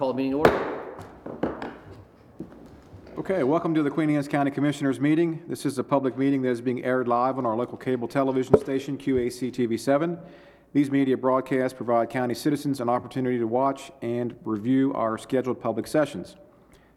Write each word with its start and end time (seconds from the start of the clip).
Call 0.00 0.14
the 0.14 0.16
meeting 0.16 0.32
to 0.32 0.38
order. 0.38 0.82
Okay, 3.18 3.42
welcome 3.42 3.74
to 3.74 3.82
the 3.82 3.90
Queen 3.90 4.08
Anne's 4.08 4.28
County 4.28 4.50
Commissioners 4.50 4.98
meeting. 4.98 5.42
This 5.46 5.66
is 5.66 5.78
a 5.78 5.84
public 5.84 6.16
meeting 6.16 6.40
that 6.40 6.48
is 6.48 6.62
being 6.62 6.82
aired 6.82 7.06
live 7.06 7.36
on 7.36 7.44
our 7.44 7.54
local 7.54 7.76
cable 7.76 8.08
television 8.08 8.58
station, 8.58 8.96
QAC 8.96 9.52
TV7. 9.52 10.18
These 10.72 10.90
media 10.90 11.18
broadcasts 11.18 11.76
provide 11.76 12.08
county 12.08 12.32
citizens 12.32 12.80
an 12.80 12.88
opportunity 12.88 13.36
to 13.36 13.46
watch 13.46 13.92
and 14.00 14.34
review 14.42 14.94
our 14.94 15.18
scheduled 15.18 15.60
public 15.60 15.86
sessions. 15.86 16.36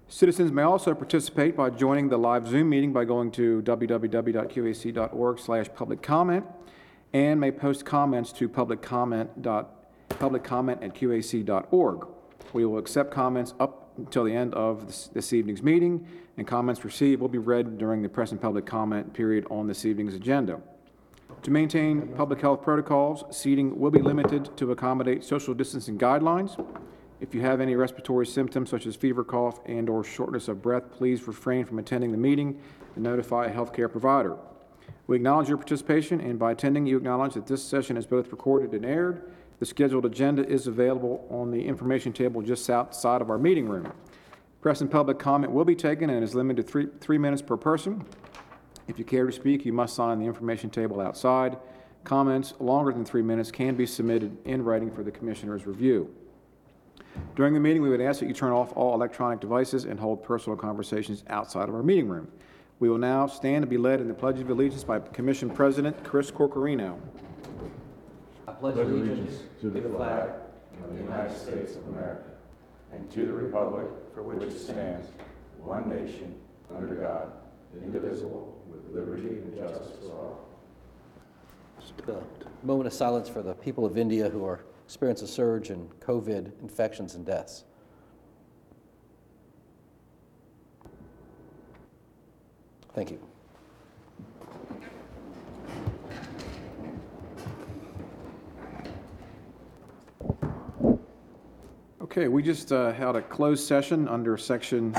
Citizens 0.08 0.52
may 0.52 0.62
also 0.62 0.94
participate 0.94 1.56
by 1.56 1.72
joining 1.72 2.10
the 2.10 2.18
live 2.18 2.48
Zoom 2.48 2.70
meeting 2.70 2.94
by 2.94 3.06
going 3.06 3.32
to 3.32 3.64
www.qac.org/public 3.64 6.02
comment 6.02 6.46
and 7.14 7.40
may 7.40 7.50
post 7.50 7.86
comments 7.86 8.34
to 8.34 8.50
public 8.50 8.82
comment 8.82 9.30
at 9.38 10.94
qac.org. 10.94 12.08
We 12.54 12.66
will 12.66 12.78
accept 12.78 13.10
comments 13.12 13.54
up 13.60 13.85
until 13.98 14.24
the 14.24 14.34
end 14.34 14.54
of 14.54 14.88
this- 14.88 15.08
this 15.08 15.34
evening's 15.34 15.64
meeting, 15.64 16.06
and 16.38 16.46
comments 16.46 16.84
received 16.84 17.22
will 17.22 17.30
be 17.30 17.38
read 17.38 17.78
during 17.78 18.02
the 18.02 18.10
press 18.10 18.32
and 18.32 18.42
public 18.42 18.66
comment 18.66 19.14
period 19.14 19.46
on 19.50 19.68
this 19.68 19.86
evening's 19.86 20.16
agenda. 20.16 20.62
To 21.44 21.52
maintain 21.52 22.10
public 22.10 22.42
health 22.42 22.62
protocols, 22.62 23.24
seating 23.30 23.80
will 23.80 23.92
be 23.92 24.02
limited 24.02 24.50
to 24.58 24.72
accommodate 24.72 25.24
social 25.24 25.54
distancing 25.54 25.98
guidelines. 25.98 26.60
If 27.22 27.34
you 27.34 27.42
have 27.42 27.62
any 27.62 27.76
respiratory 27.76 28.26
symptoms 28.26 28.70
such 28.70 28.86
as 28.86 28.96
fever, 28.96 29.24
cough, 29.24 29.60
and/or 29.66 30.04
shortness 30.04 30.48
of 30.48 30.62
breath, 30.62 30.92
please 30.92 31.28
refrain 31.28 31.66
from 31.66 31.80
attending 31.80 32.12
the 32.12 32.18
meeting 32.18 32.58
and 32.96 33.04
notify 33.04 33.46
a 33.46 33.56
healthcare 33.56 33.90
provider. 33.90 34.36
We 35.08 35.16
acknowledge 35.16 35.48
your 35.48 35.58
participation, 35.58 36.20
and 36.20 36.38
by 36.38 36.52
attending, 36.52 36.86
you 36.86 36.98
acknowledge 36.98 37.36
that 37.36 37.48
this 37.48 37.64
session 37.64 37.96
is 37.96 38.06
both 38.06 38.32
recorded 38.32 38.74
and 38.74 38.86
aired. 38.86 39.22
The 39.60 39.66
scheduled 39.66 40.06
agenda 40.06 40.46
is 40.46 40.68
available 40.68 41.26
on 41.30 41.52
the 41.52 41.66
information 41.66 42.12
table 42.12 42.42
just 42.42 42.70
outside 42.70 43.22
of 43.22 43.30
our 43.30 43.38
meeting 43.38 43.68
room. 43.70 43.92
Press 44.62 44.82
and 44.82 44.90
public 44.90 45.20
comment 45.20 45.54
will 45.54 45.66
be 45.66 45.76
taken 45.76 46.10
and 46.10 46.24
is 46.24 46.36
limited 46.36 46.66
to 46.66 46.72
three, 46.72 46.88
three 47.00 47.18
minutes 47.18 47.42
per 47.42 47.56
person. 47.56 48.04
If 48.88 49.00
you 49.00 49.06
care 49.06 49.26
to 49.26 49.32
speak, 49.32 49.66
you 49.66 49.74
must 49.74 49.96
sign 49.96 50.20
the 50.20 50.26
information 50.26 50.70
table 50.70 51.00
outside. 51.00 51.58
Comments 52.04 52.54
longer 52.60 52.92
than 52.92 53.06
three 53.06 53.22
minutes 53.22 53.50
can 53.50 53.76
be 53.76 53.86
submitted 53.86 54.38
in 54.46 54.64
writing 54.64 54.92
for 54.92 55.04
the 55.04 55.12
Commissioner's 55.12 55.66
review. 55.66 56.14
During 57.36 57.54
the 57.54 57.60
meeting, 57.60 57.82
we 57.82 57.90
would 57.90 58.02
ask 58.02 58.20
that 58.20 58.28
you 58.28 58.34
turn 58.34 58.52
off 58.52 58.74
all 58.76 58.94
electronic 58.94 59.40
devices 59.40 59.86
and 59.86 60.00
hold 60.00 60.24
personal 60.24 60.58
conversations 60.58 61.24
outside 61.30 61.70
of 61.70 61.76
our 61.76 61.84
meeting 61.84 62.10
room. 62.10 62.28
We 62.80 62.90
will 62.90 62.98
now 62.98 63.26
stand 63.28 63.64
and 63.64 63.70
be 63.70 63.78
led 63.78 64.02
in 64.02 64.08
the 64.08 64.14
Pledge 64.14 64.40
of 64.40 64.50
Allegiance 64.50 64.84
by 64.84 65.00
Commission 65.00 65.50
President 65.50 66.04
Chris 66.04 66.30
Corchiarino. 66.30 67.00
I 68.56 68.58
pledge 68.58 68.78
allegiance 68.78 69.42
to 69.60 69.70
the 69.70 69.82
flag 69.82 70.30
of 70.82 70.96
the 70.96 71.04
United 71.04 71.38
States 71.38 71.76
of 71.76 71.86
America 71.90 72.30
and 72.94 73.12
to 73.12 73.26
the 73.26 73.34
republic 73.34 73.86
for 74.14 74.24
which 74.24 74.42
it 74.44 74.58
stands, 74.58 75.10
one 75.60 75.90
nation, 75.90 76.36
under 76.74 76.96
God, 76.96 77.34
indivisible, 77.84 78.58
with 78.70 78.96
liberty 78.96 79.28
and 79.28 79.58
justice 79.58 79.98
for 80.02 80.12
all. 80.12 80.48
a 82.08 82.14
uh, 82.14 82.24
moment 82.64 82.88
of 82.88 82.94
silence 82.94 83.28
for 83.28 83.42
the 83.42 83.56
people 83.56 83.86
of 83.86 83.98
India 83.98 84.30
who 84.30 84.46
are 84.46 84.64
experiencing 84.86 85.26
a 85.26 85.30
surge 85.30 85.70
in 85.70 85.90
COVID 86.00 86.54
infections 86.62 87.16
and 87.16 87.26
deaths. 87.26 87.66
Thank 92.94 93.12
you. 93.12 93.35
Okay, 102.02 102.28
we 102.28 102.44
just 102.44 102.74
uh, 102.74 102.92
held 102.92 103.16
a 103.16 103.22
closed 103.22 103.66
session 103.66 104.10
under 104.10 104.36
Section 104.36 104.92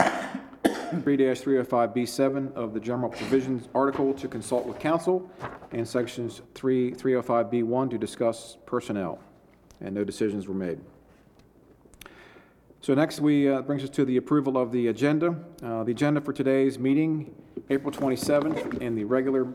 3-305B7 0.65 2.55
of 2.55 2.73
the 2.73 2.81
General 2.81 3.11
Provisions 3.11 3.69
article 3.75 4.15
to 4.15 4.27
consult 4.27 4.65
with 4.65 4.79
counsel, 4.79 5.31
and 5.73 5.87
Sections 5.87 6.41
3 6.55 6.93
305B1 6.93 7.91
to 7.91 7.99
discuss 7.99 8.57
personnel, 8.65 9.19
and 9.83 9.95
no 9.95 10.05
decisions 10.05 10.49
were 10.49 10.55
made. 10.55 10.81
So 12.81 12.95
next, 12.95 13.21
we, 13.21 13.47
uh, 13.47 13.61
brings 13.61 13.85
us 13.85 13.91
to 13.91 14.07
the 14.07 14.17
approval 14.17 14.57
of 14.57 14.73
the 14.73 14.89
agenda. 14.89 15.37
Uh, 15.63 15.85
The 15.85 15.93
agenda 15.93 16.23
for 16.23 16.33
today's 16.33 16.79
meeting, 16.79 17.35
April 17.69 17.93
27th, 17.93 18.81
and 18.81 18.97
the 18.97 19.05
regular 19.05 19.47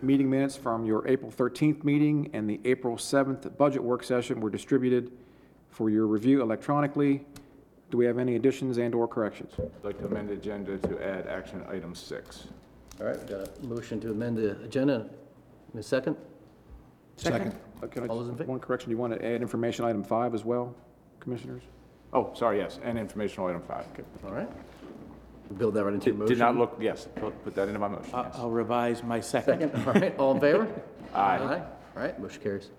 meeting 0.00 0.30
minutes 0.30 0.56
from 0.56 0.84
your 0.84 1.08
April 1.08 1.32
13th 1.32 1.82
meeting 1.82 2.30
and 2.34 2.48
the 2.48 2.60
April 2.64 2.96
7th 2.96 3.56
budget 3.58 3.82
work 3.82 4.04
session 4.04 4.40
were 4.40 4.50
distributed 4.50 5.10
for 5.74 5.90
your 5.90 6.06
review 6.06 6.40
electronically. 6.40 7.26
Do 7.90 7.98
we 7.98 8.06
have 8.06 8.18
any 8.18 8.36
additions 8.36 8.78
and/or 8.78 9.06
corrections? 9.08 9.52
I'd 9.58 9.70
like 9.84 9.98
to 9.98 10.06
amend 10.06 10.28
the 10.28 10.34
agenda 10.34 10.78
to 10.78 11.04
add 11.04 11.26
action 11.26 11.62
item 11.68 11.94
six. 11.94 12.46
All 13.00 13.06
right, 13.06 13.18
we 13.20 13.26
got 13.26 13.48
a 13.58 13.66
motion 13.66 14.00
to 14.00 14.10
amend 14.12 14.36
the 14.38 14.52
agenda. 14.62 15.08
In 15.72 15.80
a 15.80 15.82
second? 15.82 16.16
Second. 17.16 17.54
Okay, 17.82 18.00
All 18.06 18.20
those 18.20 18.28
in 18.28 18.36
fa- 18.36 18.44
one 18.44 18.60
correction, 18.60 18.88
do 18.88 18.92
you 18.94 18.98
want 18.98 19.12
to 19.12 19.24
add 19.24 19.42
information 19.42 19.84
item 19.84 20.02
five 20.04 20.32
as 20.34 20.44
well, 20.44 20.74
Commissioners? 21.20 21.62
Oh, 22.12 22.30
sorry, 22.34 22.58
yes, 22.58 22.78
and 22.84 22.96
informational 22.98 23.48
item 23.48 23.60
five. 23.62 23.84
All 24.24 24.32
right. 24.32 24.48
Build 25.58 25.74
that 25.74 25.84
right 25.84 25.92
into 25.94 26.06
your 26.10 26.14
motion. 26.16 26.28
did 26.34 26.38
not 26.38 26.56
look, 26.56 26.76
yes, 26.80 27.08
put 27.16 27.44
put 27.44 27.54
that 27.56 27.66
into 27.68 27.80
my 27.80 27.88
motion, 27.88 28.14
I- 28.14 28.22
yes. 28.22 28.34
I'll 28.38 28.50
revise 28.50 29.02
my 29.02 29.20
second. 29.20 29.60
Second, 29.72 29.86
all 29.86 29.92
right, 29.92 30.18
all 30.18 30.34
in 30.34 30.40
favor? 30.40 30.68
Aye. 31.14 31.38
All 31.38 32.02
right, 32.02 32.18
motion 32.20 32.42
carries. 32.42 32.70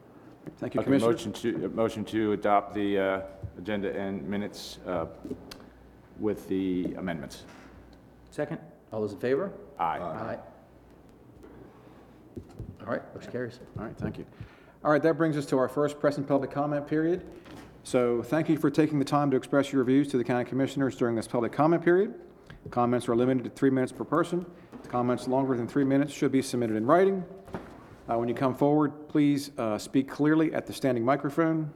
Thank 0.57 0.73
you, 0.75 0.81
Okay, 0.81 0.85
Commissioners. 0.85 1.25
motion 1.27 1.33
to, 1.33 1.65
uh, 1.65 1.69
motion 1.69 2.05
to 2.05 2.31
adopt 2.33 2.73
the 2.73 2.99
uh, 2.99 3.21
agenda 3.57 3.97
and 3.97 4.27
minutes 4.27 4.79
uh, 4.87 5.05
with 6.19 6.47
the 6.47 6.93
amendments. 6.97 7.43
Second? 8.31 8.59
All 8.91 9.01
those 9.01 9.13
in 9.13 9.19
favor? 9.19 9.51
Aye. 9.79 9.97
Aye. 9.99 10.37
All 12.81 12.87
right, 12.87 13.15
motion 13.15 13.31
carries. 13.31 13.59
All 13.77 13.85
right, 13.85 13.97
thank 13.97 14.17
you. 14.17 14.25
All 14.83 14.91
right, 14.91 15.01
that 15.01 15.17
brings 15.17 15.35
us 15.37 15.45
to 15.47 15.57
our 15.57 15.67
first 15.67 15.99
press 15.99 16.17
and 16.17 16.27
public 16.27 16.51
comment 16.51 16.87
period. 16.87 17.25
So 17.83 18.21
thank 18.23 18.49
you 18.49 18.57
for 18.57 18.69
taking 18.69 18.99
the 18.99 19.05
time 19.05 19.29
to 19.31 19.37
express 19.37 19.71
your 19.73 19.83
views 19.83 20.07
to 20.09 20.17
the 20.17 20.23
county 20.23 20.45
commissioners 20.45 20.95
during 20.95 21.15
this 21.15 21.27
public 21.27 21.51
comment 21.51 21.83
period. 21.83 22.13
Comments 22.71 23.07
are 23.07 23.15
limited 23.15 23.43
to 23.43 23.49
three 23.49 23.69
minutes 23.69 23.91
per 23.91 24.03
person. 24.03 24.45
Comments 24.87 25.27
longer 25.27 25.55
than 25.55 25.67
three 25.67 25.83
minutes 25.83 26.13
should 26.13 26.31
be 26.31 26.41
submitted 26.41 26.75
in 26.75 26.85
writing. 26.85 27.23
Uh, 28.07 28.17
When 28.17 28.29
you 28.29 28.35
come 28.35 28.53
forward, 28.53 29.07
please 29.07 29.51
uh, 29.57 29.77
speak 29.77 30.07
clearly 30.07 30.53
at 30.53 30.67
the 30.67 30.73
standing 30.73 31.03
microphone. 31.03 31.71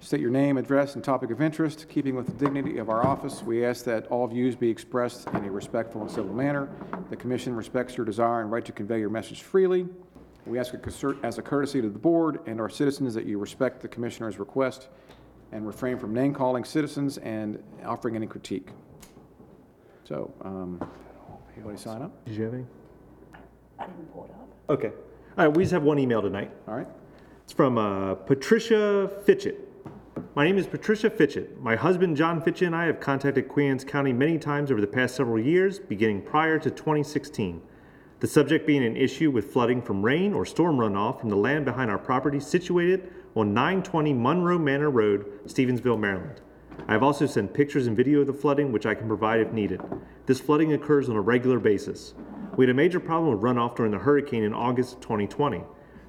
State 0.00 0.20
your 0.20 0.30
name, 0.30 0.56
address, 0.56 0.94
and 0.94 1.02
topic 1.02 1.30
of 1.30 1.42
interest. 1.42 1.86
Keeping 1.88 2.14
with 2.14 2.26
the 2.26 2.44
dignity 2.44 2.78
of 2.78 2.88
our 2.88 3.04
office, 3.04 3.42
we 3.42 3.64
ask 3.64 3.84
that 3.84 4.06
all 4.06 4.26
views 4.26 4.54
be 4.54 4.70
expressed 4.70 5.28
in 5.30 5.44
a 5.44 5.50
respectful 5.50 6.00
and 6.00 6.10
civil 6.10 6.32
manner. 6.32 6.68
The 7.10 7.16
commission 7.16 7.54
respects 7.54 7.96
your 7.96 8.06
desire 8.06 8.40
and 8.40 8.50
right 8.50 8.64
to 8.64 8.72
convey 8.72 9.00
your 9.00 9.10
message 9.10 9.42
freely. 9.42 9.86
We 10.46 10.58
ask 10.58 10.72
a 10.72 10.78
concert- 10.78 11.18
as 11.24 11.36
a 11.36 11.42
courtesy 11.42 11.82
to 11.82 11.90
the 11.90 11.98
board 11.98 12.40
and 12.46 12.60
our 12.60 12.70
citizens 12.70 13.12
that 13.14 13.26
you 13.26 13.38
respect 13.38 13.80
the 13.80 13.88
commissioner's 13.88 14.38
request 14.38 14.88
and 15.52 15.66
refrain 15.66 15.98
from 15.98 16.14
name-calling 16.14 16.64
citizens 16.64 17.18
and 17.18 17.62
offering 17.84 18.14
any 18.16 18.26
critique. 18.26 18.70
So, 20.04 20.32
um, 20.42 20.80
anybody 21.54 21.76
sign 21.76 22.02
up? 22.02 22.24
Did 22.24 22.36
you 22.36 22.44
have 22.44 22.54
any? 22.54 22.64
I 23.78 23.86
didn't 23.86 24.12
pull 24.12 24.24
it 24.24 24.30
up. 24.30 24.48
Okay. 24.70 24.92
All 25.38 25.44
right, 25.44 25.56
we 25.56 25.62
just 25.62 25.72
have 25.72 25.84
one 25.84 26.00
email 26.00 26.20
tonight. 26.20 26.50
All 26.66 26.74
right? 26.74 26.88
It's 27.44 27.52
from 27.52 27.78
uh, 27.78 28.16
Patricia 28.16 29.08
Fitchett. 29.24 29.68
My 30.34 30.44
name 30.44 30.58
is 30.58 30.66
Patricia 30.66 31.08
Fitchett. 31.08 31.60
My 31.62 31.76
husband, 31.76 32.16
John 32.16 32.42
Fitchett, 32.42 32.66
and 32.66 32.74
I 32.74 32.86
have 32.86 32.98
contacted 32.98 33.46
Queen 33.46 33.70
Anne's 33.70 33.84
County 33.84 34.12
many 34.12 34.36
times 34.36 34.72
over 34.72 34.80
the 34.80 34.88
past 34.88 35.14
several 35.14 35.38
years, 35.38 35.78
beginning 35.78 36.22
prior 36.22 36.58
to 36.58 36.72
2016. 36.72 37.62
The 38.18 38.26
subject 38.26 38.66
being 38.66 38.84
an 38.84 38.96
issue 38.96 39.30
with 39.30 39.52
flooding 39.52 39.80
from 39.80 40.04
rain 40.04 40.34
or 40.34 40.44
storm 40.44 40.76
runoff 40.76 41.20
from 41.20 41.28
the 41.28 41.36
land 41.36 41.64
behind 41.64 41.88
our 41.88 41.98
property 41.98 42.40
situated 42.40 43.12
on 43.36 43.54
920 43.54 44.12
Monroe 44.14 44.58
Manor 44.58 44.90
Road, 44.90 45.46
Stevensville, 45.46 46.00
Maryland. 46.00 46.40
I 46.86 46.92
have 46.92 47.02
also 47.02 47.26
sent 47.26 47.52
pictures 47.52 47.86
and 47.86 47.96
video 47.96 48.20
of 48.20 48.26
the 48.26 48.32
flooding, 48.32 48.72
which 48.72 48.86
I 48.86 48.94
can 48.94 49.08
provide 49.08 49.40
if 49.40 49.52
needed. 49.52 49.80
This 50.26 50.40
flooding 50.40 50.72
occurs 50.72 51.08
on 51.08 51.16
a 51.16 51.20
regular 51.20 51.58
basis. 51.58 52.14
We 52.56 52.64
had 52.64 52.70
a 52.70 52.74
major 52.74 53.00
problem 53.00 53.32
with 53.32 53.40
runoff 53.40 53.76
during 53.76 53.92
the 53.92 53.98
hurricane 53.98 54.42
in 54.42 54.54
August 54.54 54.94
of 54.94 55.00
2020. 55.00 55.62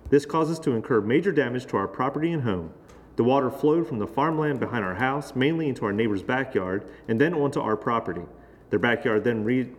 This 0.10 0.26
caused 0.26 0.52
us 0.52 0.60
to 0.60 0.72
incur 0.72 1.02
major 1.02 1.32
damage 1.32 1.66
to 1.68 1.78
our 1.78 1.88
property 1.88 2.32
and 2.32 2.44
home. 2.44 2.74
The 3.18 3.24
water 3.24 3.52
flowed 3.52 3.88
from 3.88 4.00
the 4.00 4.08
farmland 4.08 4.60
behind 4.60 4.86
our 4.86 4.96
house, 4.96 5.36
mainly 5.36 5.68
into 5.68 5.86
our 5.86 5.92
neighbor's 5.92 6.24
backyard, 6.24 6.86
and 7.08 7.20
then 7.20 7.34
onto 7.34 7.60
our 7.60 7.76
property. 7.76 8.24
Their 8.70 8.80
backyard 8.80 9.24
then 9.24 9.44
re- 9.44 9.70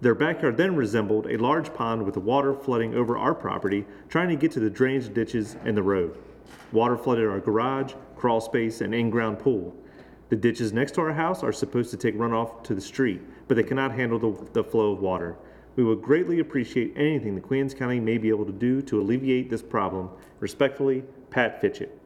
Their 0.00 0.14
backyard 0.14 0.56
then 0.56 0.76
resembled 0.76 1.26
a 1.26 1.38
large 1.38 1.72
pond 1.72 2.04
with 2.04 2.14
the 2.14 2.20
water 2.20 2.52
flooding 2.54 2.94
over 2.94 3.16
our 3.16 3.34
property, 3.34 3.86
trying 4.08 4.28
to 4.28 4.36
get 4.36 4.50
to 4.52 4.60
the 4.60 4.68
drainage 4.68 5.14
ditches 5.14 5.56
and 5.64 5.76
the 5.76 5.82
road. 5.82 6.18
Water 6.72 6.96
flooded 6.96 7.26
our 7.26 7.40
garage, 7.40 7.94
crawl 8.16 8.40
space, 8.40 8.80
and 8.80 8.94
in-ground 8.94 9.38
pool. 9.38 9.74
The 10.28 10.36
ditches 10.36 10.72
next 10.72 10.92
to 10.92 11.02
our 11.02 11.12
house 11.12 11.44
are 11.44 11.52
supposed 11.52 11.90
to 11.92 11.96
take 11.96 12.16
runoff 12.16 12.64
to 12.64 12.74
the 12.74 12.80
street, 12.80 13.20
but 13.46 13.56
they 13.56 13.62
cannot 13.62 13.92
handle 13.92 14.18
the, 14.18 14.50
the 14.52 14.64
flow 14.64 14.92
of 14.92 15.00
water. 15.00 15.36
We 15.76 15.84
would 15.84 16.02
greatly 16.02 16.40
appreciate 16.40 16.94
anything 16.96 17.34
the 17.34 17.40
Queens 17.40 17.74
County 17.74 18.00
may 18.00 18.18
be 18.18 18.28
able 18.28 18.44
to 18.46 18.52
do 18.52 18.82
to 18.82 19.00
alleviate 19.00 19.50
this 19.50 19.62
problem. 19.62 20.10
Respectfully, 20.40 21.04
Pat 21.30 21.60
Fitchett. 21.60 21.96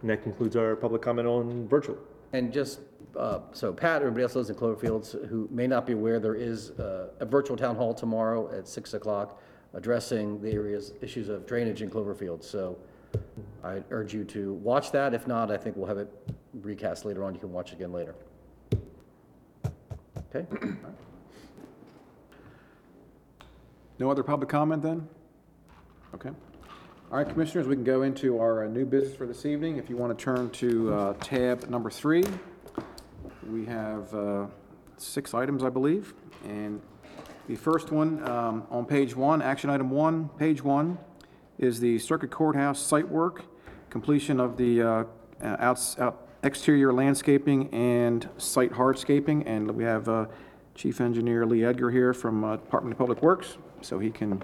And 0.00 0.10
that 0.10 0.22
concludes 0.22 0.56
our 0.56 0.74
public 0.74 1.02
comment 1.02 1.28
on 1.28 1.68
virtual. 1.68 1.98
And 2.32 2.52
just, 2.52 2.80
uh, 3.16 3.40
so 3.52 3.72
Pat, 3.72 4.02
everybody 4.02 4.24
else 4.24 4.34
lives 4.34 4.50
in 4.50 4.56
Cloverfields 4.56 5.28
who 5.28 5.48
may 5.52 5.68
not 5.68 5.86
be 5.86 5.92
aware, 5.92 6.18
there 6.18 6.34
is 6.34 6.70
uh, 6.70 7.10
a 7.20 7.26
virtual 7.26 7.56
town 7.56 7.76
hall 7.76 7.94
tomorrow 7.94 8.52
at 8.56 8.66
6 8.66 8.94
o'clock 8.94 9.40
addressing 9.74 10.40
the 10.40 10.50
area's 10.50 10.94
issues 11.00 11.28
of 11.28 11.46
drainage 11.46 11.82
in 11.82 11.90
Cloverfield. 11.90 12.42
So 12.42 12.76
I 13.62 13.82
urge 13.90 14.14
you 14.14 14.24
to 14.24 14.54
watch 14.54 14.90
that. 14.92 15.14
If 15.14 15.26
not, 15.26 15.50
I 15.50 15.56
think 15.56 15.76
we'll 15.76 15.86
have 15.86 15.98
it 15.98 16.12
recast 16.62 17.04
later 17.04 17.24
on. 17.24 17.34
You 17.34 17.40
can 17.40 17.52
watch 17.52 17.72
it 17.72 17.76
again 17.76 17.92
later. 17.92 18.14
Okay? 20.34 20.46
No 23.98 24.10
other 24.10 24.22
public 24.22 24.50
comment 24.50 24.82
then? 24.82 25.08
Okay. 26.14 26.28
All 26.28 27.16
right, 27.16 27.26
Commissioners, 27.26 27.66
we 27.66 27.76
can 27.76 27.84
go 27.84 28.02
into 28.02 28.38
our 28.38 28.64
uh, 28.64 28.68
new 28.68 28.84
business 28.84 29.16
for 29.16 29.26
this 29.26 29.46
evening. 29.46 29.78
If 29.78 29.88
you 29.88 29.96
want 29.96 30.16
to 30.16 30.22
turn 30.22 30.50
to 30.50 30.92
uh, 30.92 31.12
tab 31.14 31.66
number 31.70 31.88
three, 31.88 32.22
we 33.48 33.64
have 33.64 34.14
uh, 34.14 34.46
six 34.98 35.32
items, 35.32 35.64
I 35.64 35.70
believe. 35.70 36.12
And 36.44 36.82
the 37.48 37.56
first 37.56 37.90
one, 37.90 38.22
um, 38.28 38.66
on 38.70 38.84
page 38.84 39.16
one, 39.16 39.40
action 39.40 39.70
item 39.70 39.88
one, 39.88 40.28
page 40.36 40.62
one, 40.62 40.98
is 41.58 41.80
the 41.80 41.98
Circuit 41.98 42.30
Courthouse 42.30 42.78
site 42.78 43.08
work, 43.08 43.44
completion 43.88 44.40
of 44.40 44.58
the 44.58 44.82
uh, 44.82 45.04
outs- 45.40 45.98
out- 45.98 46.25
exterior 46.46 46.92
landscaping 46.92 47.68
and 47.74 48.28
site 48.38 48.72
hardscaping. 48.72 49.42
And 49.46 49.68
we 49.72 49.82
have 49.82 50.08
uh, 50.08 50.26
Chief 50.76 51.00
Engineer 51.00 51.44
Lee 51.44 51.64
Edgar 51.64 51.90
here 51.90 52.14
from 52.14 52.44
uh, 52.44 52.56
Department 52.56 52.92
of 52.92 52.98
Public 52.98 53.20
Works, 53.20 53.58
so 53.80 53.98
he 53.98 54.10
can, 54.10 54.40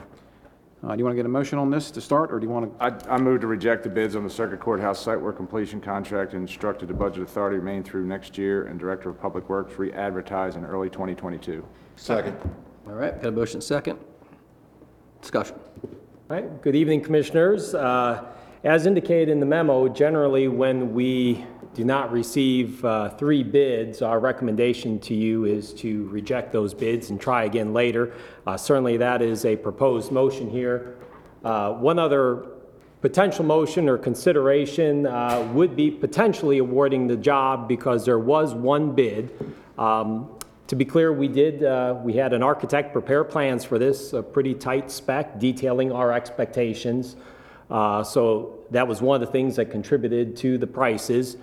uh, 0.82 0.92
do 0.92 0.98
you 0.98 1.04
want 1.04 1.12
to 1.12 1.16
get 1.16 1.26
a 1.26 1.28
motion 1.28 1.58
on 1.58 1.70
this 1.70 1.90
to 1.92 2.00
start, 2.00 2.32
or 2.32 2.40
do 2.40 2.46
you 2.46 2.52
want 2.52 2.78
to? 2.78 2.84
I, 2.84 3.14
I 3.14 3.18
move 3.18 3.40
to 3.42 3.46
reject 3.46 3.84
the 3.84 3.88
bids 3.88 4.16
on 4.16 4.24
the 4.24 4.30
Circuit 4.30 4.58
Courthouse 4.58 5.00
site 5.00 5.20
work 5.20 5.36
completion 5.36 5.80
contract 5.80 6.32
and 6.32 6.42
instructed 6.42 6.88
the 6.88 6.94
Budget 6.94 7.22
Authority 7.22 7.58
remain 7.58 7.84
through 7.84 8.06
next 8.06 8.36
year 8.36 8.64
and 8.66 8.80
Director 8.80 9.10
of 9.10 9.20
Public 9.20 9.48
Works 9.48 9.78
re-advertise 9.78 10.56
in 10.56 10.64
early 10.64 10.90
2022. 10.90 11.64
Second. 11.96 12.36
All 12.88 12.94
right, 12.94 13.14
got 13.22 13.28
a 13.28 13.32
motion 13.32 13.60
second. 13.60 13.98
Discussion. 15.20 15.56
All 15.84 16.36
right, 16.36 16.62
good 16.62 16.74
evening, 16.74 17.00
Commissioners. 17.00 17.74
Uh, 17.74 18.24
As 18.64 18.86
indicated 18.86 19.28
in 19.28 19.38
the 19.38 19.46
memo, 19.46 19.88
generally, 19.88 20.48
when 20.48 20.94
we 20.94 21.44
do 21.74 21.84
not 21.84 22.12
receive 22.12 22.84
uh, 22.84 23.08
three 23.10 23.42
bids, 23.42 24.02
our 24.02 24.20
recommendation 24.20 24.98
to 25.00 25.14
you 25.14 25.46
is 25.46 25.72
to 25.74 26.06
reject 26.08 26.52
those 26.52 26.74
bids 26.74 27.08
and 27.08 27.18
try 27.18 27.44
again 27.44 27.72
later. 27.72 28.12
Uh, 28.46 28.56
Certainly, 28.58 28.98
that 28.98 29.22
is 29.22 29.46
a 29.46 29.56
proposed 29.56 30.12
motion 30.12 30.50
here. 30.50 30.96
Uh, 31.42 31.72
One 31.72 31.98
other 31.98 32.46
potential 33.00 33.44
motion 33.44 33.88
or 33.88 33.96
consideration 33.96 35.06
uh, 35.06 35.48
would 35.54 35.74
be 35.74 35.90
potentially 35.90 36.58
awarding 36.58 37.06
the 37.06 37.16
job 37.16 37.68
because 37.68 38.04
there 38.04 38.18
was 38.18 38.52
one 38.52 38.94
bid. 38.94 39.32
Um, 39.78 40.28
To 40.66 40.76
be 40.76 40.84
clear, 40.84 41.10
we 41.12 41.28
did, 41.28 41.64
uh, 41.64 41.96
we 42.04 42.12
had 42.12 42.34
an 42.34 42.42
architect 42.42 42.92
prepare 42.92 43.24
plans 43.24 43.64
for 43.64 43.78
this, 43.78 44.12
a 44.12 44.22
pretty 44.22 44.54
tight 44.54 44.90
spec 44.90 45.40
detailing 45.40 45.90
our 45.90 46.12
expectations. 46.12 47.16
Uh, 47.70 48.02
So 48.04 48.58
that 48.70 48.86
was 48.86 49.00
one 49.00 49.22
of 49.22 49.26
the 49.26 49.32
things 49.32 49.56
that 49.56 49.70
contributed 49.70 50.36
to 50.36 50.58
the 50.58 50.66
prices. 50.66 51.38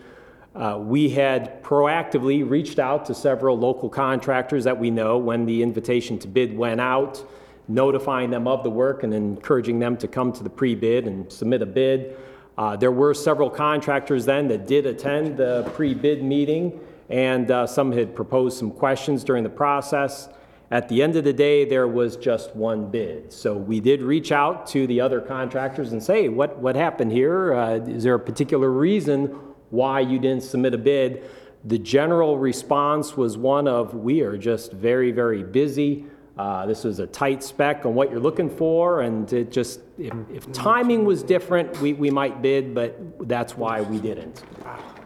Uh, 0.60 0.78
We 0.78 1.10
had 1.10 1.64
proactively 1.64 2.48
reached 2.48 2.80
out 2.80 3.06
to 3.06 3.16
several 3.16 3.58
local 3.58 3.88
contractors 3.90 4.66
that 4.66 4.78
we 4.78 4.92
know 4.92 5.18
when 5.18 5.46
the 5.46 5.64
invitation 5.64 6.20
to 6.20 6.28
bid 6.28 6.56
went 6.56 6.82
out, 6.82 7.24
notifying 7.70 8.30
them 8.30 8.46
of 8.46 8.64
the 8.64 8.70
work 8.70 9.04
and 9.04 9.14
encouraging 9.14 9.80
them 9.80 9.96
to 9.98 10.08
come 10.08 10.34
to 10.34 10.44
the 10.44 10.50
pre-bid 10.50 11.08
and 11.08 11.32
submit 11.32 11.62
a 11.62 11.66
bid. 11.66 12.18
Uh, 12.58 12.76
There 12.76 12.92
were 12.92 13.14
several 13.14 13.50
contractors 13.50 14.26
then 14.26 14.50
that 14.50 14.68
did 14.68 14.86
attend 14.86 15.38
the 15.38 15.64
pre-bid 15.76 16.22
meeting, 16.24 16.78
and 17.10 17.50
uh, 17.50 17.66
some 17.66 17.94
had 17.94 18.14
proposed 18.14 18.58
some 18.58 18.72
questions 18.72 19.24
during 19.24 19.44
the 19.44 19.50
process. 19.50 20.28
At 20.72 20.90
the 20.90 21.02
end 21.02 21.16
of 21.16 21.24
the 21.24 21.34
day, 21.34 21.64
there 21.64 21.88
was 21.88 22.18
just 22.18 22.54
one 22.54 22.92
bid. 22.92 23.32
So 23.32 23.56
we 23.56 23.80
did 23.80 24.02
reach 24.02 24.34
out 24.34 24.68
to 24.68 24.86
the 24.88 25.00
other 25.00 25.22
contractors 25.22 25.94
and 25.94 26.04
say, 26.04 26.28
what, 26.28 26.58
what 26.60 26.76
happened 26.76 27.14
here? 27.14 27.54
Uh, 27.54 27.76
Is 27.78 28.04
there 28.04 28.16
a 28.16 28.20
particular 28.20 28.70
reason 28.70 29.36
why 29.70 30.00
you 30.00 30.20
didn't 30.20 30.44
submit 30.44 30.74
a 30.74 30.78
bid? 30.78 31.24
The 31.66 31.78
general 31.78 32.38
response 32.38 33.18
was 33.18 33.38
one 33.38 33.68
of, 33.68 33.94
we 33.94 34.22
are 34.22 34.38
just 34.38 34.72
very, 34.72 35.12
very 35.12 35.44
busy. 35.44 36.06
Uh, 36.38 36.66
This 36.66 36.86
was 36.86 37.00
a 37.00 37.08
tight 37.08 37.44
spec 37.44 37.86
on 37.86 37.96
what 37.96 38.10
you're 38.10 38.22
looking 38.22 38.50
for, 38.50 39.02
and 39.02 39.32
it 39.34 39.52
just, 39.52 39.82
if, 39.98 40.14
if 40.34 40.52
timing 40.54 41.04
was 41.04 41.22
different, 41.22 41.80
we, 41.82 41.92
we 41.94 42.10
might 42.10 42.42
bid, 42.42 42.74
but 42.74 43.28
that's 43.28 43.58
why 43.58 43.82
we 43.82 44.00
didn't. 44.00 44.44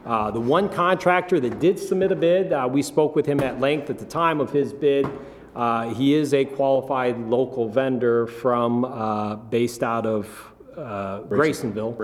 Uh, 0.06 0.30
The 0.30 0.39
one 0.39 0.69
contractor 0.69 1.39
that 1.39 1.59
did 1.59 1.80
submit 1.80 2.12
a 2.12 2.16
bid, 2.16 2.54
uh, 2.54 2.69
we 2.71 2.83
spoke 2.83 3.16
with 3.16 3.25
him 3.25 3.39
at 3.39 3.59
length 3.59 3.89
at 3.89 3.98
the 3.98 4.06
time 4.06 4.39
of 4.39 4.51
his 4.51 4.74
bid. 4.74 5.07
Uh, 5.56 5.92
He 5.95 6.13
is 6.13 6.36
a 6.36 6.45
qualified 6.45 7.18
local 7.18 7.68
vendor 7.68 8.27
from, 8.27 8.86
uh, 8.86 9.36
based 9.36 9.81
out 9.81 10.06
of 10.06 10.27
uh, 10.77 11.21
Graysonville. 11.21 11.95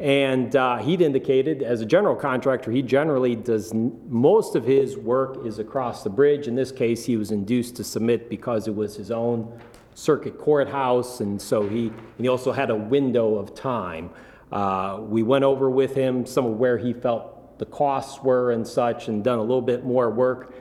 And 0.00 0.54
uh, 0.54 0.78
he'd 0.78 1.00
indicated, 1.00 1.62
as 1.62 1.80
a 1.80 1.86
general 1.86 2.16
contractor, 2.16 2.70
he 2.70 2.82
generally 2.82 3.36
does, 3.36 3.72
most 3.74 4.56
of 4.56 4.64
his 4.64 4.96
work 4.96 5.46
is 5.46 5.58
across 5.58 6.02
the 6.02 6.10
bridge. 6.10 6.48
In 6.48 6.54
this 6.54 6.72
case, 6.72 7.04
he 7.04 7.16
was 7.16 7.30
induced 7.30 7.76
to 7.76 7.84
submit 7.84 8.28
because 8.28 8.68
it 8.68 8.74
was 8.74 8.96
his 8.96 9.10
own 9.10 9.58
circuit 9.94 10.38
courthouse, 10.38 11.20
and 11.20 11.40
so 11.40 11.66
he, 11.66 11.86
and 11.88 12.18
he 12.18 12.28
also 12.28 12.52
had 12.52 12.68
a 12.68 12.76
window 12.76 13.36
of 13.36 13.54
time. 13.54 14.10
Uh, 14.52 14.98
We 15.00 15.22
went 15.22 15.44
over 15.44 15.70
with 15.70 15.94
him 15.94 16.26
some 16.26 16.44
of 16.46 16.58
where 16.58 16.76
he 16.78 16.92
felt 16.92 17.58
the 17.58 17.66
costs 17.66 18.22
were 18.22 18.50
and 18.50 18.66
such, 18.66 19.08
and 19.08 19.24
done 19.24 19.38
a 19.38 19.42
little 19.42 19.62
bit 19.62 19.84
more 19.84 20.10
work. 20.10 20.54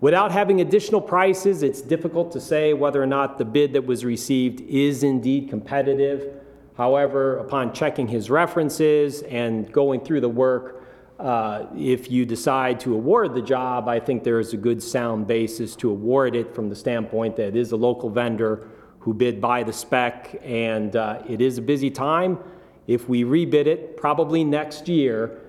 Without 0.00 0.32
having 0.32 0.60
additional 0.60 1.00
prices, 1.00 1.62
it's 1.62 1.80
difficult 1.80 2.32
to 2.32 2.40
say 2.40 2.74
whether 2.74 3.00
or 3.00 3.06
not 3.06 3.38
the 3.38 3.44
bid 3.44 3.72
that 3.74 3.86
was 3.86 4.04
received 4.04 4.60
is 4.62 5.04
indeed 5.04 5.48
competitive. 5.48 6.41
However, 6.76 7.38
upon 7.38 7.72
checking 7.72 8.08
his 8.08 8.30
references 8.30 9.22
and 9.22 9.70
going 9.72 10.00
through 10.00 10.20
the 10.22 10.28
work, 10.28 10.84
uh, 11.18 11.66
if 11.76 12.10
you 12.10 12.24
decide 12.26 12.80
to 12.80 12.94
award 12.94 13.34
the 13.34 13.42
job, 13.42 13.88
I 13.88 14.00
think 14.00 14.24
there 14.24 14.40
is 14.40 14.52
a 14.52 14.56
good 14.56 14.82
sound 14.82 15.26
basis 15.26 15.76
to 15.76 15.90
award 15.90 16.34
it 16.34 16.54
from 16.54 16.68
the 16.68 16.74
standpoint 16.74 17.36
that 17.36 17.48
it 17.48 17.56
is 17.56 17.72
a 17.72 17.76
local 17.76 18.10
vendor 18.10 18.68
who 18.98 19.12
bid 19.12 19.40
by 19.40 19.62
the 19.62 19.72
spec, 19.72 20.40
and 20.42 20.96
uh, 20.96 21.22
it 21.28 21.40
is 21.40 21.58
a 21.58 21.62
busy 21.62 21.90
time. 21.90 22.38
If 22.86 23.08
we 23.08 23.24
rebid 23.24 23.66
it, 23.66 23.96
probably 23.96 24.42
next 24.42 24.88
year, 24.88 25.40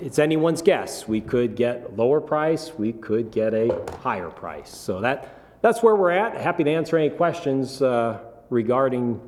it's 0.00 0.18
anyone's 0.18 0.62
guess. 0.62 1.06
We 1.08 1.20
could 1.20 1.56
get 1.56 1.90
a 1.90 1.94
lower 1.94 2.20
price, 2.20 2.72
we 2.76 2.92
could 2.92 3.30
get 3.30 3.54
a 3.54 3.84
higher 4.02 4.30
price. 4.30 4.74
So 4.74 5.00
that, 5.00 5.60
that's 5.62 5.82
where 5.82 5.96
we're 5.96 6.10
at. 6.10 6.36
Happy 6.36 6.64
to 6.64 6.70
answer 6.70 6.96
any 6.96 7.10
questions 7.10 7.80
uh, 7.82 8.20
regarding 8.48 9.20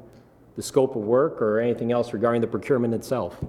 the 0.56 0.62
scope 0.62 0.96
of 0.96 1.02
work 1.02 1.40
or 1.40 1.60
anything 1.60 1.92
else 1.92 2.12
regarding 2.12 2.40
the 2.40 2.46
procurement 2.46 2.94
itself. 2.94 3.42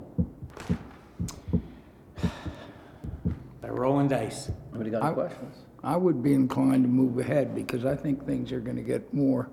They're 3.62 3.74
rolling 3.74 4.07
dice. 4.07 4.51
Anybody 4.72 4.91
got 4.91 5.03
any 5.03 5.13
questions? 5.13 5.57
I 5.83 5.98
would 5.98 6.24
be 6.24 6.33
inclined 6.33 6.83
to 6.83 6.89
move 6.89 7.19
ahead 7.19 7.53
because 7.53 7.86
I 7.86 7.95
think 7.95 8.25
things 8.25 8.51
are 8.51 8.62
gonna 8.62 8.81
get 8.81 9.13
more. 9.13 9.50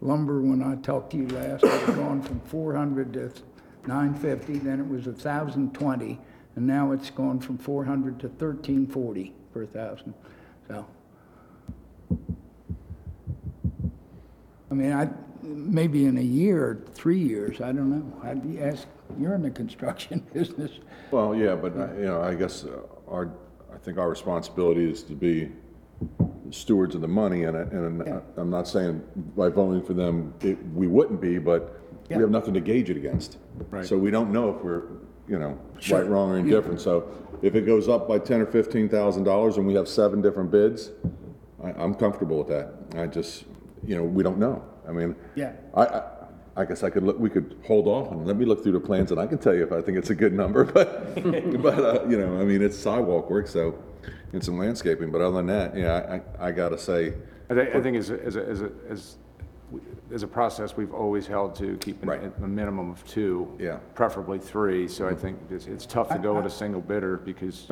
Lumber, 0.00 0.42
when 0.42 0.62
I 0.62 0.74
talked 0.76 1.12
to 1.12 1.16
you 1.16 1.26
last, 1.28 1.64
it 1.64 1.70
had 1.70 1.96
gone 1.96 2.20
from 2.20 2.40
four 2.40 2.74
hundred 2.74 3.14
to 3.14 3.32
nine 3.86 4.14
fifty, 4.14 4.58
then 4.58 4.80
it 4.80 4.86
was 4.86 5.06
a 5.06 5.12
thousand 5.12 5.72
twenty, 5.72 6.18
and 6.56 6.66
now 6.66 6.92
it's 6.92 7.08
gone 7.08 7.40
from 7.40 7.56
four 7.56 7.84
hundred 7.84 8.20
to 8.20 8.28
thirteen 8.28 8.86
forty 8.86 9.32
per 9.54 9.64
thousand, 9.64 10.12
so. 10.68 10.86
I 14.70 14.74
mean, 14.74 14.92
I, 14.92 15.08
maybe 15.44 16.06
in 16.06 16.18
a 16.18 16.22
year, 16.22 16.64
or 16.64 16.84
three 16.94 17.18
years, 17.18 17.60
I 17.60 17.72
don't 17.72 17.90
know. 17.90 18.20
I'd 18.22 18.42
be 18.42 18.60
asked, 18.60 18.86
you're 19.18 19.34
in 19.34 19.42
the 19.42 19.50
construction 19.50 20.24
business. 20.32 20.72
Well, 21.10 21.34
yeah, 21.34 21.54
but, 21.54 21.76
uh, 21.76 21.92
you 21.96 22.04
know, 22.06 22.22
I 22.22 22.34
guess 22.34 22.64
uh, 22.64 22.80
our, 23.08 23.30
I 23.72 23.78
think 23.78 23.98
our 23.98 24.08
responsibility 24.08 24.90
is 24.90 25.02
to 25.04 25.12
be 25.14 25.52
stewards 26.50 26.94
of 26.94 27.00
the 27.00 27.08
money, 27.08 27.44
and, 27.44 27.56
I- 27.56 27.60
and 27.62 28.02
I- 28.02 28.20
I'm 28.36 28.50
not 28.50 28.66
saying 28.68 29.02
by 29.36 29.48
voting 29.48 29.82
for 29.82 29.94
them, 29.94 30.34
it, 30.40 30.58
we 30.74 30.86
wouldn't 30.86 31.20
be, 31.20 31.38
but 31.38 31.80
we 32.08 32.16
Yeah. 32.16 32.20
have 32.22 32.30
nothing 32.30 32.54
to 32.54 32.60
gauge 32.60 32.90
it 32.90 32.96
against. 32.96 33.38
Right. 33.70 33.84
So 33.86 33.96
we 33.96 34.10
don't 34.10 34.32
know 34.32 34.50
if 34.54 34.62
we're, 34.64 34.82
you 35.28 35.38
know, 35.38 35.58
right, 35.90 36.06
wrong, 36.08 36.30
or 36.32 36.38
indifferent, 36.38 36.80
so 36.80 37.08
if 37.42 37.54
it 37.54 37.62
goes 37.66 37.88
up 37.88 38.06
by 38.08 38.18
ten 38.18 38.40
or 38.40 38.46
fifteen 38.46 38.88
thousand 38.88 39.24
dollars 39.24 39.56
and 39.56 39.66
we 39.66 39.74
have 39.74 39.88
seven 39.88 40.20
different 40.20 40.50
bids, 40.50 40.90
I, 41.62 41.70
I'm 41.72 41.94
comfortable 41.94 42.38
with 42.38 42.48
that. 42.48 42.74
I 42.96 43.06
just, 43.06 43.44
you 43.86 43.96
know, 43.96 44.02
we 44.04 44.22
don't 44.22 44.38
know. 44.38 44.62
I 44.88 44.92
mean, 44.92 45.14
Yeah. 45.34 45.52
I, 45.74 45.82
I, 45.84 46.02
I 46.56 46.64
guess 46.64 46.82
I 46.84 46.90
could 46.90 47.02
look, 47.02 47.18
we 47.18 47.30
could 47.30 47.56
hold 47.66 47.88
off 47.88 48.12
and 48.12 48.26
let 48.26 48.36
me 48.36 48.44
look 48.44 48.62
through 48.62 48.72
the 48.72 48.80
plans 48.80 49.10
and 49.10 49.18
I 49.20 49.26
can 49.26 49.38
tell 49.38 49.54
you 49.54 49.64
if 49.64 49.72
I 49.72 49.80
think 49.80 49.98
it's 49.98 50.10
a 50.10 50.14
good 50.14 50.32
number, 50.32 50.64
but, 50.72 51.14
but, 51.62 51.78
uh, 51.78 52.06
you 52.08 52.16
know, 52.16 52.40
I 52.40 52.44
mean, 52.44 52.62
it's 52.62 52.78
sidewalk 52.78 53.28
work, 53.30 53.48
so, 53.48 53.76
and 54.32 54.44
some 54.44 54.58
landscaping, 54.58 55.10
but 55.10 55.20
other 55.20 55.36
than 55.36 55.46
that, 55.46 55.76
yeah, 55.76 56.20
I, 56.38 56.48
I 56.48 56.52
gotta 56.52 56.78
say, 56.78 57.14
I 57.50 57.54
think, 57.54 57.74
I 57.74 57.80
think 57.80 57.96
as, 57.96 58.10
a- 58.10 58.22
as, 58.24 58.36
a- 58.36 58.46
as, 58.48 58.60
a- 58.62 58.72
as, 58.88 59.16
as 60.12 60.22
a 60.22 60.28
process, 60.28 60.76
we've 60.76 60.94
always 60.94 61.26
held 61.26 61.54
to 61.56 61.76
keeping 61.78 62.08
Right. 62.08 62.22
a 62.42 62.46
minimum 62.46 62.90
of 62.90 63.04
two. 63.06 63.52
Yeah. 63.58 63.78
Preferably 63.94 64.38
three, 64.38 64.86
so 64.86 65.08
I 65.08 65.14
think 65.14 65.38
it's, 65.50 65.66
it's 65.66 65.86
tough 65.86 66.08
to 66.10 66.18
go 66.18 66.34
with 66.34 66.46
a 66.46 66.50
single 66.50 66.80
bidder 66.80 67.16
because, 67.16 67.68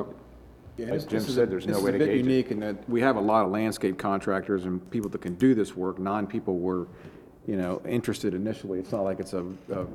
like 0.78 1.08
Jim 1.08 1.20
said, 1.20 1.50
there's 1.50 1.66
no 1.66 1.80
way 1.80 1.92
to 1.92 1.98
This 1.98 2.06
is 2.06 2.06
a 2.06 2.06
bit 2.06 2.06
gauge 2.06 2.14
it. 2.14 2.16
unique 2.28 2.50
in 2.50 2.60
that 2.60 2.88
we 2.88 3.00
have 3.00 3.16
a 3.16 3.20
lot 3.20 3.44
of 3.44 3.50
landscape 3.50 3.98
contractors 3.98 4.64
and 4.64 4.88
people 4.90 5.10
that 5.10 5.20
can 5.20 5.34
do 5.34 5.54
this 5.54 5.76
work. 5.76 5.98
Nine 5.98 6.26
people 6.26 6.58
were, 6.58 6.86
you 7.46 7.56
know, 7.56 7.80
interested 7.86 8.34
initially. 8.34 8.78
It's 8.78 8.92
not 8.92 9.02
like 9.02 9.20
it's 9.20 9.32
a, 9.34 9.44
a, 9.72 9.86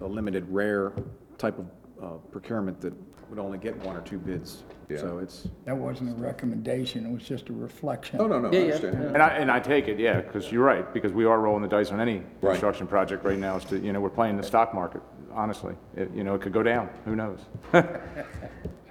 a 0.00 0.06
limited 0.06 0.46
rare 0.50 0.92
type 1.38 1.58
of 1.58 1.66
uh, 2.02 2.08
procurement 2.32 2.80
that 2.80 2.92
would 3.30 3.38
only 3.38 3.58
get 3.58 3.76
one 3.84 3.94
or 3.96 4.00
two 4.00 4.18
bids. 4.18 4.62
Yeah. 4.88 4.98
So 4.98 5.18
it's, 5.18 5.46
That 5.66 5.76
wasn't 5.76 6.10
a 6.16 6.20
recommendation, 6.20 7.04
it 7.04 7.12
was 7.12 7.22
just 7.22 7.50
a 7.50 7.52
reflection. 7.52 8.18
oh, 8.22 8.26
no, 8.26 8.40
no, 8.40 8.48
I 8.48 8.52
Yeah, 8.52 8.58
yeah, 8.58 8.64
understand. 8.74 9.04
And 9.04 9.22
I, 9.22 9.28
and 9.28 9.50
I 9.50 9.60
take 9.60 9.86
it, 9.86 9.98
yeah, 10.00 10.22
because 10.22 10.50
you're 10.50 10.64
right, 10.64 10.90
because 10.94 11.12
we 11.12 11.26
are 11.26 11.38
rolling 11.38 11.60
the 11.60 11.68
dice 11.68 11.90
on 11.92 12.00
any 12.00 12.22
Right. 12.40 12.52
construction 12.52 12.86
project 12.86 13.22
right 13.24 13.38
now. 13.38 13.56
Is 13.58 13.64
to, 13.66 13.78
you 13.78 13.92
know, 13.92 14.00
we're 14.00 14.08
playing 14.08 14.38
the 14.38 14.42
stock 14.42 14.72
market, 14.72 15.02
honestly. 15.30 15.74
It, 15.94 16.10
you 16.14 16.24
know, 16.24 16.34
it 16.36 16.40
could 16.40 16.54
go 16.54 16.62
down, 16.62 16.88
who 17.04 17.14
knows? 17.16 17.40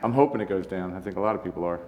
I'm 0.04 0.14
hoping 0.14 0.42
it 0.42 0.50
goes 0.50 0.68
down. 0.68 0.94
I 0.94 1.00
think 1.00 1.18
a 1.18 1.20
lot 1.20 1.36
of 1.36 1.44
people 1.44 1.64
are. 1.64 1.80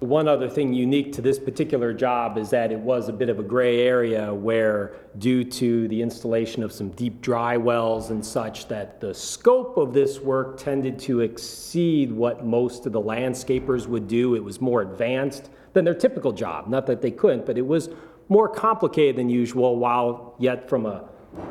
One 0.00 0.28
other 0.28 0.48
thing 0.48 0.72
unique 0.72 1.12
to 1.12 1.20
this 1.20 1.38
particular 1.38 1.92
job 1.92 2.38
is 2.38 2.48
that 2.50 2.72
it 2.72 2.78
was 2.78 3.10
a 3.10 3.12
bit 3.12 3.28
of 3.28 3.38
a 3.38 3.42
gray 3.42 3.80
area 3.82 4.32
where, 4.32 4.94
due 5.18 5.44
to 5.44 5.88
the 5.88 6.00
installation 6.00 6.62
of 6.62 6.72
some 6.72 6.88
deep 6.90 7.20
dry 7.20 7.58
wells 7.58 8.08
and 8.08 8.24
such, 8.24 8.66
that 8.68 8.98
the 8.98 9.12
scope 9.12 9.76
of 9.76 9.92
this 9.92 10.18
work 10.18 10.56
tended 10.56 10.98
to 11.00 11.20
exceed 11.20 12.10
what 12.10 12.46
most 12.46 12.86
of 12.86 12.92
the 12.92 13.00
landscapers 13.00 13.86
would 13.86 14.08
do. 14.08 14.34
It 14.36 14.42
was 14.42 14.58
more 14.58 14.80
advanced 14.80 15.50
than 15.74 15.84
their 15.84 15.94
typical 15.94 16.32
job. 16.32 16.66
Not 16.66 16.86
that 16.86 17.02
they 17.02 17.10
couldn't, 17.10 17.44
but 17.44 17.58
it 17.58 17.66
was 17.66 17.90
more 18.30 18.48
complicated 18.48 19.16
than 19.16 19.28
usual, 19.28 19.76
while 19.76 20.34
yet 20.38 20.66
from 20.66 20.86
a 20.86 21.04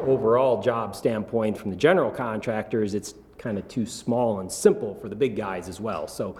overall 0.08 0.60
job 0.60 0.96
standpoint, 0.96 1.56
from 1.56 1.70
the 1.70 1.78
general 1.78 2.10
contractors, 2.10 2.96
it's 2.96 3.14
kind 3.40 3.58
of 3.58 3.68
too 3.68 3.86
small 3.86 4.42
and 4.42 4.52
simple 4.52 4.94
for 4.96 5.10
the 5.10 5.16
big 5.16 5.36
guys 5.36 5.68
as 5.68 5.80
well. 5.82 6.08
So 6.08 6.36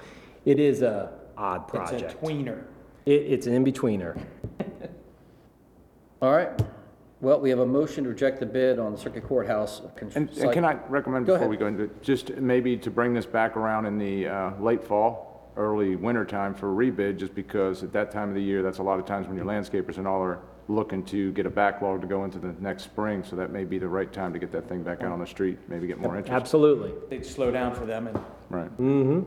it 0.46 0.60
is 0.60 0.82
a 0.84 1.12
odd 1.38 1.68
project. 1.68 2.02
It's 2.04 2.14
project. 2.14 2.24
a 2.24 2.26
tweener. 2.28 2.64
It, 3.06 3.22
it's 3.32 3.48
an 3.48 3.54
in-betweener. 3.54 4.22
All 6.22 6.32
right. 6.34 6.52
Well, 7.22 7.40
we 7.40 7.50
have 7.50 7.60
a 7.60 7.66
motion 7.66 8.04
to 8.04 8.10
reject 8.12 8.40
the 8.40 8.46
bid 8.46 8.80
on 8.80 8.92
the 8.92 8.98
Circuit 8.98 9.24
Courthouse. 9.26 9.82
con- 9.96 10.12
And, 10.16 10.30
and 10.30 10.38
site- 10.38 10.54
can 10.54 10.64
I 10.66 10.74
recommend 10.88 11.26
Go 11.26 11.34
before 11.34 11.48
ahead. 11.48 11.50
we 11.50 11.58
go 11.58 11.68
into, 11.68 11.84
it, 11.84 12.02
just 12.04 12.36
maybe 12.36 12.78
to 12.78 12.92
bring 12.92 13.14
this 13.14 13.26
back 13.26 13.58
around 13.58 13.86
in 13.86 13.98
the 13.98 14.28
uh, 14.28 14.52
late 14.62 14.84
fall, 14.84 15.52
early 15.58 15.96
winter 15.96 16.24
time 16.26 16.54
for 16.54 16.68
rebid, 16.74 17.18
just 17.18 17.34
because 17.36 17.84
at 17.84 17.92
that 17.94 18.12
time 18.12 18.30
of 18.30 18.36
the 18.36 18.42
year, 18.42 18.62
that's 18.62 18.78
a 18.78 18.84
lot 18.84 19.00
of 19.00 19.06
times 19.06 19.28
when 19.28 19.36
your 19.36 19.46
landscapers 19.46 19.98
and 19.98 20.08
all 20.08 20.22
are 20.22 20.40
looking 20.70 21.04
to 21.04 21.32
get 21.34 21.46
a 21.46 21.50
backlog 21.50 22.00
to 22.02 22.08
go 22.08 22.24
into 22.24 22.40
the 22.40 22.54
next 22.60 22.84
spring, 22.84 23.24
so 23.24 23.36
that 23.36 23.52
may 23.52 23.66
be 23.66 23.80
the 23.80 23.88
right 23.88 24.14
time 24.14 24.32
to 24.32 24.40
get 24.40 24.52
that 24.52 24.70
thing 24.70 24.84
back 24.84 25.02
out 25.02 25.12
on 25.12 25.20
the 25.20 25.28
street, 25.28 25.58
maybe 25.68 25.88
get 25.88 26.00
more 26.00 26.16
interest. 26.16 26.32
Absolutely. 26.34 26.94
They'd 27.10 27.26
slow 27.26 27.52
down 27.52 27.74
for 27.74 27.86
them 27.86 28.08
and 28.08 28.20
Right. 28.50 28.72
Mm-hmm. 28.78 29.22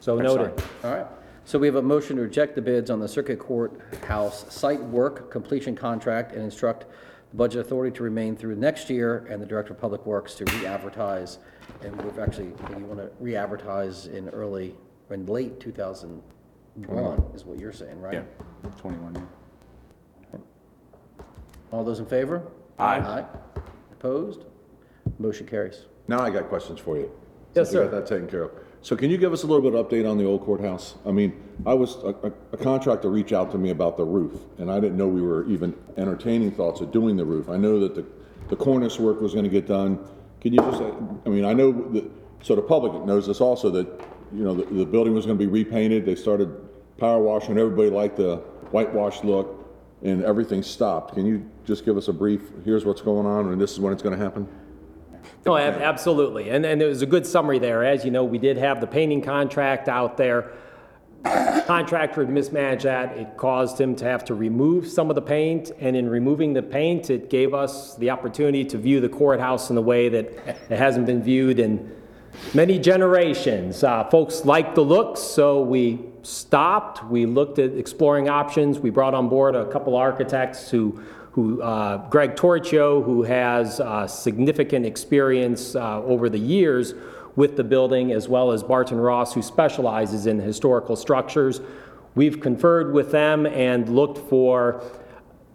So 0.00 0.16
noted. 0.16 0.62
All 0.84 0.92
right. 0.92 1.06
So 1.44 1.58
we 1.58 1.66
have 1.66 1.76
a 1.76 1.82
motion 1.82 2.16
to 2.16 2.22
reject 2.22 2.54
the 2.54 2.62
bids 2.62 2.90
on 2.90 3.00
the 3.00 3.08
Circuit 3.08 3.38
Courthouse 3.38 4.52
site 4.52 4.82
work 4.82 5.30
completion 5.30 5.74
contract 5.74 6.32
and 6.32 6.42
instruct 6.42 6.86
the 7.30 7.36
Budget 7.36 7.60
Authority 7.60 7.96
to 7.96 8.02
remain 8.02 8.36
through 8.36 8.56
next 8.56 8.90
year 8.90 9.26
and 9.30 9.40
the 9.42 9.46
Director 9.46 9.72
of 9.72 9.80
Public 9.80 10.04
Works 10.06 10.34
to 10.36 10.44
re-advertise. 10.44 11.38
And 11.82 12.00
we've 12.02 12.18
actually, 12.18 12.52
you 12.76 12.84
want 12.84 12.98
to 13.00 13.10
re-advertise 13.18 14.06
in 14.06 14.28
early, 14.28 14.76
in 15.10 15.26
late 15.26 15.58
2001 15.58 17.24
is 17.34 17.44
what 17.44 17.58
you're 17.58 17.72
saying, 17.72 18.00
right? 18.00 18.14
Yeah, 18.14 18.70
21, 18.78 19.14
yeah. 19.14 19.20
All 21.72 21.84
those 21.84 21.98
in 22.00 22.06
favor? 22.06 22.42
Aye. 22.78 22.98
Aye. 22.98 23.24
Opposed? 23.92 24.44
Motion 25.18 25.46
carries. 25.46 25.84
Now 26.06 26.20
I 26.20 26.30
got 26.30 26.48
questions 26.48 26.80
for 26.80 26.96
you. 26.96 27.10
Yes, 27.54 27.70
Since 27.70 27.78
we 27.78 27.84
got 27.84 27.90
that 27.92 28.06
taken 28.06 28.28
care 28.28 28.42
of. 28.44 28.50
So 28.80 28.94
can 28.96 29.10
you 29.10 29.18
give 29.18 29.32
us 29.32 29.42
a 29.42 29.46
little 29.46 29.68
bit 29.68 29.78
of 29.78 29.86
update 29.88 30.08
on 30.08 30.16
the 30.18 30.24
old 30.24 30.42
courthouse? 30.42 30.94
I 31.04 31.10
mean, 31.10 31.32
I 31.66 31.74
was, 31.74 31.96
a, 31.96 32.08
a- 32.28 32.32
a 32.52 32.56
contractor 32.56 33.10
reached 33.10 33.32
out 33.32 33.50
to 33.52 33.58
me 33.58 33.70
about 33.70 33.96
the 33.96 34.04
roof, 34.04 34.40
and 34.58 34.70
I 34.70 34.78
didn't 34.78 34.96
know 34.96 35.08
we 35.08 35.20
were 35.22 35.44
even 35.46 35.74
entertaining 35.96 36.52
thoughts 36.52 36.80
of 36.80 36.92
doing 36.92 37.16
the 37.16 37.24
roof. 37.24 37.48
I 37.48 37.56
know 37.56 37.80
that 37.80 37.94
the, 37.96 38.04
the 38.48 38.56
cornice 38.56 38.98
work 39.00 39.20
was 39.20 39.34
gonna 39.34 39.48
get 39.48 39.66
done. 39.66 39.98
Can 40.40 40.52
you 40.54 40.60
just, 40.60 40.80
uh, 40.80 40.92
I 41.26 41.28
mean, 41.28 41.44
I 41.44 41.52
know 41.52 41.72
that, 41.92 42.08
so 42.42 42.54
the 42.54 42.62
public 42.62 43.04
knows 43.04 43.26
this 43.26 43.40
also, 43.40 43.68
that, 43.70 43.86
you 44.32 44.44
know, 44.44 44.54
the, 44.54 44.64
the 44.72 44.86
building 44.86 45.12
was 45.12 45.26
gonna 45.26 45.38
be 45.38 45.48
repainted. 45.48 46.06
They 46.06 46.14
started 46.14 46.48
power 46.98 47.20
washing, 47.20 47.58
everybody 47.58 47.90
liked 47.90 48.16
the 48.16 48.36
whitewash 48.70 49.24
look, 49.24 49.57
and 50.02 50.24
everything 50.24 50.62
stopped. 50.62 51.14
Can 51.14 51.26
you 51.26 51.48
just 51.64 51.84
give 51.84 51.96
us 51.96 52.08
a 52.08 52.12
brief, 52.12 52.42
here's 52.64 52.84
what's 52.84 53.02
going 53.02 53.26
on, 53.26 53.52
and 53.52 53.60
this 53.60 53.72
is 53.72 53.80
when 53.80 53.92
it's 53.92 54.02
gonna 54.02 54.16
happen? 54.16 54.48
No, 55.44 55.56
ab- 55.56 55.80
absolutely. 55.80 56.50
And, 56.50 56.64
and 56.64 56.80
it 56.80 56.86
was 56.86 57.02
a 57.02 57.06
good 57.06 57.26
summary 57.26 57.58
there. 57.58 57.84
As 57.84 58.04
you 58.04 58.10
know, 58.10 58.24
we 58.24 58.38
did 58.38 58.56
have 58.56 58.80
the 58.80 58.86
painting 58.86 59.22
contract 59.22 59.88
out 59.88 60.16
there. 60.16 60.52
Contractor 61.24 62.24
had 62.24 62.30
mismanaged 62.30 62.84
that. 62.84 63.16
It 63.16 63.36
caused 63.36 63.80
him 63.80 63.96
to 63.96 64.04
have 64.04 64.24
to 64.26 64.34
remove 64.34 64.86
some 64.86 65.10
of 65.10 65.16
the 65.16 65.22
paint. 65.22 65.72
And 65.80 65.96
in 65.96 66.08
removing 66.08 66.52
the 66.52 66.62
paint, 66.62 67.10
it 67.10 67.28
gave 67.28 67.54
us 67.54 67.96
the 67.96 68.10
opportunity 68.10 68.64
to 68.66 68.78
view 68.78 69.00
the 69.00 69.08
courthouse 69.08 69.70
in 69.70 69.76
a 69.76 69.80
way 69.80 70.08
that 70.08 70.26
it 70.70 70.78
hasn't 70.78 71.06
been 71.06 71.22
viewed 71.22 71.58
in 71.58 71.94
many 72.54 72.78
generations. 72.78 73.82
Uh, 73.82 74.04
folks 74.04 74.44
liked 74.44 74.74
the 74.74 74.84
looks, 74.84 75.20
so 75.20 75.60
we 75.60 75.98
stopped. 76.28 77.04
We 77.06 77.26
looked 77.26 77.58
at 77.58 77.72
exploring 77.72 78.28
options. 78.28 78.78
We 78.78 78.90
brought 78.90 79.14
on 79.14 79.28
board 79.28 79.54
a 79.54 79.66
couple 79.66 79.96
architects 79.96 80.70
who, 80.70 81.02
who 81.32 81.62
uh, 81.62 82.08
Greg 82.08 82.36
Torchio, 82.36 83.02
who 83.04 83.22
has 83.22 83.80
uh, 83.80 84.06
significant 84.06 84.84
experience 84.84 85.74
uh, 85.74 86.02
over 86.02 86.28
the 86.28 86.38
years 86.38 86.94
with 87.34 87.56
the 87.56 87.64
building, 87.64 88.12
as 88.12 88.28
well 88.28 88.52
as 88.52 88.62
Barton 88.62 88.98
Ross, 88.98 89.32
who 89.32 89.42
specializes 89.42 90.26
in 90.26 90.38
historical 90.38 90.96
structures. 90.96 91.60
We've 92.14 92.40
conferred 92.40 92.92
with 92.92 93.10
them 93.10 93.46
and 93.46 93.88
looked 93.88 94.18
for 94.28 94.82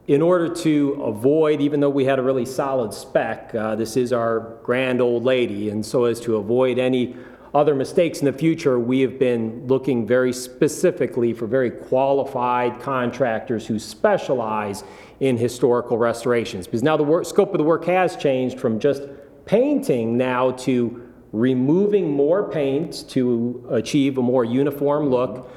in 0.07 0.21
order 0.21 0.53
to 0.53 1.01
avoid, 1.03 1.61
even 1.61 1.79
though 1.79 1.89
we 1.89 2.05
had 2.05 2.19
a 2.19 2.21
really 2.21 2.45
solid 2.45 2.93
spec, 2.93 3.55
uh, 3.55 3.75
this 3.75 3.95
is 3.95 4.11
our 4.11 4.57
grand 4.63 5.01
old 5.01 5.23
lady, 5.23 5.69
and 5.69 5.85
so 5.85 6.05
as 6.05 6.19
to 6.21 6.35
avoid 6.35 6.77
any 6.77 7.15
other 7.53 7.75
mistakes 7.75 8.19
in 8.19 8.25
the 8.25 8.33
future, 8.33 8.79
we 8.79 9.01
have 9.01 9.19
been 9.19 9.67
looking 9.67 10.07
very 10.07 10.33
specifically 10.33 11.33
for 11.33 11.45
very 11.45 11.69
qualified 11.69 12.79
contractors 12.79 13.67
who 13.67 13.77
specialize 13.77 14.83
in 15.19 15.37
historical 15.37 15.97
restorations. 15.97 16.65
Because 16.65 16.81
now 16.81 16.97
the 16.97 17.03
work, 17.03 17.25
scope 17.25 17.51
of 17.51 17.59
the 17.59 17.63
work 17.63 17.85
has 17.85 18.15
changed 18.15 18.59
from 18.59 18.79
just 18.79 19.03
painting 19.45 20.17
now 20.17 20.51
to 20.51 21.07
removing 21.31 22.09
more 22.09 22.49
paint 22.49 23.07
to 23.09 23.65
achieve 23.69 24.17
a 24.17 24.21
more 24.21 24.45
uniform 24.45 25.09
look 25.09 25.49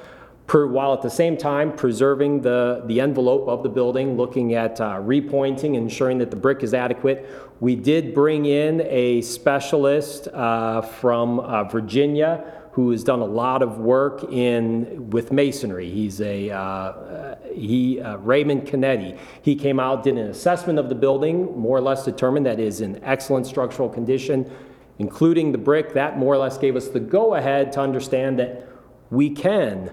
per, 0.47 0.67
while 0.67 0.93
at 0.93 1.03
the 1.03 1.11
same 1.11 1.37
time 1.37 1.75
preserving 1.75 2.41
the, 2.41 2.83
the 2.87 3.01
envelope 3.01 3.49
of 3.49 3.63
the 3.63 3.69
building, 3.69 4.17
looking 4.17 4.55
at 4.55 4.81
uh, 4.81 4.95
repointing, 4.97 5.75
ensuring 5.75 6.19
that 6.19 6.31
the 6.31 6.37
brick 6.37 6.63
is 6.63 6.73
adequate. 6.73 7.29
We 7.59 7.75
did 7.75 8.13
bring 8.13 8.45
in 8.45 8.83
a 8.83 9.23
specialist 9.23 10.29
uh, 10.29 10.83
from 10.83 11.41
uh, 11.41 11.65
Virginia 11.65 12.53
who 12.73 12.91
has 12.91 13.03
done 13.03 13.21
a 13.21 13.25
lot 13.27 13.63
of 13.63 13.79
work 13.79 14.25
in 14.25 15.09
with 15.09 15.33
masonry. 15.33 15.91
He's 15.91 16.21
a 16.21 16.51
uh, 16.51 16.59
uh, 16.61 17.39
he 17.55 17.99
uh, 17.99 18.19
Raymond 18.19 18.67
Canetti. 18.67 19.19
He 19.41 19.57
came 19.57 19.81
out, 19.81 20.03
did 20.03 20.19
an 20.19 20.29
assessment 20.29 20.79
of 20.79 20.91
the 20.91 20.95
building, 20.95 21.59
more 21.59 21.79
or 21.79 21.81
less 21.81 22.05
determined 22.05 22.45
that 22.45 22.61
is 22.61 22.83
in 22.83 23.03
excellent 23.03 23.47
structural 23.47 23.89
condition, 23.89 24.51
including 24.99 25.53
the 25.53 25.59
brick. 25.59 25.95
That 25.95 26.19
more 26.19 26.35
or 26.35 26.39
less 26.39 26.59
gave 26.59 26.77
us 26.77 26.89
the 26.89 27.01
go 27.01 27.37
ahead 27.37 27.73
to 27.73 27.81
understand 27.81 28.39
that 28.39 28.69
we 29.09 29.31
can 29.31 29.91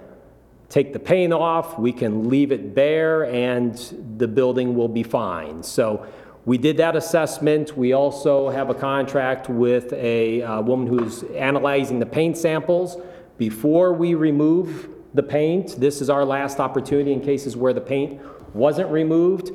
take 0.68 0.92
the 0.92 1.00
paint 1.00 1.32
off, 1.32 1.80
we 1.80 1.94
can 1.94 2.28
leave 2.28 2.52
it 2.52 2.76
bare, 2.76 3.26
and 3.26 3.78
the 4.18 4.28
building 4.28 4.76
will 4.76 4.90
be 4.90 5.04
fine. 5.04 5.64
So 5.64 6.06
we 6.46 6.58
did 6.58 6.78
that 6.78 6.96
assessment. 6.96 7.78
We 7.78 7.94
also 7.94 8.50
have 8.50 8.70
a 8.70 8.74
contract 8.74 9.48
with 9.48 9.94
a 9.94 10.42
uh, 10.42 10.62
woman 10.62 10.88
who's 10.88 11.24
analyzing 11.24 12.00
the 12.00 12.06
paint 12.06 12.38
samples. 12.38 12.98
Before 13.38 13.94
we 13.94 14.14
remove 14.14 14.90
the 15.14 15.24
paint, 15.24 15.80
this 15.80 16.02
is 16.02 16.10
our 16.10 16.26
last 16.26 16.60
opportunity 16.60 17.14
in 17.14 17.22
cases 17.22 17.56
where 17.56 17.72
the 17.72 17.82
paint 17.82 18.20
wasn't 18.54 18.90
removed. 18.92 19.52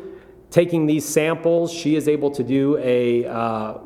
Taking 0.50 0.86
these 0.86 1.04
samples, 1.06 1.70
she 1.70 1.94
is 1.94 2.08
able 2.08 2.30
to 2.30 2.42
do 2.42 2.78
a, 2.78 3.26
uh, 3.26 3.78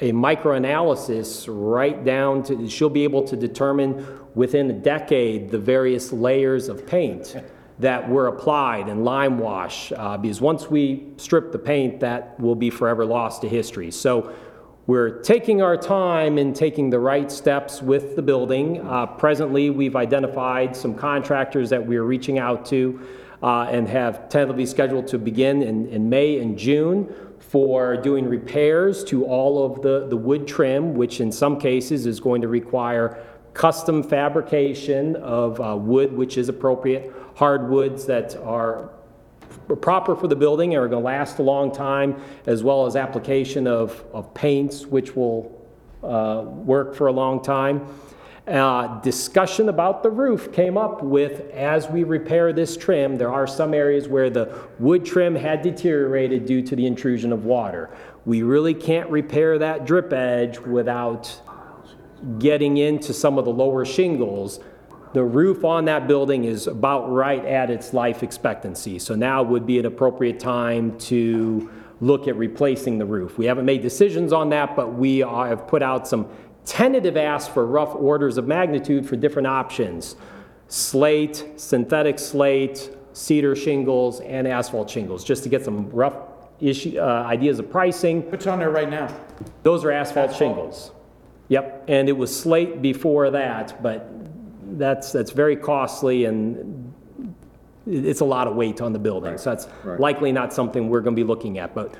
a 0.00 0.10
microanalysis 0.10 1.46
right 1.48 2.04
down 2.04 2.42
to, 2.44 2.68
she'll 2.68 2.90
be 2.90 3.04
able 3.04 3.22
to 3.22 3.36
determine 3.36 4.04
within 4.34 4.68
a 4.68 4.74
decade 4.74 5.50
the 5.50 5.58
various 5.58 6.12
layers 6.12 6.68
of 6.68 6.88
paint 6.88 7.36
that 7.80 8.08
were 8.08 8.26
applied 8.26 8.88
and 8.88 9.04
lime 9.04 9.38
wash, 9.38 9.92
uh, 9.92 10.16
because 10.16 10.40
once 10.40 10.68
we 10.68 11.12
strip 11.16 11.52
the 11.52 11.58
paint, 11.58 12.00
that 12.00 12.38
will 12.40 12.56
be 12.56 12.70
forever 12.70 13.04
lost 13.04 13.42
to 13.42 13.48
history. 13.48 13.90
So 13.90 14.34
we're 14.86 15.20
taking 15.20 15.60
our 15.60 15.76
time 15.76 16.38
and 16.38 16.56
taking 16.56 16.90
the 16.90 16.98
right 16.98 17.30
steps 17.30 17.82
with 17.82 18.16
the 18.16 18.22
building. 18.22 18.80
Uh, 18.80 19.06
Presently, 19.06 19.70
we've 19.70 19.96
identified 19.96 20.74
some 20.74 20.94
contractors 20.94 21.70
that 21.70 21.86
we're 21.86 22.04
reaching 22.04 22.38
out 22.38 22.64
to 22.66 23.06
uh, 23.42 23.64
and 23.70 23.86
have 23.86 24.28
tentatively 24.28 24.66
scheduled 24.66 25.06
to 25.08 25.18
begin 25.18 25.62
in, 25.62 25.86
in 25.88 26.08
May 26.08 26.40
and 26.40 26.58
June 26.58 27.14
for 27.38 27.96
doing 27.96 28.26
repairs 28.28 29.04
to 29.04 29.24
all 29.24 29.64
of 29.64 29.82
the, 29.82 30.06
the 30.08 30.16
wood 30.16 30.46
trim, 30.46 30.94
which 30.94 31.20
in 31.20 31.30
some 31.30 31.60
cases 31.60 32.06
is 32.06 32.18
going 32.18 32.40
to 32.42 32.48
require 32.48 33.22
custom 33.54 34.02
fabrication 34.02 35.16
of 35.16 35.60
uh, 35.60 35.76
wood 35.76 36.12
which 36.12 36.38
is 36.38 36.48
appropriate, 36.48 37.12
hardwoods 37.38 38.04
that 38.06 38.36
are 38.42 38.90
proper 39.80 40.16
for 40.16 40.26
the 40.26 40.34
building 40.34 40.74
and 40.74 40.82
are 40.82 40.88
going 40.88 41.02
to 41.02 41.06
last 41.06 41.38
a 41.38 41.42
long 41.42 41.70
time, 41.70 42.20
as 42.46 42.64
well 42.64 42.84
as 42.84 42.96
application 42.96 43.68
of, 43.68 44.04
of 44.12 44.34
paints, 44.34 44.86
which 44.86 45.14
will 45.14 45.56
uh, 46.02 46.42
work 46.44 46.96
for 46.96 47.06
a 47.06 47.12
long 47.12 47.40
time. 47.40 47.86
Uh, 48.48 49.00
Discussion 49.02 49.68
about 49.68 50.02
the 50.02 50.10
roof 50.10 50.52
came 50.52 50.76
up 50.76 51.00
with, 51.00 51.48
as 51.52 51.88
we 51.88 52.02
repair 52.02 52.52
this 52.52 52.76
trim, 52.76 53.14
there 53.16 53.32
are 53.32 53.46
some 53.46 53.72
areas 53.72 54.08
where 54.08 54.30
the 54.30 54.58
wood 54.80 55.04
trim 55.04 55.36
had 55.36 55.62
deteriorated 55.62 56.44
due 56.44 56.62
to 56.62 56.74
the 56.74 56.86
intrusion 56.86 57.32
of 57.32 57.44
water. 57.44 57.88
We 58.24 58.42
really 58.42 58.74
can't 58.74 59.08
repair 59.10 59.58
that 59.58 59.84
drip 59.86 60.12
edge 60.12 60.58
without 60.58 61.40
getting 62.40 62.78
into 62.78 63.12
some 63.12 63.38
of 63.38 63.44
the 63.44 63.52
lower 63.52 63.84
shingles, 63.84 64.58
the 65.12 65.24
roof 65.24 65.64
on 65.64 65.86
that 65.86 66.06
building 66.06 66.44
is 66.44 66.66
about 66.66 67.10
right 67.10 67.44
at 67.44 67.70
its 67.70 67.92
life 67.94 68.22
expectancy. 68.22 68.98
So 68.98 69.14
now 69.14 69.42
would 69.42 69.66
be 69.66 69.78
an 69.78 69.86
appropriate 69.86 70.38
time 70.38 70.98
to 70.98 71.70
look 72.00 72.28
at 72.28 72.36
replacing 72.36 72.98
the 72.98 73.06
roof. 73.06 73.38
We 73.38 73.46
haven't 73.46 73.64
made 73.64 73.82
decisions 73.82 74.32
on 74.32 74.50
that, 74.50 74.76
but 74.76 74.94
we 74.94 75.22
are- 75.22 75.48
have 75.48 75.66
put 75.66 75.82
out 75.82 76.06
some 76.06 76.26
tentative 76.64 77.16
asks 77.16 77.52
for 77.52 77.64
rough 77.66 77.94
orders 77.96 78.38
of 78.38 78.46
magnitude 78.46 79.06
for 79.06 79.16
different 79.16 79.48
options. 79.48 80.16
Slate, 80.68 81.44
synthetic 81.56 82.18
slate, 82.18 82.90
cedar 83.14 83.56
shingles, 83.56 84.20
and 84.20 84.46
asphalt 84.46 84.90
shingles, 84.90 85.24
just 85.24 85.42
to 85.42 85.48
get 85.48 85.64
some 85.64 85.88
rough 85.90 86.14
issue, 86.60 86.98
uh, 86.98 87.24
ideas 87.26 87.58
of 87.58 87.70
pricing. 87.70 88.22
What's 88.30 88.46
on 88.46 88.58
there 88.58 88.70
right 88.70 88.90
now? 88.90 89.08
Those 89.62 89.84
are 89.84 89.90
asphalt 89.90 90.34
shingles. 90.34 90.92
Yep, 91.48 91.84
and 91.88 92.08
it 92.08 92.16
was 92.16 92.34
slate 92.34 92.82
before 92.82 93.30
that, 93.30 93.82
but 93.82 94.10
that's, 94.76 95.12
that's 95.12 95.30
very 95.30 95.56
costly 95.56 96.24
and 96.26 96.92
it- 97.86 98.04
it's 98.04 98.20
a 98.20 98.24
lot 98.24 98.46
of 98.46 98.54
weight 98.54 98.80
on 98.80 98.92
the 98.92 98.98
building. 98.98 99.38
So 99.38 99.50
that's 99.50 99.66
right. 99.84 99.98
likely 99.98 100.30
not 100.32 100.52
something 100.52 100.90
we're 100.90 101.00
going 101.00 101.16
to 101.16 101.20
be 101.20 101.26
looking 101.26 101.58
at. 101.58 101.74
But 101.74 101.94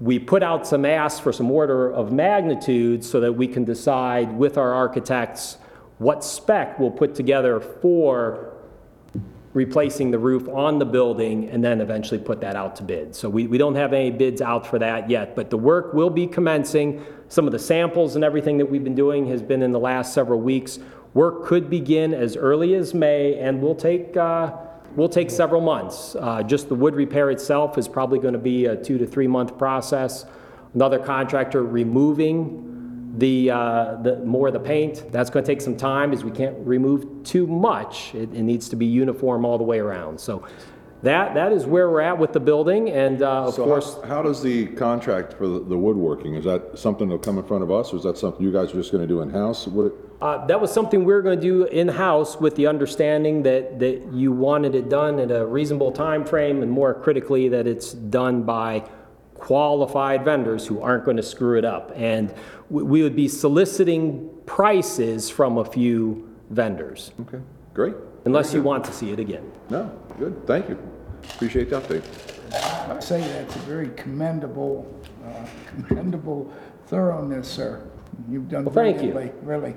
we 0.00 0.18
put 0.18 0.42
out 0.42 0.66
some 0.66 0.84
asks 0.84 1.20
for 1.20 1.32
some 1.32 1.50
order 1.50 1.92
of 1.92 2.10
magnitude 2.10 3.04
so 3.04 3.20
that 3.20 3.32
we 3.32 3.46
can 3.46 3.64
decide 3.64 4.32
with 4.32 4.58
our 4.58 4.72
architects 4.74 5.58
what 5.98 6.24
spec 6.24 6.78
we'll 6.80 6.90
put 6.90 7.14
together 7.14 7.60
for 7.60 8.54
replacing 9.52 10.10
the 10.10 10.18
roof 10.18 10.48
on 10.48 10.78
the 10.78 10.84
building 10.84 11.48
and 11.50 11.62
then 11.62 11.80
eventually 11.80 12.18
put 12.20 12.40
that 12.40 12.56
out 12.56 12.76
to 12.76 12.82
bid. 12.82 13.14
So 13.14 13.28
we, 13.28 13.46
we 13.46 13.58
don't 13.58 13.74
have 13.74 13.92
any 13.92 14.10
bids 14.10 14.40
out 14.40 14.66
for 14.66 14.78
that 14.78 15.10
yet, 15.10 15.34
but 15.34 15.50
the 15.50 15.58
work 15.58 15.92
will 15.92 16.10
be 16.10 16.26
commencing. 16.26 17.04
Some 17.28 17.46
of 17.46 17.52
the 17.52 17.58
samples 17.58 18.14
and 18.14 18.24
everything 18.24 18.58
that 18.58 18.66
we've 18.66 18.84
been 18.84 18.94
doing 18.94 19.26
has 19.26 19.42
been 19.42 19.62
in 19.62 19.72
the 19.72 19.80
last 19.80 20.14
several 20.14 20.40
weeks. 20.40 20.78
Work 21.14 21.44
could 21.44 21.68
begin 21.68 22.14
as 22.14 22.36
early 22.36 22.74
as 22.74 22.94
May 22.94 23.34
and 23.34 23.60
will 23.60 23.74
take, 23.74 24.16
uh, 24.16 24.52
will 24.94 25.08
take 25.08 25.30
several 25.30 25.60
months. 25.60 26.14
Uh, 26.14 26.42
Just 26.42 26.68
the 26.68 26.74
wood 26.74 26.94
repair 26.94 27.30
itself 27.30 27.78
is 27.78 27.88
probably 27.88 28.20
going 28.20 28.34
to 28.34 28.38
be 28.38 28.66
a 28.66 28.76
two 28.76 28.96
to 28.98 29.06
three 29.06 29.26
month 29.26 29.58
process. 29.58 30.24
Another 30.74 31.00
contractor 31.00 31.64
removing 31.64 32.66
the, 33.18 33.50
uh, 33.50 33.96
the, 34.02 34.18
more 34.18 34.46
of 34.46 34.52
the 34.52 34.60
paint, 34.60 35.10
that's 35.10 35.30
going 35.30 35.44
to 35.44 35.50
take 35.50 35.60
some 35.60 35.76
time, 35.76 36.12
as 36.12 36.22
we 36.22 36.30
can't 36.30 36.56
remove 36.64 37.24
too 37.24 37.44
much. 37.46 38.14
It, 38.14 38.32
it 38.32 38.42
needs 38.42 38.68
to 38.68 38.76
be 38.76 38.86
uniform 38.86 39.44
all 39.44 39.58
the 39.58 39.64
way 39.64 39.80
around. 39.80 40.20
So 40.20 40.46
that, 41.02 41.34
that 41.34 41.52
is 41.52 41.66
where 41.66 41.90
we're 41.90 42.00
at 42.00 42.18
with 42.18 42.32
the 42.32 42.40
building, 42.40 42.90
and 42.90 43.22
uh, 43.22 43.46
of 43.46 43.54
So 43.54 43.64
course, 43.64 43.96
how, 44.06 44.22
does 44.22 44.42
the 44.42 44.66
contract 44.66 45.34
for 45.34 45.46
the 45.46 45.60
the 45.60 45.78
woodworking, 45.78 46.34
is 46.34 46.44
that 46.44 46.78
something 46.78 47.08
that'll 47.08 47.22
come 47.22 47.38
in 47.38 47.44
front 47.44 47.62
of 47.62 47.70
us, 47.70 47.92
or 47.92 47.96
is 47.96 48.02
that 48.02 48.18
something 48.18 48.44
you 48.44 48.52
guys 48.52 48.70
are 48.70 48.74
just 48.74 48.92
gonna 48.92 49.06
do 49.06 49.20
in-house? 49.20 49.66
What, 49.66 49.92
uh, 50.20 50.44
that 50.46 50.60
was 50.60 50.70
something 50.72 51.00
we 51.00 51.14
were 51.14 51.22
going 51.22 51.40
to 51.40 51.42
do 51.42 51.64
in-house 51.64 52.38
with 52.38 52.54
the 52.54 52.66
understanding 52.66 53.42
that, 53.44 53.78
that 53.78 54.12
you 54.12 54.32
wanted 54.32 54.74
it 54.74 54.90
done 54.90 55.18
in 55.18 55.30
a 55.30 55.46
reasonable 55.46 55.92
time 55.92 56.26
frame, 56.26 56.62
and 56.62 56.70
more 56.70 56.92
critically, 56.92 57.48
that 57.48 57.66
it's 57.66 57.92
done 57.94 58.42
by 58.42 58.84
qualified 59.34 60.22
vendors 60.22 60.66
who 60.66 60.82
aren't 60.82 61.06
going 61.06 61.16
to 61.16 61.22
screw 61.22 61.56
it 61.56 61.64
up. 61.64 61.90
And 61.96 62.34
we, 62.68 62.82
we 62.82 63.02
would 63.02 63.16
be 63.16 63.28
soliciting 63.28 64.28
prices 64.44 65.30
from 65.30 65.56
a 65.56 65.64
few 65.64 66.28
vendors, 66.50 67.12
okay, 67.22 67.40
great. 67.72 67.94
unless 68.26 68.52
you 68.52 68.62
want 68.62 68.84
to 68.84 68.92
see 68.92 69.12
it 69.12 69.18
again. 69.18 69.50
No, 69.70 69.90
good, 70.20 70.46
thank 70.46 70.68
you. 70.68 70.78
Appreciate 71.34 71.70
the 71.70 71.80
update. 71.80 72.02
I 72.90 73.00
say 73.00 73.20
that's 73.20 73.56
a 73.56 73.58
very 73.60 73.88
commendable, 73.96 74.86
uh, 75.24 75.46
commendable 75.86 76.52
thoroughness, 76.86 77.48
sir. 77.48 77.82
You've 78.28 78.48
done 78.48 78.66
Well, 78.66 78.74
thank 78.74 79.02
you. 79.02 79.12
brilliantly, 79.12 79.46
really, 79.46 79.74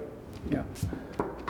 yeah. 0.52 0.64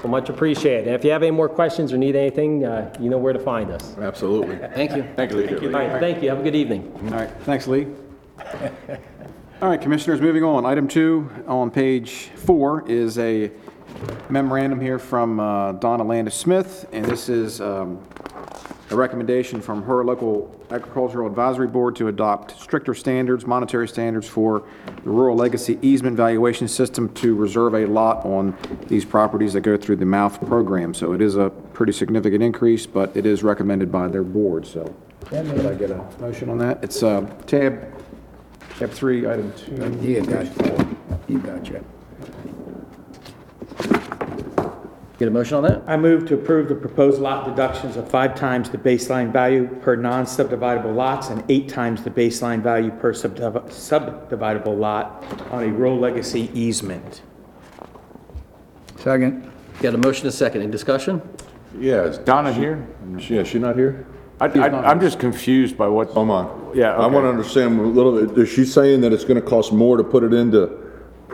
So 0.02 0.08
much 0.10 0.30
appreciated. 0.30 0.88
And 0.88 0.96
if 0.96 1.04
you 1.04 1.12
have 1.12 1.24
any 1.24 1.32
more 1.32 1.50
questions 1.50 1.92
or 1.94 1.98
need 1.98 2.16
anything, 2.16 2.66
uh, 2.66 2.94
you 3.00 3.10
know 3.10 3.18
where 3.18 3.34
to 3.34 3.40
find 3.40 3.72
us. 3.72 3.98
Absolutely. 3.98 4.58
Thank 4.58 4.96
you. 4.96 5.04
Thank 5.16 5.32
you. 5.32 5.68
All 5.68 5.70
right, 5.72 6.00
thank 6.00 6.22
you. 6.22 6.30
Have 6.30 6.40
a 6.42 6.44
good 6.44 6.56
evening. 6.56 6.92
All 7.06 7.12
right, 7.12 7.32
thanks, 7.42 7.68
Lee. 7.68 7.88
All 9.62 9.70
right, 9.70 9.80
Commissioners, 9.82 10.20
moving 10.22 10.44
on. 10.44 10.66
Item 10.66 10.88
two 10.88 11.30
on 11.48 11.72
page 11.72 12.30
four 12.36 12.84
is 12.88 13.18
a 13.18 13.50
memorandum 14.30 14.80
here 14.82 15.00
from 15.00 15.40
uh, 15.40 15.72
Donna 15.74 16.04
Landis 16.04 16.36
Smith, 16.36 16.86
and 16.92 17.06
this 17.06 17.30
is 17.30 17.62
um, 17.62 18.00
a 18.90 18.96
recommendation 18.96 19.62
from 19.62 19.82
her 19.84 20.04
local 20.04 20.54
agricultural 20.70 21.28
advisory 21.28 21.68
board 21.68 21.96
to 21.96 22.08
adopt 22.10 22.60
stricter 22.60 22.94
standards, 22.94 23.46
monetary 23.46 23.88
standards 23.88 24.28
for 24.28 24.64
the 25.04 25.10
rural 25.10 25.36
legacy 25.36 25.80
easement 25.82 26.18
valuation 26.18 26.68
system 26.68 27.12
to 27.14 27.36
reserve 27.36 27.74
a 27.76 27.86
lot 27.86 28.26
on 28.26 28.56
these 28.88 29.06
properties 29.06 29.54
that 29.54 29.62
go 29.62 29.78
through 29.78 29.96
the 29.96 30.06
MOUth 30.06 30.46
program. 30.46 30.94
So 30.94 31.14
it 31.14 31.22
is 31.22 31.36
a 31.36 31.50
pretty 31.50 31.94
significant 31.94 32.44
increase, 32.44 32.86
but 32.86 33.16
it 33.16 33.26
is 33.26 33.44
recommended 33.44 33.92
by 33.92 34.08
their 34.08 34.24
board, 34.24 34.66
so. 34.68 34.94
Could 35.26 35.66
I 35.66 35.74
get 35.76 35.90
a 35.90 36.04
motion 36.20 36.50
on 36.50 36.58
that? 36.58 36.84
It's 36.84 37.02
uh, 37.02 37.22
tab, 37.48 37.82
tab 38.78 38.92
three, 38.92 39.28
item 39.28 39.54
two. 39.54 39.76
You 40.02 40.22
got, 40.22 41.30
you 41.30 41.40
got 41.40 41.70
you. 41.70 41.84
Get 45.20 45.28
a 45.28 45.32
motion 45.32 45.58
on 45.58 45.64
that? 45.64 45.84
I 45.86 45.96
move 45.96 46.26
to 46.28 46.34
approve 46.34 46.70
the 46.70 46.76
proposed 46.76 47.22
lot 47.22 47.46
deductions 47.46 47.98
of 47.98 48.10
five 48.10 48.34
times 48.34 48.70
the 48.72 48.80
baseline 48.80 49.32
value 49.32 49.68
per 49.82 49.96
non-subdividable 49.96 50.96
lots 50.96 51.30
and 51.30 51.44
eight 51.50 51.70
times 51.70 52.04
the 52.04 52.10
baseline 52.10 52.62
value 52.64 52.90
per 52.90 53.14
subdiv- 53.14 53.70
subdividable 53.70 54.78
lot 54.78 55.24
on 55.52 55.64
a 55.64 55.68
rural 55.68 56.00
legacy 56.00 56.50
easement. 56.56 57.22
Second. 58.98 59.52
Got 59.82 59.94
a 59.94 59.98
motion, 59.98 60.28
a 60.28 60.32
second. 60.32 60.62
Any 60.64 60.72
discussion? 60.72 61.22
Yeah, 61.78 62.04
is 62.04 62.18
Donna 62.18 62.52
here? 62.52 62.88
she, 63.20 63.36
yeah, 63.36 63.44
she 63.44 63.60
not 63.60 63.76
here? 63.76 64.08
I, 64.40 64.48
I, 64.48 64.90
I'm 64.90 65.00
just 65.00 65.20
confused 65.20 65.78
by 65.78 65.88
what, 65.88 66.12
Come 66.12 66.32
on. 66.32 66.72
Yeah, 66.74 66.96
I 66.96 67.06
okay. 67.06 67.14
wanna 67.16 67.30
understand 67.30 67.80
a 67.80 67.84
little 67.84 68.26
bit, 68.26 68.38
is 68.38 68.50
she 68.50 68.66
saying 68.66 69.02
that 69.02 69.14
it's 69.14 69.24
gonna 69.26 69.42
cost 69.42 69.72
more 69.72 69.96
to 69.96 70.04
put 70.04 70.24
it 70.24 70.34
into 70.34 70.83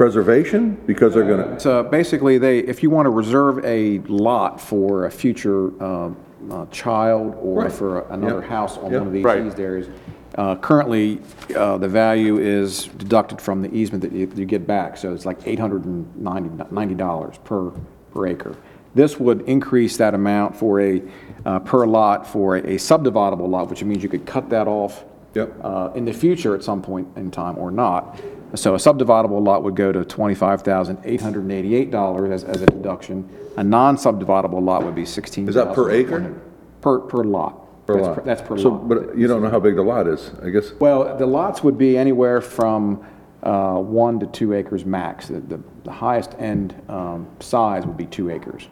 preservation? 0.03 0.77
Because 0.85 1.13
they're 1.13 1.25
gonna, 1.27 1.59
So 1.59 1.83
basically, 1.83 2.37
they, 2.37 2.59
if 2.59 2.81
you 2.81 2.89
want 2.89 3.05
to 3.05 3.09
reserve 3.09 3.59
a 3.65 3.99
lot 4.07 4.61
for 4.61 5.03
a 5.07 5.11
future 5.11 5.73
um, 5.83 6.15
uh, 6.49 6.65
child 6.71 7.35
or 7.41 7.63
Right. 7.63 7.71
for 7.71 7.99
another 8.09 8.39
Yeah. 8.39 8.47
house 8.47 8.77
on 8.77 8.93
Yeah. 8.93 8.99
one 8.99 9.07
of 9.07 9.13
these 9.13 9.25
Right. 9.25 9.45
eased 9.45 9.59
areas, 9.59 9.89
uh, 10.37 10.55
currently, 10.55 11.19
uh, 11.53 11.77
the 11.79 11.89
value 11.89 12.37
is 12.37 12.87
deducted 12.97 13.41
from 13.41 13.61
the 13.61 13.75
easement 13.75 14.01
that 14.03 14.13
you 14.13 14.29
you 14.37 14.45
get 14.45 14.65
back, 14.65 14.95
so 14.95 15.11
it's 15.11 15.25
like 15.25 15.45
$890 15.45 17.37
per, 17.43 17.71
per 18.13 18.25
acre. 18.25 18.53
This 18.95 19.19
would 19.19 19.41
increase 19.41 19.97
that 19.97 20.13
amount 20.13 20.55
for 20.55 20.79
a, 20.79 21.01
uh, 21.45 21.59
per 21.59 21.85
lot 21.85 22.25
for 22.25 22.55
a 22.55 22.77
subdividable 22.77 23.49
lot, 23.49 23.69
which 23.69 23.83
means 23.83 24.01
you 24.01 24.07
could 24.07 24.25
cut 24.25 24.49
that 24.49 24.65
off 24.69 25.03
Yep. 25.33 25.51
uh, 25.61 25.89
in 25.93 26.05
the 26.05 26.13
future 26.13 26.55
at 26.55 26.63
some 26.63 26.81
point 26.81 27.05
in 27.17 27.31
time 27.31 27.55
or 27.57 27.69
not. 27.69 28.17
So 28.55 28.73
a 28.73 28.77
subdividable 28.77 29.45
lot 29.45 29.63
would 29.63 29.75
go 29.75 29.91
to 29.91 29.99
$25,888 30.01 32.31
as, 32.31 32.43
as 32.43 32.61
a 32.61 32.65
deduction. 32.65 33.29
A 33.57 33.63
non-subdividable 33.63 34.61
lot 34.63 34.83
would 34.83 34.95
be 34.95 35.03
$16,000. 35.03 35.49
Is 35.49 35.55
that 35.55 35.73
per 35.75 35.91
acre? 35.91 36.33
Per, 36.81 36.99
per 37.01 37.23
lot. 37.23 37.85
per 37.85 37.95
That's 37.95 38.07
lot? 38.07 38.25
That's 38.25 38.41
per 38.41 38.57
So, 38.57 38.69
lot. 38.69 38.89
but 38.89 39.15
you 39.17 39.27
don't 39.27 39.41
know 39.43 39.49
how 39.49 39.59
big 39.59 39.75
the 39.75 39.83
lot 39.83 40.07
is, 40.07 40.31
I 40.43 40.49
guess? 40.49 40.71
Well, 40.79 41.15
the 41.17 41.25
lots 41.27 41.61
would 41.63 41.77
be 41.77 41.97
anywhere 41.97 42.41
from 42.41 43.05
uh, 43.43 43.75
one 43.75 44.19
to 44.19 44.25
two 44.27 44.53
acres 44.53 44.85
max. 44.85 45.27
The, 45.27 45.39
the- 45.41 45.59
the 45.85 45.91
highest 45.91 46.35
end 46.37 46.75
um, 46.89 47.25
size 47.39 47.85
would 47.85 47.97
be 47.97 48.05
two 48.05 48.29
acres. 48.29 48.67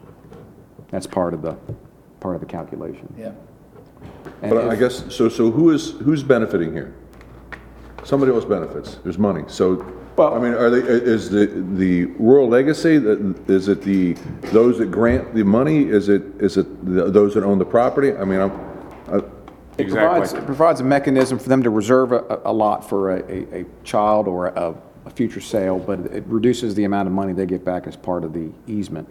That's 0.90 1.06
part 1.06 1.34
of 1.34 1.42
the, 1.42 1.56
part 2.20 2.34
of 2.36 2.40
the 2.40 2.46
calculation. 2.46 3.12
Yeah. 3.18 3.32
And 4.42 4.50
But 4.50 4.68
I 4.68 4.74
if- 4.74 4.78
guess, 4.78 5.04
so, 5.14 5.28
so 5.28 5.50
who 5.50 5.70
is, 5.70 5.92
who's 5.92 6.22
benefiting 6.22 6.72
here? 6.72 6.94
Somebody 8.08 8.32
else 8.32 8.46
benefits, 8.46 8.94
there's 9.04 9.18
money, 9.18 9.44
so, 9.48 9.84
Well- 10.16 10.32
I 10.32 10.38
mean, 10.38 10.54
are 10.54 10.70
they, 10.70 10.78
is 10.78 11.28
the, 11.28 11.44
the 11.74 12.06
rural 12.18 12.48
legacy, 12.48 12.96
that, 12.96 13.34
is 13.50 13.68
it 13.68 13.82
the, 13.82 14.14
those 14.50 14.78
that 14.78 14.90
grant 14.90 15.34
the 15.34 15.42
money, 15.44 15.82
is 15.86 16.08
it, 16.08 16.22
is 16.38 16.56
it 16.56 16.66
the- 16.86 17.10
those 17.10 17.34
that 17.34 17.44
own 17.44 17.58
the 17.58 17.66
property? 17.66 18.16
I 18.16 18.24
mean, 18.24 18.40
I'm, 18.40 18.52
I- 19.12 19.18
It 19.76 19.90
provides, 19.90 20.32
it 20.32 20.46
provides 20.46 20.80
a 20.80 20.84
mechanism 20.84 21.38
for 21.38 21.50
them 21.50 21.62
to 21.64 21.68
reserve 21.68 22.12
a, 22.12 22.40
a 22.46 22.52
lot 22.52 22.88
for 22.88 23.10
a, 23.14 23.18
a, 23.30 23.60
a 23.60 23.66
child 23.84 24.26
or 24.26 24.46
a, 24.46 24.74
a 25.04 25.10
future 25.10 25.42
sale, 25.42 25.78
but 25.78 26.00
it 26.06 26.24
reduces 26.28 26.74
the 26.74 26.84
amount 26.84 27.08
of 27.08 27.12
money 27.12 27.34
they 27.34 27.44
get 27.44 27.62
back 27.62 27.86
as 27.86 27.94
part 27.94 28.24
of 28.24 28.32
the 28.32 28.50
easement. 28.66 29.06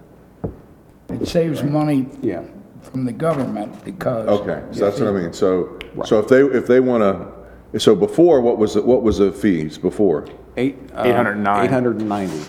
It 1.10 1.28
saves 1.28 1.62
money 1.62 2.10
Yeah. 2.24 2.46
from 2.82 3.06
the 3.06 3.14
government 3.14 3.86
because. 3.86 4.28
okay, 4.42 4.64
so 4.72 4.86
that's 4.86 5.00
what 5.00 5.10
I 5.10 5.12
mean, 5.12 5.34
so, 5.34 5.78
so 6.04 6.18
if 6.18 6.28
they, 6.28 6.42
if 6.42 6.66
they 6.66 6.80
wanna, 6.80 7.37
so 7.82 7.96
before, 7.96 8.42
what 8.42 8.58
was, 8.58 8.74
the- 8.76 8.82
what 8.82 9.04
was 9.04 9.18
the 9.18 9.32
fees 9.32 9.78
before? 9.78 10.28
Eight. 10.58 10.78
uh, 10.96 11.04
809. 11.06 11.66
Eight 11.66 11.70
hundred 11.72 11.98
and 12.00 12.10
ninety, 12.10 12.42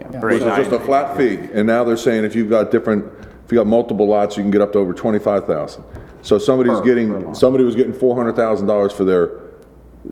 yeah. 0.00 0.20
Or 0.22 0.28
Was 0.28 0.40
just 0.42 0.72
a 0.72 0.80
flat 0.80 1.16
fee, 1.16 1.36
and 1.52 1.66
now 1.66 1.84
they're 1.84 1.96
saying 1.96 2.24
if 2.24 2.34
you've 2.34 2.48
got 2.48 2.70
different, 2.70 3.04
if 3.44 3.52
you 3.52 3.58
got 3.58 3.66
multiple 3.66 4.06
lots, 4.08 4.36
you 4.36 4.42
can 4.42 4.50
get 4.50 4.60
up 4.62 4.72
to 4.72 4.78
over 4.78 4.94
twenty-five 4.94 5.46
thousand. 5.46 5.84
So 6.22 6.38
somebody's 6.38 6.72
Per- 6.74 6.78
per 6.80 6.84
getting, 6.86 7.26
lot. 7.26 7.36
somebody 7.36 7.64
was 7.64 7.74
getting 7.76 7.92
four 7.92 8.16
hundred 8.16 8.34
thousand 8.36 8.66
dollars 8.66 8.92
for 8.92 9.04
their, 9.04 9.39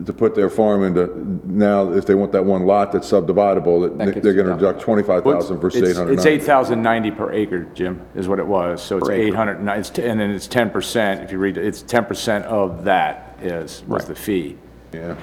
to 0.05 0.13
put 0.13 0.35
their 0.35 0.51
farm 0.51 0.85
into, 0.85 1.41
now 1.45 1.91
if 1.93 2.05
they 2.05 2.15
want 2.15 2.31
that 2.33 2.45
one 2.45 2.67
lot 2.67 2.93
that's 2.93 3.11
subdividable, 3.11 3.83
That 3.83 3.99
that 3.99 4.15
gets 4.15 4.25
they're 4.25 4.35
gonna 4.35 4.49
deducted. 4.51 4.67
deduct 4.67 4.81
twenty-five 4.83 5.25
thousand 5.25 5.59
versus 5.61 5.79
It's- 5.81 5.93
eight 5.93 5.97
hundred 5.99 6.13
It's 6.15 6.25
ninety. 6.25 6.37
8,090 6.43 7.11
per 7.13 7.33
acre, 7.33 7.67
Jim, 7.75 8.01
is 8.15 8.29
what 8.29 8.39
it 8.39 8.47
was, 8.47 8.83
so 8.83 8.99
it's 8.99 9.09
Per 9.09 9.15
acre. 9.15 9.29
800, 9.29 9.59
and 9.61 9.69
it's- 9.71 9.99
and 9.99 10.21
then 10.21 10.31
it's 10.31 10.47
10%, 10.47 11.23
if 11.25 11.33
you 11.33 11.39
read 11.39 11.57
it, 11.57 11.65
it's 11.65 11.83
10% 11.83 12.45
of 12.45 12.85
that 12.85 13.39
is, 13.43 13.83
was 13.89 14.05
the 14.05 14.15
fee. 14.15 14.59
Yeah. 14.93 15.15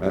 Uh, 0.00 0.10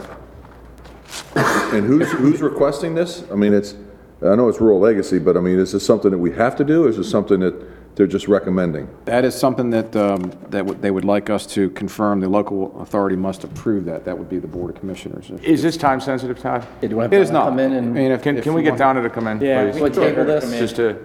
and 1.73 1.86
who's, 1.86 2.12
who's 2.12 2.41
requesting 2.41 2.93
this? 2.95 3.23
I 3.32 3.36
mean, 3.36 3.54
it's, 3.54 3.76
I 4.21 4.36
know 4.36 4.47
it's 4.47 4.62
rural 4.62 4.80
legacy, 4.80 5.19
but 5.19 5.36
I 5.38 5.39
mean, 5.39 5.60
is 5.60 5.71
this 5.71 5.86
something 5.86 6.12
that 6.12 6.17
we 6.19 6.32
have 6.32 6.56
to 6.58 6.63
do, 6.63 6.86
or 6.86 6.89
is 6.89 6.97
this 6.97 7.10
something 7.10 7.39
that 7.39 7.54
they're 7.95 8.08
just 8.08 8.27
recommending? 8.27 8.88
That 9.06 9.23
is 9.25 9.36
something 9.36 9.69
that, 9.71 9.95
um, 9.95 10.32
that 10.49 10.65
would, 10.65 10.82
they 10.82 10.91
would 10.91 11.06
like 11.06 11.29
us 11.29 11.45
to 11.47 11.69
confirm, 11.71 12.19
the 12.19 12.29
local 12.29 12.79
authority 12.82 13.15
must 13.15 13.43
approve 13.43 13.86
that, 13.86 14.06
that 14.06 14.17
would 14.17 14.29
be 14.29 14.39
the 14.39 14.47
Board 14.47 14.71
of 14.71 14.79
Commissioners. 14.79 15.29
Is 15.43 15.62
this 15.62 15.77
time 15.77 15.99
sensitive, 15.99 16.39
Todd? 16.39 16.65
Yeah, 16.82 16.82
do 16.82 16.88
you 16.89 16.95
want 16.97 17.13
It 17.13 17.25
to 17.25 17.32
not. 17.32 17.49
come 17.49 17.60
in 17.60 17.73
I 17.73 17.75
and, 17.77 17.93
mean, 17.93 18.12
if- 18.12 18.21
Can, 18.23 18.38
if 18.38 18.43
can 18.43 18.53
we 18.53 18.62
you 18.62 18.65
get 18.65 18.71
want- 18.71 18.79
Donna 18.79 19.01
to 19.03 19.10
come 19.10 19.27
in, 19.27 19.39
Yeah, 19.41 19.63
please? 19.65 19.75
we 19.75 19.82
What, 19.82 19.93
table 19.93 20.25
this? 20.25 20.49
Just 20.51 20.75
to, 20.77 20.97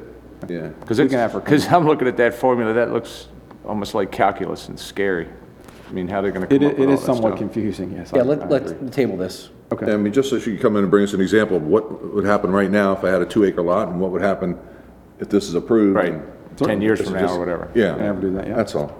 Yeah. 0.49 0.69
because 0.81 0.99
We 0.99 1.05
it's, 1.05 1.13
can 1.13 1.19
have 1.21 1.33
because 1.35 1.67
I'm 1.73 1.87
looking 1.87 2.09
at 2.09 2.17
that 2.17 2.35
formula, 2.35 2.73
that 2.73 2.93
looks 2.93 3.29
almost 3.67 3.95
like 3.95 4.11
calculus 4.11 4.69
and 4.69 4.79
scary. 4.79 5.29
I 5.89 5.93
mean, 5.93 6.09
how 6.09 6.21
they're 6.21 6.31
gonna 6.33 6.47
It, 6.51 6.59
come 6.61 6.63
i- 6.63 6.71
up 6.71 6.79
with 6.79 6.81
it 6.83 6.87
all 6.89 6.95
is 6.95 7.01
that 7.01 7.07
somewhat 7.07 7.29
stuff. 7.31 7.39
confusing, 7.39 7.93
yes. 7.97 8.13
I- 8.13 8.17
yeah, 8.19 8.23
I 8.23 8.27
let, 8.27 8.39
agree. 8.43 8.51
let's 8.77 8.97
table 8.97 9.17
this. 9.17 9.51
Okay. 9.73 9.93
I 9.93 9.97
mean, 9.99 10.13
just 10.15 10.31
so 10.31 10.39
she 10.39 10.53
could 10.53 10.63
come 10.63 10.77
in 10.77 10.85
and 10.85 10.91
bring 10.91 11.05
us 11.05 11.13
an 11.13 11.21
example 11.21 11.57
of 11.59 11.67
what 11.67 12.15
would 12.15 12.25
happen 12.25 12.51
right 12.51 12.71
now 12.71 12.93
if 12.93 13.05
I 13.05 13.11
had 13.11 13.21
a 13.21 13.27
two 13.27 13.45
acre 13.45 13.61
lot, 13.61 13.89
and 13.89 14.01
what 14.01 14.11
would 14.13 14.23
happen 14.23 14.57
if 15.19 15.29
this 15.29 15.47
is 15.49 15.55
approved. 15.55 15.95
Right, 15.97 16.13
and- 16.13 16.23
10 16.67 16.81
years 16.81 17.01
from 17.01 17.15
now 17.15 17.35
or 17.35 17.39
whatever. 17.39 17.71
Yeah. 17.75 17.97
Never 17.97 18.21
do 18.21 18.31
that, 18.33 18.47
yeah. 18.49 18.57
That's 18.57 18.75
all. 18.75 18.97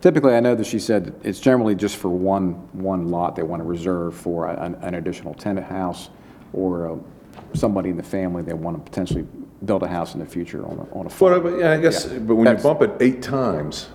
Typically, 0.00 0.34
I 0.34 0.40
know 0.40 0.54
that 0.54 0.66
she 0.66 0.78
said 0.78 1.14
it's 1.24 1.40
generally 1.40 1.74
just 1.74 1.96
for 1.96 2.08
one, 2.08 2.52
one 2.72 3.08
lot 3.08 3.34
they 3.34 3.42
want 3.42 3.60
to 3.60 3.66
reserve 3.66 4.14
for 4.14 4.46
an, 4.48 4.76
an 4.76 4.94
additional 4.94 5.34
tenant 5.34 5.66
house 5.66 6.10
or 6.52 6.92
uh, 6.92 6.96
somebody 7.54 7.90
in 7.90 7.96
the 7.96 8.02
family 8.02 8.42
they 8.42 8.52
want 8.54 8.76
to 8.76 8.82
potentially 8.90 9.26
build 9.64 9.82
a 9.82 9.88
house 9.88 10.14
in 10.14 10.20
the 10.20 10.26
future 10.26 10.64
on 10.66 10.78
a, 10.78 10.98
on 10.98 11.06
a 11.06 11.10
farm. 11.10 11.42
But, 11.42 11.58
yeah, 11.58 11.72
I 11.72 11.80
guess, 11.80 12.06
but 12.06 12.36
when 12.36 12.38
you 12.38 12.44
That's- 12.44 12.62
bump 12.62 12.82
it 12.82 12.92
eight 13.00 13.22
times, 13.22 13.88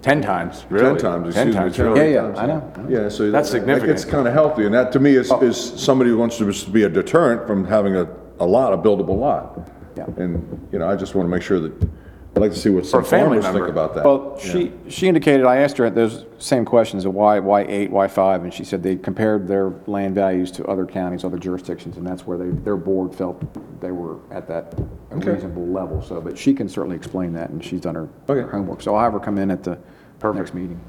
10 0.00 0.22
times, 0.22 0.64
really? 0.70 0.98
ten 0.98 1.12
times, 1.12 1.34
10 1.34 1.48
excuse 1.48 1.54
me. 1.54 1.60
times, 1.60 1.76
10 1.76 1.86
really? 1.86 2.12
Yeah, 2.14 2.28
yeah, 2.32 2.40
I 2.40 2.46
know, 2.46 2.86
Yeah, 2.88 3.08
so. 3.10 3.30
That's 3.30 3.50
that- 3.50 3.66
That 3.66 3.84
gets 3.84 4.06
kind 4.06 4.26
of 4.26 4.32
healthy, 4.32 4.64
and 4.64 4.74
that 4.74 4.92
to 4.92 4.98
me 4.98 5.14
is, 5.14 5.30
is 5.42 5.58
somebody 5.58 6.08
who 6.08 6.16
wants 6.16 6.38
to 6.38 6.70
be 6.70 6.84
a 6.84 6.88
deterrent 6.88 7.46
from 7.46 7.66
having 7.66 7.96
a, 7.96 8.08
a 8.38 8.46
lot, 8.46 8.72
a 8.72 8.78
buildable 8.78 9.18
lot. 9.18 9.68
Yeah. 9.98 10.06
And, 10.16 10.68
you 10.72 10.78
know, 10.78 10.88
I 10.88 10.96
just 10.96 11.14
want 11.14 11.26
to 11.26 11.30
make 11.30 11.42
sure 11.42 11.60
that, 11.60 11.88
I'd 12.36 12.40
like 12.42 12.52
to 12.52 12.56
see 12.58 12.70
what 12.70 12.86
some 12.86 13.00
a 13.00 13.04
family 13.04 13.40
farmers 13.40 13.44
think 13.44 13.54
member. 13.54 13.68
about 13.70 13.94
that. 13.96 14.04
Well, 14.04 14.38
she, 14.38 14.72
she 14.88 15.08
indicated, 15.08 15.44
I 15.44 15.56
asked 15.58 15.76
her 15.78 15.90
those 15.90 16.26
same 16.38 16.64
questions 16.64 17.04
of 17.04 17.12
why, 17.12 17.40
why 17.40 17.62
eight, 17.62 17.90
why 17.90 18.06
five, 18.06 18.44
and 18.44 18.54
she 18.54 18.62
said 18.62 18.82
they 18.84 18.94
compared 18.94 19.48
their 19.48 19.70
land 19.86 20.14
values 20.14 20.52
to 20.52 20.64
other 20.66 20.86
counties, 20.86 21.24
other 21.24 21.38
jurisdictions, 21.38 21.96
and 21.96 22.06
that's 22.06 22.26
where 22.28 22.38
they, 22.38 22.50
their 22.50 22.76
board 22.76 23.12
felt 23.14 23.42
they 23.80 23.90
were 23.90 24.18
at 24.30 24.46
that 24.46 24.74
reasonable 25.10 25.66
level, 25.66 26.00
so, 26.02 26.20
but 26.20 26.38
she 26.38 26.54
can 26.54 26.68
certainly 26.68 26.94
explain 26.96 27.32
that, 27.32 27.50
and 27.50 27.64
she's 27.64 27.80
done 27.80 27.96
her 27.96 28.08
her 28.28 28.42
Okay. 28.42 28.50
homework, 28.50 28.80
so 28.80 28.94
I'll 28.94 29.02
have 29.02 29.12
her 29.12 29.20
come 29.20 29.36
in 29.36 29.50
at 29.50 29.64
the 29.64 29.76
next 30.22 30.54
meeting. 30.54 30.80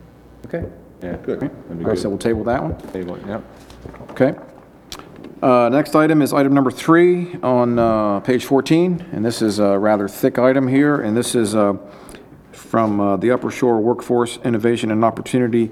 Okay. 0.46 0.64
Yeah, 1.02 1.16
Good. 1.18 1.40
that'd 1.40 1.78
be 1.80 1.84
All 1.84 1.90
right, 1.90 1.98
so 1.98 2.04
good. 2.04 2.10
we'll 2.10 2.18
table 2.20 2.44
that 2.44 2.62
one? 2.62 2.78
Table 2.94 3.16
it, 3.16 3.26
Yep. 3.26 3.44
Okay. 4.12 4.36
Uh, 5.42 5.70
Next 5.70 5.96
item 5.96 6.22
is 6.22 6.34
item 6.34 6.54
number 6.54 6.70
three 6.70 7.34
on 7.42 7.80
uh, 7.80 8.20
page 8.20 8.46
14, 8.46 9.08
and 9.12 9.26
this 9.26 9.42
is 9.42 9.58
a 9.58 9.80
rather 9.80 10.08
thick 10.08 10.38
item 10.38 10.68
here, 10.68 11.02
and 11.02 11.18
this 11.18 11.34
is 11.34 11.56
uh, 11.56 11.78
from 12.52 13.00
uh, 13.00 13.18
the 13.18 13.32
Upper 13.32 13.50
Shore 13.50 13.80
Workforce 13.80 14.38
Innovation 14.46 14.92
and 14.92 15.04
Opportunity 15.04 15.72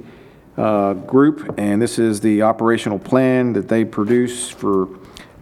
uh, 0.57 0.93
Group, 0.93 1.53
and 1.59 1.79
this 1.79 1.99
is 1.99 2.19
the 2.21 2.41
operational 2.41 2.97
plan 2.97 3.53
that 3.53 3.67
they 3.67 3.85
produce 3.85 4.49
for 4.49 4.89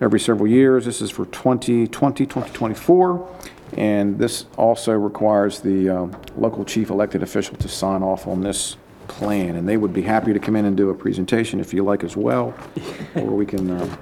every 0.02 0.20
several 0.20 0.50
years. 0.50 0.84
This 0.84 1.02
is 1.02 1.10
for 1.10 1.26
2020, 1.28 2.26
2024, 2.26 3.30
and 3.78 4.20
this 4.20 4.46
also 4.58 4.92
requires 4.92 5.62
the 5.62 5.88
uh, 5.90 6.08
local 6.36 6.66
chief 6.66 6.90
elected 6.90 7.24
official 7.24 7.56
to 7.56 7.70
sign 7.70 8.04
off 8.04 8.28
on 8.28 8.42
this 8.42 8.76
plan, 9.08 9.56
and 9.56 9.68
they 9.68 9.78
would 9.78 9.94
be 9.94 10.02
happy 10.02 10.34
to 10.34 10.40
come 10.40 10.56
in 10.56 10.66
and 10.66 10.76
do 10.78 10.90
a 10.90 10.96
presentation 10.96 11.60
if 11.60 11.74
you 11.74 11.84
like 11.84 12.04
as 12.04 12.16
well, 12.16 12.54
or 13.16 13.24
we 13.24 13.46
can, 13.46 13.72
uh, 13.72 13.96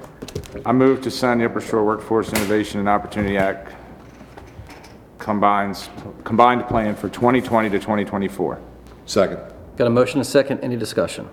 I 0.65 0.71
move 0.71 1.01
to 1.03 1.11
sign 1.11 1.39
the 1.39 1.45
Upper 1.45 1.61
Shore 1.61 1.83
Workforce 1.85 2.31
Innovation 2.33 2.79
and 2.79 2.89
Opportunity 2.89 3.37
Act 3.37 3.73
combines, 5.17 5.89
combined 6.23 6.67
plan 6.67 6.95
for 6.95 7.09
2020 7.09 7.69
to 7.71 7.79
2024. 7.79 8.59
Second. 9.05 9.39
Got 9.75 9.87
a 9.87 9.89
motion, 9.89 10.21
a 10.21 10.23
second, 10.23 10.59
any 10.61 10.75
discussion? 10.75 11.27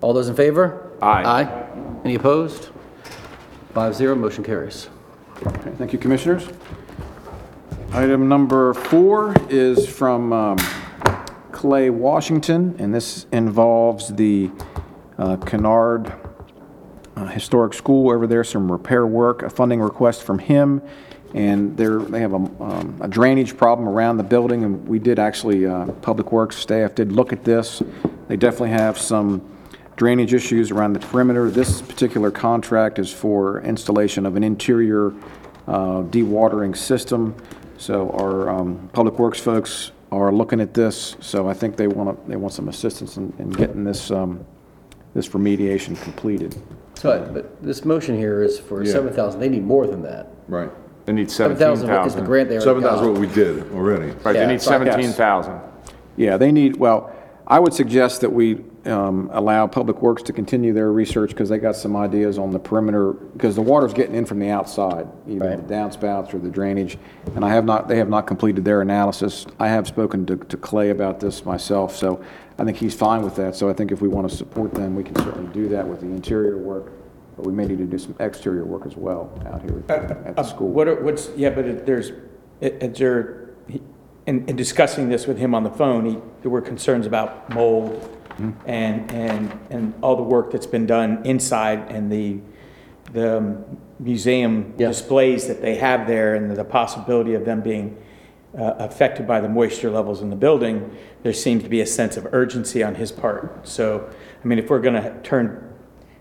All 0.00 0.12
those 0.12 0.28
in 0.28 0.36
favor? 0.36 0.90
Aye. 1.02 1.42
Aye. 1.42 1.66
Any 2.04 2.14
opposed? 2.14 2.70
Five 3.74 3.94
zero, 3.94 4.14
motion 4.14 4.44
carries. 4.44 4.88
thank 5.78 5.92
you, 5.92 5.98
Commissioners. 5.98 6.48
Item 7.92 8.28
number 8.28 8.72
four 8.72 9.34
is 9.50 9.86
from 9.88 10.32
um, 10.32 10.58
Clay 11.62 11.90
Washington, 11.90 12.74
and 12.80 12.92
this 12.92 13.26
involves 13.30 14.12
the 14.12 14.50
uh, 15.16 15.36
Kennard 15.36 16.12
uh, 17.14 17.26
Historic 17.26 17.72
School 17.72 18.10
over 18.10 18.26
there, 18.26 18.42
some 18.42 18.70
repair 18.72 19.06
work, 19.06 19.44
a 19.44 19.48
funding 19.48 19.80
request 19.80 20.24
from 20.24 20.40
him, 20.40 20.82
and 21.34 21.76
they 21.76 22.18
have 22.18 22.32
a 22.32 22.36
um, 22.36 22.98
a 23.00 23.06
drainage 23.06 23.56
problem 23.56 23.88
around 23.88 24.16
the 24.16 24.24
building, 24.24 24.64
and 24.64 24.88
we 24.88 24.98
did 24.98 25.20
actually, 25.20 25.64
uh, 25.64 25.86
Public 26.02 26.32
Works 26.32 26.56
staff 26.56 26.96
did 26.96 27.12
look 27.12 27.32
at 27.32 27.44
this. 27.44 27.80
They 28.26 28.36
definitely 28.36 28.70
have 28.70 28.98
some 28.98 29.40
drainage 29.94 30.34
issues 30.34 30.72
around 30.72 30.94
the 30.94 30.98
perimeter. 30.98 31.48
This 31.48 31.80
particular 31.80 32.32
contract 32.32 32.98
is 32.98 33.12
for 33.12 33.60
installation 33.60 34.26
of 34.26 34.34
an 34.34 34.42
interior 34.42 35.12
uh, 35.68 36.02
dewatering 36.10 36.76
system. 36.76 37.36
So 37.78 38.10
our 38.10 38.50
um, 38.50 38.90
Public 38.92 39.20
Works 39.20 39.38
folks 39.38 39.92
are 40.12 40.32
looking 40.32 40.60
at 40.60 40.74
this, 40.74 41.16
so 41.20 41.48
I 41.48 41.54
think 41.54 41.76
they 41.76 41.88
want 41.88 42.22
to, 42.24 42.28
they 42.30 42.36
want 42.36 42.52
some 42.52 42.68
assistance 42.68 43.16
in 43.16 43.32
in 43.38 43.50
getting 43.50 43.84
this, 43.84 44.10
um, 44.10 44.44
this 45.14 45.28
remediation 45.30 46.00
completed. 46.02 46.56
So, 46.94 47.28
but 47.32 47.62
this 47.62 47.84
motion 47.84 48.16
here 48.16 48.42
is 48.42 48.58
for 48.58 48.82
Yeah. 48.84 48.92
seven 48.92 49.12
thousand, 49.12 49.40
they 49.40 49.48
need 49.48 49.64
more 49.64 49.86
than 49.86 50.02
that. 50.02 50.28
Right. 50.48 50.70
They 51.06 51.12
need 51.12 51.30
Seven 51.30 51.56
thousand 51.56 51.86
is 51.86 51.90
the 52.14 52.20
17,000. 52.20 52.24
grant 52.26 52.48
they 52.48 52.54
already 52.56 52.64
Seven 52.70 52.82
thousand 52.82 53.06
got. 53.06 53.12
what 53.12 53.20
we 53.20 53.26
did 53.34 53.72
already. 53.72 54.12
Right, 54.22 54.34
Yeah, 54.36 54.46
they 54.46 54.52
need 54.52 54.60
so 54.62 54.74
I 54.78 54.84
guess- 54.84 54.92
17,000. 54.94 55.60
Yeah, 56.16 56.36
they 56.36 56.52
need, 56.52 56.76
well, 56.76 57.10
I 57.46 57.58
would 57.58 57.74
suggest 57.74 58.20
that 58.20 58.30
we 58.32 58.62
um, 58.86 59.30
allow 59.32 59.66
Public 59.66 60.02
Works 60.02 60.22
to 60.24 60.32
continue 60.32 60.72
their 60.72 60.90
research 60.92 61.30
because 61.30 61.48
they 61.48 61.58
got 61.58 61.76
some 61.76 61.94
ideas 61.96 62.38
on 62.38 62.50
the 62.50 62.58
perimeter, 62.58 63.12
because 63.12 63.54
the 63.54 63.62
water's 63.62 63.92
getting 63.92 64.14
in 64.14 64.24
from 64.26 64.38
the 64.40 64.48
outside, 64.50 65.06
either 65.28 65.48
Right. 65.50 65.68
the 65.68 65.74
downspouts 65.74 66.34
or 66.34 66.38
the 66.38 66.50
drainage. 66.50 66.98
And 67.36 67.44
I 67.44 67.50
have 67.50 67.64
not, 67.64 67.86
they 67.88 67.98
have 67.98 68.08
not 68.08 68.26
completed 68.26 68.64
their 68.64 68.80
analysis. 68.82 69.46
I 69.60 69.68
have 69.68 69.86
spoken 69.86 70.26
to 70.26 70.36
to 70.36 70.56
Clay 70.56 70.90
about 70.90 71.20
this 71.20 71.44
myself, 71.44 71.94
so 71.94 72.20
I 72.58 72.64
think 72.64 72.76
he's 72.76 72.94
fine 72.94 73.22
with 73.22 73.36
that. 73.36 73.54
So 73.54 73.68
I 73.68 73.72
think 73.72 73.92
if 73.92 74.00
we 74.02 74.08
want 74.08 74.28
to 74.28 74.36
support 74.36 74.74
them, 74.74 74.96
we 74.96 75.04
can 75.04 75.14
certainly 75.16 75.52
do 75.52 75.68
that 75.68 75.86
with 75.86 76.00
the 76.00 76.06
interior 76.06 76.58
work, 76.58 76.92
but 77.36 77.46
we 77.46 77.52
may 77.52 77.66
need 77.66 77.78
to 77.78 77.84
do 77.86 77.98
some 77.98 78.14
exterior 78.18 78.64
work 78.64 78.84
as 78.86 78.96
well 78.96 79.30
out 79.46 79.62
here 79.62 79.82
at 79.88 80.34
the 80.36 80.42
school. 80.42 80.68
What, 80.68 80.88
are- 80.88 81.02
what's, 81.02 81.30
yeah, 81.36 81.50
but 81.50 81.64
it- 81.66 81.86
there's, 81.86 82.10
it- 82.60 82.78
it's 82.82 82.98
there, 82.98 83.50
he- 83.68 83.80
in, 84.26 84.44
in 84.48 84.56
discussing 84.56 85.08
this 85.08 85.26
with 85.26 85.38
him 85.38 85.54
on 85.54 85.62
the 85.62 85.70
phone, 85.70 86.04
he, 86.04 86.18
there 86.42 86.50
were 86.50 86.60
concerns 86.60 87.06
about 87.06 87.48
mold 87.54 88.11
and, 88.38 89.10
and, 89.12 89.58
and 89.70 89.94
all 90.02 90.16
the 90.16 90.22
work 90.22 90.50
that's 90.52 90.66
been 90.66 90.86
done 90.86 91.22
inside 91.24 91.90
and 91.90 92.10
the, 92.10 92.38
the 93.12 93.62
museum 93.98 94.74
Yeah. 94.78 94.88
displays 94.88 95.46
that 95.48 95.60
they 95.62 95.76
have 95.76 96.06
there 96.06 96.34
and 96.34 96.50
the 96.50 96.64
possibility 96.64 97.34
of 97.34 97.44
them 97.44 97.60
being 97.60 97.96
uh, 98.56 98.74
affected 98.78 99.26
by 99.26 99.40
the 99.40 99.48
moisture 99.48 99.90
levels 99.90 100.20
in 100.20 100.28
the 100.30 100.36
building, 100.36 100.94
there 101.22 101.32
seems 101.32 101.62
to 101.62 101.68
be 101.70 101.80
a 101.80 101.86
sense 101.86 102.16
of 102.16 102.26
urgency 102.32 102.82
on 102.82 102.94
his 102.94 103.10
part. 103.10 103.66
So, 103.66 104.10
I 104.42 104.46
mean, 104.46 104.58
if 104.58 104.68
we're 104.68 104.80
going 104.80 105.02
to 105.02 105.18
turn 105.22 105.72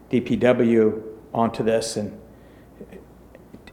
DPW 0.09 1.01
onto 1.33 1.63
this, 1.63 1.97
and 1.97 2.17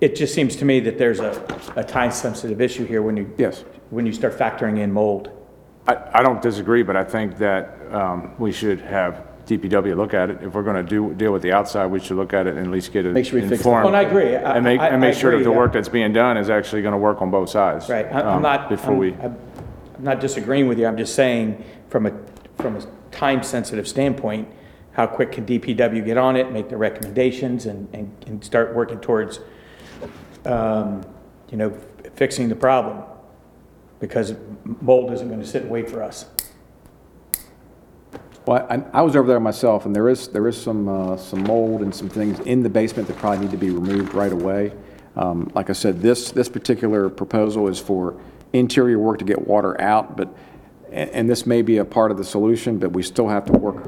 it 0.00 0.16
just 0.16 0.34
seems 0.34 0.56
to 0.56 0.64
me 0.64 0.80
that 0.80 0.98
there's 0.98 1.20
a, 1.20 1.32
a 1.76 1.84
time-sensitive 1.84 2.60
issue 2.60 2.84
here 2.84 3.02
when 3.02 3.16
you, 3.16 3.32
Yes. 3.38 3.64
when 3.90 4.06
you 4.06 4.12
start 4.12 4.36
factoring 4.36 4.78
in 4.78 4.92
mold. 4.92 5.30
I, 5.86 5.96
I 6.14 6.22
don't 6.22 6.42
disagree, 6.42 6.82
but 6.82 6.96
I 6.96 7.04
think 7.04 7.38
that 7.38 7.77
um, 7.92 8.32
we 8.38 8.52
should 8.52 8.80
have 8.80 9.24
DPW 9.46 9.96
look 9.96 10.12
at 10.14 10.28
it. 10.30 10.38
If 10.42 10.52
we're 10.54 10.62
going 10.62 10.76
to 10.76 10.82
do, 10.82 11.14
deal 11.14 11.32
with 11.32 11.42
the 11.42 11.52
outside, 11.52 11.86
we 11.86 12.00
should 12.00 12.16
look 12.18 12.34
at 12.34 12.46
it 12.46 12.56
and 12.56 12.66
at 12.66 12.70
least 12.72 12.92
get 12.92 13.06
it 13.06 13.12
Make 13.14 13.24
sure 13.24 13.36
we 13.36 13.40
fix 13.42 13.52
it. 13.52 13.54
informed. 13.56 13.84
Well, 13.86 13.94
and 13.94 14.06
I 14.06 14.08
agree. 14.08 14.36
I- 14.36 14.56
And 14.56 14.64
make, 14.64 14.80
I- 14.80 14.88
and 14.88 15.00
make 15.00 15.14
I 15.14 15.18
sure 15.18 15.30
that 15.30 15.38
agree, 15.38 15.44
the 15.44 15.58
work 15.58 15.72
that's 15.72 15.88
being 15.88 16.12
done 16.12 16.36
is 16.36 16.50
actually 16.50 16.82
going 16.82 16.92
to 16.92 16.98
work 16.98 17.22
on 17.22 17.30
both 17.30 17.48
sides. 17.48 17.88
Right, 17.88 18.06
I- 18.12 18.20
um, 18.20 18.36
I'm 18.36 18.42
not, 18.42 18.68
Before 18.68 18.92
I'm 18.92 18.98
we, 18.98 19.14
I'm 19.14 19.36
not 19.98 20.20
disagreeing 20.20 20.68
with 20.68 20.78
you, 20.78 20.86
I'm 20.86 20.98
just 20.98 21.14
saying, 21.14 21.64
from 21.88 22.06
a, 22.06 22.12
from 22.58 22.76
a 22.76 22.82
time-sensitive 23.10 23.88
standpoint, 23.88 24.48
how 24.92 25.06
quick 25.06 25.32
can 25.32 25.46
DPW 25.46 26.04
get 26.04 26.18
on 26.18 26.36
it, 26.36 26.52
make 26.52 26.68
the 26.68 26.76
recommendations, 26.76 27.66
and, 27.66 27.88
and, 27.94 28.12
and 28.26 28.44
start 28.44 28.74
working 28.74 28.98
towards, 29.00 29.40
um, 30.44 31.02
you 31.50 31.56
know, 31.56 31.70
fixing 32.16 32.48
the 32.48 32.56
problem? 32.56 33.02
Because 34.00 34.34
mold 34.82 35.12
isn't 35.12 35.28
gonna 35.30 35.44
sit 35.46 35.62
and 35.62 35.70
wait 35.70 35.88
for 35.88 36.02
us. 36.02 36.26
Well, 38.48 38.66
I, 38.70 38.82
I 39.00 39.02
was 39.02 39.14
over 39.14 39.28
there 39.28 39.38
myself, 39.40 39.84
and 39.84 39.94
there 39.94 40.08
is, 40.08 40.28
there 40.28 40.48
is 40.48 40.58
some, 40.58 40.88
uh, 40.88 41.18
some 41.18 41.42
mold 41.42 41.82
and 41.82 41.94
some 41.94 42.08
things 42.08 42.40
in 42.40 42.62
the 42.62 42.70
basement 42.70 43.06
that 43.08 43.18
probably 43.18 43.40
need 43.44 43.50
to 43.50 43.58
be 43.58 43.68
removed 43.68 44.14
right 44.14 44.32
away. 44.32 44.72
Um, 45.16 45.50
like 45.54 45.68
I 45.68 45.74
said, 45.74 46.00
this, 46.00 46.30
this 46.30 46.48
particular 46.48 47.10
proposal 47.10 47.68
is 47.68 47.78
for 47.78 48.18
interior 48.54 48.98
work 48.98 49.18
to 49.18 49.26
get 49.26 49.46
water 49.46 49.78
out, 49.78 50.16
but, 50.16 50.34
and, 50.90 51.10
and 51.10 51.28
this 51.30 51.44
may 51.44 51.60
be 51.60 51.76
a 51.76 51.84
part 51.84 52.10
of 52.10 52.16
the 52.16 52.24
solution, 52.24 52.78
but 52.78 52.92
we 52.92 53.02
still 53.02 53.28
have 53.28 53.44
to 53.46 53.52
work 53.52 53.86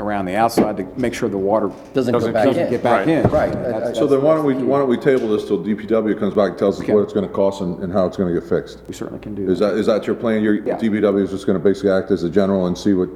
around 0.00 0.24
the 0.24 0.34
outside 0.34 0.76
to 0.78 0.84
make 0.98 1.14
sure 1.14 1.28
the 1.28 1.38
water 1.38 1.70
Doesn't 1.94 2.10
go 2.12 2.32
back 2.32 2.46
doesn't 2.46 2.64
in. 2.64 2.70
get 2.70 2.82
back 2.82 3.06
Right. 3.06 3.08
in. 3.08 3.30
Right. 3.30 3.52
That's- 3.52 3.96
So 3.96 4.08
then 4.08 4.22
why 4.22 4.34
don't 4.34 4.44
we, 4.44 4.54
why 4.54 4.78
don't 4.80 4.88
we 4.88 4.96
table 4.96 5.28
this 5.28 5.46
till 5.46 5.62
DPW 5.62 6.18
comes 6.18 6.34
back 6.34 6.48
and 6.50 6.58
tells 6.58 6.80
us 6.80 6.88
what 6.88 7.02
it's 7.04 7.12
gonna 7.12 7.28
cost 7.28 7.60
and, 7.60 7.78
and 7.80 7.92
how 7.92 8.06
it's 8.06 8.16
gonna 8.16 8.32
get 8.34 8.42
fixed? 8.42 8.80
We 8.88 8.94
certainly 8.94 9.20
can 9.20 9.36
do 9.36 9.48
Is 9.48 9.60
that. 9.60 9.72
that, 9.74 9.78
is 9.78 9.86
that 9.86 10.06
your 10.08 10.16
plan? 10.16 10.42
Your 10.42 10.54
Yeah. 10.54 10.78
DPW 10.78 11.22
is 11.22 11.30
just 11.30 11.46
gonna 11.46 11.60
basically 11.60 11.90
act 11.92 12.10
as 12.10 12.24
a 12.24 12.30
general 12.30 12.66
and 12.66 12.76
see 12.76 12.94
what, 12.94 13.10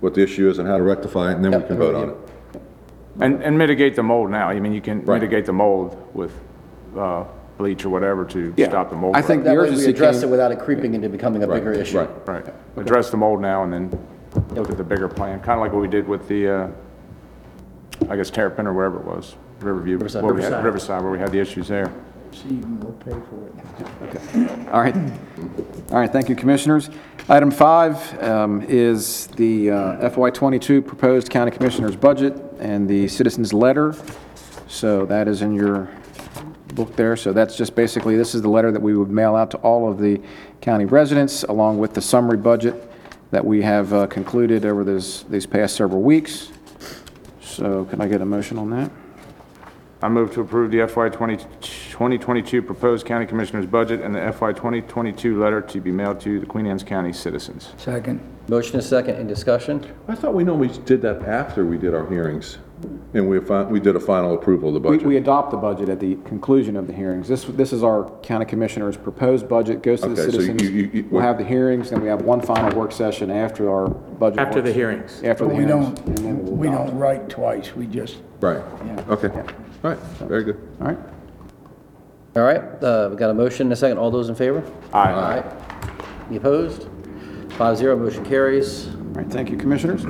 what 0.00 0.14
the 0.14 0.22
issue 0.22 0.48
is 0.48 0.58
and 0.58 0.68
how 0.68 0.76
to 0.76 0.82
rectify 0.82 1.30
it, 1.30 1.36
and 1.36 1.44
then 1.44 1.52
we 1.52 1.58
Yep, 1.58 1.68
can 1.68 1.76
vote 1.78 1.94
on 1.94 2.08
it? 2.10 2.16
and, 3.20 3.42
and 3.42 3.56
mitigate 3.56 3.96
the 3.96 4.02
mold 4.02 4.30
now. 4.30 4.48
I 4.48 4.60
mean, 4.60 4.72
you 4.72 4.80
can 4.80 4.98
Right. 5.04 5.20
mitigate 5.20 5.46
the 5.46 5.52
mold 5.52 5.96
with 6.14 6.32
uh, 6.96 7.24
bleach 7.58 7.84
or 7.84 7.88
whatever 7.90 8.24
to 8.26 8.52
Yeah. 8.56 8.68
stop 8.68 8.90
the 8.90 8.96
mold. 8.96 9.16
I 9.16 9.22
think 9.22 9.42
growth. 9.42 9.54
That 9.54 9.60
way 9.62 9.68
urgency 9.68 9.86
we 9.86 9.92
address 9.92 10.20
came- 10.20 10.28
it 10.28 10.30
without 10.30 10.52
it 10.52 10.58
creeping 10.58 10.94
into 10.94 11.08
becoming 11.08 11.42
a 11.42 11.46
bigger 11.46 11.72
issue. 11.72 11.98
Right. 11.98 12.10
Right. 12.26 12.44
Address 12.76 13.10
the 13.10 13.16
mold 13.16 13.40
now 13.40 13.64
and 13.64 13.72
then 13.72 13.98
look 14.54 14.70
at 14.70 14.76
the 14.76 14.84
bigger 14.84 15.08
plan, 15.08 15.40
kind 15.40 15.58
of 15.58 15.60
like 15.60 15.72
what 15.72 15.80
we 15.82 15.88
did 15.88 16.06
with 16.08 16.28
the, 16.28 16.48
uh, 16.48 16.68
I 18.10 18.16
guess 18.16 18.28
Terrapin 18.30 18.66
or 18.66 18.72
wherever 18.74 18.98
it 18.98 19.04
was, 19.06 19.36
Riverview. 19.60 19.94
Riverside. 19.96 20.22
where 20.24 20.34
we 20.34 20.42
had- 20.42 20.48
Riverside. 20.52 20.64
Riverside, 20.64 21.02
where 21.02 21.12
we 21.12 21.18
had 21.18 21.32
the 21.32 21.38
issues 21.40 21.68
there. 21.68 21.90
See, 22.32 22.54
we'll 22.54 22.92
pay 22.92 23.10
for 23.10 23.46
it. 23.46 24.68
All 24.72 24.80
right. 24.80 24.96
All 25.90 25.98
right, 25.98 26.10
thank 26.10 26.28
you, 26.28 26.36
Commissioners. 26.36 26.90
Item 27.28 27.50
five 27.50 28.22
um, 28.22 28.62
is 28.68 29.26
the 29.28 29.70
uh, 29.70 30.10
FY 30.10 30.30
'22 30.30 30.82
proposed 30.82 31.30
county 31.30 31.50
commissioners' 31.50 31.96
budget 31.96 32.34
and 32.58 32.88
the 32.88 33.08
citizens' 33.08 33.52
letter. 33.52 33.94
So 34.68 35.06
that 35.06 35.28
is 35.28 35.42
in 35.42 35.54
your 35.54 35.88
book 36.74 36.94
there. 36.96 37.16
So 37.16 37.32
that's 37.32 37.56
just 37.56 37.74
basically, 37.74 38.16
this 38.16 38.34
is 38.34 38.42
the 38.42 38.48
letter 38.48 38.70
that 38.70 38.82
we 38.82 38.96
would 38.96 39.10
mail 39.10 39.34
out 39.34 39.50
to 39.52 39.56
all 39.58 39.90
of 39.90 39.98
the 39.98 40.20
county 40.60 40.84
residents, 40.84 41.42
along 41.44 41.78
with 41.78 41.94
the 41.94 42.02
summary 42.02 42.36
budget 42.36 42.90
that 43.30 43.44
we 43.44 43.62
have 43.62 43.92
uh, 43.92 44.06
concluded 44.06 44.64
over 44.64 44.84
this, 44.84 45.24
these 45.24 45.46
past 45.46 45.76
several 45.76 46.02
weeks. 46.02 46.52
So 47.40 47.86
can 47.86 48.00
I 48.00 48.06
get 48.06 48.20
a 48.20 48.26
motion 48.26 48.58
on 48.58 48.70
that? 48.70 48.90
I 50.02 50.08
move 50.08 50.32
to 50.34 50.42
approve 50.42 50.70
the 50.70 50.86
FY 50.86 51.08
20 51.08 51.38
2022 52.00 52.60
proposed 52.60 53.06
county 53.06 53.24
commissioners' 53.24 53.64
budget 53.64 54.02
and 54.02 54.14
the 54.14 54.20
FY 54.30 54.52
2022 54.52 55.40
letter 55.40 55.62
to 55.62 55.80
be 55.80 55.90
mailed 55.90 56.20
to 56.20 56.38
the 56.38 56.44
Queen 56.44 56.66
Anne's 56.66 56.82
County 56.84 57.10
citizens. 57.10 57.72
Second, 57.78 58.20
Motion 58.48 58.78
is 58.78 58.86
second, 58.86 59.16
in 59.16 59.26
discussion? 59.26 59.82
I 60.06 60.14
thought 60.14 60.34
we 60.34 60.44
normally 60.44 60.68
did 60.84 61.00
that 61.02 61.22
after 61.22 61.64
we 61.64 61.78
did 61.78 61.94
our 61.94 62.06
hearings, 62.06 62.58
and 63.14 63.26
we, 63.30 63.40
fi- 63.40 63.62
we 63.62 63.80
did 63.80 63.96
a 63.96 64.00
final 64.00 64.34
approval 64.34 64.76
of 64.76 64.82
the 64.82 64.86
We, 64.90 64.96
budget. 64.98 65.08
we 65.08 65.16
adopt 65.16 65.50
the 65.52 65.56
budget 65.56 65.88
at 65.88 65.98
the 65.98 66.16
conclusion 66.16 66.76
of 66.76 66.86
the 66.86 66.92
hearings. 66.92 67.28
This, 67.28 67.44
this 67.44 67.72
is 67.72 67.82
our 67.82 68.10
county 68.20 68.44
commissioner's 68.44 68.98
proposed 68.98 69.48
budget, 69.48 69.82
goes 69.82 70.02
to 70.02 70.10
the 70.10 70.20
Okay, 70.22 70.30
so 70.32 70.36
you- 70.40 70.44
citizens. 70.58 70.62
you- 70.70 70.90
you- 70.92 71.04
We'll 71.10 71.22
have 71.22 71.38
the 71.38 71.44
hearings, 71.44 71.88
then 71.88 72.02
we 72.02 72.08
have 72.08 72.20
one 72.20 72.42
final 72.42 72.78
work 72.78 72.92
session 72.92 73.30
after 73.30 73.70
our 73.70 73.88
budget. 73.88 74.38
After 74.38 74.60
the 74.60 74.66
works- 74.68 74.76
hearings. 74.76 75.22
After 75.24 75.44
the 75.44 75.48
but 75.48 75.56
we 75.56 75.64
hearings. 75.64 75.86
don't, 76.00 76.06
and 76.08 76.18
then 76.18 76.44
we'll 76.44 76.56
we 76.56 76.68
adopt. 76.68 76.88
don't 76.90 76.98
write 76.98 77.28
twice, 77.30 77.74
we 77.74 77.86
just, 77.86 78.18
Right, 78.42 78.60
okay, 79.08 79.28
all 79.30 79.90
right, 79.92 79.98
very 80.28 80.44
good. 80.44 80.58
All 80.82 80.88
right, 80.88 80.98
All 82.36 82.42
right, 82.42 82.60
uh, 82.84 83.08
we 83.10 83.16
got 83.16 83.30
a 83.30 83.34
motion 83.34 83.62
and 83.68 83.72
a 83.72 83.76
second. 83.76 83.96
All 83.96 84.10
those 84.10 84.28
in 84.28 84.34
favor? 84.34 84.62
Aye. 84.92 85.42
Any 86.28 86.36
opposed? 86.36 86.86
Five 87.54 87.78
zero, 87.78 87.96
motion 87.96 88.26
carries. 88.26 88.88
all 88.88 88.94
right, 89.12 89.26
thank 89.26 89.48
you, 89.48 89.56
commissioners. 89.56 90.04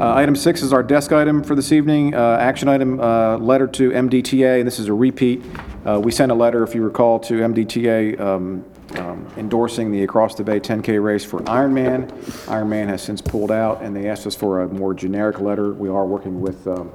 Uh, 0.00 0.14
Item 0.14 0.36
six 0.36 0.62
is 0.62 0.72
our 0.72 0.84
desk 0.84 1.10
item 1.10 1.42
for 1.42 1.56
this 1.56 1.72
evening, 1.72 2.14
uh, 2.14 2.36
action 2.38 2.68
item, 2.68 3.00
uh, 3.00 3.38
letter 3.38 3.66
to 3.66 3.90
MDTA, 3.90 4.58
and 4.60 4.66
this 4.68 4.78
is 4.78 4.86
a 4.86 4.92
repeat. 4.94 5.42
Uh, 5.84 5.98
We 5.98 6.12
sent 6.12 6.30
a 6.30 6.34
letter, 6.34 6.62
if 6.62 6.76
you 6.76 6.84
recall, 6.84 7.18
to 7.20 7.40
MDTA 7.42 8.20
um, 8.20 8.64
um, 8.96 9.26
endorsing 9.36 9.90
the 9.90 10.04
Across 10.04 10.36
the 10.36 10.44
Bay 10.44 10.60
10K 10.60 11.02
race 11.02 11.24
for 11.24 11.40
Ironman. 11.40 12.08
Ironman 12.46 12.86
has 12.86 13.02
since 13.02 13.20
pulled 13.20 13.50
out, 13.50 13.82
and 13.82 13.96
they 13.96 14.08
asked 14.08 14.28
us 14.28 14.36
for 14.36 14.60
a 14.60 14.68
more 14.68 14.94
generic 14.94 15.40
letter. 15.40 15.72
We 15.72 15.88
are 15.88 16.06
working 16.06 16.40
with 16.40 16.68
um, 16.68 16.92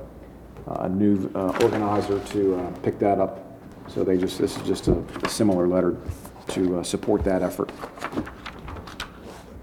a 0.67 0.87
new 0.87 1.29
uh, 1.35 1.57
organizer 1.63 2.19
to 2.19 2.55
uh, 2.55 2.71
pick 2.81 2.97
that 2.99 3.19
up. 3.19 3.50
So 3.87 4.03
they 4.03 4.17
just, 4.17 4.37
this 4.39 4.55
is 4.57 4.63
just 4.67 4.87
a 4.87 5.03
a 5.23 5.29
similar 5.29 5.67
letter 5.67 5.97
to 6.49 6.79
uh, 6.79 6.83
support 6.83 7.23
that 7.25 7.41
effort. 7.41 7.71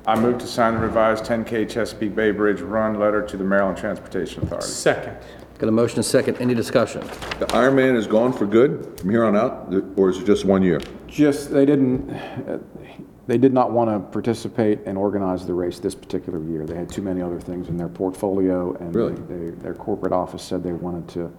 I 0.07 0.19
move 0.19 0.39
to 0.39 0.47
sign 0.47 0.75
the 0.75 0.81
revised 0.81 1.25
10K 1.25 1.69
Chesapeake 1.69 2.15
Bay 2.15 2.31
Bridge 2.31 2.61
Run 2.63 2.99
letter 2.99 3.23
to 3.27 3.37
the 3.37 3.45
Maryland 3.45 3.77
Transportation 3.77 4.43
Authority. 4.43 4.67
Second. 4.67 5.17
Got 5.59 5.69
a 5.69 5.73
motion 5.73 5.97
and 5.99 6.05
a 6.05 6.09
second. 6.09 6.37
Any 6.39 6.55
discussion? 6.55 7.01
The 7.41 7.47
Ironman 7.49 7.97
is 7.97 8.07
gone 8.07 8.33
for 8.33 8.47
good 8.47 8.99
from 9.01 9.11
here 9.11 9.25
on 9.25 9.37
out, 9.37 9.75
or 9.97 10.09
is 10.09 10.19
it 10.19 10.25
just 10.25 10.45
one 10.45 10.63
year? 10.63 10.81
Just, 11.09 11.51
they 11.51 11.67
didn't, 11.67 12.09
uh, 12.11 12.59
they 13.27 13.37
did 13.39 13.53
not 13.53 13.73
want 13.73 13.91
to 13.91 13.99
participate 14.13 14.79
and 14.87 14.97
organize 14.97 15.45
the 15.47 15.53
race 15.53 15.79
this 15.81 15.95
particular 15.97 16.43
year. 16.45 16.65
They 16.65 16.77
had 16.77 16.89
too 16.89 17.03
many 17.03 17.21
other 17.21 17.41
things 17.41 17.69
in 17.69 17.77
their 17.77 17.89
portfolio, 17.89 18.75
and 18.77 18.95
Really? 18.95 19.15
they, 19.15 19.51
their 19.61 19.75
corporate 19.75 20.13
office 20.13 20.43
said 20.43 20.63
they 20.63 20.73
wanted 20.73 21.09
to 21.09 21.31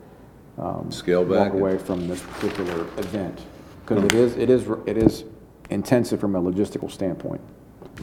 Scale 0.89 1.24
back? 1.26 1.52
walk 1.52 1.62
away 1.62 1.78
from 1.78 2.08
this 2.08 2.22
particular 2.22 2.82
event. 2.98 3.41
Because 3.86 4.04
it 4.04 4.13
is, 4.13 4.38
it 4.38 4.50
is, 4.50 4.67
it 4.86 4.98
is 4.98 5.24
intensive 5.69 6.19
from 6.19 6.36
a 6.36 6.41
logistical 6.41 6.91
standpoint. 6.91 7.41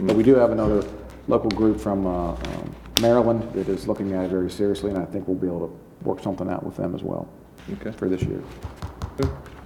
But 0.01 0.17
we 0.17 0.23
do 0.23 0.35
have 0.35 0.51
another 0.51 0.85
local 1.29 1.51
group 1.51 1.81
from 1.81 2.07
uh, 2.07 2.33
um, 2.33 2.75
Maryland 3.01 3.53
that 3.55 3.69
is 3.69 3.87
looking 3.89 4.13
at 4.13 4.25
it 4.25 4.29
very 4.31 4.51
seriously, 4.51 4.91
and 4.91 4.99
I 4.99 5.05
think 5.05 5.27
we'll 5.29 5.37
be 5.37 5.47
able 5.47 5.69
to 5.69 6.07
work 6.09 6.23
something 6.23 6.49
out 6.49 6.65
with 6.65 6.77
them 6.77 6.95
as 6.95 7.03
well 7.03 7.29
Okay. 7.75 7.91
for 7.93 8.09
this 8.09 8.23
year. 8.23 8.43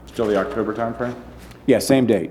Still 0.07 0.27
the 0.27 0.37
October 0.37 0.75
timeframe? 0.75 1.15
Yeah, 1.67 1.79
same 1.79 2.07
date. 2.07 2.31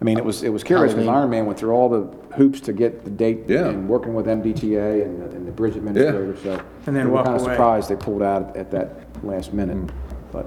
I 0.00 0.04
mean, 0.04 0.16
it 0.16 0.24
was, 0.24 0.42
it 0.44 0.50
was 0.50 0.62
curious 0.62 0.94
because 0.94 1.06
Halloween. 1.08 1.42
Ironman 1.42 1.46
went 1.46 1.58
through 1.58 1.72
all 1.72 1.88
the 1.88 2.02
hoops 2.36 2.60
to 2.62 2.72
get 2.72 3.04
the 3.04 3.10
date 3.10 3.40
Yeah. 3.48 3.68
and 3.68 3.88
working 3.88 4.14
with 4.14 4.26
MDTA 4.26 5.04
and, 5.04 5.20
the- 5.20 5.36
and 5.36 5.46
the 5.46 5.50
bridge 5.50 5.76
administrator, 5.76 6.36
so. 6.42 6.62
And 6.86 6.94
then 6.96 7.06
we 7.06 7.10
were 7.10 7.16
walk 7.16 7.24
kind 7.26 7.36
of 7.36 7.42
away. 7.42 7.52
surprised 7.54 7.88
they 7.90 7.96
pulled 7.96 8.22
out 8.22 8.56
at 8.56 8.70
that 8.70 9.24
last 9.24 9.52
minute. 9.52 9.90
But 10.32 10.46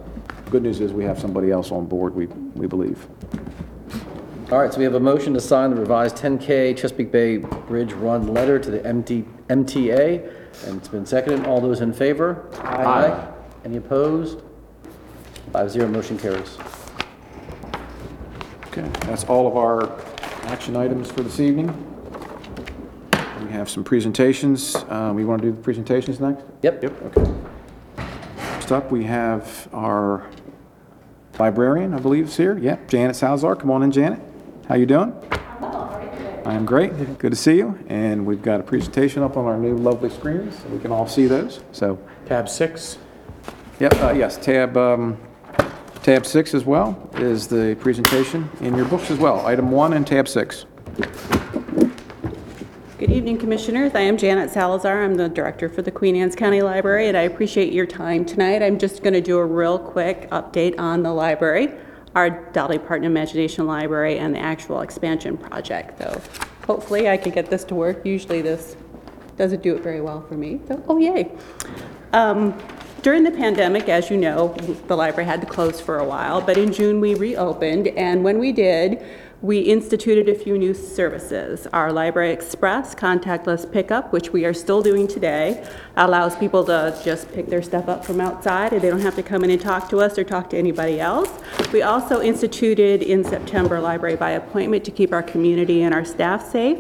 good 0.52 0.64
news 0.64 0.80
is 0.80 0.94
we 0.94 1.04
have 1.06 1.20
somebody 1.20 1.52
else 1.52 1.72
on 1.72 1.86
board, 1.86 2.14
we, 2.16 2.28
we 2.56 2.68
believe. 2.68 3.08
All 4.52 4.60
right, 4.60 4.72
so 4.72 4.80
we 4.80 4.84
have 4.84 4.96
a 4.96 5.00
motion 5.00 5.34
to 5.34 5.40
sign 5.40 5.70
the 5.70 5.78
revised 5.78 6.18
10K 6.18 6.76
Chesapeake 6.78 7.12
Bay 7.12 7.38
Bridge 7.38 7.94
Run 7.94 8.34
letter 8.34 8.60
to 8.60 8.70
the 8.70 8.86
MT 8.86 9.24
MTA, 9.48 10.66
and 10.68 10.78
it's 10.78 10.90
been 10.90 11.06
seconded. 11.06 11.46
All 11.46 11.62
those 11.62 11.80
in 11.80 11.94
favor? 11.94 12.50
Aye. 12.62 13.30
Any 13.64 13.78
opposed? 13.78 14.42
Five 15.54 15.72
zero, 15.72 15.88
motion 15.88 16.18
carries. 16.20 16.58
Okay, 18.68 18.88
that's 19.06 19.24
all 19.26 19.48
of 19.48 19.56
our 19.58 19.98
action 20.52 20.76
items 20.76 21.10
for 21.12 21.22
this 21.22 21.40
evening. 21.40 21.68
We 23.46 23.52
have 23.52 23.70
some 23.70 23.84
presentations. 23.84 24.76
Uh, 24.76 25.12
We 25.16 25.26
want 25.26 25.42
to 25.42 25.50
do 25.50 25.56
the 25.56 25.62
presentations 25.62 26.20
next? 26.20 26.44
Yep. 26.62 26.84
Yep, 26.84 27.18
okay. 27.18 27.34
Next 28.72 28.86
up, 28.86 28.90
we 28.90 29.04
have 29.04 29.68
our 29.74 30.26
librarian, 31.38 31.94
I 31.94 32.00
believe, 32.00 32.28
is 32.30 32.38
here. 32.38 32.58
Yep, 32.58 32.88
Janet 32.88 33.18
Salazar. 33.18 33.58
Come 33.58 33.70
on 33.70 33.84
in, 33.84 33.92
Janet. 33.92 34.22
How 34.70 34.76
you 34.76 34.86
doing? 34.86 35.14
I 35.62 36.54
am 36.54 36.66
great. 36.66 37.18
Good 37.20 37.32
to 37.32 37.36
see 37.36 37.58
you. 37.58 37.78
And 37.90 38.26
we've 38.26 38.42
got 38.42 38.62
a 38.62 38.64
presentation 38.64 39.24
up 39.24 39.36
on 39.36 39.44
our 39.44 39.58
new 39.58 39.76
lovely 39.76 40.10
screens, 40.10 40.58
so 40.58 40.70
we 40.70 40.80
can 40.80 40.90
all 40.90 41.06
see 41.06 41.28
those. 41.28 41.60
So, 41.74 42.00
Tab 42.28 42.48
six. 42.48 42.98
yep, 43.82 43.94
uh, 43.96 44.14
yes, 44.14 44.38
tab, 44.38 44.78
um, 44.78 45.18
Tab 46.02 46.26
6 46.26 46.54
as 46.54 46.64
well 46.64 47.10
is 47.16 47.48
the 47.48 47.76
presentation 47.82 48.50
in 48.62 48.78
your 48.78 48.86
books 48.86 49.12
as 49.12 49.20
well, 49.20 49.46
item 49.46 49.70
1 49.70 49.92
and 49.92 50.08
tab 50.08 50.30
6. 50.30 50.66
Good 53.02 53.14
evening, 53.14 53.40
Commissioners. 53.40 53.96
I 53.96 54.02
am 54.02 54.16
Janet 54.16 54.52
Salazar. 54.52 55.02
I'm 55.02 55.16
the 55.16 55.28
Director 55.28 55.68
for 55.68 55.82
the 55.82 55.90
Queen 55.90 56.16
Anne's 56.16 56.36
County 56.36 56.62
Library, 56.62 57.08
and 57.08 57.18
I 57.18 57.22
appreciate 57.22 57.74
your 57.74 57.88
time 57.88 58.26
tonight. 58.26 58.62
I'm 58.62 58.78
just 58.78 59.02
going 59.02 59.16
to 59.16 59.22
do 59.22 59.40
a 59.40 59.44
real 59.44 59.80
quick 59.80 60.30
update 60.30 60.78
on 60.78 61.02
the 61.02 61.12
library, 61.12 61.74
our 62.14 62.30
Dolly 62.52 62.78
Parton 62.78 63.06
Imagination 63.06 63.66
Library, 63.66 64.20
and 64.20 64.36
the 64.36 64.40
actual 64.40 64.82
expansion 64.82 65.36
project. 65.36 65.98
So 65.98 66.22
hopefully 66.68 67.10
I 67.10 67.18
can 67.18 67.32
get 67.32 67.50
this 67.50 67.64
to 67.64 67.74
work. 67.74 68.06
Usually 68.06 68.44
this 68.44 68.78
doesn't 69.36 69.64
do 69.64 69.76
it 69.76 69.82
very 69.82 70.02
well 70.02 70.22
for 70.22 70.36
me, 70.36 70.62
so, 70.68 70.84
oh 70.88 71.00
yay. 71.00 71.32
Um, 72.14 72.56
During 73.02 73.24
the 73.24 73.32
pandemic, 73.32 73.90
as 73.90 74.12
you 74.12 74.18
know, 74.18 74.50
the 74.86 74.96
library 74.96 75.26
had 75.26 75.42
to 75.42 75.48
close 75.48 75.82
for 75.82 75.98
a 75.98 76.06
while, 76.06 76.40
but 76.40 76.56
in 76.56 76.72
June, 76.72 77.02
we 77.02 77.16
reopened, 77.16 77.88
and 77.88 78.24
when 78.24 78.38
we 78.38 78.52
did, 78.52 79.04
we 79.42 79.58
instituted 79.58 80.30
a 80.30 80.36
few 80.36 80.56
new 80.56 80.72
services. 80.72 81.66
Our 81.74 81.92
Library 81.92 82.32
Express 82.32 82.94
contactless 82.94 83.72
pickup, 83.72 84.14
which 84.14 84.32
we 84.32 84.46
are 84.46 84.54
still 84.54 84.84
doing 84.84 85.08
today, 85.08 85.68
allows 85.98 86.36
people 86.36 86.64
to 86.66 87.00
just 87.04 87.32
pick 87.34 87.48
their 87.48 87.64
stuff 87.64 87.90
up 87.90 88.06
from 88.06 88.22
outside, 88.22 88.72
and 88.72 88.84
they 88.84 88.92
don't 88.92 89.02
have 89.02 89.16
to 89.16 89.24
come 89.24 89.44
in 89.44 89.50
and 89.50 89.60
talk 89.60 89.90
to 89.90 90.00
us 90.00 90.20
or 90.20 90.24
talk 90.24 90.52
to 90.52 90.58
anybody 90.58 91.00
else. 91.00 91.30
We 91.74 91.82
also 91.82 92.22
instituted 92.22 93.02
in 93.02 93.24
September 93.24 93.80
Library 93.80 94.16
by 94.16 94.32
Appointment 94.32 94.86
to 94.86 94.92
keep 94.92 95.12
our 95.12 95.24
community 95.24 95.82
and 95.82 95.94
our 95.94 96.06
staff 96.06 96.52
safe. 96.52 96.78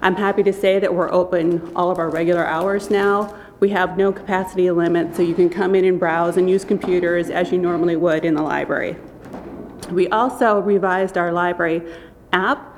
I'm 0.00 0.14
happy 0.14 0.44
to 0.44 0.52
say 0.52 0.78
that 0.78 0.94
we're 0.94 1.10
open 1.10 1.72
all 1.74 1.90
of 1.90 1.98
our 1.98 2.08
regular 2.08 2.46
hours 2.46 2.88
now. 2.88 3.36
We 3.58 3.70
have 3.70 3.98
no 3.98 4.12
capacity 4.12 4.70
limit, 4.70 5.16
so 5.16 5.22
you 5.22 5.34
can 5.34 5.50
come 5.50 5.74
in 5.74 5.84
and 5.84 5.98
browse 5.98 6.36
and 6.36 6.48
use 6.48 6.64
computers 6.64 7.30
as 7.30 7.50
you 7.50 7.58
normally 7.58 7.96
would 7.96 8.24
in 8.24 8.34
the 8.34 8.42
library. 8.42 8.96
We 9.90 10.08
also 10.08 10.60
revised 10.60 11.16
our 11.16 11.32
library 11.32 11.82
app, 12.32 12.74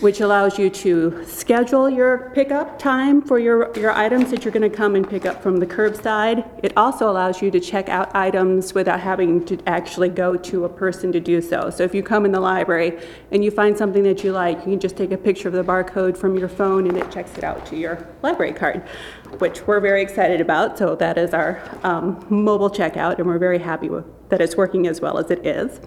which 0.00 0.20
allows 0.20 0.58
you 0.58 0.68
to 0.68 1.24
schedule 1.24 1.88
your 1.88 2.30
pickup 2.34 2.76
time 2.76 3.22
for 3.22 3.38
your, 3.38 3.72
your 3.78 3.92
items 3.92 4.30
that 4.30 4.44
you're 4.44 4.52
going 4.52 4.68
to 4.68 4.76
come 4.76 4.96
and 4.96 5.08
pick 5.08 5.24
up 5.24 5.42
from 5.42 5.58
the 5.58 5.66
curbside. 5.66 6.44
It 6.62 6.72
also 6.76 7.08
allows 7.08 7.40
you 7.40 7.52
to 7.52 7.60
check 7.60 7.88
out 7.88 8.14
items 8.14 8.74
without 8.74 8.98
having 8.98 9.44
to 9.46 9.58
actually 9.66 10.08
go 10.08 10.36
to 10.36 10.64
a 10.64 10.68
person 10.68 11.12
to 11.12 11.20
do 11.20 11.40
so. 11.40 11.70
So 11.70 11.84
if 11.84 11.94
you 11.94 12.02
come 12.02 12.26
in 12.26 12.32
the 12.32 12.40
library 12.40 12.98
and 13.30 13.44
you 13.44 13.50
find 13.52 13.78
something 13.78 14.02
that 14.02 14.24
you 14.24 14.32
like, 14.32 14.58
you 14.58 14.72
can 14.72 14.80
just 14.80 14.96
take 14.96 15.12
a 15.12 15.16
picture 15.16 15.48
of 15.48 15.54
the 15.54 15.64
barcode 15.64 16.16
from 16.16 16.36
your 16.36 16.48
phone 16.48 16.88
and 16.88 16.98
it 16.98 17.10
checks 17.10 17.38
it 17.38 17.44
out 17.44 17.64
to 17.66 17.76
your 17.76 18.06
library 18.22 18.52
card, 18.52 18.82
which 19.38 19.66
we're 19.68 19.80
very 19.80 20.02
excited 20.02 20.40
about. 20.40 20.76
So 20.76 20.96
that 20.96 21.16
is 21.16 21.32
our 21.32 21.62
um, 21.84 22.26
mobile 22.28 22.70
checkout, 22.70 23.18
and 23.18 23.26
we're 23.26 23.38
very 23.38 23.60
happy 23.60 23.88
with, 23.88 24.04
that 24.30 24.40
it's 24.40 24.56
working 24.56 24.88
as 24.88 25.00
well 25.00 25.16
as 25.16 25.30
it 25.30 25.46
is. 25.46 25.80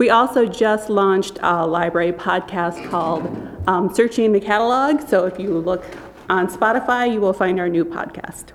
We 0.00 0.08
also 0.08 0.46
just 0.46 0.88
launched 0.88 1.38
a 1.42 1.66
library 1.66 2.12
podcast 2.14 2.88
called 2.88 3.22
um, 3.66 3.94
Searching 3.94 4.32
the 4.32 4.40
Catalog. 4.40 5.06
So 5.06 5.26
if 5.26 5.38
you 5.38 5.58
look 5.58 5.84
on 6.30 6.48
Spotify, 6.48 7.12
you 7.12 7.20
will 7.20 7.34
find 7.34 7.60
our 7.60 7.68
new 7.68 7.84
podcast. 7.84 8.46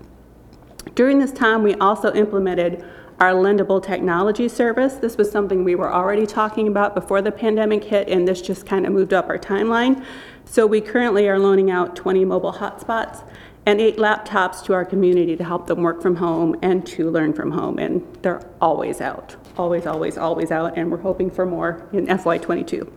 During 0.96 1.20
this 1.20 1.32
time, 1.32 1.62
we 1.62 1.76
also 1.76 2.12
implemented 2.16 2.84
our 3.20 3.34
lendable 3.34 3.80
technology 3.80 4.50
service. 4.50 4.96
This 4.96 5.18
was 5.18 5.30
something 5.30 5.64
we 5.64 5.76
were 5.76 5.94
already 5.94 6.26
talking 6.26 6.68
about 6.68 6.96
before 6.96 7.22
the 7.22 7.32
pandemic 7.32 7.84
hit, 7.84 8.10
and 8.10 8.28
this 8.28 8.42
just 8.42 8.66
kind 8.66 8.88
of 8.88 8.92
moved 8.92 9.14
up 9.14 9.30
our 9.30 9.38
timeline. 9.38 10.04
So 10.46 10.66
we 10.66 10.82
currently 10.82 11.30
are 11.30 11.38
loaning 11.38 11.70
out 11.70 11.96
20 11.96 12.26
mobile 12.26 12.54
hotspots 12.54 13.24
and 13.68 13.80
eight 13.80 13.98
laptops 13.98 14.64
to 14.64 14.74
our 14.74 14.84
community 14.84 15.36
to 15.36 15.44
help 15.44 15.68
them 15.68 15.84
work 15.84 16.02
from 16.02 16.16
home 16.16 16.56
and 16.64 16.84
to 16.88 17.08
learn 17.12 17.34
from 17.34 17.52
home, 17.52 17.78
and 17.78 18.02
they're 18.24 18.42
always 18.60 19.00
out, 19.00 19.36
always, 19.58 19.86
always, 19.86 20.18
always 20.18 20.52
out, 20.52 20.78
and 20.78 20.92
we're 20.92 20.98
hoping 20.98 21.30
for 21.30 21.46
more 21.46 21.88
in 21.94 22.08
FY22. 22.08 22.92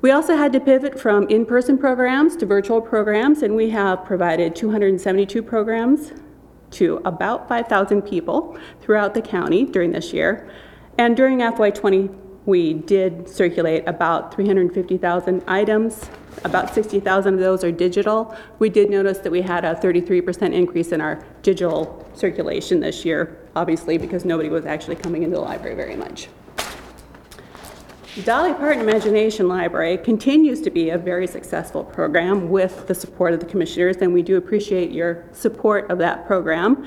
We 0.00 0.12
also 0.12 0.36
had 0.36 0.52
to 0.52 0.60
pivot 0.60 0.98
from 0.98 1.28
in-person 1.28 1.78
programs 1.78 2.36
to 2.36 2.46
virtual 2.46 2.80
programs, 2.80 3.42
and 3.42 3.56
we 3.56 3.70
have 3.70 4.04
provided 4.04 4.54
272 4.54 5.42
programs 5.42 6.12
to 6.70 7.00
about 7.04 7.48
5,000 7.48 8.02
people 8.02 8.56
throughout 8.80 9.14
the 9.14 9.22
county 9.22 9.64
during 9.64 9.92
this 9.92 10.12
year. 10.12 10.50
And 10.98 11.16
during 11.16 11.38
FY20, 11.38 12.14
we 12.46 12.74
did 12.74 13.28
circulate 13.28 13.88
about 13.88 14.34
350,000 14.34 15.42
items. 15.48 16.08
About 16.44 16.74
60,000 16.74 17.34
of 17.34 17.40
those 17.40 17.64
are 17.64 17.72
digital. 17.72 18.34
We 18.58 18.70
did 18.70 18.90
notice 18.90 19.18
that 19.18 19.32
we 19.32 19.42
had 19.42 19.64
a 19.64 19.74
33% 19.74 20.52
increase 20.52 20.92
in 20.92 21.00
our 21.00 21.24
digital 21.42 22.08
circulation 22.14 22.80
this 22.80 23.04
year, 23.04 23.38
obviously 23.56 23.98
because 23.98 24.24
nobody 24.24 24.48
was 24.48 24.66
actually 24.66 24.96
coming 24.96 25.22
into 25.22 25.36
the 25.36 25.42
library 25.42 25.76
very 25.76 25.96
much. 25.96 26.28
Dolly 28.24 28.52
Parton 28.52 28.80
Imagination 28.80 29.46
Library 29.46 29.96
continues 29.96 30.60
to 30.62 30.70
be 30.70 30.90
a 30.90 30.98
very 30.98 31.26
successful 31.26 31.84
program 31.84 32.48
with 32.48 32.88
the 32.88 32.94
support 32.94 33.32
of 33.32 33.38
the 33.38 33.46
commissioners, 33.46 33.98
and 33.98 34.12
we 34.12 34.22
do 34.22 34.36
appreciate 34.36 34.90
your 34.90 35.24
support 35.30 35.88
of 35.88 35.98
that 35.98 36.26
program. 36.26 36.84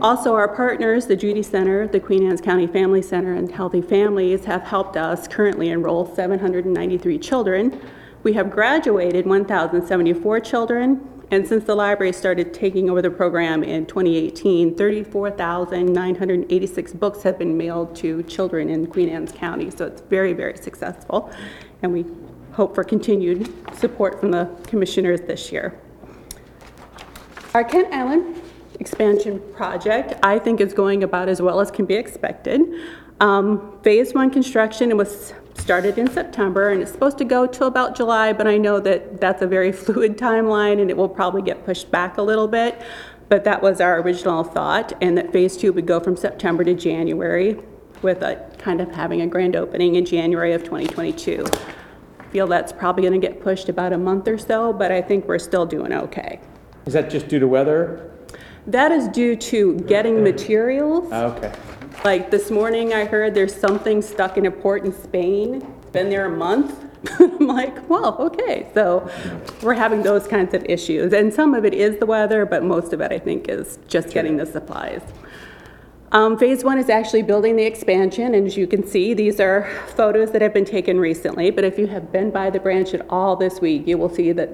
Also, 0.00 0.34
our 0.34 0.48
partners, 0.48 1.06
the 1.06 1.14
Judy 1.14 1.42
Center, 1.42 1.86
the 1.86 2.00
Queen 2.00 2.26
Anne's 2.26 2.40
County 2.40 2.66
Family 2.66 3.00
Center, 3.00 3.34
and 3.34 3.52
Healthy 3.52 3.82
Families 3.82 4.44
have 4.44 4.62
helped 4.62 4.96
us 4.96 5.28
currently 5.28 5.68
enroll 5.68 6.12
793 6.16 7.16
children. 7.18 7.80
We 8.22 8.34
have 8.34 8.50
graduated 8.50 9.26
1,074 9.26 10.40
children, 10.40 11.08
and 11.32 11.44
since 11.46 11.64
the 11.64 11.74
library 11.74 12.12
started 12.12 12.54
taking 12.54 12.88
over 12.88 13.02
the 13.02 13.10
program 13.10 13.64
in 13.64 13.84
2018, 13.86 14.76
34,986 14.76 16.92
books 16.92 17.24
have 17.24 17.36
been 17.36 17.56
mailed 17.56 17.96
to 17.96 18.22
children 18.22 18.68
in 18.68 18.86
Queen 18.86 19.08
Anne's 19.08 19.32
County. 19.32 19.70
So 19.70 19.86
it's 19.86 20.02
very, 20.02 20.34
very 20.34 20.56
successful. 20.56 21.32
And 21.82 21.92
we 21.92 22.04
hope 22.52 22.76
for 22.76 22.84
continued 22.84 23.52
support 23.76 24.20
from 24.20 24.30
the 24.30 24.48
commissioners 24.68 25.22
this 25.22 25.50
year. 25.50 25.76
Our 27.54 27.64
Kent 27.64 27.92
Island 27.92 28.40
expansion 28.78 29.42
project, 29.52 30.14
I 30.22 30.38
think, 30.38 30.60
is 30.60 30.72
going 30.72 31.02
about 31.02 31.28
as 31.28 31.42
well 31.42 31.58
as 31.60 31.72
can 31.72 31.86
be 31.86 31.94
expected. 31.94 32.60
Um, 33.20 33.80
Phase 33.82 34.14
one 34.14 34.30
construction 34.30 34.96
was 34.96 35.34
started 35.54 35.98
in 35.98 36.10
September, 36.10 36.70
and 36.70 36.82
it's 36.82 36.92
supposed 36.92 37.18
to 37.18 37.24
go 37.24 37.46
till 37.46 37.66
about 37.66 37.96
July, 37.96 38.32
but 38.32 38.46
I 38.46 38.58
know 38.58 38.80
that 38.80 39.20
that's 39.20 39.42
a 39.42 39.46
very 39.46 39.72
fluid 39.84 40.18
timeline, 40.18 40.80
and 40.80 40.90
it 40.90 40.96
will 40.96 41.08
probably 41.08 41.42
get 41.42 41.64
pushed 41.64 41.90
back 41.90 42.18
a 42.18 42.22
little 42.22 42.48
bit. 42.48 42.80
But 43.28 43.44
that 43.44 43.62
was 43.62 43.80
our 43.80 44.00
original 44.00 44.44
thought, 44.44 44.92
and 45.00 45.16
that 45.16 45.32
Phase 45.32 45.56
two 45.56 45.72
would 45.72 45.86
go 45.86 46.00
from 46.00 46.16
September 46.16 46.64
to 46.64 46.74
January, 46.74 47.58
with 48.02 48.22
a 48.22 48.50
kind 48.58 48.80
of 48.80 48.90
having 48.90 49.22
a 49.22 49.26
grand 49.26 49.56
opening 49.56 49.94
in 49.94 50.04
January 50.04 50.52
of 50.52 50.64
2022. 50.64 51.44
I 52.18 52.24
Feel 52.32 52.46
that's 52.46 52.72
probably 52.72 53.02
going 53.02 53.18
to 53.18 53.26
get 53.26 53.42
pushed 53.42 53.68
about 53.68 53.92
a 53.92 53.98
month 53.98 54.26
or 54.26 54.38
so, 54.38 54.72
but 54.72 54.90
I 54.90 55.00
think 55.00 55.26
we're 55.26 55.38
still 55.38 55.66
doing 55.66 55.92
okay. 55.92 56.40
Is 56.86 56.94
that 56.94 57.10
just 57.10 57.28
due 57.28 57.38
to 57.38 57.46
weather? 57.46 58.10
That 58.66 58.90
is 58.90 59.08
due 59.08 59.36
to 59.36 59.78
getting 59.80 60.22
materials. 60.24 61.12
Okay. 61.12 61.52
Like 62.04 62.32
this 62.32 62.50
morning, 62.50 62.92
I 62.92 63.04
heard 63.04 63.32
there's 63.32 63.54
something 63.54 64.02
stuck 64.02 64.36
in 64.36 64.46
a 64.46 64.50
port 64.50 64.84
in 64.84 64.92
Spain. 64.92 65.62
It's 65.82 65.90
been 65.90 66.10
there 66.10 66.26
a 66.26 66.36
month. 66.36 66.84
I'm 67.20 67.46
like, 67.46 67.88
well, 67.88 68.16
okay. 68.18 68.68
So 68.74 69.08
we're 69.62 69.74
having 69.74 70.02
those 70.02 70.26
kinds 70.26 70.52
of 70.52 70.64
issues. 70.64 71.12
And 71.12 71.32
some 71.32 71.54
of 71.54 71.64
it 71.64 71.74
is 71.74 71.98
the 71.98 72.06
weather, 72.06 72.44
but 72.44 72.64
most 72.64 72.92
of 72.92 73.00
it, 73.00 73.12
I 73.12 73.20
think, 73.20 73.48
is 73.48 73.78
just 73.86 74.10
getting 74.10 74.36
the 74.36 74.46
supplies. 74.46 75.02
Um, 76.10 76.36
phase 76.36 76.64
one 76.64 76.78
is 76.78 76.90
actually 76.90 77.22
building 77.22 77.56
the 77.56 77.64
expansion, 77.64 78.34
and 78.34 78.46
as 78.46 78.56
you 78.56 78.66
can 78.66 78.86
see, 78.86 79.14
these 79.14 79.40
are 79.40 79.70
photos 79.96 80.32
that 80.32 80.42
have 80.42 80.52
been 80.52 80.64
taken 80.64 81.00
recently. 81.00 81.50
But 81.50 81.64
if 81.64 81.78
you 81.78 81.86
have 81.86 82.10
been 82.12 82.30
by 82.30 82.50
the 82.50 82.60
branch 82.60 82.94
at 82.94 83.06
all 83.08 83.36
this 83.36 83.60
week, 83.60 83.86
you 83.86 83.96
will 83.96 84.12
see 84.12 84.32
that 84.32 84.50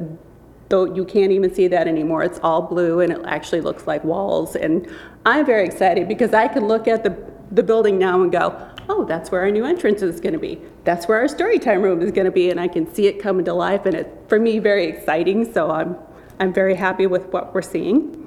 though 0.68 0.84
you 0.84 1.04
can't 1.04 1.32
even 1.32 1.52
see 1.52 1.68
that 1.68 1.88
anymore. 1.88 2.22
It's 2.22 2.40
all 2.42 2.62
blue 2.62 3.00
and 3.00 3.12
it 3.12 3.20
actually 3.24 3.60
looks 3.60 3.86
like 3.86 4.04
walls. 4.04 4.54
And 4.56 4.88
I'm 5.28 5.44
very 5.44 5.66
excited 5.66 6.08
because 6.08 6.32
I 6.32 6.48
can 6.48 6.66
look 6.66 6.88
at 6.88 7.04
the, 7.04 7.14
the 7.52 7.62
building 7.62 7.98
now 7.98 8.22
and 8.22 8.32
go, 8.32 8.66
oh, 8.88 9.04
that's 9.04 9.30
where 9.30 9.42
our 9.42 9.50
new 9.50 9.66
entrance 9.66 10.00
is 10.00 10.20
going 10.20 10.32
to 10.32 10.38
be. 10.38 10.58
That's 10.84 11.06
where 11.06 11.18
our 11.18 11.28
story 11.28 11.58
time 11.58 11.82
room 11.82 12.00
is 12.00 12.10
going 12.12 12.24
to 12.24 12.30
be. 12.30 12.50
And 12.50 12.58
I 12.58 12.66
can 12.66 12.92
see 12.94 13.06
it 13.08 13.20
coming 13.20 13.44
to 13.44 13.52
life. 13.52 13.84
And 13.84 13.94
it's, 13.94 14.08
for 14.26 14.40
me, 14.40 14.58
very 14.58 14.86
exciting. 14.86 15.52
So 15.52 15.70
I'm, 15.70 15.96
I'm 16.40 16.54
very 16.54 16.74
happy 16.74 17.06
with 17.06 17.26
what 17.26 17.52
we're 17.52 17.60
seeing. 17.60 18.24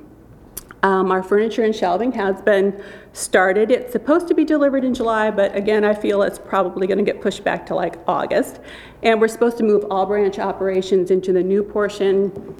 Um, 0.83 1.11
our 1.11 1.23
furniture 1.23 1.63
and 1.63 1.75
shelving 1.75 2.11
has 2.11 2.39
been 2.43 2.83
started. 3.13 3.71
It's 3.71 3.91
supposed 3.91 4.27
to 4.27 4.35
be 4.35 4.45
delivered 4.45 4.83
in 4.83 4.93
July, 4.93 5.31
but 5.31 5.55
again, 5.55 5.83
I 5.83 5.95
feel 5.95 6.21
it's 6.21 6.39
probably 6.39 6.85
going 6.85 6.97
to 6.97 7.03
get 7.03 7.19
pushed 7.19 7.43
back 7.43 7.65
to 7.67 7.75
like 7.75 7.97
August. 8.07 8.59
And 9.01 9.19
we're 9.19 9.27
supposed 9.27 9.57
to 9.57 9.63
move 9.63 9.85
all 9.89 10.05
branch 10.05 10.37
operations 10.37 11.09
into 11.09 11.33
the 11.33 11.43
new 11.43 11.63
portion 11.63 12.55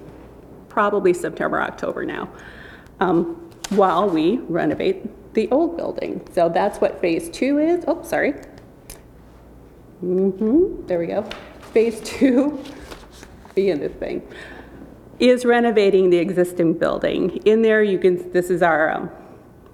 probably 0.68 1.14
September, 1.14 1.62
October 1.62 2.06
now, 2.06 2.30
um, 3.00 3.51
while 3.72 4.10
we 4.10 4.38
renovate 4.38 5.34
the 5.34 5.50
old 5.52 5.78
building. 5.78 6.26
So 6.34 6.50
that's 6.50 6.80
what 6.80 7.02
phase 7.02 7.30
two 7.30 7.58
is. 7.58 7.84
Oh, 7.88 8.02
sorry. 8.04 8.34
Mm-hmm, 10.04 10.88
there 10.88 11.00
we 11.00 11.08
go. 11.08 11.24
Phase 11.74 12.02
two, 12.02 12.64
be 13.56 13.70
in 13.70 13.80
this 13.80 13.94
thing 13.94 14.28
is 15.22 15.46
renovating 15.46 16.10
the 16.10 16.18
existing 16.18 16.74
building. 16.74 17.38
In 17.46 17.62
there, 17.62 17.84
you 17.84 18.00
can, 18.00 18.32
this 18.32 18.50
is 18.50 18.64
our 18.64 18.90
um, 18.90 19.12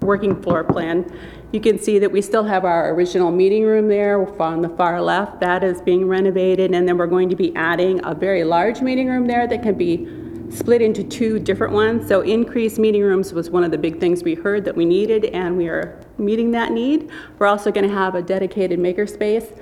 working 0.01 0.39
floor 0.43 0.65
plan. 0.65 1.09
You 1.53 1.61
can 1.61 1.79
see 1.79 1.99
that 1.99 2.11
we 2.11 2.21
still 2.21 2.43
have 2.43 2.65
our 2.65 2.93
original 2.93 3.31
meeting 3.31 3.63
room 3.63 3.87
there 3.87 4.19
on 4.41 4.61
the 4.61 4.67
far 4.67 5.01
left. 5.01 5.39
That 5.39 5.63
is 5.63 5.81
being 5.81 6.05
renovated, 6.05 6.73
and 6.73 6.85
then 6.85 6.97
we're 6.97 7.07
going 7.07 7.29
to 7.29 7.35
be 7.37 7.55
adding 7.55 8.01
a 8.03 8.13
very 8.13 8.43
large 8.43 8.81
meeting 8.81 9.07
room 9.07 9.25
there 9.25 9.47
that 9.47 9.63
can 9.63 9.75
be 9.75 10.05
split 10.49 10.81
into 10.81 11.03
two 11.03 11.39
different 11.39 11.73
ones. 11.73 12.07
So 12.07 12.21
increased 12.21 12.79
meeting 12.79 13.01
rooms 13.01 13.33
was 13.33 13.49
one 13.49 13.63
of 13.63 13.71
the 13.71 13.77
big 13.77 13.99
things 13.99 14.23
we 14.23 14.35
heard 14.35 14.65
that 14.65 14.75
we 14.75 14.85
needed, 14.85 15.25
and 15.25 15.57
we 15.57 15.67
are 15.67 15.99
meeting 16.17 16.51
that 16.51 16.71
need. 16.71 17.09
We're 17.39 17.47
also 17.47 17.71
going 17.71 17.87
to 17.87 17.93
have 17.93 18.15
a 18.15 18.21
dedicated 18.21 18.79
makerspace 18.79 19.57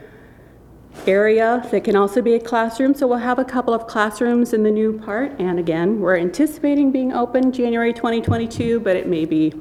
area 1.07 1.67
that 1.71 1.83
can 1.83 1.95
also 1.95 2.21
be 2.21 2.33
a 2.35 2.39
classroom. 2.39 2.93
So 2.93 3.07
we'll 3.07 3.17
have 3.17 3.39
a 3.39 3.45
couple 3.45 3.73
of 3.73 3.87
classrooms 3.87 4.53
in 4.53 4.63
the 4.63 4.71
new 4.71 4.99
part. 4.99 5.39
And 5.39 5.59
again, 5.59 5.99
we're 5.99 6.17
anticipating 6.17 6.91
being 6.91 7.13
open 7.13 7.51
January 7.51 7.93
2022, 7.93 8.79
but 8.79 8.95
it 8.95 9.07
may 9.07 9.25
be, 9.25 9.53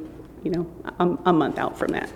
you 0.42 0.50
know, 0.50 0.70
a, 0.98 1.30
a 1.30 1.32
month 1.32 1.58
out 1.58 1.76
from 1.78 1.88
that. 1.88 2.10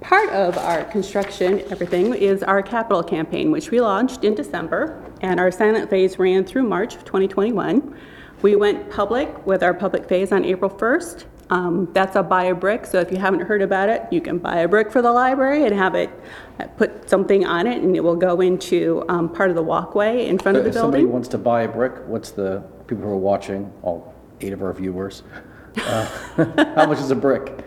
Part 0.00 0.30
of 0.30 0.56
our 0.56 0.84
construction, 0.84 1.60
everything, 1.70 2.14
is 2.14 2.42
our 2.42 2.62
capital 2.62 3.02
campaign, 3.02 3.50
which 3.50 3.70
we 3.70 3.80
launched 3.80 4.24
in 4.24 4.34
December, 4.34 5.04
and 5.20 5.40
our 5.40 5.50
silent 5.50 5.90
phase 5.90 6.18
ran 6.18 6.44
through 6.44 6.64
March 6.64 6.94
of 6.94 7.04
2021. 7.04 7.96
We 8.42 8.56
went 8.56 8.90
public 8.90 9.46
with 9.46 9.62
our 9.62 9.74
public 9.74 10.08
phase 10.08 10.32
on 10.32 10.44
April 10.44 10.70
1st. 10.70 11.24
Um, 11.50 11.88
That's 11.92 12.14
a 12.14 12.22
buy 12.22 12.44
a 12.44 12.54
brick, 12.54 12.84
so 12.84 13.00
if 13.00 13.10
you 13.10 13.16
haven't 13.16 13.40
heard 13.40 13.62
about 13.62 13.88
it, 13.88 14.02
you 14.10 14.20
can 14.20 14.38
buy 14.38 14.58
a 14.58 14.68
brick 14.68 14.92
for 14.92 15.00
the 15.00 15.10
library 15.10 15.64
and 15.64 15.74
have 15.74 15.94
it, 15.94 16.10
uh, 16.60 16.66
put 16.76 17.08
something 17.08 17.46
on 17.46 17.66
it, 17.66 17.82
and 17.82 17.96
it 17.96 18.00
will 18.00 18.16
go 18.16 18.40
into 18.40 19.04
um, 19.08 19.28
part 19.30 19.48
of 19.48 19.56
the 19.56 19.62
walkway 19.62 20.26
in 20.26 20.38
front 20.38 20.58
of 20.58 20.64
the 20.64 20.70
building. 20.70 20.76
If 20.76 20.82
somebody 20.82 21.02
building. 21.02 21.12
wants 21.12 21.28
to 21.28 21.38
buy 21.38 21.62
a 21.62 21.68
brick, 21.68 21.94
what's 22.06 22.30
the, 22.30 22.62
people 22.86 23.04
who 23.04 23.10
are 23.10 23.16
watching, 23.16 23.72
all 23.82 24.14
eight 24.40 24.52
of 24.52 24.62
our 24.62 24.72
viewers, 24.72 25.22
uh, 25.76 26.04
how 26.74 26.86
much 26.86 26.98
is 26.98 27.10
a 27.10 27.16
brick? 27.16 27.64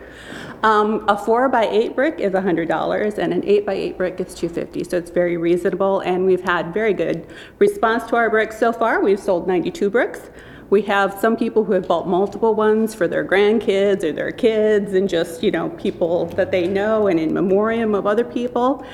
Um, 0.62 1.04
a 1.08 1.18
four 1.18 1.48
by 1.48 1.66
eight 1.66 1.96
brick 1.96 2.20
is 2.20 2.32
hundred 2.34 2.68
dollars, 2.68 3.18
and 3.18 3.32
an 3.32 3.42
eight 3.44 3.66
by 3.66 3.74
eight 3.74 3.96
brick 3.98 4.20
is 4.20 4.34
two 4.34 4.48
fifty, 4.48 4.84
so 4.84 4.96
it's 4.96 5.10
very 5.10 5.36
reasonable, 5.36 6.00
and 6.00 6.24
we've 6.24 6.44
had 6.44 6.72
very 6.72 6.94
good 6.94 7.26
response 7.58 8.04
to 8.10 8.16
our 8.16 8.30
bricks 8.30 8.58
so 8.58 8.72
far. 8.72 9.02
We've 9.02 9.18
sold 9.18 9.48
ninety-two 9.48 9.90
bricks. 9.90 10.30
We 10.70 10.82
have 10.82 11.18
some 11.18 11.36
people 11.36 11.64
who 11.64 11.72
have 11.72 11.86
bought 11.86 12.08
multiple 12.08 12.54
ones 12.54 12.94
for 12.94 13.06
their 13.06 13.24
grandkids 13.24 14.04
or 14.04 14.12
their 14.12 14.30
kids, 14.30 14.94
and 14.94 15.08
just, 15.08 15.42
you 15.42 15.50
know, 15.50 15.68
people 15.70 16.26
that 16.36 16.50
they 16.50 16.66
know 16.66 17.08
and 17.08 17.20
in 17.20 17.34
memoriam 17.34 17.94
of 17.94 18.06
other 18.06 18.24
people. 18.24 18.86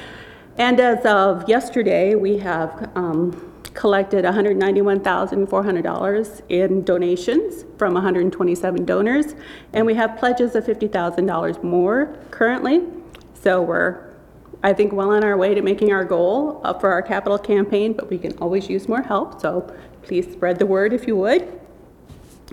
And 0.56 0.80
as 0.80 1.04
of 1.06 1.48
yesterday, 1.48 2.16
we 2.16 2.38
have 2.38 2.90
um, 2.96 3.52
collected 3.74 4.24
$191,400 4.24 6.42
in 6.48 6.84
donations 6.84 7.64
from 7.76 7.94
127 7.94 8.84
donors, 8.84 9.34
and 9.72 9.86
we 9.86 9.94
have 9.94 10.16
pledges 10.18 10.54
of 10.54 10.64
$50,000 10.64 11.62
more 11.62 12.16
currently. 12.30 12.82
So 13.34 13.62
we're, 13.62 14.14
I 14.62 14.72
think, 14.72 14.92
well 14.92 15.12
on 15.12 15.24
our 15.24 15.36
way 15.36 15.54
to 15.54 15.62
making 15.62 15.92
our 15.92 16.04
goal 16.04 16.60
for 16.80 16.90
our 16.90 17.02
capital 17.02 17.38
campaign, 17.38 17.92
but 17.92 18.10
we 18.10 18.18
can 18.18 18.36
always 18.38 18.68
use 18.68 18.88
more 18.88 19.02
help, 19.02 19.40
so 19.40 19.72
please 20.02 20.32
spread 20.32 20.58
the 20.58 20.66
word 20.66 20.92
if 20.92 21.06
you 21.06 21.16
would. 21.16 21.60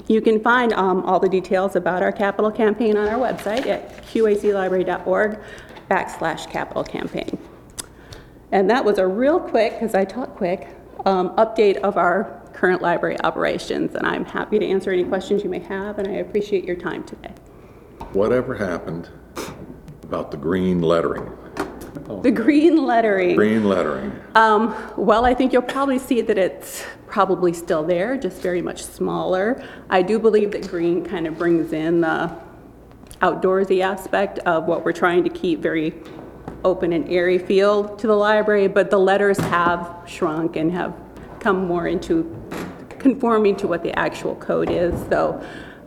You 0.07 0.21
can 0.21 0.41
find 0.41 0.73
um, 0.73 1.03
all 1.05 1.19
the 1.19 1.29
details 1.29 1.75
about 1.75 2.03
our 2.03 2.11
capital 2.11 2.51
campaign 2.51 2.97
on 2.97 3.07
our 3.07 3.17
website 3.17 3.65
at 3.65 4.05
qaclibrary.org 4.07 5.39
backslash 5.89 6.51
capital 6.51 6.83
campaign. 6.83 7.37
And 8.51 8.69
that 8.69 8.85
was 8.85 8.97
a 8.97 9.07
real 9.07 9.39
quick, 9.39 9.73
because 9.73 9.95
I 9.95 10.05
talk 10.05 10.35
quick, 10.35 10.75
um, 11.05 11.29
update 11.35 11.77
of 11.77 11.97
our 11.97 12.41
current 12.53 12.81
library 12.81 13.19
operations. 13.21 13.95
And 13.95 14.05
I'm 14.05 14.25
happy 14.25 14.59
to 14.59 14.65
answer 14.65 14.91
any 14.91 15.03
questions 15.03 15.43
you 15.43 15.49
may 15.49 15.59
have, 15.59 15.99
and 15.99 16.07
I 16.07 16.13
appreciate 16.13 16.65
your 16.65 16.75
time 16.75 17.03
today. 17.03 17.33
Whatever 18.13 18.55
happened 18.55 19.09
about 20.03 20.31
the 20.31 20.37
green 20.37 20.81
lettering? 20.81 21.31
The 22.21 22.31
green 22.31 22.85
lettering. 22.85 23.35
Green 23.35 23.67
lettering. 23.67 24.11
Um, 24.35 24.75
well, 24.95 25.25
I 25.25 25.33
think 25.33 25.53
you'll 25.53 25.61
probably 25.63 25.97
see 25.97 26.21
that 26.21 26.37
it's 26.37 26.85
probably 27.07 27.53
still 27.53 27.83
there, 27.83 28.17
just 28.17 28.41
very 28.41 28.61
much 28.61 28.83
smaller. 28.83 29.63
I 29.89 30.01
do 30.01 30.19
believe 30.19 30.51
that 30.51 30.67
green 30.67 31.03
kind 31.03 31.25
of 31.25 31.37
brings 31.37 31.73
in 31.73 32.01
the 32.01 32.31
outdoorsy 33.21 33.81
aspect 33.81 34.39
of 34.39 34.65
what 34.65 34.85
we're 34.85 34.93
trying 34.93 35.23
to 35.23 35.29
keep 35.29 35.61
very 35.61 35.95
open 36.63 36.93
and 36.93 37.07
airy 37.09 37.37
feel 37.37 37.83
to 37.97 38.07
the 38.07 38.15
library, 38.15 38.67
but 38.67 38.89
the 38.89 38.97
letters 38.97 39.37
have 39.37 39.95
shrunk 40.07 40.55
and 40.55 40.71
have 40.71 40.93
come 41.39 41.67
more 41.67 41.87
into 41.87 42.23
conforming 42.99 43.55
to 43.57 43.67
what 43.67 43.83
the 43.83 43.97
actual 43.97 44.35
code 44.35 44.69
is, 44.69 44.93
so, 45.09 45.39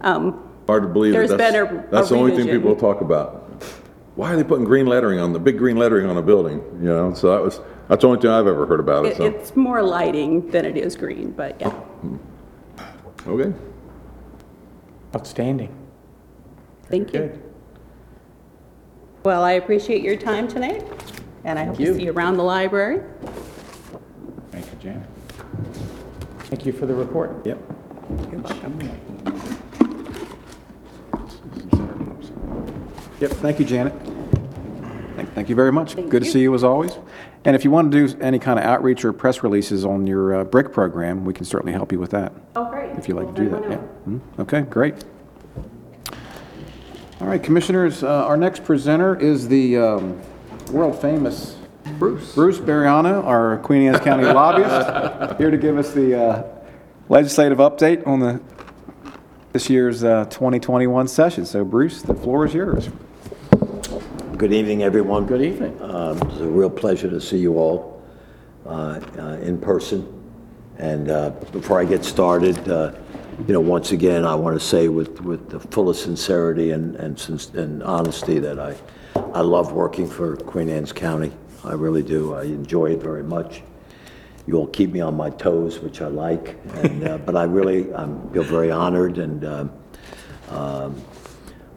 um, 0.03 0.45
Hard 0.69 0.83
to 0.83 0.89
believe 0.89 1.13
that 1.15 1.19
There's 1.19 1.31
been 1.31 1.39
that's, 1.39 1.57
a- 1.57 1.77
a 1.77 1.91
that's 1.91 2.09
the 2.11 2.17
only 2.17 2.31
thing 2.33 2.41
revision. 2.47 2.61
people 2.61 2.77
talk 2.77 3.01
about. 3.01 3.45
Why 4.17 4.33
are 4.33 4.37
they 4.37 4.45
putting 4.45 4.65
green 4.65 4.87
lettering 4.87 5.19
on, 5.19 5.33
the 5.33 5.39
big 5.39 5.59
green 5.59 5.77
lettering 5.79 6.09
on 6.11 6.17
a 6.17 6.23
building, 6.23 6.59
you 6.81 6.89
know? 6.89 7.15
So 7.15 7.31
that 7.31 7.43
was, 7.43 7.61
that's 7.89 8.03
the 8.03 8.09
only 8.09 8.21
thing 8.21 8.31
I've 8.31 8.47
ever 8.47 8.67
heard 8.67 8.79
about 8.81 9.07
it, 9.07 9.13
it- 9.13 9.17
so, 9.17 9.25
it's 9.25 9.57
more 9.57 9.83
lighting 9.83 10.49
than 10.51 10.65
it 10.65 10.77
is 10.77 10.95
green, 10.95 11.31
but 11.33 11.57
yeah. 11.61 11.73
okay. 13.27 13.53
Outstanding. 15.15 15.75
Thank 16.89 17.13
you. 17.15 17.21
Good. 17.21 17.43
Well, 19.29 19.45
I 19.45 19.53
appreciate 19.53 20.01
your 20.03 20.17
time 20.17 20.49
tonight, 20.49 20.83
and 21.45 21.59
I 21.59 21.65
hope 21.65 21.77
to 21.77 21.83
you. 21.83 21.95
see 21.95 22.05
you 22.05 22.13
around 22.13 22.39
the 22.39 22.43
library. 22.45 23.03
Thank 24.51 24.65
you, 24.73 24.79
Jan. 24.81 25.07
Thank 26.45 26.65
you 26.65 26.73
for 26.73 26.87
the 26.87 26.95
report. 26.95 27.45
Yep. 27.45 27.59
Yep, 33.21 33.31
thank 33.33 33.59
you, 33.59 33.65
Janet. 33.67 33.93
Thank- 35.17 35.35
Thank 35.35 35.49
you 35.51 35.55
very 35.57 35.73
much. 35.73 35.93
Thank 35.95 36.09
Good 36.11 36.23
to 36.25 36.31
see 36.31 36.41
you 36.41 36.55
as 36.55 36.65
always. 36.65 36.97
And 37.45 37.55
if 37.55 37.65
you 37.65 37.71
want 37.71 37.93
to 37.93 38.07
do 38.09 38.19
any 38.21 38.39
kind 38.39 38.59
of 38.59 38.65
outreach 38.65 39.05
or 39.05 39.13
press 39.13 39.43
releases 39.43 39.85
on 39.85 40.07
your 40.07 40.41
uh, 40.41 40.45
BRIC 40.45 40.73
program, 40.73 41.25
we 41.27 41.35
can 41.35 41.45
certainly 41.45 41.73
help 41.73 41.93
you 41.93 41.99
with 41.99 42.11
that, 42.13 42.33
Oh, 42.57 42.65
great. 42.71 42.97
if 42.97 43.09
you'd 43.09 43.17
like 43.19 43.27
Well, 43.27 43.35
to 43.35 43.43
do 43.45 43.51
that, 43.51 43.63
I 43.65 43.69
yeah. 43.69 43.75
know. 43.75 43.81
Hmm, 43.83 44.41
Okay, 44.41 44.61
great. 44.63 44.95
All 47.21 47.27
right, 47.27 47.43
Commissioners, 47.43 48.05
uh, 48.05 48.27
our 48.27 48.37
next 48.37 48.63
presenter 48.63 49.17
is 49.17 49.49
the 49.49 49.77
um, 49.77 50.21
world-famous 50.71 51.57
Bruce. 51.99 52.33
Bruce 52.33 52.59
Bereano, 52.59 53.25
our 53.25 53.59
Queen 53.59 53.89
Anne's 53.89 53.99
County 53.99 54.25
lobbyist, 54.27 55.37
here 55.37 55.51
to 55.51 55.57
give 55.57 55.77
us 55.79 55.93
the 55.93 56.17
uh, 56.17 56.43
legislative 57.09 57.59
update 57.59 58.07
on 58.07 58.21
the, 58.21 58.41
this 59.53 59.69
year's 59.69 60.05
uh, 60.05 60.27
2021 60.27 61.09
session. 61.09 61.45
So 61.45 61.65
Bruce, 61.65 62.03
the 62.03 62.15
floor 62.15 62.47
is 62.47 62.55
yours. 62.55 62.89
Good 64.37 64.53
evening, 64.53 64.85
everyone. 64.85 65.27
Good 65.27 65.43
evening. 65.43 65.77
Um, 65.83 66.19
It's 66.23 66.39
a 66.39 66.47
real 66.47 66.71
pleasure 66.71 67.11
to 67.11 67.21
see 67.21 67.39
you 67.39 67.59
all 67.59 68.01
uh, 68.65 69.01
uh, 69.19 69.23
in 69.43 69.59
person. 69.59 70.07
And 70.79 71.11
uh, 71.11 71.31
before 71.51 71.81
I 71.81 71.85
get 71.85 72.05
started, 72.05 72.69
uh, 72.69 72.93
you 73.47 73.53
know, 73.53 73.61
once 73.61 73.93
again, 73.93 74.25
I 74.25 74.35
want 74.35 74.59
to 74.59 74.67
say 74.67 74.89
with, 74.89 75.21
with 75.21 75.49
the 75.49 75.61
fullest 75.61 76.03
sincerity 76.03 76.73
and, 76.73 76.97
and 76.97 77.19
and 77.55 77.83
honesty 77.85 78.41
that 78.41 78.59
I, 78.59 78.75
I 79.33 79.43
love 79.43 79.73
working 79.73 80.09
for 80.09 80.37
Queen 80.37 80.69
Anne's 80.69 80.93
County. 80.93 81.33
I 81.65 81.75
really 81.75 82.03
do. 82.03 82.35
I 82.35 82.43
enjoy 82.43 82.93
it 82.93 83.03
very 83.03 83.23
much. 83.23 83.63
You 84.47 84.57
all 84.57 84.67
keep 84.67 84.91
me 84.91 85.01
on 85.01 85.17
my 85.17 85.31
toes, 85.31 85.79
which 85.79 86.01
I 86.01 86.09
like, 86.09 86.57
and, 86.77 87.07
uh, 87.07 87.19
but 87.19 87.37
I 87.37 87.45
really, 87.45 87.93
I 87.95 88.07
feel 88.33 88.43
very 88.43 88.71
honored 88.73 89.19
and 89.19 89.45
um, 89.45 89.73
um, 90.49 91.05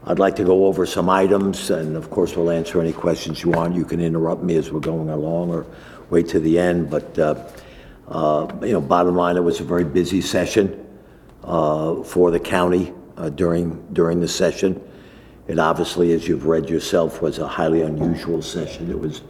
I'd 0.05 0.19
like 0.19 0.35
to 0.37 0.43
go 0.43 0.65
over 0.65 0.87
some 0.87 1.11
items, 1.11 1.69
and 1.69 1.95
of 1.95 2.09
course, 2.09 2.35
we'll 2.35 2.49
answer 2.49 2.81
any 2.81 2.93
questions 2.93 3.43
you 3.43 3.51
want. 3.51 3.75
You 3.75 3.85
can 3.85 4.01
interrupt 4.01 4.41
me 4.41 4.55
as 4.55 4.71
we're 4.71 4.79
going 4.79 5.09
along 5.09 5.51
or 5.51 5.67
wait 6.09 6.27
to 6.29 6.39
the 6.39 6.57
end, 6.57 6.89
but, 6.89 7.19
uh, 7.19 7.35
uh, 8.07 8.47
you 8.63 8.71
know, 8.71 8.81
bottom 8.81 9.15
line, 9.15 9.37
it 9.37 9.43
was 9.43 9.59
a 9.59 9.63
very 9.63 9.83
busy 9.83 10.21
session 10.21 10.87
uh, 11.43 12.03
for 12.03 12.31
the 12.31 12.39
county 12.39 12.93
uh, 13.17 13.29
during, 13.29 13.85
during 13.93 14.19
the 14.19 14.27
session. 14.27 14.81
It 15.47 15.59
obviously, 15.59 16.13
as 16.13 16.27
you've 16.27 16.45
read 16.45 16.69
yourself, 16.69 17.21
was 17.21 17.39
a 17.39 17.47
highly 17.47 17.81
unusual 17.81 18.41
session. 18.41 18.89
It 18.89 18.99
was, 18.99 19.21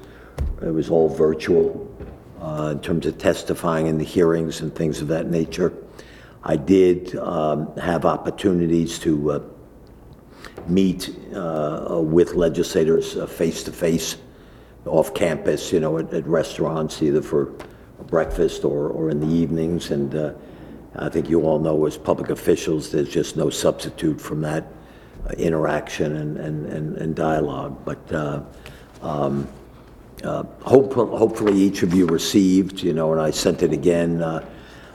it 0.61 0.69
was 0.69 0.89
all 0.89 1.09
virtual 1.09 1.87
uh, 2.41 2.73
in 2.73 2.81
terms 2.81 3.05
of 3.05 3.17
testifying 3.17 3.87
in 3.87 3.97
the 3.97 4.03
hearings 4.03 4.61
and 4.61 4.73
things 4.75 5.01
of 5.01 5.07
that 5.07 5.27
nature. 5.27 5.73
I 6.43 6.57
did 6.57 7.15
um, 7.15 7.75
have 7.77 8.05
opportunities 8.05 8.99
to 8.99 9.31
uh, 9.31 9.39
meet 10.67 11.15
uh, 11.33 11.99
with 12.03 12.33
legislators 12.33 13.15
uh, 13.15 13.25
face-to-face 13.25 14.17
off 14.85 15.13
campus, 15.13 15.71
you 15.71 15.79
know, 15.79 15.97
at, 15.97 16.13
at 16.13 16.25
restaurants, 16.25 17.01
either 17.01 17.21
for 17.21 17.53
breakfast 18.07 18.65
or, 18.65 18.89
or 18.89 19.09
in 19.11 19.19
the 19.19 19.27
evenings. 19.27 19.91
And 19.91 20.15
uh, 20.15 20.33
I 20.95 21.09
think 21.09 21.29
you 21.29 21.43
all 21.43 21.59
know 21.59 21.85
as 21.85 21.97
public 21.97 22.29
officials, 22.29 22.91
there's 22.91 23.09
just 23.09 23.37
no 23.37 23.49
substitute 23.49 24.19
from 24.19 24.41
that 24.41 24.65
uh, 25.25 25.33
interaction 25.33 26.17
and, 26.17 26.37
and, 26.37 26.65
and, 26.65 26.97
and 26.97 27.15
dialogue. 27.15 27.77
But 27.85 28.11
uh, 28.11 28.43
um, 29.01 29.47
uh, 30.23 30.43
hope, 30.61 30.93
hopefully 30.93 31.57
each 31.57 31.83
of 31.83 31.93
you 31.93 32.05
received, 32.07 32.81
you 32.81 32.93
know, 32.93 33.11
and 33.11 33.21
I 33.21 33.31
sent 33.31 33.63
it 33.63 33.71
again, 33.71 34.21
uh, 34.21 34.45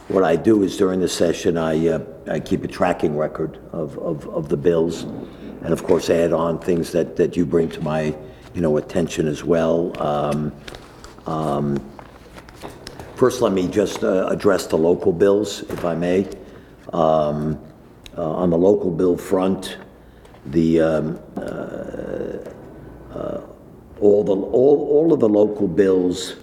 what 0.08 0.22
I 0.22 0.36
do 0.36 0.62
is 0.62 0.76
during 0.76 1.00
the 1.00 1.08
session, 1.08 1.56
I, 1.56 1.88
uh, 1.88 2.04
I 2.30 2.40
keep 2.40 2.62
a 2.62 2.68
tracking 2.68 3.16
record 3.16 3.58
of, 3.72 3.98
of, 3.98 4.28
of 4.28 4.48
the 4.48 4.56
bills. 4.56 5.02
And 5.02 5.72
of 5.72 5.82
course, 5.82 6.10
add 6.10 6.32
on 6.32 6.60
things 6.60 6.92
that, 6.92 7.16
that 7.16 7.36
you 7.36 7.44
bring 7.44 7.68
to 7.70 7.80
my, 7.80 8.14
you 8.54 8.60
know, 8.60 8.76
attention 8.76 9.26
as 9.26 9.42
well. 9.42 10.00
Um, 10.00 10.52
um, 11.26 11.95
First, 13.16 13.40
let 13.40 13.54
me 13.54 13.66
just 13.66 14.04
uh, 14.04 14.26
address 14.28 14.66
the 14.66 14.76
local 14.76 15.10
bills, 15.10 15.62
if 15.70 15.86
I 15.86 15.94
may. 15.94 16.28
Um, 16.92 17.58
uh, 18.14 18.30
On 18.30 18.50
the 18.50 18.58
local 18.58 18.90
bill 18.90 19.16
front, 19.16 19.78
the, 20.44 20.82
um, 20.82 21.18
uh, 21.34 21.40
uh, 23.16 23.40
all 24.02 24.22
the, 24.22 24.32
all, 24.34 24.88
all 24.90 25.14
of 25.14 25.20
the 25.20 25.28
local 25.30 25.66
bills 25.66 26.34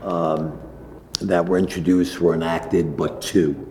um, 0.00 0.58
that 1.20 1.44
were 1.44 1.58
introduced 1.58 2.22
were 2.22 2.32
enacted, 2.32 2.96
but 2.96 3.20
two. 3.20 3.70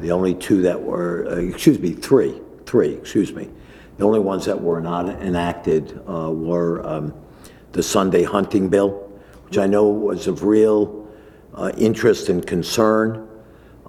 The 0.00 0.12
only 0.12 0.34
two 0.34 0.62
that 0.62 0.82
were, 0.82 1.26
uh, 1.28 1.36
excuse 1.36 1.78
me, 1.78 1.92
three, 1.92 2.40
three, 2.64 2.94
excuse 2.94 3.34
me. 3.34 3.50
The 3.98 4.06
only 4.06 4.20
ones 4.20 4.46
that 4.46 4.58
were 4.58 4.80
not 4.80 5.10
enacted 5.20 6.02
were 6.06 6.82
um, 6.86 7.12
the 7.72 7.82
Sunday 7.82 8.22
hunting 8.22 8.70
bill, 8.70 9.06
which 9.44 9.58
I 9.58 9.66
know 9.66 9.86
was 9.86 10.28
of 10.28 10.42
real 10.42 11.05
uh, 11.56 11.72
interest 11.76 12.28
and 12.28 12.46
concern. 12.46 13.28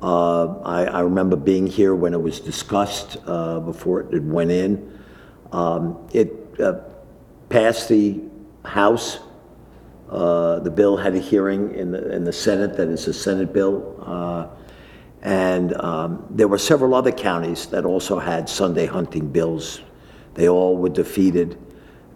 Uh, 0.02 0.60
I, 0.62 0.86
I 0.86 1.00
remember 1.02 1.36
being 1.36 1.68
here 1.68 1.96
when 1.96 2.14
it 2.14 2.22
was 2.22 2.40
discussed 2.40 3.18
uh, 3.26 3.60
before 3.60 4.02
it 4.14 4.24
went 4.24 4.52
in. 4.52 5.00
Um, 5.52 6.08
It 6.14 6.60
uh, 6.60 6.80
passed 7.50 7.90
the 7.90 8.22
House. 8.64 9.20
Uh, 10.10 10.60
The 10.60 10.72
bill 10.72 10.98
had 10.98 11.16
a 11.16 11.20
hearing 11.20 11.74
in 11.76 11.92
the, 11.92 12.16
in 12.16 12.24
the 12.24 12.34
Senate, 12.34 12.78
that 12.78 12.90
is 12.90 13.08
a 13.08 13.14
Senate 13.14 13.52
bill. 13.54 13.96
Uh, 14.06 14.48
And 15.24 15.74
um, 15.82 16.26
there 16.30 16.48
were 16.48 16.60
several 16.60 16.94
other 16.94 17.12
counties 17.12 17.66
that 17.68 17.86
also 17.86 18.20
had 18.20 18.48
Sunday 18.48 18.86
hunting 18.86 19.32
bills. 19.32 19.82
They 20.36 20.48
all 20.48 20.78
were 20.78 20.94
defeated 20.94 21.58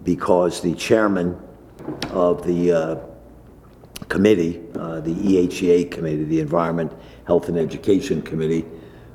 because 0.04 0.60
the 0.62 0.74
chairman 0.74 1.36
of 2.12 2.46
the 2.46 2.72
committee, 4.08 4.60
uh, 4.78 5.00
the 5.00 5.14
EHEA 5.14 5.90
committee, 5.90 6.24
the 6.24 6.40
Environment, 6.40 6.92
Health, 7.26 7.48
and 7.48 7.58
Education 7.58 8.22
Committee, 8.22 8.64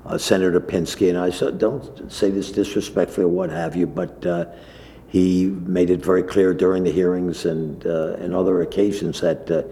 uh, 0.05 0.17
Senator 0.17 0.61
Pinsky, 0.61 1.09
and 1.09 1.17
I 1.17 1.29
said, 1.29 1.57
don't 1.57 2.11
say 2.11 2.29
this 2.29 2.51
disrespectfully 2.51 3.25
or 3.25 3.29
what 3.29 3.49
have 3.49 3.75
you, 3.75 3.85
but 3.85 4.25
uh, 4.25 4.45
he 5.07 5.45
made 5.45 5.89
it 5.89 6.03
very 6.03 6.23
clear 6.23 6.53
during 6.53 6.83
the 6.83 6.91
hearings 6.91 7.45
and, 7.45 7.85
uh, 7.85 8.13
and 8.19 8.33
other 8.33 8.61
occasions 8.61 9.21
that 9.21 9.49
uh, 9.51 9.63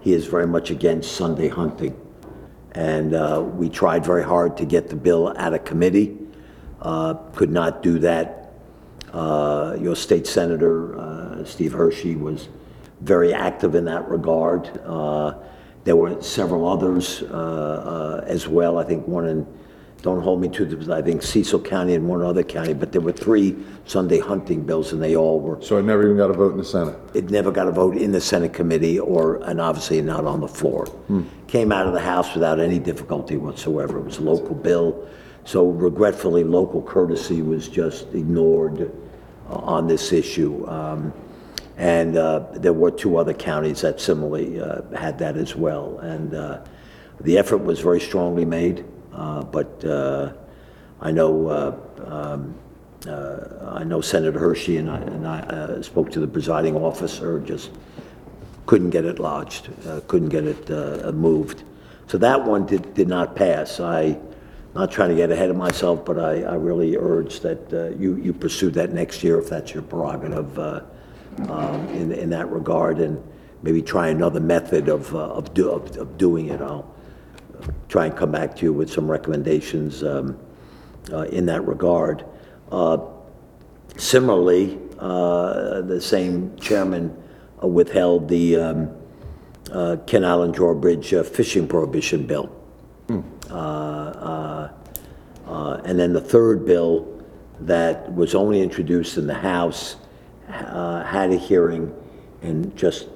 he 0.00 0.12
is 0.12 0.26
very 0.26 0.46
much 0.46 0.70
against 0.70 1.12
Sunday 1.12 1.48
hunting. 1.48 2.00
And 2.72 3.14
uh, 3.14 3.42
we 3.44 3.68
tried 3.68 4.04
very 4.04 4.24
hard 4.24 4.56
to 4.56 4.64
get 4.64 4.88
the 4.88 4.96
bill 4.96 5.32
out 5.36 5.54
of 5.54 5.64
committee, 5.64 6.18
could 7.34 7.50
not 7.50 7.82
do 7.82 8.00
that. 8.00 8.52
Your 9.12 9.94
state 9.94 10.26
senator, 10.26 11.44
Steve 11.46 11.72
Hershey, 11.72 12.16
was 12.16 12.48
very 13.04 13.32
active 13.34 13.74
in 13.74 13.84
that 13.84 14.08
regard. 14.08 14.68
Uh, 14.84 15.34
There 15.84 15.96
were 15.96 16.22
several 16.22 16.66
others 16.66 17.22
uh, 17.22 17.26
uh, 17.26 18.24
as 18.26 18.48
well, 18.48 18.78
I 18.78 18.84
think 18.84 19.06
one 19.06 19.26
in, 19.28 19.46
don't 20.00 20.22
hold 20.22 20.40
me 20.40 20.48
to 20.48 20.64
this, 20.64 20.88
I 20.88 21.02
think 21.02 21.22
Cecil 21.22 21.60
County 21.60 21.94
and 21.94 22.08
one 22.08 22.22
other 22.22 22.42
county, 22.42 22.72
but 22.72 22.90
there 22.92 23.02
were 23.02 23.12
three 23.12 23.54
Sunday 23.84 24.18
hunting 24.18 24.62
bills, 24.64 24.92
and 24.94 25.02
they 25.02 25.14
all 25.14 25.38
were, 25.40 25.60
So 25.60 25.76
I 25.76 25.82
never 25.82 26.02
even 26.04 26.16
got 26.16 26.30
a 26.30 26.32
vote 26.32 26.52
in 26.52 26.58
the 26.58 26.64
Senate. 26.64 26.96
it 27.12 27.30
never 27.30 27.50
got 27.52 27.68
a 27.68 27.70
vote 27.70 27.96
in 27.98 28.12
the 28.12 28.20
Senate 28.20 28.54
committee 28.54 28.98
or, 28.98 29.42
and 29.48 29.60
obviously 29.60 30.00
not 30.00 30.24
on 30.24 30.40
the 30.40 30.48
floor. 30.48 30.86
Came 31.48 31.70
out 31.70 31.86
of 31.86 31.92
the 31.92 32.00
House 32.14 32.32
without 32.34 32.58
any 32.60 32.78
difficulty 32.78 33.36
whatsoever. 33.36 33.98
It 33.98 34.04
was 34.06 34.18
a 34.18 34.22
local 34.22 34.54
bill. 34.54 35.06
So 35.44 35.68
regretfully, 35.68 36.44
local 36.44 36.80
courtesy 36.80 37.42
was 37.42 37.68
just 37.68 38.06
ignored 38.14 38.90
uh, 39.50 39.76
on 39.76 39.86
this 39.86 40.12
issue. 40.12 40.66
Um, 40.66 41.12
And 41.76 42.16
uh, 42.16 42.46
there 42.52 42.72
were 42.72 42.90
two 42.90 43.16
other 43.16 43.34
counties 43.34 43.80
that 43.80 44.00
similarly 44.00 44.60
uh, 44.60 44.82
had 44.96 45.18
that 45.18 45.36
as 45.36 45.56
well. 45.56 45.98
And 45.98 46.34
uh, 46.34 46.60
the 47.20 47.36
effort 47.38 47.58
was 47.58 47.80
very 47.80 48.00
strongly 48.00 48.44
made, 48.44 48.84
but 49.10 49.84
I 51.00 51.10
know, 51.10 51.82
um, 52.06 52.54
I 53.06 53.84
know 53.84 54.00
Senator 54.00 54.38
Hershey 54.38 54.76
and 54.78 54.90
I, 54.90 54.98
and 54.98 55.26
I 55.26 55.80
spoke 55.82 56.10
to 56.12 56.20
the 56.20 56.28
presiding 56.28 56.76
officer, 56.76 57.40
just 57.40 57.70
couldn't 58.66 58.90
get 58.90 59.04
it 59.04 59.18
lodged, 59.18 59.68
couldn't 60.06 60.30
get 60.30 60.44
it 60.44 61.14
moved. 61.14 61.64
So 62.06 62.18
that 62.18 62.44
one 62.44 62.66
did, 62.66 62.94
did 62.94 63.08
not 63.08 63.34
pass. 63.34 63.80
I, 63.80 64.18
not 64.74 64.90
trying 64.90 65.10
to 65.10 65.14
get 65.14 65.30
ahead 65.30 65.50
of 65.50 65.56
myself, 65.56 66.04
but 66.04 66.18
I, 66.18 66.42
I 66.42 66.54
really 66.54 66.96
urge 66.96 67.40
that 67.40 67.72
uh, 67.72 67.96
you, 67.96 68.16
you 68.16 68.32
pursue 68.32 68.70
that 68.70 68.92
next 68.92 69.22
year 69.22 69.38
if 69.38 69.48
that's 69.48 69.72
your 69.72 69.84
prerogative 69.84 70.58
uh, 70.58 70.80
um, 71.50 71.88
in, 71.88 72.12
in 72.12 72.30
that 72.30 72.50
regard, 72.50 72.98
and 73.00 73.22
maybe 73.62 73.82
try 73.82 74.08
another 74.08 74.40
method 74.40 74.88
of, 74.88 75.14
uh, 75.14 75.18
of, 75.18 75.54
do, 75.54 75.70
of, 75.70 75.96
of 75.96 76.18
doing 76.18 76.48
it. 76.48 76.60
I'll 76.60 76.92
try 77.88 78.06
and 78.06 78.16
come 78.16 78.32
back 78.32 78.54
to 78.56 78.64
you 78.66 78.72
with 78.72 78.90
some 78.90 79.10
recommendations 79.10 80.02
um, 80.02 80.38
uh, 81.12 81.22
in 81.22 81.46
that 81.46 81.66
regard. 81.66 82.24
Uh, 82.70 82.98
Similarly, 83.96 84.80
uh, 84.98 85.82
the 85.82 86.00
same 86.00 86.56
chairman 86.56 87.16
uh, 87.62 87.68
withheld 87.68 88.28
the 88.28 88.56
um, 88.56 88.96
uh, 89.70 89.98
Kent 90.04 90.24
Island 90.24 90.54
Drawbridge 90.54 91.14
uh, 91.14 91.22
fishing 91.22 91.68
prohibition 91.68 92.26
bill. 92.26 92.50
Uh, 93.50 93.54
uh, 93.54 94.72
uh, 95.46 95.80
And 95.84 95.96
then 95.96 96.12
the 96.12 96.20
third 96.20 96.66
bill 96.66 97.22
that 97.60 98.12
was 98.12 98.34
only 98.34 98.60
introduced 98.60 99.16
in 99.16 99.28
the 99.28 99.34
House 99.34 99.96
uh, 100.54 101.04
had 101.04 101.30
a 101.32 101.36
hearing 101.36 101.94
and 102.42 102.74
just 102.76 103.08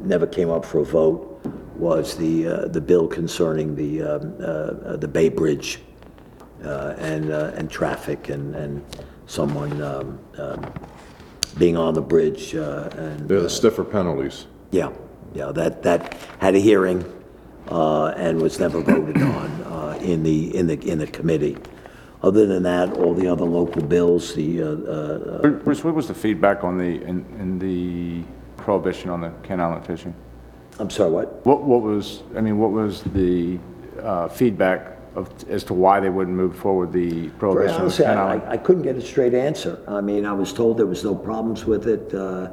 never 0.00 0.26
came 0.26 0.50
up 0.50 0.64
for 0.64 0.80
a 0.80 0.84
vote 0.84 1.40
was 1.76 2.16
the, 2.16 2.46
uh, 2.46 2.68
the 2.68 2.80
bill 2.80 3.06
concerning 3.06 3.74
the, 3.76 4.02
um, 4.02 4.34
uh, 4.40 4.44
uh, 4.44 4.96
the 4.96 5.08
Bay 5.08 5.28
Bridge 5.28 5.80
uh, 6.64 6.94
and, 6.98 7.30
uh, 7.30 7.52
and 7.54 7.70
traffic 7.70 8.30
and, 8.30 8.54
and 8.54 8.84
someone 9.26 9.82
um, 9.82 10.18
um, 10.38 10.72
being 11.58 11.76
on 11.76 11.94
the 11.94 12.00
bridge 12.00 12.54
uh, 12.54 12.88
and, 12.96 13.28
They're 13.28 13.42
the 13.42 13.50
stiffer 13.50 13.84
penalties. 13.84 14.46
yeah, 14.70 14.90
yeah, 15.34 15.52
that, 15.52 15.82
that 15.82 16.16
had 16.38 16.54
a 16.54 16.58
hearing 16.58 17.04
uh, 17.68 18.06
and 18.16 18.40
was 18.40 18.58
never 18.58 18.80
voted 18.80 19.20
on 19.20 19.50
uh, 19.64 19.98
in 20.00 20.22
the, 20.22 20.56
in 20.56 20.66
the, 20.66 20.78
in 20.88 20.98
the 20.98 21.06
committee. 21.06 21.56
Other 22.22 22.46
than 22.46 22.62
that, 22.64 22.94
all 22.94 23.14
the 23.14 23.28
other 23.28 23.44
local 23.44 23.82
bills, 23.82 24.34
the, 24.34 24.62
uh, 24.62 24.66
uh, 24.66 25.48
Bruce, 25.48 25.84
what 25.84 25.94
was 25.94 26.08
the 26.08 26.14
feedback 26.14 26.64
on 26.64 26.78
the, 26.78 27.02
in, 27.02 27.24
in 27.38 27.58
the 27.58 28.24
prohibition 28.56 29.10
on 29.10 29.20
the 29.20 29.30
Kent 29.42 29.60
Island 29.60 29.84
fishing? 29.86 30.14
I'm 30.78 30.90
sorry, 30.90 31.10
what? 31.10 31.46
What, 31.46 31.62
what 31.62 31.82
was, 31.82 32.22
I 32.36 32.40
mean, 32.40 32.58
what 32.58 32.72
was 32.72 33.02
the 33.02 33.58
uh, 34.02 34.28
feedback 34.28 34.98
of, 35.14 35.30
as 35.48 35.62
to 35.64 35.74
why 35.74 36.00
they 36.00 36.08
wouldn't 36.10 36.36
move 36.36 36.56
forward 36.56 36.92
the 36.92 37.10
Very 37.10 37.30
prohibition 37.38 37.80
honestly, 37.82 38.04
Ken 38.04 38.18
I, 38.18 38.22
Island? 38.22 38.42
I- 38.48 38.52
I 38.52 38.56
couldn't 38.56 38.82
get 38.82 38.96
a 38.96 39.00
straight 39.02 39.34
answer. 39.34 39.78
I 39.86 40.00
mean, 40.00 40.24
I 40.26 40.32
was 40.32 40.52
told 40.52 40.78
there 40.78 40.86
was 40.86 41.04
no 41.04 41.14
problems 41.14 41.64
with 41.64 41.86
it. 41.86 42.12
uh, 42.14 42.50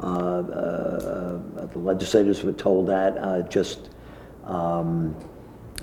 uh, 0.00 0.06
uh, 0.06 1.66
The 1.66 1.78
legislators 1.78 2.42
were 2.42 2.52
told 2.52 2.88
that, 2.88 3.16
uh, 3.18 3.42
just 3.42 3.90
um, 4.44 5.16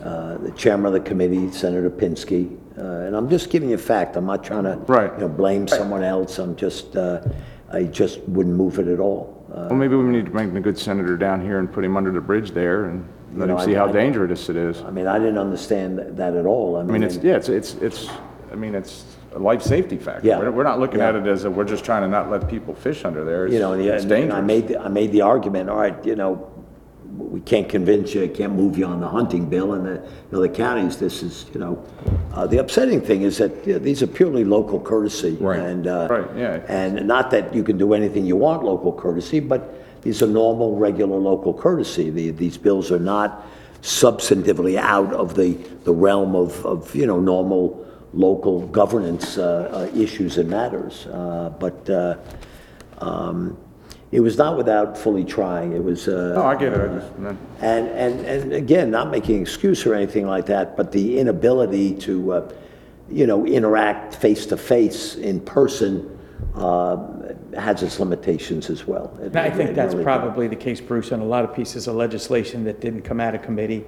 uh, 0.03 0.37
the 0.37 0.51
chairman 0.51 0.87
of 0.87 0.93
the 0.93 0.99
committee, 1.09 1.49
Senator 1.51 1.89
Pinsky, 1.89 2.57
uh, 2.77 2.81
and 2.81 3.15
I'm 3.15 3.29
just 3.29 3.49
giving 3.49 3.69
you 3.69 3.75
a 3.75 3.79
fact, 3.79 4.15
I'm 4.15 4.25
not 4.25 4.43
trying 4.43 4.63
to, 4.63 4.77
Right. 4.87 5.11
you 5.13 5.21
know, 5.21 5.27
blame 5.29 5.67
someone 5.67 6.03
else, 6.03 6.39
I'm 6.39 6.55
just, 6.55 6.95
uh, 6.95 7.21
I 7.71 7.83
just 7.83 8.19
wouldn't 8.27 8.55
move 8.55 8.79
it 8.79 8.87
at 8.87 8.99
all. 8.99 9.43
Uh, 9.53 9.67
Well, 9.69 9.75
maybe 9.79 9.95
we 9.95 10.03
need 10.03 10.25
to 10.25 10.31
bring 10.31 10.53
the 10.53 10.59
good 10.59 10.77
senator 10.77 11.17
down 11.17 11.41
here 11.41 11.59
and 11.59 11.71
put 11.71 11.83
him 11.83 11.97
under 11.97 12.11
the 12.11 12.21
bridge 12.21 12.51
there 12.51 12.85
and 12.85 13.05
let 13.35 13.47
You 13.47 13.51
him 13.53 13.57
know, 13.59 13.65
see 13.65 13.75
I- 13.75 13.79
how 13.79 13.87
I- 13.87 13.91
dangerous 13.91 14.49
it 14.49 14.55
is. 14.55 14.81
I 14.85 14.91
mean, 14.91 15.07
I 15.07 15.19
didn't 15.19 15.37
understand 15.37 15.99
that 16.17 16.35
at 16.35 16.45
all. 16.45 16.77
I 16.77 16.83
mean, 16.83 17.03
it's, 17.03 17.17
yeah, 17.17 17.35
it's, 17.35 17.49
it's, 17.49 17.75
it's, 17.75 18.09
I 18.51 18.55
mean, 18.55 18.75
it's 18.75 19.05
a 19.33 19.39
life 19.39 19.61
safety 19.61 19.95
factor. 19.97 20.27
Yeah. 20.27 20.39
We're, 20.39 20.51
we're 20.51 20.63
not 20.63 20.79
looking 20.79 20.99
at 20.99 21.15
Yeah. 21.15 21.21
it 21.21 21.27
as 21.27 21.45
a, 21.45 21.51
we're 21.51 21.63
just 21.63 21.85
trying 21.85 22.01
to 22.01 22.09
not 22.09 22.29
let 22.29 22.49
people 22.49 22.73
fish 22.73 23.05
under 23.05 23.23
there. 23.23 23.47
You 23.47 23.59
know, 23.59 23.71
and 23.73 23.81
It's 23.81 24.03
yeah, 24.05 24.15
and 24.17 24.33
I 24.33 24.41
dangerous. 24.41 24.45
made, 24.47 24.67
the- 24.67 24.81
I 24.81 24.87
made 24.89 25.11
the 25.13 25.21
argument, 25.21 25.69
all 25.69 25.77
right, 25.77 26.05
you 26.05 26.15
know, 26.17 26.47
we 27.17 27.41
can't 27.41 27.67
convince 27.67 28.13
you, 28.13 28.27
can't 28.29 28.53
move 28.53 28.77
you 28.77 28.85
on 28.85 29.01
the 29.01 29.07
hunting 29.07 29.49
bill, 29.49 29.73
and 29.73 29.85
the, 29.85 29.93
you 29.93 30.27
know, 30.31 30.41
the 30.41 30.49
counties, 30.49 30.97
this 30.97 31.23
is, 31.23 31.45
you 31.53 31.59
know, 31.59 31.83
uh, 32.33 32.47
the 32.47 32.57
upsetting 32.57 33.01
thing 33.01 33.23
is 33.23 33.37
that, 33.37 33.65
you 33.65 33.73
know, 33.73 33.79
these 33.79 34.01
are 34.01 34.07
purely 34.07 34.43
local 34.43 34.79
courtesy. 34.79 35.31
Right. 35.39 35.59
And, 35.59 35.87
uh, 35.87 36.07
Right, 36.09 36.37
yeah. 36.37 36.61
And 36.67 37.07
not 37.07 37.31
that 37.31 37.53
you 37.53 37.63
can 37.63 37.77
do 37.77 37.93
anything 37.93 38.25
you 38.25 38.35
want 38.35 38.63
local 38.63 38.93
courtesy, 38.93 39.39
but 39.39 40.01
these 40.01 40.21
are 40.23 40.27
normal, 40.27 40.77
regular 40.77 41.17
local 41.17 41.53
courtesy. 41.53 42.09
The, 42.09 42.31
these 42.31 42.57
bills 42.57 42.91
are 42.91 42.99
not 42.99 43.45
substantively 43.81 44.77
out 44.77 45.13
of 45.13 45.35
the, 45.35 45.53
the 45.83 45.93
realm 45.93 46.35
of, 46.35 46.65
of, 46.65 46.95
you 46.95 47.05
know, 47.05 47.19
normal 47.19 47.85
local 48.13 48.67
governance, 48.67 49.37
uh, 49.37 49.89
uh, 49.93 49.97
issues 49.97 50.37
and 50.37 50.49
matters. 50.49 51.07
Uh, 51.07 51.53
but, 51.59 51.89
uh, 51.89 52.17
um, 52.99 53.57
it 54.11 54.19
was 54.19 54.37
not 54.37 54.57
without 54.57 54.97
fully 54.97 55.23
trying. 55.23 55.71
It 55.73 55.83
was, 55.83 56.07
uh, 56.07 56.33
Oh, 56.37 56.43
I 56.43 56.55
get 56.55 56.73
it, 56.73 56.79
I 56.91 56.99
just, 56.99 57.17
man. 57.19 57.37
and, 57.61 57.87
and, 57.89 58.25
and 58.25 58.53
again, 58.53 58.91
not 58.91 59.09
making 59.09 59.41
excuse 59.41 59.85
or 59.85 59.93
anything 59.93 60.27
like 60.27 60.45
that, 60.47 60.75
but 60.75 60.91
the 60.91 61.17
inability 61.17 61.93
to, 61.99 62.33
uh, 62.33 62.51
you 63.09 63.25
know, 63.25 63.45
interact 63.45 64.15
face-to-face 64.15 65.15
in 65.15 65.39
person 65.41 66.17
uh, 66.55 66.97
has 67.57 67.81
its 67.83 67.99
limitations 67.99 68.69
as 68.69 68.85
well. 68.85 69.17
It- 69.21 69.27
And 69.27 69.37
I 69.37 69.45
it 69.47 69.55
think 69.55 69.75
that's 69.75 69.93
really 69.93 70.03
probably 70.03 70.47
the 70.49 70.55
case, 70.57 70.81
Bruce, 70.81 71.11
on 71.13 71.21
a 71.21 71.25
lot 71.25 71.45
of 71.45 71.53
pieces 71.53 71.87
of 71.87 71.95
legislation 71.95 72.65
that 72.65 72.81
didn't 72.81 73.03
come 73.03 73.21
out 73.21 73.33
of 73.35 73.41
committee, 73.41 73.85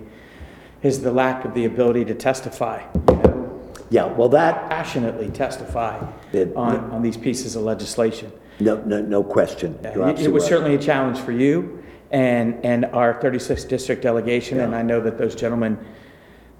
is 0.83 1.01
the 1.01 1.11
lack 1.11 1.43
of 1.43 1.53
the 1.53 1.65
ability 1.65 2.05
to 2.05 2.13
testify, 2.13 2.81
you 3.09 3.15
know, 3.15 3.61
Yeah, 3.89 4.05
well, 4.05 4.29
that, 4.29 4.69
passionately 4.69 5.29
testify 5.29 5.99
It- 6.31 6.55
on, 6.55 6.77
on 6.91 7.01
these 7.01 7.17
pieces 7.17 7.57
of 7.57 7.63
legislation. 7.63 8.31
No, 8.59 8.81
no, 8.83 9.01
no 9.01 9.23
question. 9.23 9.77
You're 9.83 9.91
It 9.91 9.97
it 9.97 10.01
absolutely 10.01 10.27
was 10.33 10.43
right. 10.43 10.49
certainly 10.49 10.75
a 10.75 10.79
challenge 10.79 11.19
for 11.19 11.31
you 11.31 11.83
and, 12.11 12.63
and 12.63 12.85
our 12.85 13.19
36th 13.21 13.67
district 13.67 14.01
delegation, 14.03 14.59
and 14.59 14.75
I 14.75 14.81
know 14.81 15.01
that 15.01 15.17
those 15.17 15.35
gentlemen 15.35 15.77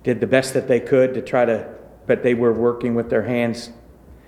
did 0.03 0.19
the 0.19 0.27
best 0.27 0.53
that 0.55 0.67
they 0.67 0.79
could 0.79 1.13
to 1.13 1.21
try 1.21 1.45
to, 1.45 1.69
but 2.07 2.23
they 2.23 2.33
were 2.33 2.51
working 2.53 2.95
with 2.95 3.09
their 3.09 3.23
hands 3.23 3.69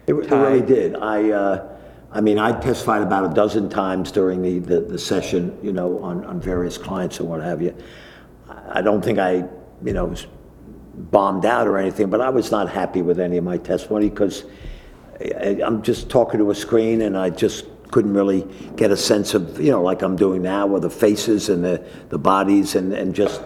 it 0.07 0.13
really 0.13 0.61
did. 0.61 0.95
I, 0.95 1.31
uh, 1.31 1.77
I 2.11 2.21
mean, 2.21 2.37
I 2.37 2.59
testified 2.59 3.01
about 3.01 3.31
a 3.31 3.33
dozen 3.33 3.69
times 3.69 4.11
during 4.11 4.41
the, 4.41 4.59
the 4.59 4.81
the 4.81 4.99
session, 4.99 5.57
you 5.63 5.73
know, 5.73 5.99
on, 6.03 6.23
on 6.25 6.39
various 6.39 6.77
clients 6.77 7.19
and 7.19 7.27
what 7.27 7.41
have 7.41 7.61
you. 7.61 7.75
I 8.69 8.81
don't 8.81 9.03
think 9.03 9.19
I, 9.19 9.45
you 9.83 9.93
know, 9.93 10.05
was 10.05 10.27
bombed 10.93 11.45
out 11.45 11.67
or 11.67 11.77
anything, 11.77 12.09
but 12.09 12.21
I 12.21 12.29
was 12.29 12.51
not 12.51 12.69
happy 12.69 13.01
with 13.01 13.19
any 13.19 13.37
of 13.37 13.43
my 13.43 13.57
testimony 13.57 14.09
because 14.09 14.45
I'm 15.19 15.81
just 15.81 16.09
talking 16.09 16.39
to 16.39 16.51
a 16.51 16.55
screen 16.55 17.01
and 17.01 17.17
I 17.17 17.29
just 17.29 17.65
couldn't 17.91 18.13
really 18.13 18.47
get 18.75 18.91
a 18.91 18.97
sense 18.97 19.33
of, 19.33 19.59
you 19.59 19.71
know, 19.71 19.81
like 19.81 20.01
I'm 20.01 20.15
doing 20.15 20.41
now 20.41 20.67
with 20.67 20.81
the 20.81 20.89
faces 20.89 21.49
and 21.49 21.63
the, 21.63 21.85
the 22.09 22.17
bodies 22.17 22.75
and, 22.75 22.91
and 22.93 23.15
just, 23.15 23.41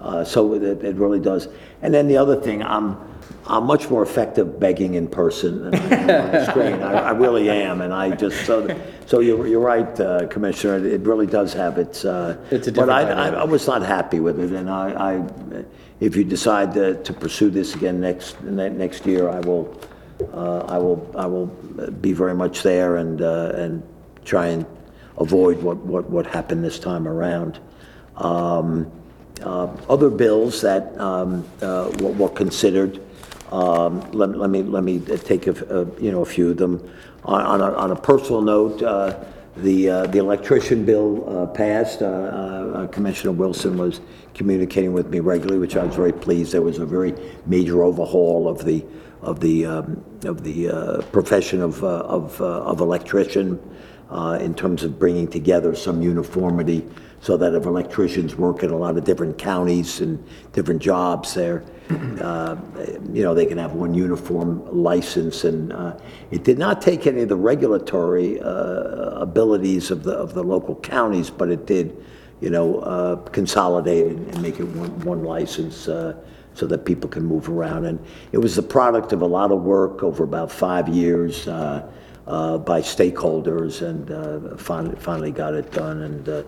uh, 0.00 0.24
so 0.24 0.54
it, 0.54 0.62
it 0.62 0.96
really 0.96 1.20
does. 1.20 1.48
And 1.82 1.92
then 1.92 2.08
the 2.08 2.16
other 2.16 2.40
thing, 2.40 2.62
I'm, 2.62 2.96
I'm 3.46 3.64
much 3.64 3.90
more 3.90 4.02
effective 4.02 4.58
begging 4.60 4.94
in 4.94 5.08
person 5.08 5.70
than 5.70 5.74
I 5.74 5.96
am 5.96 6.26
on 6.26 6.32
the 6.32 6.46
screen. 6.46 6.82
I, 6.82 6.92
I 6.92 7.10
really 7.10 7.50
am, 7.50 7.80
and 7.80 7.92
I 7.92 8.14
just, 8.14 8.46
so, 8.46 8.80
so 9.06 9.20
you're, 9.20 9.46
you're 9.46 9.60
right, 9.60 10.00
uh, 10.00 10.26
Commissioner, 10.28 10.86
it 10.86 11.00
really 11.00 11.26
does 11.26 11.52
have 11.54 11.76
its, 11.76 12.04
uh. 12.04 12.36
It's 12.50 12.68
a 12.68 12.72
But 12.72 12.86
different 12.86 12.90
I, 12.90 13.00
I, 13.00 13.04
dynamic. 13.04 13.40
I 13.40 13.44
was 13.44 13.66
not 13.66 13.82
happy 13.82 14.20
with 14.20 14.38
it, 14.38 14.52
and 14.52 14.70
I, 14.70 15.14
I, 15.16 15.64
if 15.98 16.16
you 16.16 16.24
decide 16.24 16.72
to, 16.74 17.02
to 17.02 17.12
pursue 17.12 17.50
this 17.50 17.74
again 17.74 18.00
next, 18.00 18.40
ne- 18.42 18.70
next 18.70 19.04
year, 19.04 19.28
I 19.28 19.40
will, 19.40 19.78
uh, 20.32 20.60
I 20.68 20.78
will, 20.78 21.10
I 21.16 21.26
will 21.26 21.46
be 22.00 22.12
very 22.12 22.34
much 22.34 22.62
there 22.62 22.96
and, 22.96 23.20
uh, 23.22 23.52
and 23.54 23.82
try 24.24 24.48
and 24.48 24.64
avoid 25.18 25.62
what, 25.62 25.76
what, 25.78 26.08
what 26.10 26.26
happened 26.26 26.64
this 26.64 26.78
time 26.78 27.06
around. 27.08 27.58
Um, 28.16 28.90
uh, 29.42 29.68
Other 29.88 30.10
bills 30.10 30.60
that 30.60 30.98
um, 31.00 31.44
uh, 31.62 31.90
were 32.00 32.12
were 32.12 32.28
considered, 32.28 33.00
um, 33.50 34.00
let 34.12 34.36
let 34.36 34.50
me, 34.50 34.62
let 34.62 34.84
me 34.84 35.00
take, 35.00 35.46
a 35.46 35.86
you 36.00 36.12
know, 36.12 36.22
a 36.22 36.26
few 36.26 36.50
of 36.50 36.56
them. 36.58 36.80
On- 37.24 37.42
On 37.42 37.60
a, 37.60 37.74
on 37.74 37.90
a 37.90 37.96
personal 37.96 38.40
note, 38.42 38.82
uh, 38.82 39.14
the, 39.56 39.90
uh, 39.90 40.06
the 40.06 40.18
electrician 40.18 40.84
bill 40.84 41.24
uh, 41.28 41.46
passed. 41.46 42.00
Uh, 42.02 42.06
uh, 42.06 42.86
Commissioner 42.88 43.32
Wilson 43.32 43.76
was 43.76 44.00
communicating 44.34 44.92
with 44.94 45.08
me 45.08 45.20
regularly, 45.20 45.58
which 45.58 45.76
I 45.76 45.84
was 45.84 45.94
very 45.96 46.12
pleased. 46.12 46.52
There 46.52 46.62
was 46.62 46.78
a 46.78 46.86
very 46.86 47.12
major 47.46 47.82
overhaul 47.82 48.48
of 48.48 48.64
the, 48.64 48.84
of 49.22 49.40
the, 49.40 49.66
um, 49.66 50.04
of 50.24 50.42
the 50.44 50.68
uh, 50.68 51.02
profession 51.12 51.60
of, 51.60 51.82
uh, 51.84 51.98
of 52.00 52.40
uh, 52.40 52.62
of 52.62 52.80
electrician 52.80 53.58
uh, 54.10 54.38
in 54.40 54.54
terms 54.54 54.82
of 54.82 54.98
bringing 54.98 55.28
together 55.28 55.74
some 55.74 56.02
uniformity 56.02 56.88
so 57.20 57.36
that 57.36 57.54
if 57.54 57.66
electricians 57.66 58.34
work 58.34 58.62
in 58.62 58.70
a 58.70 58.76
lot 58.76 58.96
of 58.96 59.04
different 59.04 59.36
counties 59.36 60.00
and 60.00 60.24
different 60.52 60.80
jobs 60.80 61.34
there, 61.34 61.62
uh, 62.22 62.56
you 63.12 63.22
know, 63.22 63.34
they 63.34 63.44
can 63.44 63.58
have 63.58 63.72
one 63.72 63.92
uniform 63.92 64.64
license. 64.82 65.44
And 65.44 65.70
uh, 65.72 65.98
it 66.30 66.44
did 66.44 66.58
not 66.58 66.80
take 66.80 67.06
any 67.06 67.20
of 67.22 67.28
the 67.28 67.36
regulatory 67.36 68.40
uh, 68.40 69.20
abilities 69.20 69.90
of 69.90 70.02
the, 70.02 70.12
of 70.12 70.32
the 70.32 70.42
local 70.42 70.76
counties, 70.76 71.28
but 71.28 71.50
it 71.50 71.66
did, 71.66 72.02
you 72.40 72.48
know, 72.48 73.22
consolidate 73.32 74.06
it 74.06 74.16
and 74.16 74.40
make 74.40 74.58
it 74.58 74.64
one, 74.64 75.00
one 75.00 75.22
license 75.22 75.88
so 76.54 76.66
that 76.66 76.84
people 76.84 77.08
can 77.08 77.24
move 77.24 77.48
around. 77.48 77.86
And 77.86 78.04
it 78.32 78.38
was 78.38 78.56
the 78.56 78.62
product 78.62 79.12
of 79.12 79.22
a 79.22 79.26
lot 79.26 79.50
of 79.52 79.62
work 79.62 80.02
over 80.02 80.24
about 80.24 80.50
five 80.50 80.88
years 80.88 81.48
uh, 81.48 81.90
uh, 82.26 82.58
by 82.58 82.80
stakeholders, 82.80 83.82
and 83.82 84.10
uh, 84.10 84.56
finally, 84.56 84.96
finally 84.96 85.30
got 85.30 85.54
it 85.54 85.70
done. 85.72 86.02
And 86.02 86.28
uh, 86.28 86.42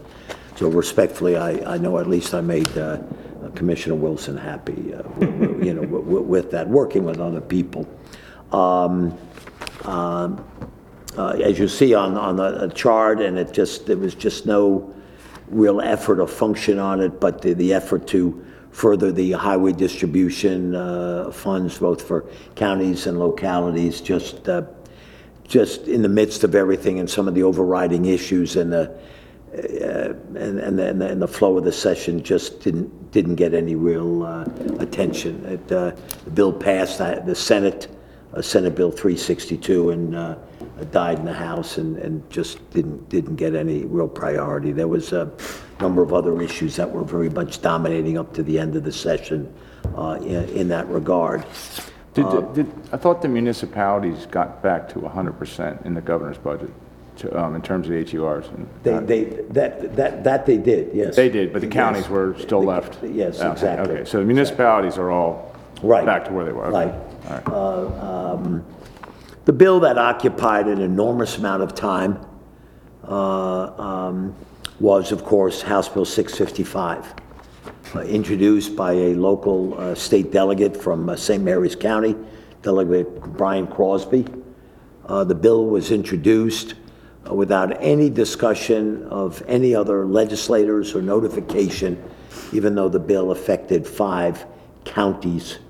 so 0.56 0.68
respectfully, 0.68 1.36
I, 1.36 1.74
I 1.74 1.78
know 1.78 1.98
at 1.98 2.08
least 2.08 2.34
I 2.34 2.40
made 2.40 2.68
uh, 2.76 2.98
Commissioner 3.54 3.96
Wilson 3.96 4.36
happy, 4.36 4.94
uh, 4.94 5.02
you 5.20 5.74
know, 5.74 5.82
w- 5.82 6.04
w- 6.04 6.22
with 6.22 6.50
that, 6.52 6.68
working 6.68 7.04
with 7.04 7.20
other 7.20 7.40
people. 7.40 7.88
Um, 8.52 9.16
um, 9.84 10.44
uh, 11.16 11.30
As 11.30 11.58
you 11.58 11.68
see 11.68 11.94
on, 11.94 12.16
on 12.16 12.36
the 12.36 12.68
chart, 12.74 13.20
and 13.20 13.38
it 13.38 13.52
just, 13.52 13.86
there 13.86 13.96
was 13.96 14.14
just 14.14 14.46
no 14.46 14.94
real 15.48 15.80
effort 15.80 16.20
or 16.20 16.26
function 16.26 16.78
on 16.78 17.00
it, 17.00 17.20
but 17.20 17.42
the, 17.42 17.52
the 17.54 17.74
effort 17.74 18.06
to 18.08 18.44
further 18.72 19.12
the 19.12 19.32
highway 19.32 19.72
distribution 19.72 20.74
uh, 20.74 21.30
funds, 21.30 21.78
both 21.78 22.02
for 22.02 22.24
counties 22.56 23.06
and 23.06 23.18
localities, 23.18 24.00
just, 24.00 24.48
uh, 24.48 24.62
just 25.46 25.86
in 25.88 26.02
the 26.02 26.08
midst 26.08 26.42
of 26.42 26.54
everything 26.54 26.98
and 26.98 27.08
some 27.08 27.28
of 27.28 27.34
the 27.34 27.42
overriding 27.42 28.06
issues 28.06 28.56
and 28.56 28.72
the, 28.72 28.90
uh, 29.54 30.14
and, 30.38 30.58
and, 30.58 30.78
the, 30.78 30.86
and 30.88 31.00
the- 31.00 31.08
and 31.08 31.20
the 31.20 31.28
flow 31.28 31.58
of 31.58 31.64
the 31.64 31.72
session 31.72 32.22
just 32.22 32.60
didn't, 32.60 33.10
didn't 33.12 33.34
get 33.34 33.52
any 33.52 33.74
real 33.74 34.22
uh, 34.22 34.44
attention. 34.78 35.44
It, 35.44 35.70
uh, 35.72 35.92
The 36.24 36.30
bill 36.30 36.52
passed, 36.54 37.00
uh, 37.02 37.20
the 37.20 37.34
Senate, 37.34 37.88
uh, 38.32 38.40
Senate 38.40 38.74
Bill 38.74 38.90
362, 38.90 39.90
and 39.90 40.16
uh, 40.16 40.36
died 40.90 41.18
in 41.18 41.26
the 41.26 41.34
House 41.34 41.76
and, 41.76 41.98
and 41.98 42.28
just 42.30 42.58
didn't, 42.70 43.10
didn't 43.10 43.36
get 43.36 43.54
any 43.54 43.84
real 43.84 44.08
priority. 44.08 44.72
There 44.72 44.88
was 44.88 45.12
a 45.12 45.30
number 45.82 46.02
of 46.02 46.12
other 46.12 46.40
issues 46.40 46.76
that 46.76 46.90
were 46.90 47.02
very 47.04 47.28
much 47.28 47.60
dominating 47.60 48.16
up 48.16 48.32
to 48.34 48.42
the 48.42 48.58
end 48.58 48.76
of 48.76 48.84
the 48.84 48.92
session 48.92 49.52
uh, 49.96 50.18
in, 50.22 50.48
in 50.50 50.68
that 50.68 50.88
regard. 50.88 51.44
Did, 52.14 52.26
did, 52.54 52.72
I 52.92 52.96
thought 52.98 53.22
the 53.22 53.28
municipalities 53.28 54.26
got 54.26 54.62
back 54.62 54.88
to 54.90 55.00
hundred 55.08 55.38
percent 55.38 55.80
in 55.84 55.94
the 55.94 56.00
governor's 56.00 56.38
budget, 56.38 56.70
to, 57.16 57.38
um, 57.42 57.54
in 57.54 57.62
terms 57.62 57.88
of 57.88 57.94
HURs. 57.94 58.48
and- 58.48 58.68
They, 58.82 58.98
they, 59.00 59.24
that, 59.50 59.96
that, 59.96 60.24
that 60.24 60.46
they 60.46 60.58
did, 60.58 60.94
yes. 60.94 61.16
They 61.16 61.28
did, 61.30 61.52
but 61.52 61.62
the 61.62 61.68
counties 61.68 62.02
Yes. 62.02 62.10
were 62.10 62.36
still 62.38 62.60
The- 62.60 62.66
left? 62.66 63.02
Yes, 63.02 63.40
Okay, 63.40 63.50
exactly. 63.52 63.94
Okay, 63.96 64.04
so 64.04 64.18
the 64.18 64.24
municipalities 64.26 64.98
are 64.98 65.10
all 65.10 65.54
Right. 65.82 66.04
back 66.06 66.26
to 66.26 66.32
where 66.32 66.44
they 66.44 66.52
were? 66.52 66.66
okay. 66.66 66.92
Right. 67.28 67.48
All 67.48 67.86
right. 68.50 68.62
The 69.44 69.52
bill 69.52 69.80
that 69.80 69.98
occupied 69.98 70.68
an 70.68 70.80
enormous 70.80 71.36
amount 71.38 71.62
of 71.64 71.74
time 71.74 72.18
uh, 73.08 73.72
um, 73.82 74.34
was, 74.82 75.12
of 75.12 75.24
course, 75.24 75.62
House 75.62 75.88
Bill 75.88 76.04
655, 76.04 77.14
uh, 77.94 78.00
introduced 78.00 78.74
by 78.74 78.92
a 78.92 79.14
local 79.14 79.78
uh, 79.78 79.94
state 79.94 80.32
delegate 80.32 80.76
from 80.76 81.08
uh, 81.08 81.14
St. 81.14 81.42
Mary's 81.42 81.76
County, 81.76 82.16
Delegate 82.62 83.20
Brian 83.36 83.68
Crosby. 83.68 84.26
Uh, 85.06 85.22
The 85.22 85.36
bill 85.36 85.66
was 85.66 85.92
introduced 85.92 86.74
uh, 87.30 87.32
without 87.32 87.80
any 87.80 88.10
discussion 88.10 89.04
of 89.04 89.40
any 89.46 89.72
other 89.72 90.04
legislators 90.04 90.96
or 90.96 91.00
notification, 91.00 92.02
even 92.52 92.74
though 92.74 92.88
the 92.88 92.98
bill 92.98 93.30
affected 93.30 93.86
five 93.86 94.44
counties, 94.84 95.60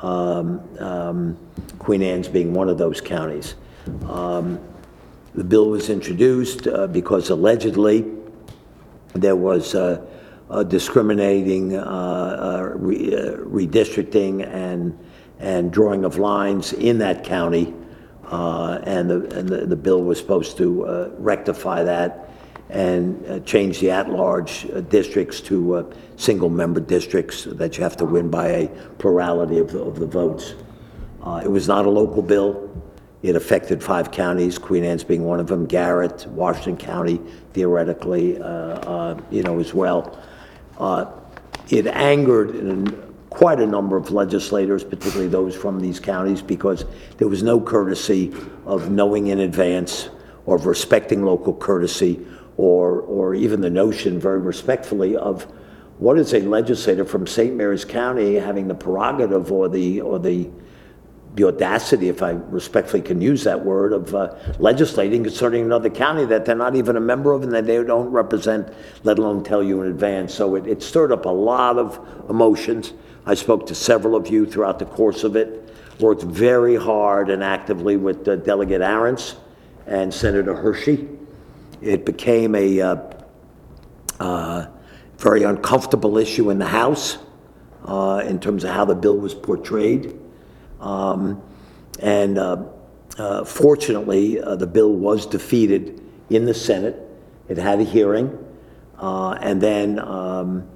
um, 0.00 0.60
um, 0.78 1.38
Queen 1.78 2.02
Anne's 2.02 2.28
being 2.28 2.52
one 2.52 2.68
of 2.68 2.76
those 2.76 3.00
counties. 3.00 3.54
Um, 4.06 4.60
The 5.34 5.44
bill 5.44 5.70
was 5.70 5.88
introduced 5.88 6.66
uh, 6.66 6.86
because 6.86 7.30
allegedly 7.30 8.17
there 9.14 9.36
was 9.36 9.74
uh, 9.74 10.04
uh, 10.50 10.62
discriminating 10.62 11.76
uh, 11.76 12.72
re- 12.74 13.10
redistricting 13.10 14.46
and, 14.46 14.98
and 15.38 15.72
drawing 15.72 16.04
of 16.04 16.18
lines 16.18 16.72
in 16.72 16.98
that 16.98 17.24
county. 17.24 17.74
And 18.30 19.08
the, 19.10 19.38
and 19.38 19.48
the, 19.48 19.66
the 19.66 19.76
bill 19.76 20.02
was 20.02 20.18
supposed 20.18 20.58
to 20.58 21.14
rectify 21.18 21.82
that 21.82 22.28
and 22.70 23.24
uh, 23.26 23.40
change 23.40 23.80
the 23.80 23.90
at-large 23.90 24.66
uh, 24.66 24.80
districts 24.82 25.40
to 25.40 25.76
uh, 25.76 25.94
single-member 26.16 26.80
districts 26.80 27.44
that 27.44 27.76
you 27.76 27.82
have 27.82 27.96
to 27.96 28.04
win 28.04 28.30
by 28.30 28.48
a 28.48 28.68
plurality 28.98 29.58
of 29.58 29.72
the, 29.72 29.80
of 29.80 29.98
the 29.98 30.06
votes. 30.06 30.54
It 31.42 31.50
was 31.50 31.68
not 31.68 31.84
a 31.84 31.90
local 31.90 32.22
bill. 32.22 32.70
It 33.22 33.34
affected 33.34 33.82
five 33.82 34.10
counties, 34.12 34.58
Queen 34.58 34.84
Anne's 34.84 35.02
being 35.04 35.24
one 35.24 35.40
of 35.40 35.48
them, 35.48 35.66
Garrett, 35.66 36.26
Washington 36.28 36.76
County 36.76 37.20
theoretically, 37.52 38.40
uh, 38.40 38.44
uh, 38.46 39.20
you 39.30 39.42
know, 39.42 39.58
as 39.58 39.74
well. 39.74 40.16
Uh, 40.78 41.06
It 41.70 41.86
angered 41.86 42.54
an- 42.54 42.94
quite 43.28 43.60
a 43.60 43.66
number 43.66 43.96
of 43.98 44.10
legislators, 44.10 44.82
particularly 44.84 45.28
those 45.28 45.54
from 45.54 45.80
these 45.80 46.00
counties, 46.00 46.40
because 46.40 46.86
there 47.18 47.28
was 47.28 47.42
no 47.42 47.60
courtesy 47.60 48.32
of 48.64 48.90
knowing 48.90 49.26
in 49.26 49.40
advance 49.40 50.08
or 50.46 50.56
of 50.56 50.64
respecting 50.64 51.24
local 51.24 51.52
courtesy 51.52 52.20
or, 52.56 53.00
or 53.02 53.34
even 53.34 53.60
the 53.60 53.68
notion, 53.68 54.18
very 54.18 54.38
respectfully, 54.38 55.14
of 55.14 55.46
what 55.98 56.18
is 56.18 56.32
a 56.32 56.40
legislator 56.40 57.04
from 57.04 57.26
St. 57.26 57.54
Mary's 57.54 57.84
County 57.84 58.36
having 58.36 58.66
the 58.68 58.74
prerogative 58.74 59.52
or 59.52 59.68
the, 59.68 60.00
or 60.00 60.18
the, 60.18 60.48
the 61.38 61.46
audacity, 61.46 62.08
if 62.08 62.20
I 62.20 62.30
respectfully 62.30 63.00
can 63.00 63.20
use 63.20 63.44
that 63.44 63.64
word, 63.64 63.92
of 63.92 64.12
uh, 64.12 64.34
legislating 64.58 65.22
concerning 65.22 65.64
another 65.64 65.88
county 65.88 66.24
that 66.26 66.44
they're 66.44 66.56
not 66.56 66.74
even 66.74 66.96
a 66.96 67.00
member 67.00 67.32
of 67.32 67.44
and 67.44 67.52
that 67.52 67.64
they 67.64 67.82
don't 67.84 68.10
represent, 68.10 68.68
let 69.04 69.18
alone 69.18 69.44
tell 69.44 69.62
you 69.62 69.80
in 69.80 69.88
advance. 69.88 70.34
So 70.34 70.56
it, 70.56 70.66
it 70.66 70.82
stirred 70.82 71.12
up 71.12 71.26
a 71.26 71.30
lot 71.30 71.78
of 71.78 72.04
emotions. 72.28 72.92
I 73.24 73.34
spoke 73.34 73.66
to 73.68 73.74
several 73.74 74.16
of 74.16 74.26
you 74.28 74.46
throughout 74.46 74.80
the 74.80 74.86
course 74.86 75.22
of 75.22 75.36
it, 75.36 75.72
worked 76.00 76.22
very 76.22 76.74
hard 76.74 77.30
and 77.30 77.44
actively 77.44 77.96
with 77.96 78.26
uh, 78.26 78.36
Delegate 78.36 78.80
Arentz 78.80 79.36
and 79.86 80.12
Senator 80.12 80.54
Hershey. 80.54 81.08
It 81.80 82.04
became 82.04 82.56
a 82.56 82.80
uh, 82.80 82.96
uh, 84.18 84.66
very 85.18 85.44
uncomfortable 85.44 86.18
issue 86.18 86.50
in 86.50 86.58
the 86.58 86.66
House 86.66 87.18
uh, 87.84 88.24
in 88.26 88.40
terms 88.40 88.64
of 88.64 88.70
how 88.70 88.84
the 88.84 88.96
bill 88.96 89.16
was 89.16 89.34
portrayed. 89.34 90.18
Um, 90.80 91.42
And 92.00 92.38
uh, 92.38 92.62
uh, 93.18 93.44
fortunately, 93.44 94.40
uh, 94.40 94.54
the 94.54 94.66
bill 94.66 94.92
was 94.92 95.26
defeated 95.26 96.00
in 96.30 96.44
the 96.44 96.54
Senate. 96.54 96.94
It 97.48 97.58
had 97.58 97.80
a 97.80 97.84
hearing, 97.84 98.38
uh, 99.00 99.32
and 99.40 99.60
then 99.60 99.98
um, 99.98 100.68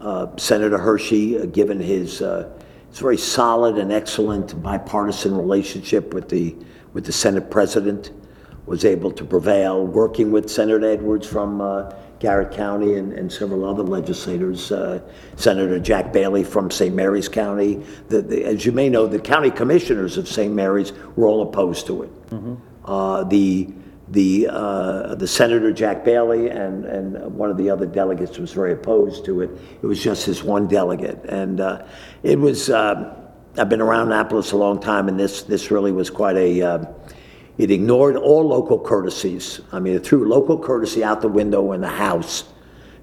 uh, 0.00 0.26
Senator 0.36 0.76
Hershey, 0.76 1.38
uh, 1.38 1.46
given 1.46 1.80
his, 1.80 2.18
his 2.18 2.98
very 2.98 3.16
solid 3.16 3.78
and 3.78 3.92
excellent 3.92 4.60
bipartisan 4.62 5.34
relationship 5.34 6.12
with 6.12 6.28
the, 6.28 6.54
with 6.92 7.06
the 7.06 7.12
Senate 7.12 7.50
President, 7.50 8.12
was 8.66 8.84
able 8.84 9.10
to 9.12 9.24
prevail, 9.24 9.86
working 9.86 10.30
with 10.30 10.50
Senator 10.50 10.84
Edwards 10.86 11.26
from 11.26 11.62
Garrett 12.20 12.50
County 12.52 12.94
and, 12.94 13.12
and 13.12 13.32
several 13.32 13.64
other 13.64 13.82
legislators, 13.82 14.72
uh, 14.72 15.00
Senator 15.36 15.78
Jack 15.78 16.12
Bailey 16.12 16.42
from 16.44 16.70
St. 16.70 16.94
Mary's 16.94 17.28
County. 17.28 17.84
The, 18.08 18.22
the, 18.22 18.44
as 18.44 18.66
you 18.66 18.72
may 18.72 18.88
know, 18.88 19.06
the 19.06 19.20
county 19.20 19.50
commissioners 19.50 20.16
of 20.18 20.28
St. 20.28 20.52
Mary's 20.52 20.92
were 21.16 21.26
all 21.26 21.42
opposed 21.42 21.86
to 21.86 22.02
it. 22.02 22.10
Uh, 22.84 23.24
the 23.24 23.68
the 24.10 24.48
uh, 24.50 25.14
the 25.16 25.28
Senator 25.28 25.70
Jack 25.70 26.04
Bailey 26.04 26.48
and 26.48 26.84
and 26.86 27.34
one 27.34 27.50
of 27.50 27.58
the 27.58 27.68
other 27.70 27.86
delegates 27.86 28.38
was 28.38 28.52
very 28.52 28.72
opposed 28.72 29.24
to 29.26 29.42
it. 29.42 29.50
It 29.82 29.86
was 29.86 30.02
just 30.02 30.24
his 30.24 30.42
one 30.42 30.66
delegate, 30.66 31.24
and 31.26 31.60
uh, 31.60 31.84
it 32.22 32.38
was. 32.38 32.70
Uh, 32.70 33.14
I've 33.56 33.68
been 33.68 33.80
around 33.80 34.06
Annapolis 34.06 34.52
a 34.52 34.56
long 34.56 34.80
time, 34.80 35.08
and 35.08 35.18
this 35.18 35.42
this 35.42 35.70
really 35.70 35.92
was 35.92 36.10
quite 36.10 36.36
a. 36.36 36.94
It 37.58 37.72
ignored 37.72 38.16
all 38.16 38.46
local 38.46 38.78
courtesies. 38.78 39.60
I 39.72 39.80
mean, 39.80 39.96
it 39.96 40.06
threw 40.06 40.26
local 40.28 40.58
courtesy 40.58 41.02
out 41.02 41.20
the 41.20 41.28
window 41.28 41.72
in 41.72 41.80
the 41.80 41.88
House 41.88 42.44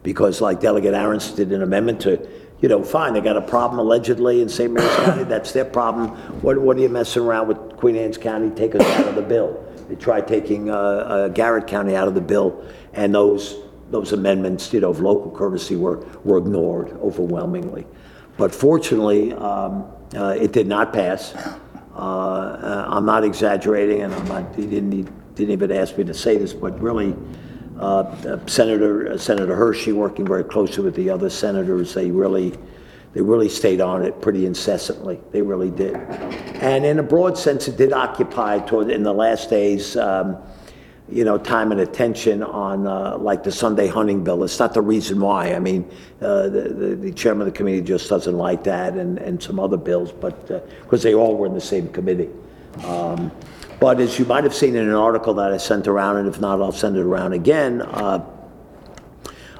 because, 0.01 0.39
like 0.39 0.61
Delegate 0.61 0.93
Arentz 0.93 1.35
did 1.35 1.51
an 1.51 1.61
amendment 1.61 1.99
to, 2.01 2.25
you 2.61 2.69
know, 2.69 2.81
fine, 2.81 3.13
they 3.13 3.21
got 3.21 3.35
a 3.35 3.41
problem 3.41 3.79
allegedly 3.79 4.41
in 4.41 4.47
St. 4.47 4.71
Mary's 4.71 4.95
County, 4.95 5.23
that's 5.25 5.51
their 5.51 5.65
problem. 5.65 6.09
What, 6.41 6.57
what 6.57 6.77
are 6.77 6.79
you 6.79 6.87
messing 6.87 7.23
around 7.23 7.49
with 7.49 7.57
Queen 7.75 7.97
Anne's 7.97 8.17
County? 8.17 8.49
Take 8.51 8.75
us 8.75 8.81
out 8.81 9.09
of 9.09 9.15
the 9.15 9.21
bill. 9.21 9.61
They 9.89 9.95
tried 9.95 10.25
taking 10.27 10.69
uh, 10.69 10.73
uh, 10.73 11.27
Garrett 11.29 11.67
County 11.67 11.95
out 11.95 12.07
of 12.07 12.15
the 12.15 12.21
bill, 12.21 12.65
and 12.93 13.13
those, 13.13 13.57
those 13.91 14.13
amendments, 14.13 14.71
you 14.71 14.79
know, 14.79 14.89
of 14.89 15.01
local 15.01 15.31
courtesy 15.31 15.75
were, 15.75 15.97
were 16.23 16.37
ignored 16.37 16.91
overwhelmingly. 17.01 17.85
But 18.37 18.55
fortunately, 18.55 19.33
um, 19.33 19.85
uh, 20.15 20.35
it 20.39 20.53
did 20.53 20.67
not 20.67 20.93
pass. 20.93 21.35
Uh, 21.95 21.99
uh, 21.99 22.85
I'm 22.89 23.05
not 23.05 23.23
exaggerating, 23.23 24.01
and 24.01 24.13
I'm 24.13 24.27
not, 24.27 24.55
he 24.55 24.65
didn't, 24.65 24.91
he 24.91 25.03
didn't 25.35 25.51
even 25.51 25.71
ask 25.71 25.97
me 25.97 26.03
to 26.03 26.13
say 26.13 26.37
this, 26.37 26.53
but 26.53 26.79
really, 26.81 27.15
uh, 27.79 28.37
Senator, 28.47 29.17
Senator 29.17 29.55
Hershey, 29.55 29.93
working 29.93 30.25
very 30.25 30.43
closely 30.43 30.83
with 30.83 30.95
the 30.95 31.09
other 31.09 31.29
senators, 31.29 31.93
they 31.93 32.11
really, 32.11 32.53
they 33.13 33.21
really 33.21 33.47
stayed 33.47 33.79
on 33.79 34.03
it 34.03 34.21
pretty 34.21 34.45
incessantly. 34.45 35.21
They 35.31 35.41
really 35.41 35.71
did. 35.71 35.95
And 35.95 36.85
in 36.85 36.99
a 36.99 37.03
broad 37.03 37.37
sense, 37.37 37.67
it 37.69 37.77
did 37.77 37.93
occupy 37.93 38.59
toward, 38.59 38.89
in 38.89 39.03
the 39.03 39.13
last 39.13 39.49
days, 39.49 39.95
um, 39.95 40.37
you 41.09 41.23
know, 41.23 41.37
time 41.37 41.71
and 41.71 41.81
attention 41.81 42.41
on, 42.41 42.87
uh, 42.87 43.17
like 43.17 43.43
the 43.43 43.51
Sunday 43.51 43.87
hunting 43.87 44.23
bill. 44.23 44.43
It's 44.43 44.57
not 44.57 44.73
the 44.73 44.81
reason 44.81 45.19
why. 45.19 45.53
I 45.53 45.59
mean, 45.59 45.89
uh, 46.21 46.49
the, 46.49 46.97
the- 46.99 47.11
chairman 47.13 47.47
of 47.47 47.53
the 47.53 47.57
committee 47.57 47.81
just 47.81 48.09
doesn't 48.09 48.35
like 48.35 48.63
that 48.63 48.95
and, 48.95 49.19
and 49.19 49.41
some 49.41 49.59
other 49.59 49.77
bills, 49.77 50.11
but, 50.11 50.47
because 50.81 51.03
they 51.03 51.13
all 51.13 51.35
were 51.37 51.45
in 51.45 51.53
the 51.53 51.61
same 51.61 51.87
committee. 51.89 52.29
Um, 52.83 53.31
But 53.79 53.99
as 53.99 54.17
you 54.17 54.25
might 54.25 54.43
have 54.45 54.53
seen 54.55 54.75
in 54.75 54.87
an 54.87 54.95
article 54.95 55.33
that 55.35 55.51
I 55.51 55.57
sent 55.57 55.87
around, 55.87 56.17
and 56.17 56.27
if 56.27 56.39
not, 56.39 56.61
I'll 56.61 56.71
send 56.71 56.97
it 56.97 57.01
around 57.01 57.33
again, 57.33 57.81
uh, 57.81 58.25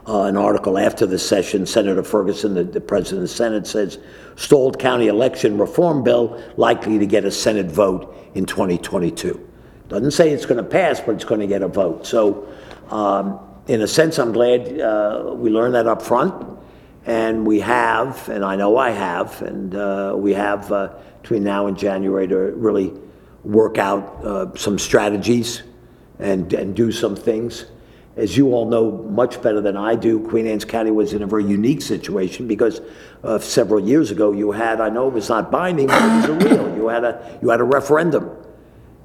uh, 0.08 0.24
an 0.24 0.38
article 0.38 0.78
after 0.78 1.06
the 1.06 1.20
session, 1.20 1.66
Senator 1.66 2.04
Ferguson, 2.04 2.54
the, 2.54 2.64
the 2.64 2.82
president 2.82 3.24
of 3.24 3.30
the 3.30 3.36
Senate, 3.36 3.68
says 3.68 4.00
stalled 4.36 4.80
county 4.80 5.08
election 5.08 5.58
reform 5.58 6.04
bill 6.04 6.42
likely 6.58 6.98
to 7.00 7.06
get 7.06 7.26
a 7.26 7.32
Senate 7.32 7.66
vote 7.68 8.16
in 8.36 8.46
2022. 8.46 9.40
Doesn't 9.88 10.12
say 10.12 10.32
it's 10.32 10.46
going 10.46 10.58
to 10.58 10.64
pass, 10.64 11.00
but 11.00 11.16
it's 11.16 11.26
going 11.26 11.42
to 11.42 11.48
get 11.48 11.62
a 11.62 11.68
vote. 11.68 12.06
So, 12.08 12.48
um, 12.90 13.40
in 13.68 13.82
a 13.82 13.88
sense, 13.88 14.20
I'm 14.20 14.32
glad 14.32 14.80
uh, 14.80 15.34
we 15.36 15.50
learned 15.50 15.76
that 15.76 15.88
up 15.88 16.02
front, 16.02 16.60
and 17.06 17.46
we 17.46 17.60
have, 17.60 18.30
and 18.30 18.44
I 18.44 18.56
know 18.56 18.78
I 18.78 18.92
have, 18.92 19.42
and 19.42 19.76
uh, 19.76 20.14
we 20.18 20.34
have 20.34 20.72
uh, 20.72 20.94
between 21.22 21.44
now 21.44 21.68
and 21.68 21.78
January 21.78 22.28
to 22.28 22.36
really 22.36 22.94
work 23.44 23.78
out 23.78 24.04
uh, 24.24 24.56
some 24.56 24.80
strategies 24.80 25.64
and, 26.20 26.52
and 26.54 26.76
do 26.76 26.92
some 26.92 27.16
things. 27.16 27.66
As 28.16 28.38
you 28.38 28.54
all 28.54 28.70
know 28.70 28.92
much 28.92 29.42
better 29.42 29.60
than 29.60 29.76
I 29.76 29.96
do, 29.96 30.20
Queen 30.20 30.48
Anne's 30.48 30.66
County 30.66 30.92
was 30.92 31.14
in 31.14 31.22
a 31.22 31.28
very 31.28 31.44
unique 31.44 31.82
situation 31.82 32.48
because 32.48 32.82
uh, 33.24 33.40
several 33.40 33.86
years 33.86 34.10
ago 34.10 34.32
you 34.32 34.52
had, 34.52 34.80
I 34.80 34.90
know 34.90 35.08
it 35.08 35.14
was 35.14 35.30
not 35.30 35.52
binding, 35.52 35.88
but 35.88 36.02
it 36.02 36.16
was 36.16 36.44
a 36.44 36.48
real, 36.48 36.76
you 36.76 36.88
had 36.88 37.04
a, 37.04 37.40
you 37.42 37.50
had 37.50 37.60
a 37.60 37.66
referendum. 37.66 38.30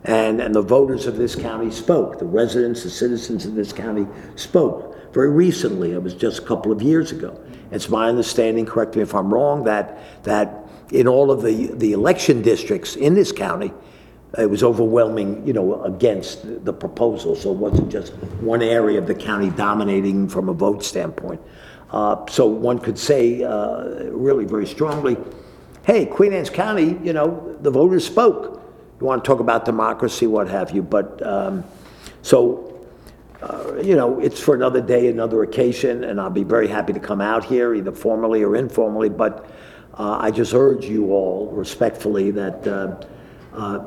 And, 0.05 0.41
and 0.41 0.55
the 0.55 0.63
voters 0.63 1.07
of 1.07 1.17
this 1.17 1.37
county 1.37 1.71
spoke. 1.71 2.19
The 2.19 2.25
residents, 2.25 2.83
the 2.85 2.91
citizens 2.91 3.45
of 3.45 3.55
this 3.55 3.73
county 3.73 4.07
spoke. 4.37 5.13
Very 5.13 5.31
recently, 5.31 5.93
it 5.93 6.03
was 6.03 6.15
just 6.15 6.39
a 6.39 6.43
couple 6.43 6.73
of 6.73 6.81
years 6.81 7.13
ago. 7.13 7.39
It's 7.71 7.89
my 7.89 8.09
understanding, 8.09 8.65
correct 8.65 8.97
me 8.97 9.03
if 9.03 9.15
I'm 9.15 9.33
wrong, 9.33 9.65
that, 9.65 10.25
that 10.25 10.67
in 10.91 11.07
all 11.07 11.31
of 11.31 11.43
the, 11.43 11.67
the 11.75 11.93
election 11.93 12.43
districts 12.43 12.97
in 12.97 13.15
this 13.15 13.31
county, 13.31 13.73
it 14.39 14.49
was 14.49 14.63
overwhelming, 14.63 15.47
you 15.47 15.53
know, 15.53 15.83
against 15.83 16.65
the 16.65 16.73
proposal. 16.73 17.35
So 17.35 17.51
it 17.51 17.59
wasn't 17.59 17.91
just 17.91 18.13
one 18.41 18.63
area 18.63 18.99
of 18.99 19.07
the 19.07 19.15
county 19.15 19.51
dominating 19.51 20.29
from 20.29 20.49
a 20.49 20.53
vote 20.53 20.85
standpoint. 20.85 21.41
Uh, 21.91 22.25
so 22.29 22.47
one 22.47 22.79
could 22.79 22.99
say, 22.99 23.43
uh, 23.43 24.05
really 24.11 24.45
very 24.45 24.67
strongly, 24.67 25.17
hey, 25.85 26.07
Queen 26.07 26.33
Anne's 26.33 26.51
County, 26.51 26.97
you 27.03 27.13
know, 27.13 27.57
the 27.61 27.71
voters 27.71 28.07
spoke. 28.07 28.60
You 29.01 29.07
want 29.07 29.25
to 29.25 29.29
talk 29.29 29.41
about 29.41 29.65
democracy, 29.65 30.27
what 30.27 30.49
have 30.49 30.73
you, 30.73 30.83
but, 30.83 31.27
um, 31.27 31.65
so, 32.21 32.87
uh, 33.41 33.77
you 33.83 33.97
know, 33.97 34.21
it's 34.21 34.39
for 34.39 34.55
another 34.55 34.83
day, 34.83 35.09
another 35.09 35.43
occasion, 35.43 36.05
and 36.05 36.21
I'll 36.21 36.29
be 36.29 36.45
very 36.45 36.69
happy 36.69 36.93
to 36.93 37.01
come 37.01 37.23
out 37.23 37.43
here, 37.43 37.75
either 37.75 37.93
formally 37.93 38.43
or 38.43 38.57
informally, 38.57 39.09
but 39.09 39.51
uh, 39.95 40.19
I 40.21 40.31
just 40.31 40.53
urge 40.53 40.85
you 40.85 41.13
all 41.13 41.47
respectfully 41.47 42.31
that 42.33 42.67
uh, 42.67 43.01
uh, 43.55 43.85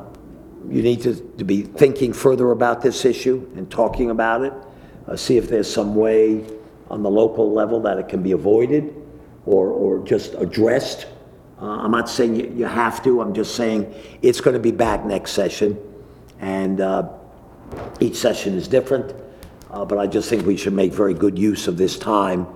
you 0.68 0.82
need 0.82 1.02
to, 1.02 1.14
to 1.14 1.44
be 1.44 1.62
thinking 1.62 2.12
further 2.12 2.50
about 2.50 2.82
this 2.82 3.04
issue 3.04 3.48
and 3.56 3.70
talking 3.70 4.10
about 4.10 4.42
it. 4.42 4.52
Uh, 5.06 5.16
see 5.16 5.36
if 5.36 5.48
there's 5.48 5.72
some 5.72 5.94
way 5.94 6.44
on 6.90 7.02
the 7.02 7.10
local 7.10 7.52
level 7.52 7.80
that 7.80 7.98
it 7.98 8.08
can 8.08 8.22
be 8.22 8.32
avoided 8.32 8.94
or, 9.46 9.68
or 9.68 10.04
just 10.04 10.34
addressed. 10.34 11.06
Uh, 11.64 11.78
I'm 11.78 11.92
not 11.92 12.10
saying 12.10 12.36
you, 12.36 12.52
you 12.54 12.66
have 12.66 13.02
to, 13.04 13.22
I'm 13.22 13.32
just 13.32 13.54
saying 13.54 13.94
it's 14.20 14.42
going 14.42 14.52
to 14.52 14.60
be 14.60 14.70
back 14.70 15.06
next 15.06 15.30
session. 15.30 15.78
And 16.38 16.82
uh, 16.82 17.08
each 18.00 18.16
session 18.16 18.54
is 18.54 18.68
different, 18.68 19.14
uh, 19.70 19.82
but 19.86 19.96
I 19.96 20.06
just 20.06 20.28
think 20.28 20.44
we 20.44 20.58
should 20.58 20.74
make 20.74 20.92
very 20.92 21.14
good 21.14 21.38
use 21.38 21.66
of 21.66 21.78
this 21.78 21.98
time 21.98 22.46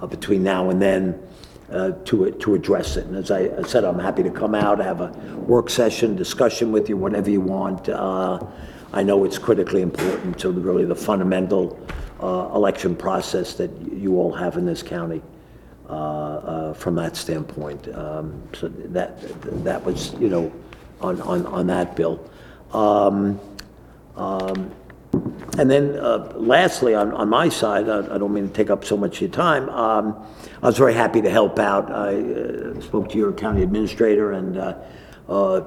uh, 0.00 0.06
between 0.06 0.42
now 0.42 0.70
and 0.70 0.80
then 0.80 1.22
uh, 1.70 1.90
to, 2.06 2.30
to 2.30 2.54
address 2.54 2.96
it. 2.96 3.04
And 3.04 3.16
as 3.16 3.30
I 3.30 3.50
I 3.58 3.62
said, 3.62 3.84
I'm 3.84 3.98
happy 3.98 4.22
to 4.22 4.30
come 4.30 4.54
out, 4.54 4.78
have 4.78 5.02
a 5.02 5.08
work 5.36 5.68
session, 5.68 6.16
discussion 6.16 6.72
with 6.72 6.88
you, 6.88 6.96
whatever 6.96 7.28
you 7.28 7.42
want. 7.42 7.90
Uh, 7.90 8.42
I 8.90 9.02
know 9.02 9.24
it's 9.24 9.36
critically 9.36 9.82
important 9.82 10.38
to 10.38 10.50
really 10.50 10.86
the 10.86 10.94
fundamental 10.94 11.78
uh, 12.22 12.48
election 12.54 12.96
process 12.96 13.52
that 13.54 13.70
you 13.92 14.18
all 14.18 14.32
have 14.32 14.56
in 14.56 14.64
this 14.64 14.82
county 14.82 15.20
uh, 15.88 15.92
uh, 15.92 16.74
from 16.74 16.94
that 16.96 17.16
standpoint. 17.16 17.88
Um, 17.94 18.42
So 18.52 18.68
that, 18.68 19.18
that 19.64 19.84
was, 19.84 20.14
you 20.20 20.28
know, 20.28 20.52
on, 21.00 21.20
on, 21.22 21.46
on 21.46 21.66
that 21.66 21.96
bill. 21.96 22.18
Um, 22.72 23.40
um, 24.16 24.70
And 25.58 25.70
then 25.70 25.96
uh, 25.98 26.32
lastly, 26.36 26.94
on, 26.94 27.12
on 27.12 27.28
my 27.28 27.48
side, 27.48 27.88
I 27.88 28.14
I 28.14 28.18
don't 28.18 28.34
mean 28.34 28.48
to 28.48 28.54
take 28.54 28.70
up 28.70 28.84
so 28.84 28.96
much 28.96 29.16
of 29.16 29.20
your 29.22 29.30
time, 29.30 29.68
um, 29.70 30.14
I 30.62 30.66
was 30.66 30.76
very 30.76 30.94
happy 30.94 31.22
to 31.22 31.30
help 31.30 31.58
out. 31.58 31.90
I 31.90 32.20
uh, 32.20 32.80
spoke 32.80 33.08
to 33.12 33.18
your 33.18 33.32
county 33.32 33.62
administrator 33.62 34.32
and 34.32 34.58
uh, 34.58 34.74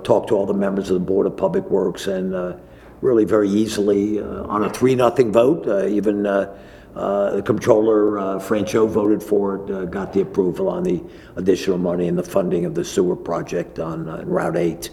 talked 0.04 0.28
to 0.30 0.36
all 0.36 0.46
the 0.46 0.54
members 0.54 0.92
of 0.92 1.00
the 1.00 1.06
Board 1.06 1.26
of 1.26 1.36
Public 1.36 1.66
Works 1.70 2.08
and 2.08 2.34
really 3.02 3.26
very 3.26 3.50
easily, 3.50 4.22
on 4.22 4.64
a 4.64 4.70
three-nothing 4.70 5.32
vote, 5.32 5.68
uh, 5.68 5.88
even 5.88 6.26
the 6.94 7.42
Comptroller, 7.46 8.18
uh, 8.20 8.40
Franchot 8.40 8.90
voted 8.90 9.22
for 9.22 9.56
it, 9.56 9.72
uh, 9.72 9.86
got 9.86 10.14
the 10.14 10.22
approval 10.22 10.70
on 10.70 10.84
the 10.84 11.02
additional 11.36 11.78
money 11.78 12.08
and 12.08 12.18
the 12.18 12.24
funding 12.24 12.66
of 12.66 12.76
the 12.76 12.84
sewer 12.84 13.16
project 13.16 13.80
on 13.80 14.08
uh, 14.10 14.24
Route 14.26 14.58
8. 14.58 14.90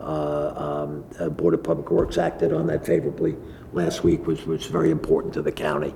Uh, 0.00 0.84
um, 0.84 1.04
uh, 1.18 1.28
Board 1.30 1.54
of 1.54 1.62
Public 1.62 1.90
Works 1.90 2.18
acted 2.18 2.52
on 2.52 2.66
that 2.66 2.84
favorably 2.84 3.36
last 3.72 4.04
week, 4.04 4.26
which 4.26 4.44
was 4.44 4.66
very 4.66 4.90
important 4.90 5.32
to 5.34 5.40
the 5.40 5.52
county. 5.52 5.94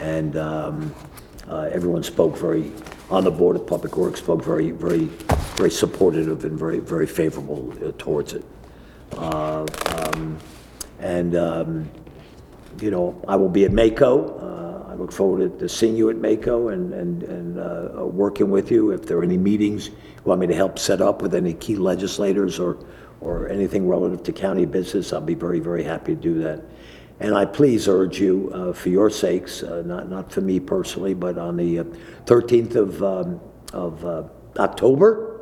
And 0.00 0.36
um, 0.36 0.94
uh, 1.48 1.70
everyone 1.72 2.02
spoke 2.02 2.36
very, 2.36 2.72
on 3.08 3.24
the 3.24 3.30
Board 3.30 3.56
of 3.56 3.66
Public 3.66 3.96
Works, 3.96 4.20
spoke 4.20 4.44
very, 4.44 4.72
very, 4.72 5.04
very 5.56 5.70
supportive 5.70 6.44
and 6.44 6.58
very, 6.58 6.80
very 6.80 7.06
favorable 7.06 7.72
uh, 7.82 7.92
towards 7.96 8.34
it. 8.34 8.44
Uh, 9.16 9.64
um, 9.86 10.38
And, 10.98 11.32
you 12.80 12.90
know, 12.90 13.22
I 13.28 13.36
will 13.36 13.48
be 13.48 13.64
at 13.64 13.70
MACo. 13.70 14.75
Uh, 14.96 14.98
I 14.98 15.00
look 15.00 15.12
forward 15.12 15.58
to 15.58 15.68
seeing 15.68 15.96
you 15.96 16.10
at 16.10 16.16
MACo 16.16 16.72
and, 16.72 16.92
and, 16.92 17.22
and 17.22 17.58
uh, 17.58 18.06
working 18.06 18.50
with 18.50 18.70
you. 18.70 18.90
If 18.90 19.06
there 19.06 19.18
are 19.18 19.22
any 19.22 19.38
meetings 19.38 19.88
you 19.88 19.94
want 20.24 20.40
me 20.40 20.46
to 20.46 20.54
help 20.54 20.78
set 20.78 21.00
up 21.00 21.22
with 21.22 21.34
any 21.34 21.54
key 21.54 21.76
legislators 21.76 22.58
or, 22.58 22.78
or 23.20 23.48
anything 23.48 23.88
relative 23.88 24.22
to 24.24 24.32
county 24.32 24.64
business, 24.64 25.12
I'll 25.12 25.20
be 25.20 25.34
very, 25.34 25.60
very 25.60 25.84
happy 25.84 26.14
to 26.14 26.20
do 26.20 26.42
that. 26.42 26.62
And 27.20 27.34
I 27.34 27.46
please 27.46 27.88
urge 27.88 28.20
you, 28.20 28.50
uh, 28.52 28.72
for 28.74 28.90
your 28.90 29.08
sakes, 29.08 29.62
uh, 29.62 29.82
not, 29.86 30.10
not 30.10 30.30
for 30.30 30.42
me 30.42 30.60
personally, 30.60 31.14
but 31.14 31.38
on 31.38 31.56
the 31.56 31.80
uh, 31.80 31.84
13th 32.26 32.74
of, 32.74 33.02
um, 33.02 33.40
of 33.72 34.04
uh, 34.04 34.24
October, 34.58 35.32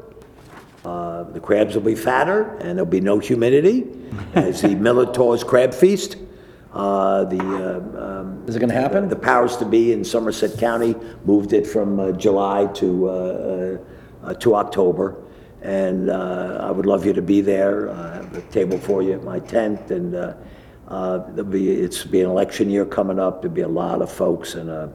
uh, 0.85 1.25
The 1.25 1.41
crabs 1.41 1.75
will 1.75 1.83
be 1.83 1.95
fatter, 1.95 2.57
and 2.59 2.79
there'll 2.79 2.85
be 2.85 3.01
no 3.01 3.19
humidity, 3.19 3.87
as 4.35 4.61
the 4.61 4.75
Millard 4.77 5.15
Tawes 5.15 5.43
Crab 5.43 5.73
Feast. 5.73 6.17
Uh, 6.75 7.25
The, 7.25 7.39
um, 7.41 7.97
um, 7.97 8.43
Is 8.47 8.57
it 8.57 8.61
gonna 8.61 8.75
happen? 8.75 9.09
The 9.09 9.17
powers 9.17 9.57
to 9.59 9.65
be 9.65 9.93
in 9.93 10.05
Somerset 10.05 10.59
County 10.59 10.95
moved 11.25 11.53
it 11.53 11.67
from 11.67 12.01
uh, 12.01 12.13
July 12.13 12.67
to, 12.75 13.09
uh, 13.09 13.13
uh, 13.13 13.79
uh, 14.27 14.35
to 14.35 14.57
October. 14.57 15.17
And 15.63 16.11
uh, 16.11 16.59
I 16.69 16.71
would 16.71 16.85
love 16.85 17.07
you 17.07 17.13
to 17.15 17.23
be 17.23 17.41
there. 17.41 17.91
I 17.91 18.17
have 18.17 18.37
a 18.37 18.43
table 18.51 18.77
for 18.79 19.03
you 19.03 19.13
at 19.15 19.25
my 19.25 19.39
tent, 19.39 19.91
and 19.91 20.15
uh, 20.15 20.35
uh, 20.89 21.19
there'll 21.33 21.51
be, 21.51 21.71
it's 21.71 22.05
be 22.05 22.21
an 22.21 22.29
election 22.29 22.69
year 22.69 22.85
coming 22.85 23.19
up. 23.19 23.41
There'll 23.41 23.55
be 23.55 23.63
a 23.63 23.69
lot 23.69 24.03
of 24.03 24.13
folks 24.13 24.57
and 24.57 24.69
a 24.69 24.93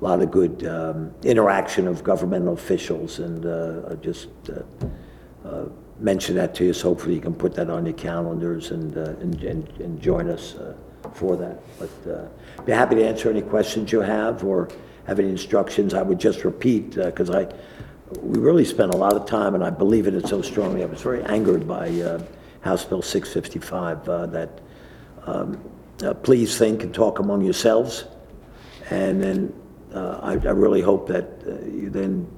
lot 0.00 0.20
of 0.20 0.30
good 0.30 0.66
um, 0.66 1.14
interaction 1.22 1.86
of 1.88 2.04
governmental 2.04 2.52
officials, 2.52 3.20
and 3.20 3.46
uh, 3.46 3.92
I 3.92 3.94
just 3.94 4.28
uh, 4.50 5.48
uh, 5.48 5.64
mention 5.98 6.34
that 6.36 6.54
to 6.56 6.64
you, 6.64 6.74
so 6.74 6.88
hopefully 6.90 7.14
you 7.14 7.22
can 7.22 7.34
put 7.34 7.54
that 7.54 7.70
on 7.70 7.86
your 7.86 7.94
calendars 7.94 8.72
and, 8.72 8.98
uh, 8.98 9.14
and, 9.22 9.42
and 9.44 9.68
and 9.80 9.98
join 10.02 10.28
us 10.28 10.56
uh, 10.56 10.74
for 11.14 11.36
that. 11.36 11.60
But 11.78 12.10
uh, 12.10 12.62
be 12.64 12.72
happy 12.72 12.96
to 12.96 13.06
answer 13.06 13.30
any 13.30 13.42
questions 13.42 13.92
you 13.92 14.00
have 14.00 14.44
or 14.44 14.68
have 15.06 15.18
any 15.18 15.28
instructions. 15.28 15.94
I 15.94 16.02
would 16.02 16.18
just 16.18 16.44
repeat, 16.44 16.96
because 16.96 17.30
I, 17.30 17.52
we 18.20 18.38
really 18.38 18.64
spent 18.64 18.94
a 18.94 18.96
lot 18.96 19.14
of 19.14 19.26
time, 19.26 19.54
and 19.54 19.62
I 19.62 19.70
believe 19.70 20.06
in 20.06 20.14
it 20.14 20.26
so 20.26 20.42
strongly. 20.42 20.82
I 20.82 20.86
was 20.86 21.02
very 21.02 21.22
angered 21.24 21.66
by 21.66 21.88
uh, 21.88 22.22
House 22.60 22.84
Bill 22.84 23.02
655, 23.02 24.08
uh, 24.08 24.26
that 24.26 24.60
um, 25.24 25.60
uh, 26.02 26.14
please 26.14 26.58
think 26.58 26.82
and 26.82 26.94
talk 26.94 27.18
among 27.18 27.44
yourselves. 27.44 28.04
And 28.90 29.22
then 29.22 29.52
uh, 29.94 30.18
I, 30.22 30.32
I 30.32 30.52
really 30.52 30.80
hope 30.80 31.08
that 31.08 31.24
uh, 31.46 31.64
you 31.66 31.90
then 31.90 32.28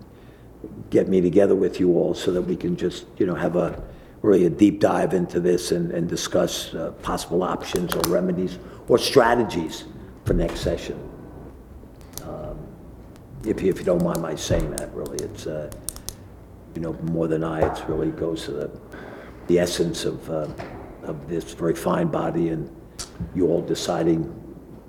get 0.91 1.09
me 1.09 1.21
together 1.21 1.55
with 1.55 1.81
you 1.81 1.93
all 1.95 2.14
so 2.14 2.33
that 2.33 2.43
we 2.43 2.57
can 2.57 2.77
just, 2.77 3.07
you 3.19 3.27
know, 3.27 3.35
have 3.35 3.57
a, 3.57 3.83
really 4.23 4.47
a 4.47 4.51
deep 4.51 4.81
dive 4.81 5.14
into 5.14 5.41
this 5.41 5.73
and, 5.73 5.93
and 5.93 6.09
discuss 6.09 6.75
uh, 6.75 6.91
possible 7.03 7.43
options 7.43 7.95
or 7.95 8.01
remedies 8.09 8.59
or 8.89 8.99
strategies 8.99 9.85
for 10.25 10.35
next 10.35 10.61
session. 10.61 10.99
Um, 12.25 12.59
If 13.45 13.62
you, 13.62 13.71
if 13.71 13.79
you 13.79 13.85
don't 13.85 14.03
mind 14.03 14.21
my 14.21 14.35
saying 14.35 14.71
that, 14.77 14.93
really, 14.95 15.19
it's, 15.25 15.47
uh, 15.47 15.71
you 16.75 16.83
know, 16.83 16.95
more 17.05 17.29
than 17.29 17.45
I, 17.45 17.61
it's 17.61 17.83
really 17.89 18.11
goes 18.11 18.45
to 18.47 18.53
the, 18.53 18.71
the 19.47 19.59
essence 19.59 20.05
of, 20.05 20.29
uh, 20.31 20.49
of 21.03 21.29
this 21.29 21.55
very 21.55 21.75
fine 21.75 22.09
body 22.09 22.49
and 22.49 22.69
you 23.35 23.47
all 23.47 23.62
deciding, 23.62 24.23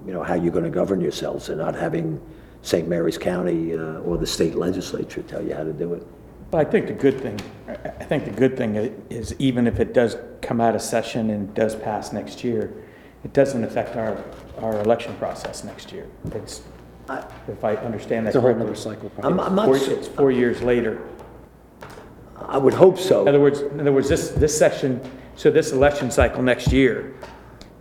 you 0.05 0.13
know, 0.13 0.23
how 0.23 0.34
you're 0.34 0.51
going 0.51 0.65
to 0.65 0.71
govern 0.71 0.99
yourselves 0.99 1.49
and 1.49 1.59
not 1.59 1.75
having 1.75 2.19
St. 2.61 2.88
Mary's 2.88 3.17
County 3.17 3.73
uh, 3.75 3.99
or 3.99 4.17
the 4.17 4.27
state 4.27 4.55
legislature 4.55 5.21
tell 5.21 5.41
you 5.41 5.53
how 5.53 5.63
to 5.63 5.73
do 5.73 5.93
it. 5.93 6.05
But 6.51 6.65
I 6.65 6.69
think 6.69 6.87
the 6.87 6.93
good 6.93 7.21
thing, 7.21 7.39
I 7.67 7.73
I 7.99 8.03
think 8.05 8.25
the 8.25 8.31
good 8.31 8.57
thing 8.57 8.77
i- 8.77 8.91
is 9.09 9.35
even 9.39 9.67
if 9.67 9.79
it 9.79 9.93
does 9.93 10.17
come 10.41 10.59
out 10.61 10.75
of 10.75 10.81
session 10.81 11.29
and 11.29 11.53
does 11.53 11.75
pass 11.75 12.11
next 12.11 12.43
year, 12.43 12.71
it 13.23 13.33
doesn't 13.33 13.63
affect 13.63 13.95
our, 13.95 14.17
our 14.59 14.79
election 14.81 15.13
process 15.15 15.63
next 15.63 15.91
year. 15.91 16.07
It's, 16.33 16.61
if 17.47 17.63
I 17.63 17.75
understand 17.75 18.25
that 18.25 18.29
It's 18.29 18.35
a 18.37 18.41
whole 18.41 18.49
correctly. 18.53 18.65
nother 18.67 18.75
cycle. 18.75 19.11
I'm, 19.23 19.39
I'm 19.39 19.55
not, 19.55 19.65
Four- 19.65 19.75
s- 19.75 19.87
It's 19.87 20.07
four 20.07 20.31
years 20.31 20.61
later. 20.61 21.01
I 22.37 22.57
would 22.57 22.73
hope 22.73 22.97
so. 22.97 23.21
In 23.21 23.25
so. 23.25 23.29
other 23.29 23.39
words, 23.39 23.59
in 23.61 23.79
other 23.79 23.91
words, 23.91 24.07
this, 24.09 24.29
this 24.29 24.57
section, 24.57 25.01
so 25.35 25.51
this 25.51 25.71
election 25.71 26.09
cycle 26.09 26.41
next 26.41 26.71
year 26.71 27.13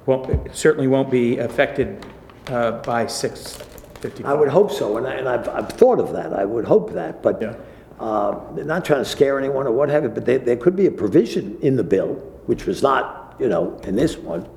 won't, 0.07 0.55
certainly 0.55 0.89
won't 0.89 1.11
be 1.11 1.39
affected 1.39 2.05
uh, 2.49 2.73
by 2.83 3.07
655. 3.07 4.27
I 4.27 4.35
would 4.35 4.49
hope 4.49 4.71
so, 4.73 4.97
and 4.97 5.07
I, 5.07 5.13
and 5.15 5.29
I've, 5.29 5.49
I've 5.49 5.69
thought 5.71 6.01
of 6.01 6.13
that, 6.15 6.33
I 6.33 6.45
would 6.45 6.65
hope 6.67 6.93
that, 6.93 7.23
but, 7.23 7.41
Yeah. 7.41 7.55
Uh, 8.01 8.39
not 8.55 8.85
trying 8.85 9.01
to 9.03 9.05
scare 9.09 9.39
anyone 9.39 9.67
or 9.67 9.73
what 9.73 9.89
have 9.89 10.03
you, 10.05 10.09
but 10.09 10.25
there, 10.25 10.39
there 10.39 10.57
could 10.57 10.77
be 10.77 10.87
a 10.87 10.91
provision 10.91 11.59
in 11.63 11.77
the 11.77 11.85
bill, 11.85 12.15
which 12.47 12.67
was 12.67 12.83
not, 12.83 13.35
you 13.39 13.49
know, 13.49 13.77
in 13.85 13.97
this 13.97 14.17
one, 14.17 14.49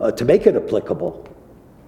uh, 0.00 0.10
to 0.12 0.24
make 0.24 0.46
it 0.46 0.56
applicable 0.56 1.28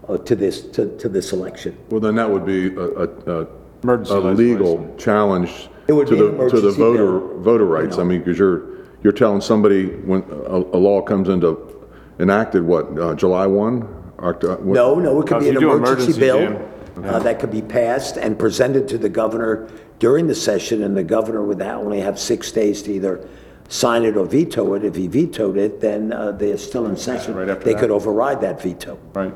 uh, 0.08 0.18
to 0.18 0.36
this, 0.36 0.62
to, 0.62 0.96
to 0.98 1.08
this 1.08 1.32
election. 1.32 1.76
Well, 1.90 2.00
then 2.00 2.14
that 2.16 2.30
would 2.30 2.46
be 2.46 2.68
a, 2.74 2.80
a, 2.80 3.42
a- 3.42 3.46
Emergency 3.82 4.14
a 4.14 4.18
legal 4.18 4.94
challenge 4.96 5.68
It 5.88 5.92
would 5.92 6.06
to 6.06 6.14
be 6.14 6.20
an 6.20 6.38
the, 6.38 6.48
to 6.48 6.58
the 6.60 6.68
emergency 6.68 6.78
voter, 6.78 7.18
bill, 7.18 7.40
voter 7.40 7.66
rights. 7.66 7.98
I 7.98 8.04
mean, 8.04 8.20
because 8.20 8.38
you're, 8.38 8.86
you're 9.02 9.12
telling 9.12 9.42
somebody 9.42 9.88
when 9.88 10.22
a, 10.30 10.56
a 10.56 10.80
law 10.80 11.02
comes 11.02 11.28
into, 11.28 11.86
enacted, 12.18 12.62
what, 12.62 12.98
uh, 12.98 13.14
July 13.14 13.46
1? 13.46 14.12
Octo- 14.20 14.56
what- 14.56 14.74
No, 14.74 14.94
no, 14.98 15.20
it 15.20 15.26
could 15.26 15.36
Oh, 15.36 15.40
be 15.40 15.48
if 15.48 15.56
an 15.56 15.60
you 15.60 15.68
do 15.68 15.72
emergency 15.74 16.18
emergency, 16.26 16.64
bill 16.96 17.04
uh, 17.10 17.18
that 17.18 17.38
could 17.40 17.50
be 17.50 17.60
passed 17.60 18.16
and 18.16 18.38
presented 18.38 18.88
to 18.88 18.96
the 18.96 19.08
governor 19.10 19.68
during 20.04 20.26
the 20.26 20.34
session, 20.34 20.82
and 20.82 20.94
the 20.94 21.02
governor 21.02 21.42
would 21.42 21.62
ha- 21.62 21.76
only 21.76 21.98
have 21.98 22.18
six 22.18 22.52
days 22.52 22.82
to 22.82 22.92
either 22.92 23.26
sign 23.70 24.04
it 24.04 24.18
or 24.18 24.26
veto 24.26 24.74
it. 24.74 24.84
If 24.84 24.96
he 24.96 25.06
vetoed 25.06 25.56
it, 25.56 25.80
then 25.80 26.12
uh, 26.12 26.32
they're 26.32 26.58
still 26.58 26.84
in 26.84 26.94
session. 26.94 27.34
Right 27.34 27.48
after 27.48 27.64
They 27.64 27.72
that. 27.72 27.80
could 27.80 27.90
override 27.90 28.42
that 28.42 28.60
veto. 28.60 28.98
Right. 29.14 29.32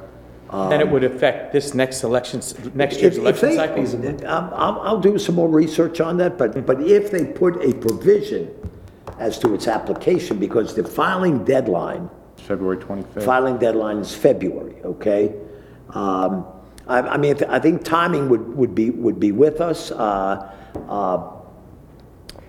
And 0.51 0.83
it 0.83 0.91
would 0.91 1.05
affect 1.05 1.55
this 1.55 1.73
next 1.73 2.05
election, 2.05 2.43
next 2.75 3.01
year's 3.01 3.17
If- 3.17 3.25
if 3.25 3.43
election 3.43 3.49
they- 4.03 4.19
cycle? 4.19 4.29
um, 4.29 4.51
I'll, 4.55 4.81
I'll 4.83 5.01
do 5.01 5.19
some 5.19 5.37
more 5.37 5.49
research 5.49 6.03
on 6.03 6.19
that, 6.19 6.37
but, 6.37 6.67
but 6.67 6.83
if 6.83 7.11
they 7.11 7.25
put 7.25 7.65
a 7.65 7.73
provision 7.73 8.51
as 9.19 9.39
to 9.39 9.55
its 9.55 9.69
application, 9.69 10.37
because 10.39 10.75
the 10.75 10.85
filing 10.85 11.45
deadline 11.45 12.11
February 12.37 12.77
25th. 12.77 13.23
Filing 13.23 13.57
deadline 13.57 13.97
is 13.97 14.15
February, 14.15 14.77
okay? 14.85 15.35
Um, 15.95 16.45
I, 16.87 17.01
I 17.01 17.17
mean, 17.17 17.37
I 17.49 17.59
think 17.59 17.85
timing 17.85 18.29
would, 18.29 18.55
would 18.55 18.75
be, 18.75 18.91
would 18.91 19.19
be 19.19 19.33
with 19.33 19.63
us. 19.63 19.91
Uh, 19.91 20.51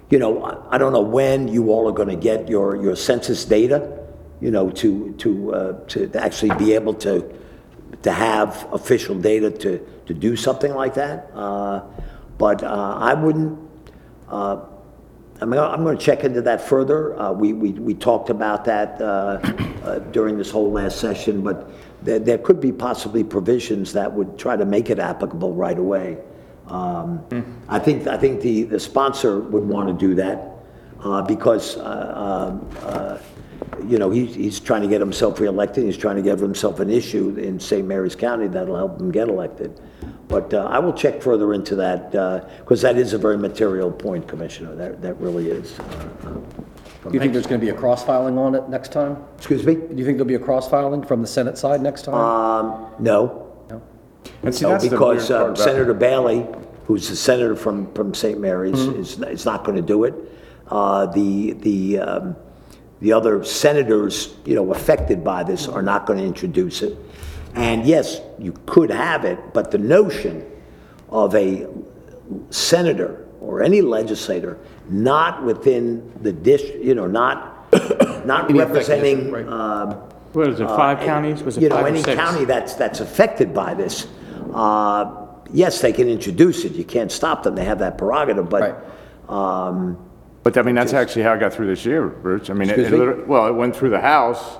You 0.09 0.17
know, 0.17 0.43
I- 0.71 0.77
don't 0.77 0.91
know 0.93 1.01
when 1.01 1.47
you 1.47 1.71
all 1.71 1.87
are 1.87 1.91
gonna 1.91 2.15
get 2.15 2.49
your, 2.49 2.75
census 2.95 3.45
data, 3.45 3.99
you 4.41 4.49
know, 4.51 4.69
to, 4.71 5.13
to, 5.19 5.53
uh, 5.53 5.73
to 5.89 6.09
actually 6.15 6.55
be 6.55 6.73
able 6.73 6.93
to, 6.95 7.31
to 8.01 8.11
have 8.11 8.67
official 8.71 9.15
data 9.15 9.51
to, 9.51 9.85
do 10.13 10.35
something 10.35 10.73
like 10.73 10.95
that. 10.95 11.29
Uh, 11.35 11.81
But 12.39 12.63
uh, 12.63 12.97
I 12.97 13.13
wouldn't, 13.13 13.59
uh, 14.29 14.61
I'm 15.41 15.51
gonna, 15.51 15.97
check 15.97 16.23
into 16.23 16.41
that 16.41 16.61
further. 16.61 17.19
Uh, 17.19 17.33
we, 17.33 17.53
talked 17.93 18.29
about 18.29 18.65
that, 18.65 19.01
uh, 19.01 19.05
uh, 19.83 19.99
during 20.11 20.37
this 20.37 20.49
whole 20.49 20.71
last 20.71 20.99
session, 20.99 21.41
but 21.41 21.69
there 22.01 22.37
could 22.37 22.59
be 22.59 22.71
possibly 22.71 23.23
provisions 23.23 23.93
that 23.93 24.11
would 24.11 24.37
try 24.37 24.55
to 24.55 24.65
make 24.65 24.89
it 24.89 24.99
applicable 24.99 25.53
right 25.53 25.77
away. 25.77 26.17
Um, 26.69 27.23
I 27.67 27.79
think, 27.79 28.07
I 28.07 28.17
think 28.17 28.41
the, 28.41 28.63
the 28.63 28.79
sponsor 28.79 29.39
would 29.39 29.63
want 29.63 29.87
to 29.87 30.07
do 30.07 30.15
that, 30.15 30.51
uh, 31.03 31.21
because, 31.23 31.77
uh, 31.77 32.51
um, 32.51 32.69
uh, 32.83 33.17
you 33.87 33.97
know, 33.97 34.09
he's, 34.11 34.35
he's 34.35 34.59
trying 34.59 34.81
to 34.81 34.87
get 34.87 34.99
himself 35.01 35.39
reelected, 35.39 35.83
he's 35.83 35.97
trying 35.97 36.17
to 36.17 36.21
give 36.21 36.39
himself 36.39 36.79
an 36.79 36.89
issue 36.89 37.35
in 37.37 37.59
St. 37.59 37.87
Mary's 37.87 38.15
County 38.15 38.47
that'll 38.47 38.75
help 38.75 38.99
him 38.99 39.11
get 39.11 39.29
elected. 39.29 39.79
But 40.27 40.53
uh, 40.53 40.67
I 40.69 40.77
will 40.77 40.93
check 40.93 41.23
further 41.23 41.55
into 41.55 41.75
that, 41.77 42.11
because 42.59 42.81
that 42.81 42.97
is 42.97 43.13
a 43.13 43.17
very 43.17 43.37
material 43.37 43.91
point, 43.91 44.27
Commissioner, 44.27 44.75
that, 44.75 45.01
that 45.01 45.15
really 45.15 45.49
is. 45.49 45.79
uh, 45.79 45.83
uh, 46.23 47.09
Do 47.09 47.13
you 47.13 47.19
think 47.19 47.33
there's 47.33 47.47
going 47.47 47.59
to 47.59 47.65
be 47.65 47.71
a 47.71 47.75
cross-filing 47.75 48.37
on 48.37 48.53
it 48.53 48.69
next 48.69 48.91
time? 48.91 49.17
Excuse 49.37 49.65
me? 49.65 49.73
Do 49.75 49.95
you 49.95 50.05
think 50.05 50.17
there'll 50.17 50.25
be 50.25 50.35
a 50.35 50.39
cross-filing 50.39 51.03
from 51.03 51.21
the 51.21 51.27
Senate 51.27 51.57
side 51.57 51.81
next 51.81 52.03
time? 52.03 52.13
Um, 52.13 52.93
no, 52.99 53.48
And 54.43 54.53
see, 54.53 54.65
no, 54.65 54.71
that's 54.71 54.83
the 54.87 54.89
weird 54.97 55.17
because 55.17 55.27
part 55.29 55.41
uh, 55.41 55.45
about- 55.45 55.57
Senator 55.57 55.93
Bailey, 55.93 56.45
who's 56.85 57.09
the 57.09 57.15
senator 57.15 57.55
from, 57.55 57.91
from 57.93 58.13
St. 58.13 58.39
Mary's, 58.39 58.79
is, 58.79 59.19
is 59.19 59.45
not 59.45 59.63
going 59.63 59.75
to 59.75 59.81
do 59.81 60.03
it. 60.05 60.13
Uh, 60.67 61.05
The, 61.07 61.53
the, 61.53 61.99
um, 61.99 62.35
the 63.01 63.13
other 63.13 63.43
senators, 63.43 64.35
you 64.45 64.55
know, 64.55 64.71
affected 64.73 65.23
by 65.23 65.43
this 65.43 65.67
are 65.67 65.81
not 65.81 66.05
going 66.05 66.19
to 66.19 66.25
introduce 66.25 66.81
it. 66.81 66.97
And 67.55 67.85
yes, 67.85 68.21
you 68.37 68.53
could 68.65 68.91
have 68.91 69.25
it, 69.25 69.39
but 69.53 69.71
the 69.71 69.77
notion 69.77 70.45
of 71.09 71.33
a 71.35 71.67
senator 72.49 73.25
or 73.41 73.63
any 73.63 73.81
legislator 73.81 74.57
not 74.89 75.43
within 75.43 76.11
the 76.21 76.31
district, 76.31 76.83
you 76.83 76.93
know, 76.95 77.07
not, 77.07 77.71
not 78.25 78.47
representing, 78.67 79.31
um, 79.49 80.08
What 80.33 80.47
is 80.49 80.59
it, 80.59 80.67
five 80.67 80.99
counties? 80.99 81.43
Was 81.43 81.57
you 81.57 81.65
it 81.65 81.69
know, 81.69 81.77
five 81.77 81.85
or 81.85 81.87
any 81.89 82.03
six? 82.03 82.15
county 82.19 82.45
that's, 82.45 82.75
that's 82.75 82.99
affected 82.99 83.53
by 83.53 83.73
this, 83.73 84.07
uh, 84.53 85.25
yes, 85.51 85.81
they 85.81 85.91
can 85.93 86.07
introduce 86.07 86.65
it, 86.65 86.73
you 86.73 86.83
can't 86.83 87.11
stop 87.11 87.43
them, 87.43 87.55
they 87.55 87.65
have 87.65 87.79
that 87.79 87.97
prerogative, 87.97 88.51
Right. 88.51 88.75
but, 89.27 89.33
um, 89.33 89.97
But 90.43 90.57
I 90.57 90.61
mean, 90.61 90.75
that's 90.75 90.93
actually 90.93 91.23
how 91.23 91.33
it 91.33 91.39
got 91.39 91.51
through 91.53 91.67
this 91.67 91.85
year, 91.85 92.07
Bruce. 92.07 92.49
I 92.49 92.53
mean, 92.53 92.69
it, 92.69 92.73
Excuse 92.79 92.87
it 92.87 92.91
me? 92.91 92.97
literally- 92.97 93.23
well, 93.25 93.47
it 93.47 93.53
went 93.55 93.75
through 93.75 93.89
the 93.89 93.99
House, 93.99 94.57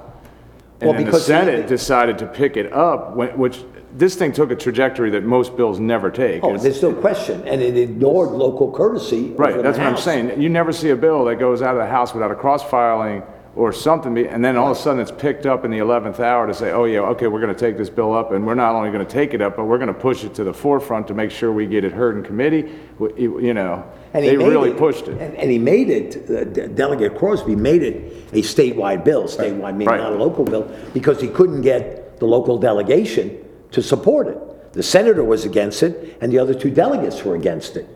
Well, 0.82 0.94
then 0.94 0.98
the 1.02 1.06
because 1.06 1.22
the- 1.28 1.34
Senate 1.34 1.68
decided 1.68 2.18
to 2.20 2.26
pick 2.26 2.58
it 2.58 2.74
up, 2.74 3.16
when- 3.16 3.38
which, 3.38 3.64
this 3.96 4.16
thing 4.16 4.32
took 4.32 4.52
a 4.52 4.56
trajectory 4.56 5.10
that 5.12 5.24
most 5.24 5.56
bills 5.58 5.80
never 5.80 6.10
take. 6.12 6.44
oh, 6.44 6.50
It's- 6.50 6.64
there's 6.64 6.82
no 6.84 6.94
question, 6.94 7.44
and 7.48 7.62
it 7.62 7.76
ignored 7.78 8.30
local 8.32 8.72
courtesy. 8.72 9.32
over 9.34 9.44
Right, 9.44 9.56
the 9.56 9.62
that's 9.64 9.78
what 9.78 9.88
I'm 9.88 9.94
House. 9.94 10.04
saying. 10.04 10.40
You 10.42 10.50
never 10.50 10.72
see 10.72 10.90
a 10.92 10.96
bill 10.96 11.26
that 11.26 11.38
goes 11.40 11.62
out 11.62 11.76
of 11.76 11.82
the 11.82 11.88
House 11.88 12.14
without 12.14 12.30
a 12.32 12.36
cross-filing 12.36 13.24
or 13.60 13.74
something, 13.74 14.18
and 14.18 14.44
then 14.44 14.56
all 14.56 14.72
of 14.72 14.78
a 14.78 14.80
sudden 14.80 15.02
it's 15.02 15.12
picked 15.12 15.46
up 15.46 15.66
in 15.66 15.72
the 15.72 15.80
11th 15.80 16.22
hour 16.22 16.48
to 16.48 16.54
say, 16.54 16.72
oh 16.72 16.86
yeah, 16.86 17.02
okay, 17.02 17.28
we're 17.28 17.42
going 17.42 17.54
to 17.54 17.60
take 17.60 17.78
this 17.78 17.90
bill 17.90 18.14
up, 18.14 18.32
and 18.32 18.48
we're 18.48 18.56
not 18.56 18.74
only 18.74 18.90
going 18.90 19.06
to 19.06 19.12
take 19.12 19.34
it 19.34 19.42
up, 19.42 19.58
but 19.58 19.66
we're 19.66 19.78
going 19.78 19.94
to 19.94 19.94
push 19.94 20.24
it 20.24 20.34
to 20.36 20.46
the 20.46 20.54
forefront 20.54 21.10
to 21.10 21.14
make 21.14 21.30
sure 21.30 21.52
we 21.52 21.68
get 21.68 21.84
it 21.84 21.92
heard 21.92 22.16
in 22.16 22.24
committee, 22.24 22.72
you 23.18 23.54
know. 23.54 23.86
And 24.14 24.24
They 24.24 24.38
really 24.38 24.74
pushed 24.74 25.10
it. 25.10 25.18
And, 25.18 25.36
and 25.36 25.52
he 25.52 25.60
made 25.60 25.90
it, 25.90 26.30
uh, 26.30 26.68
Delegate 26.68 27.18
Crosby 27.18 27.56
made 27.58 27.84
it 27.84 28.14
a 28.32 28.42
statewide 28.42 29.04
bill, 29.04 29.26
statewide 29.26 29.74
meaning 29.74 29.90
Right. 29.90 30.00
not 30.00 30.14
a 30.14 30.16
local 30.16 30.46
bill, 30.46 30.74
because 30.94 31.20
he 31.20 31.28
couldn't 31.28 31.62
get 31.62 32.18
the 32.20 32.26
local 32.26 32.58
delegation 32.58 33.38
to 33.72 33.84
support 33.84 34.28
it. 34.28 34.72
The 34.72 34.84
senator 34.84 35.24
was 35.26 35.44
against 35.44 35.84
it, 35.84 36.18
and 36.22 36.32
the 36.32 36.40
other 36.40 36.54
two 36.54 36.72
delegates 36.72 37.26
were 37.26 37.36
against 37.36 37.76
it. 37.76 37.90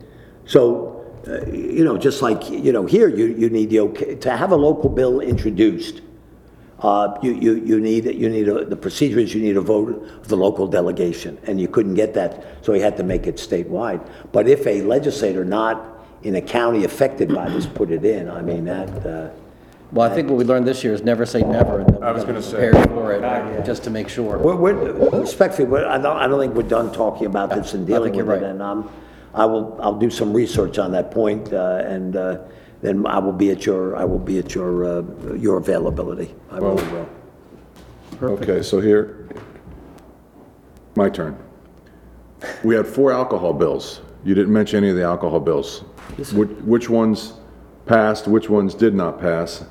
So, 0.45 1.02
uh, 1.27 1.45
you 1.47 1.83
know, 1.83 1.97
just 1.97 2.21
like, 2.21 2.49
you 2.49 2.71
know, 2.71 2.85
here, 2.85 3.07
you, 3.07 3.27
you 3.27 3.49
need 3.49 3.69
the 3.69 3.79
okay, 3.81 4.15
to 4.15 4.35
have 4.35 4.51
a 4.51 4.55
local 4.55 4.89
bill 4.89 5.19
introduced, 5.21 6.01
uh, 6.79 7.17
you, 7.23 7.31
you, 7.33 7.53
you 7.53 7.79
need, 7.79 8.05
you 8.05 8.27
need, 8.29 8.47
a- 8.49 8.65
the 8.65 8.75
procedure 8.75 9.19
is 9.19 9.33
you 9.33 9.41
need 9.41 9.55
a 9.55 9.61
vote 9.61 9.89
of 10.21 10.27
the 10.27 10.35
local 10.35 10.67
delegation, 10.67 11.37
and 11.43 11.59
you 11.61 11.67
couldn't 11.67 11.93
get 11.95 12.13
that, 12.13 12.43
so 12.61 12.73
he 12.73 12.81
had 12.81 12.97
to 12.97 13.03
make 13.03 13.25
it 13.25 13.37
statewide. 13.37 14.05
But 14.33 14.47
if 14.49 14.67
a 14.67 14.81
legislator 14.81 15.45
not 15.45 16.05
in 16.23 16.35
a 16.35 16.41
county 16.41 16.83
affected 16.83 17.33
by 17.33 17.49
this 17.49 17.65
put 17.65 17.89
it 17.91 18.03
in, 18.03 18.29
I 18.29 18.41
mean, 18.41 18.65
that, 18.65 18.89
uh, 19.05 19.29
Well, 19.93 20.09
I 20.11 20.13
think 20.13 20.27
what 20.29 20.37
we 20.37 20.43
learned 20.43 20.67
this 20.67 20.83
year 20.83 20.93
is 20.93 21.03
never 21.03 21.25
say 21.25 21.41
never, 21.41 21.79
and 21.79 21.87
then 21.95 22.03
I 22.03 22.11
was 22.11 22.23
gonna 22.23 22.39
gonna 22.41 22.43
say. 22.43 22.69
prepare 22.71 22.87
for 22.87 23.13
it, 23.13 23.65
just 23.65 23.83
to 23.85 23.89
make 23.89 24.09
sure. 24.09 24.37
we're, 24.39 24.55
we're, 24.57 25.09
respectfully, 25.21 25.69
we're- 25.69 25.85
I 25.85 25.97
don't, 25.99 26.17
I 26.17 26.27
don't 26.27 26.39
think 26.39 26.53
we're 26.53 26.63
done 26.67 26.91
talking 26.91 27.27
about 27.27 27.49
this 27.51 27.73
and 27.75 27.87
dealing 27.87 28.11
think 28.11 28.17
with 28.17 28.25
you're 28.25 28.35
it. 28.35 28.41
right. 28.41 28.49
And 28.51 28.61
um, 28.61 28.89
I 29.33 29.45
will, 29.45 29.77
I'll 29.81 29.97
do 29.97 30.09
some 30.09 30.31
research 30.33 30.77
on 30.77 30.91
that 30.91 31.11
point, 31.11 31.51
uh, 31.53 31.81
and 31.85 32.15
uh, 32.15 32.39
then 32.81 33.05
I 33.07 33.17
will 33.19 33.33
be 33.33 33.49
at 33.49 33.65
your, 33.65 33.95
I 33.95 34.05
will 34.05 34.19
be 34.19 34.37
at 34.39 34.53
your, 34.53 34.85
uh, 34.85 35.33
your 35.35 35.57
availability. 35.57 36.35
I 36.51 36.57
really 36.57 36.83
will. 36.91 37.09
Okay, 38.21 38.61
so 38.61 38.79
here, 38.79 39.27
my 40.95 41.09
turn. 41.09 41.37
We 42.63 42.75
had 42.75 42.85
four 42.85 43.11
alcohol 43.11 43.53
bills. 43.53 44.01
You 44.23 44.35
didn't 44.35 44.53
mention 44.53 44.77
any 44.77 44.89
of 44.89 44.95
the 44.95 45.03
alcohol 45.03 45.39
bills. 45.39 45.79
Which, 46.33 46.49
which 46.61 46.89
ones 46.89 47.33
passed, 47.85 48.27
which 48.27 48.49
ones 48.49 48.75
did 48.75 48.93
not 48.93 49.19
pass? 49.19 49.65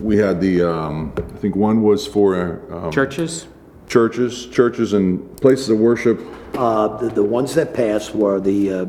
We 0.00 0.16
had 0.16 0.40
the, 0.40 0.62
um, 0.62 1.14
I 1.16 1.38
think 1.38 1.54
one 1.54 1.82
was 1.82 2.06
for, 2.06 2.60
um, 2.74 2.90
Churches? 2.90 3.46
Churches, 3.88 4.46
churches 4.46 4.92
and 4.92 5.36
places 5.40 5.68
of 5.70 5.78
worship, 5.78 6.20
Uh, 6.56 6.96
The, 6.98 7.08
the 7.10 7.22
ones 7.22 7.54
that 7.54 7.74
passed 7.74 8.14
were 8.14 8.40
the 8.40 8.72
uh, 8.72 8.86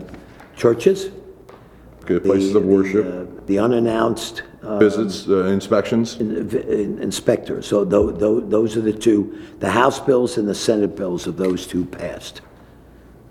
churches, 0.55 1.09
okay, 2.03 2.19
places 2.19 2.55
of 2.55 2.63
the- 2.63 2.67
worship, 2.69 3.05
the, 3.05 3.21
uh, 3.21 3.25
The 3.45 3.59
unannounced 3.59 4.43
uh, 4.63 4.77
visits, 4.79 5.27
uh, 5.27 5.45
inspections. 5.45 6.17
in- 6.19 6.97
inspector. 7.01 7.61
So 7.61 7.83
tho- 7.83 8.11
tho- 8.11 8.39
those 8.39 8.77
are 8.77 8.81
the 8.81 8.93
two, 8.93 9.33
the 9.59 9.69
House 9.71 9.99
bills 9.99 10.37
and 10.37 10.47
the 10.47 10.55
Senate 10.55 10.95
bills 10.95 11.27
of 11.27 11.35
those 11.37 11.67
two 11.67 11.83
passed. 11.85 12.41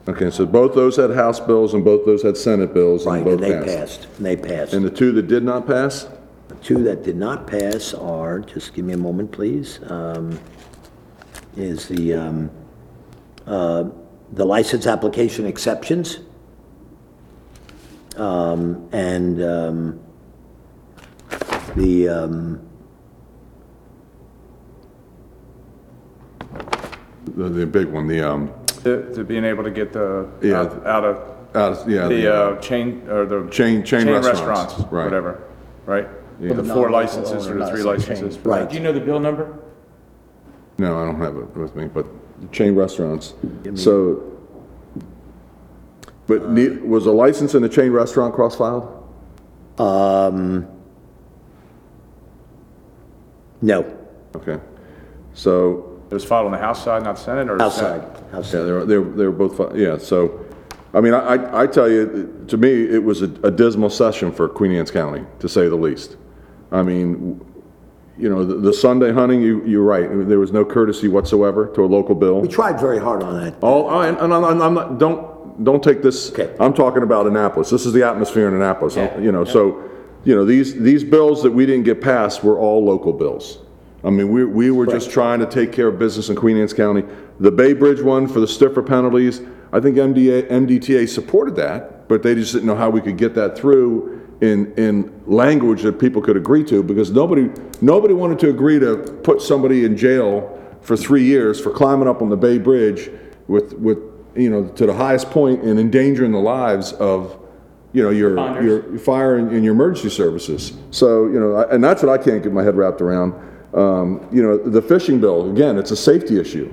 Okay, 0.08 0.30
so 0.30 0.44
both 0.46 0.74
those 0.74 0.96
had 0.96 1.10
House 1.10 1.40
bills 1.40 1.74
and 1.74 1.82
both 1.84 2.04
those 2.04 2.22
had 2.22 2.36
Senate 2.36 2.72
bills 2.74 3.06
Right, 3.06 3.22
and 3.22 3.28
and 3.32 3.40
they 3.42 3.52
passed. 3.52 3.66
passed, 3.66 4.06
and 4.18 4.26
they 4.26 4.36
passed. 4.36 4.72
And 4.74 4.84
the 4.84 4.90
two 4.90 5.12
that 5.12 5.26
did 5.28 5.42
not 5.44 5.66
pass? 5.66 6.06
The 6.48 6.54
two 6.62 6.82
that 6.84 7.02
did 7.02 7.16
not 7.16 7.46
pass 7.46 7.92
are, 7.94 8.38
just 8.40 8.72
give 8.74 8.84
me 8.84 8.92
a 8.92 8.98
moment, 8.98 9.32
please, 9.32 9.80
um, 9.88 10.38
is 11.57 11.88
the, 11.88 12.14
um, 12.14 12.50
uh, 13.46 13.84
the 14.32 14.44
license 14.44 14.86
application 14.86 15.46
exceptions, 15.46 16.18
um, 18.16 18.88
and 18.92 19.42
um, 19.42 20.00
the, 21.76 22.09
um, 22.09 22.61
The, 27.36 27.48
the 27.50 27.66
big 27.66 27.88
one, 27.88 28.07
the, 28.07 28.22
um, 28.22 28.50
To, 28.84 29.12
to 29.14 29.24
being 29.24 29.44
able 29.44 29.64
to 29.64 29.70
get 29.70 29.92
the, 29.92 30.26
Yeah. 30.40 30.61
out 30.61 30.86
out 30.86 31.04
of 31.04 31.16
out 31.54 31.72
of- 31.72 31.88
yeah. 31.90 32.07
the 32.09 32.34
uh, 32.34 32.57
chain, 32.61 33.02
or 33.11 33.26
the. 33.26 33.48
Chain- 33.50 33.82
chain 33.82 34.09
restaurants, 34.09 34.78
right. 34.90 35.04
Whatever, 35.04 35.42
right? 35.86 36.09
Yeah. 36.40 36.54
The 36.54 36.62
The 36.62 36.72
four 36.74 36.90
licenses 36.90 37.46
or 37.48 37.54
the 37.59 37.66
three 37.66 37.82
licenses. 37.82 38.36
chain. 38.36 38.44
right. 38.44 38.68
Do 38.68 38.74
you 38.76 38.80
know 38.82 38.92
the 38.92 39.00
bill 39.00 39.20
number? 39.20 39.59
No, 40.79 41.01
I 41.01 41.05
don't 41.05 41.18
have 41.20 41.37
it 41.37 41.57
with 41.57 41.74
me, 41.74 41.87
but 41.87 42.07
chain 42.53 42.74
restaurants. 42.74 43.35
So, 43.74 44.22
but 46.27 46.51
ne- 46.51 46.77
was 46.79 47.07
a 47.07 47.12
license 47.12 47.55
in 47.55 47.64
a 47.64 47.68
chain 47.68 47.93
restaurant 47.93 48.35
cross-filed? 48.35 48.93
Um, 49.79 50.66
no, 53.62 53.85
Okay. 54.35 54.59
So, 55.35 56.01
It 56.11 56.14
was 56.14 56.24
filed 56.24 56.47
on 56.47 56.53
the 56.53 56.59
House 56.59 56.85
side, 56.85 57.03
not 57.05 57.18
Senate, 57.18 57.49
or? 57.51 57.61
outside, 57.61 58.03
yeah, 58.31 58.39
outside. 58.39 58.61
they 58.64 58.72
were, 58.72 58.85
they 58.85 58.99
were, 58.99 59.11
they 59.11 59.27
were 59.27 59.33
both, 59.33 59.57
fi- 59.57 59.74
yeah, 59.77 59.97
so, 59.99 60.45
I 60.95 61.01
mean, 61.01 61.14
I, 61.14 61.20
I- 61.37 61.62
I 61.62 61.66
tell 61.66 61.91
you, 61.91 62.45
to 62.49 62.57
me, 62.57 62.85
it 62.85 63.03
was 63.03 63.22
a 63.22 63.31
a 63.43 63.51
dismal 63.51 63.91
session 63.91 64.31
for 64.33 64.49
Queen 64.49 64.72
Anne's 64.72 64.91
County, 64.91 65.24
to 65.41 65.49
say 65.49 65.68
the 65.68 65.77
least. 65.77 66.16
I 66.72 66.83
mean, 66.83 67.41
you 68.18 68.28
know, 68.28 68.44
the, 68.44 68.54
the 68.54 68.72
Sunday 68.72 69.12
hunting, 69.12 69.42
you, 69.42 69.62
you're 69.66 69.82
right, 69.82 70.08
there 70.28 70.38
was 70.38 70.52
no 70.52 70.64
courtesy 70.64 71.08
whatsoever 71.08 71.66
to 71.74 71.84
a 71.84 71.86
local 71.86 72.14
bill. 72.14 72.40
We 72.40 72.48
tried 72.48 72.80
very 72.80 72.98
hard 72.98 73.22
on 73.22 73.38
that. 73.42 73.54
Oh, 73.62 73.86
I- 73.86 74.08
and 74.08 74.18
I'm, 74.18 74.32
I'm- 74.44 74.62
I'm 74.62 74.74
not, 74.74 74.98
don't, 74.98 75.64
don't 75.64 75.82
take 75.82 76.02
this, 76.02 76.30
Okay. 76.32 76.54
I'm 76.58 76.72
talking 76.72 77.02
about 77.02 77.26
Annapolis. 77.26 77.70
This 77.70 77.84
is 77.86 77.92
the 77.92 78.06
atmosphere 78.06 78.48
in 78.48 78.54
Annapolis, 78.54 78.96
Yeah. 78.96 79.18
you 79.18 79.32
know, 79.32 79.44
so, 79.44 79.82
you 80.24 80.34
know, 80.34 80.44
these, 80.44 80.74
these 80.80 81.04
bills 81.04 81.42
that 81.42 81.50
we 81.52 81.66
didn't 81.66 81.84
get 81.84 82.00
passed 82.00 82.42
were 82.42 82.58
all 82.58 82.84
local 82.84 83.12
bills. 83.12 83.58
I 84.04 84.10
mean, 84.10 84.30
we, 84.30 84.44
we 84.44 84.70
were 84.70 84.86
just 84.86 85.10
trying 85.10 85.40
to 85.40 85.46
take 85.46 85.72
care 85.72 85.88
of 85.88 85.98
business 85.98 86.28
in 86.28 86.36
Queen 86.36 86.56
Anne's 86.56 86.72
County. 86.72 87.04
The 87.40 87.50
Bay 87.50 87.72
Bridge 87.72 88.00
one 88.02 88.28
for 88.28 88.40
the 88.40 88.46
stiffer 88.48 88.82
penalties, 88.82 89.40
I 89.72 89.80
think 89.80 89.96
MDA, 89.96 90.48
MDTA 90.48 91.08
supported 91.08 91.56
that, 91.56 92.08
but 92.08 92.22
they 92.22 92.34
just 92.34 92.52
didn't 92.52 92.66
know 92.66 92.76
how 92.76 92.88
we 92.88 93.00
could 93.00 93.16
get 93.16 93.34
that 93.34 93.58
through 93.58 94.26
in, 94.41 94.72
in 94.74 95.11
language 95.26 95.82
that 95.82 95.99
people 95.99 96.20
could 96.22 96.37
agree 96.37 96.64
to, 96.64 96.82
because 96.82 97.11
nobody, 97.11 97.51
nobody 97.80 98.14
wanted 98.14 98.39
to 98.41 98.51
agree 98.51 98.78
to 98.78 98.97
put 99.22 99.41
somebody 99.41 99.84
in 99.84 99.97
jail 99.97 100.53
for 100.82 100.97
three 100.97 101.24
years 101.24 101.61
for 101.61 101.70
climbing 101.70 102.07
up 102.09 102.20
on 102.22 102.28
the 102.28 102.37
Bay 102.37 102.59
Bridge 102.59 103.11
with, 103.49 103.72
with, 103.74 103.99
you 104.34 104.51
know, 104.51 104.68
to 104.68 104.87
the 104.87 104.93
highest 104.95 105.30
point 105.30 105.62
and 105.62 105.78
endangering 105.80 106.32
the 106.32 106.39
lives 106.39 106.93
of, 106.95 107.39
you 107.93 108.03
know, 108.03 108.11
your, 108.11 108.62
your 108.62 108.99
fire 108.99 109.37
and 109.37 109.51
and 109.53 109.64
your 109.64 109.72
emergency 109.72 110.11
services. 110.11 110.76
So, 110.91 111.26
you 111.26 111.41
know, 111.41 111.55
I- 111.55 111.74
and 111.74 111.82
that's 111.82 112.03
what 112.03 112.11
I 112.20 112.22
can't 112.22 112.43
get 112.43 112.53
my 112.53 112.62
head 112.62 112.76
wrapped 112.76 113.01
around. 113.01 113.32
Um, 113.72 114.26
You 114.30 114.43
know, 114.43 114.59
the 114.59 114.82
fishing 114.82 115.18
bill, 115.18 115.51
again, 115.51 115.78
it's 115.78 115.91
a 115.93 115.97
safety 115.97 116.39
issue. 116.39 116.72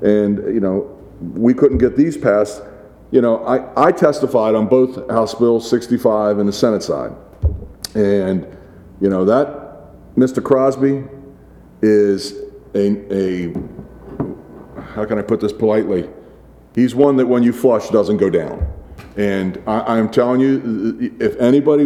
And, 0.00 0.38
you 0.54 0.60
know, 0.60 0.98
we 1.34 1.52
couldn't 1.52 1.78
get 1.78 1.96
these 1.96 2.16
passed. 2.16 2.62
You 3.12 3.20
know, 3.20 3.44
I, 3.44 3.88
I 3.88 3.92
testified 3.92 4.54
on 4.54 4.66
both 4.66 5.08
House 5.10 5.34
Bill 5.34 5.60
65 5.60 6.38
and 6.38 6.48
the 6.48 6.52
Senate 6.52 6.82
side. 6.82 7.12
And, 7.94 8.46
you 9.02 9.10
know, 9.10 9.26
that, 9.26 10.16
Mr. 10.16 10.42
Crosby 10.42 11.04
is 11.82 12.32
a, 12.74 13.12
a, 13.12 13.52
how 14.94 15.04
can 15.04 15.18
I 15.18 15.22
put 15.22 15.40
this 15.40 15.52
politely? 15.52 16.08
He's 16.74 16.94
one 16.94 17.16
that 17.16 17.26
when 17.26 17.42
you 17.42 17.52
flush 17.52 17.90
doesn't 17.90 18.16
go 18.16 18.30
down. 18.30 18.66
And 19.18 19.62
I, 19.66 19.98
I'm 19.98 20.10
telling 20.10 20.40
you, 20.40 21.14
if 21.20 21.36
anybody, 21.36 21.84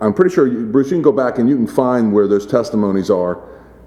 I'm 0.00 0.14
pretty 0.14 0.32
sure, 0.32 0.48
Bruce, 0.48 0.90
you 0.90 0.96
can 0.96 1.02
go 1.02 1.10
back 1.10 1.38
and 1.38 1.48
you 1.48 1.56
can 1.56 1.66
find 1.66 2.12
where 2.12 2.28
those 2.28 2.46
testimonies 2.46 3.10
are. 3.10 3.42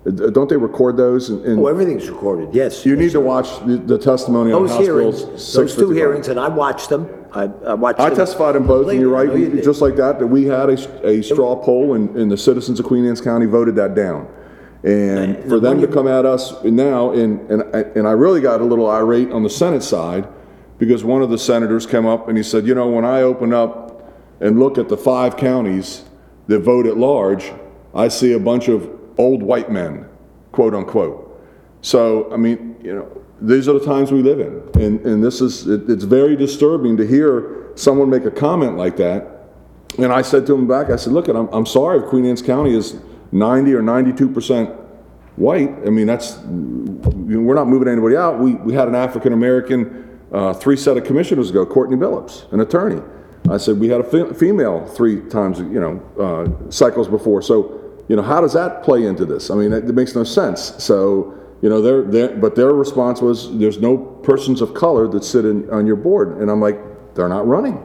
Uh, 0.08 0.12
don't 0.30 0.50
they 0.50 0.58
record 0.58 0.98
those? 0.98 1.30
And- 1.30 1.44
and 1.46 1.60
Oh, 1.60 1.68
everything's 1.68 2.08
recorded, 2.10 2.50
yes. 2.54 2.86
You 2.86 2.96
need 2.96 3.12
to 3.12 3.20
watch 3.22 3.50
the 3.66 3.78
the 3.78 3.98
testimony 3.98 4.52
on 4.52 4.62
Those 4.62 4.72
House 4.72 4.80
hearings, 4.82 5.54
those 5.54 5.76
two 5.76 5.90
hearings, 5.92 6.28
and 6.28 6.40
I 6.40 6.48
watched 6.48 6.90
them, 6.90 7.08
I, 7.34 7.50
I 7.66 7.74
watched 7.74 8.00
I 8.00 8.10
them. 8.10 8.18
testified 8.18 8.56
in 8.56 8.68
both, 8.68 8.88
and 8.90 9.00
you're 9.00 9.10
right, 9.10 9.28
know 9.28 9.36
you 9.36 9.62
just 9.62 9.82
like 9.82 9.96
that, 9.96 10.20
that 10.20 10.28
we 10.28 10.46
had 10.46 10.70
a, 10.70 11.08
a 11.08 11.22
straw 11.24 11.56
poll, 11.56 11.96
and, 11.96 12.16
and 12.16 12.32
the 12.32 12.38
citizens 12.38 12.80
of 12.80 12.86
Queen 12.86 13.06
Anne's 13.06 13.20
County 13.22 13.48
voted 13.48 13.76
that 13.78 13.96
down. 13.96 14.28
And 14.84 15.44
for 15.50 15.60
them 15.60 15.82
to 15.82 15.88
come 15.88 16.08
at 16.08 16.26
us 16.26 16.54
now, 16.64 17.10
and, 17.12 17.40
and, 17.50 17.64
I- 17.76 17.86
and 17.96 18.08
I 18.08 18.12
really 18.12 18.42
got 18.42 18.62
a 18.62 18.64
little 18.64 18.88
irate 18.88 19.32
on 19.32 19.42
the 19.42 19.50
Senate 19.50 19.82
side, 19.82 20.28
because 20.78 21.04
one 21.04 21.24
of 21.24 21.32
the 21.32 21.38
senators 21.40 21.88
came 21.88 22.06
up 22.06 22.28
and 22.28 22.38
he 22.38 22.44
said, 22.44 22.68
you 22.68 22.76
know, 22.76 22.88
when 22.90 23.06
I 23.06 23.22
open 23.22 23.54
up 23.54 24.14
and 24.40 24.60
look 24.60 24.78
at 24.78 24.90
the 24.90 24.98
five 24.98 25.36
counties 25.38 26.04
that 26.48 26.60
vote 26.60 26.86
at 26.86 26.98
large, 26.98 27.52
I 27.96 28.10
see 28.10 28.34
a 28.34 28.40
bunch 28.40 28.68
of 28.68 28.88
old 29.18 29.44
white 29.44 29.72
men, 29.72 30.08
quote 30.52 30.74
unquote. 30.74 31.22
So, 31.82 32.32
I 32.34 32.38
mean, 32.38 32.76
you 32.84 32.96
know, 32.96 33.22
these 33.42 33.68
are 33.68 33.74
the 33.74 33.86
times 33.86 34.12
we 34.12 34.22
live 34.22 34.40
in. 34.40 34.82
And, 34.82 35.06
and 35.06 35.24
this 35.24 35.42
is, 35.42 35.68
it, 35.68 35.90
it's 35.90 36.04
very 36.04 36.36
disturbing 36.36 36.98
to 36.98 37.06
hear 37.06 37.72
someone 37.76 38.10
make 38.10 38.26
a 38.26 38.32
comment 38.32 38.78
like 38.78 38.98
that. 38.98 39.28
And 39.98 40.12
I 40.12 40.22
said 40.22 40.46
to 40.48 40.54
him 40.54 40.68
back, 40.68 40.90
I 40.90 40.96
said, 40.96 41.14
look, 41.14 41.28
I'm, 41.28 41.48
I'm 41.54 41.66
sorry 41.66 42.00
if 42.00 42.06
Queen 42.06 42.26
Anne's 42.26 42.42
County 42.42 42.76
is 42.76 43.00
90 43.32 43.74
or 43.74 43.82
92% 43.82 44.76
white. 45.36 45.70
I 45.86 45.90
mean, 45.90 46.08
that's, 46.08 46.38
you 46.38 47.00
know, 47.06 47.42
we're 47.42 47.56
not 47.56 47.68
moving 47.68 47.88
anybody 47.88 48.16
out. 48.16 48.40
We, 48.40 48.56
we 48.56 48.74
had 48.74 48.88
an 48.88 48.96
African-American, 48.96 50.20
uh, 50.32 50.54
three 50.54 50.78
set 50.78 50.98
of 50.98 51.04
commissioners 51.04 51.50
ago, 51.50 51.66
Courtney 51.66 51.98
Billups, 51.98 52.52
an 52.52 52.62
attorney. 52.62 53.02
I 53.50 53.58
said, 53.58 53.80
we 53.80 53.90
had 53.90 54.02
a 54.02 54.04
fe- 54.04 54.34
female 54.34 54.86
three 54.86 55.22
times, 55.30 55.60
you 55.60 55.80
know, 55.80 56.02
uh, 56.20 56.72
cycles 56.72 57.08
before. 57.08 57.42
So, 57.42 57.85
you 58.08 58.16
know, 58.16 58.22
how 58.22 58.42
does 58.42 58.54
that 58.54 58.84
play 58.84 59.06
into 59.06 59.26
this? 59.26 59.50
I 59.50 59.56
mean, 59.56 59.74
it, 59.74 59.90
it 59.90 59.94
makes 59.94 60.16
no 60.16 60.24
sense. 60.24 60.84
So, 60.84 61.34
you 61.62 61.70
know, 61.70 61.82
their, 61.82 62.04
their, 62.04 62.36
but 62.36 62.56
their 62.56 62.74
response 62.74 63.22
was, 63.22 63.58
there's 63.58 63.80
no 63.80 63.98
persons 63.98 64.62
of 64.62 64.74
color 64.74 65.08
that 65.08 65.24
sit 65.24 65.46
in, 65.46 65.70
on 65.70 65.88
your 65.88 65.96
board. 65.96 66.38
And 66.38 66.52
I'm 66.52 66.62
like, 66.62 66.80
they're 67.16 67.30
not 67.30 67.48
running. 67.48 67.84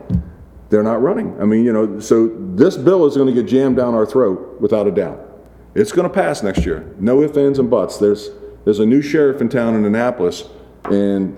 They're 0.69 0.83
not 0.83 1.01
running. 1.01 1.41
I 1.41 1.45
mean, 1.45 1.65
you 1.65 1.73
know, 1.73 1.99
so 2.01 2.29
this 2.55 2.77
bill 2.77 3.07
is 3.07 3.17
gonna 3.17 3.33
get 3.33 3.47
jammed 3.47 3.77
down 3.77 3.95
our 3.95 4.07
throat, 4.07 4.61
without 4.61 4.87
a 4.87 4.91
doubt. 4.91 5.27
It's 5.75 5.93
gonna 5.93 6.11
pass 6.11 6.43
next 6.43 6.67
year. 6.67 6.95
No 6.99 7.23
ifs, 7.23 7.37
ands, 7.37 7.59
and 7.59 7.71
buts. 7.71 7.99
There's, 7.99 8.31
there's 8.65 8.81
a 8.81 8.87
new 8.87 9.01
sheriff 9.01 9.41
in 9.41 9.49
town 9.49 9.75
in 9.75 9.85
Annapolis, 9.85 10.45
and 10.85 11.37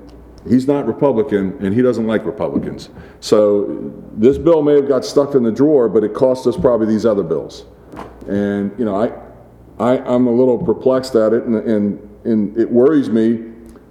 he's 0.48 0.66
not 0.66 0.86
Republican, 0.86 1.56
and 1.64 1.74
he 1.74 1.82
doesn't 1.82 2.06
like 2.06 2.24
Republicans. 2.24 2.88
So 3.20 3.92
this 4.16 4.38
bill 4.38 4.62
may 4.62 4.74
have 4.74 4.88
got 4.88 5.04
stuck 5.04 5.34
in 5.34 5.42
the 5.44 5.52
drawer, 5.52 5.88
but 5.88 6.02
it 6.02 6.14
cost 6.14 6.46
us 6.46 6.56
probably 6.56 6.86
these 6.86 7.06
other 7.06 7.22
bills. 7.22 7.64
And, 8.28 8.72
you 8.78 8.84
know, 8.84 8.96
I, 8.96 9.12
I, 9.78 9.98
I'm 9.98 10.26
a 10.26 10.32
little 10.32 10.58
perplexed 10.58 11.14
at 11.14 11.32
it, 11.32 11.44
and, 11.44 11.56
and, 11.56 12.10
and 12.24 12.56
it 12.58 12.70
worries 12.70 13.08
me 13.08 13.36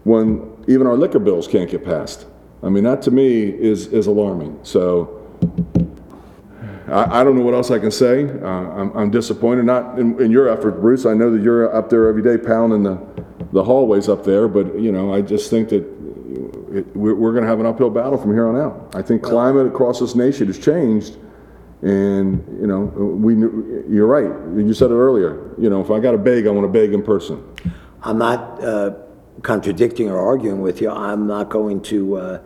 when 0.04 0.52
even 0.68 0.88
our 0.88 0.96
liquor 0.96 1.20
bills 1.20 1.48
can't 1.48 1.70
get 1.70 1.84
passed. 1.84 2.26
I 2.64 2.70
mean, 2.70 2.84
that 2.84 3.02
to 3.04 3.12
me 3.12 3.44
is, 3.44 3.88
is 3.88 4.08
alarming. 4.08 4.60
So, 4.64 5.18
I, 6.88 7.22
I 7.22 7.24
don't 7.24 7.36
know 7.36 7.44
what 7.44 7.54
else 7.54 7.72
I 7.72 7.80
can 7.80 7.92
say. 7.92 8.26
Uh, 8.26 8.46
I'm, 8.48 8.96
I'm 8.96 9.12
disappointed, 9.12 9.66
not 9.66 9.98
in, 9.98 10.20
in 10.22 10.32
your 10.32 10.50
effort, 10.50 10.82
Bruce. 10.82 11.06
I 11.06 11.14
know 11.14 11.32
that 11.32 11.42
you're 11.42 11.74
up 11.76 11.90
there 11.90 12.08
every 12.08 12.22
day 12.22 12.38
pounding 12.38 12.84
the, 12.84 13.00
the 13.54 13.64
hallways 13.64 14.10
up 14.10 14.24
there, 14.24 14.48
but, 14.48 14.80
you 14.80 14.92
know, 14.92 15.14
I 15.14 15.22
just 15.22 15.50
think 15.50 15.70
that 15.70 15.84
it, 16.72 16.96
we're, 16.96 17.16
we're 17.16 17.34
gonna 17.34 17.48
have 17.48 17.60
an 17.60 17.66
uphill 17.66 17.90
battle 17.90 18.18
from 18.18 18.34
here 18.34 18.48
on 18.48 18.60
out. 18.60 18.94
I 18.96 19.02
think 19.02 19.24
climate 19.24 19.68
across 19.68 20.00
this 20.00 20.16
nation 20.16 20.48
has 20.48 20.60
changed, 20.60 21.18
and, 21.82 22.46
you 22.60 22.68
know, 22.68 22.80
we, 22.80 23.36
knew- 23.36 23.86
you're 23.90 24.08
right. 24.08 24.32
You 24.58 24.74
said 24.74 24.92
it 24.92 24.96
earlier. 24.96 25.54
You 25.58 25.70
know, 25.70 25.82
if 25.82 25.90
I 25.90 26.00
gotta 26.00 26.18
beg, 26.18 26.48
I 26.48 26.52
wanna 26.52 26.68
beg 26.68 26.94
in 26.94 27.02
person. 27.04 27.44
I'm 28.04 28.18
not 28.18 28.64
uh, 28.64 28.94
contradicting 29.42 30.10
or 30.10 30.18
arguing 30.20 30.62
with 30.62 30.82
you. 30.82 30.90
I'm 30.92 31.28
not 31.28 31.50
going 31.50 31.82
to 31.84 32.16
uh, 32.18 32.42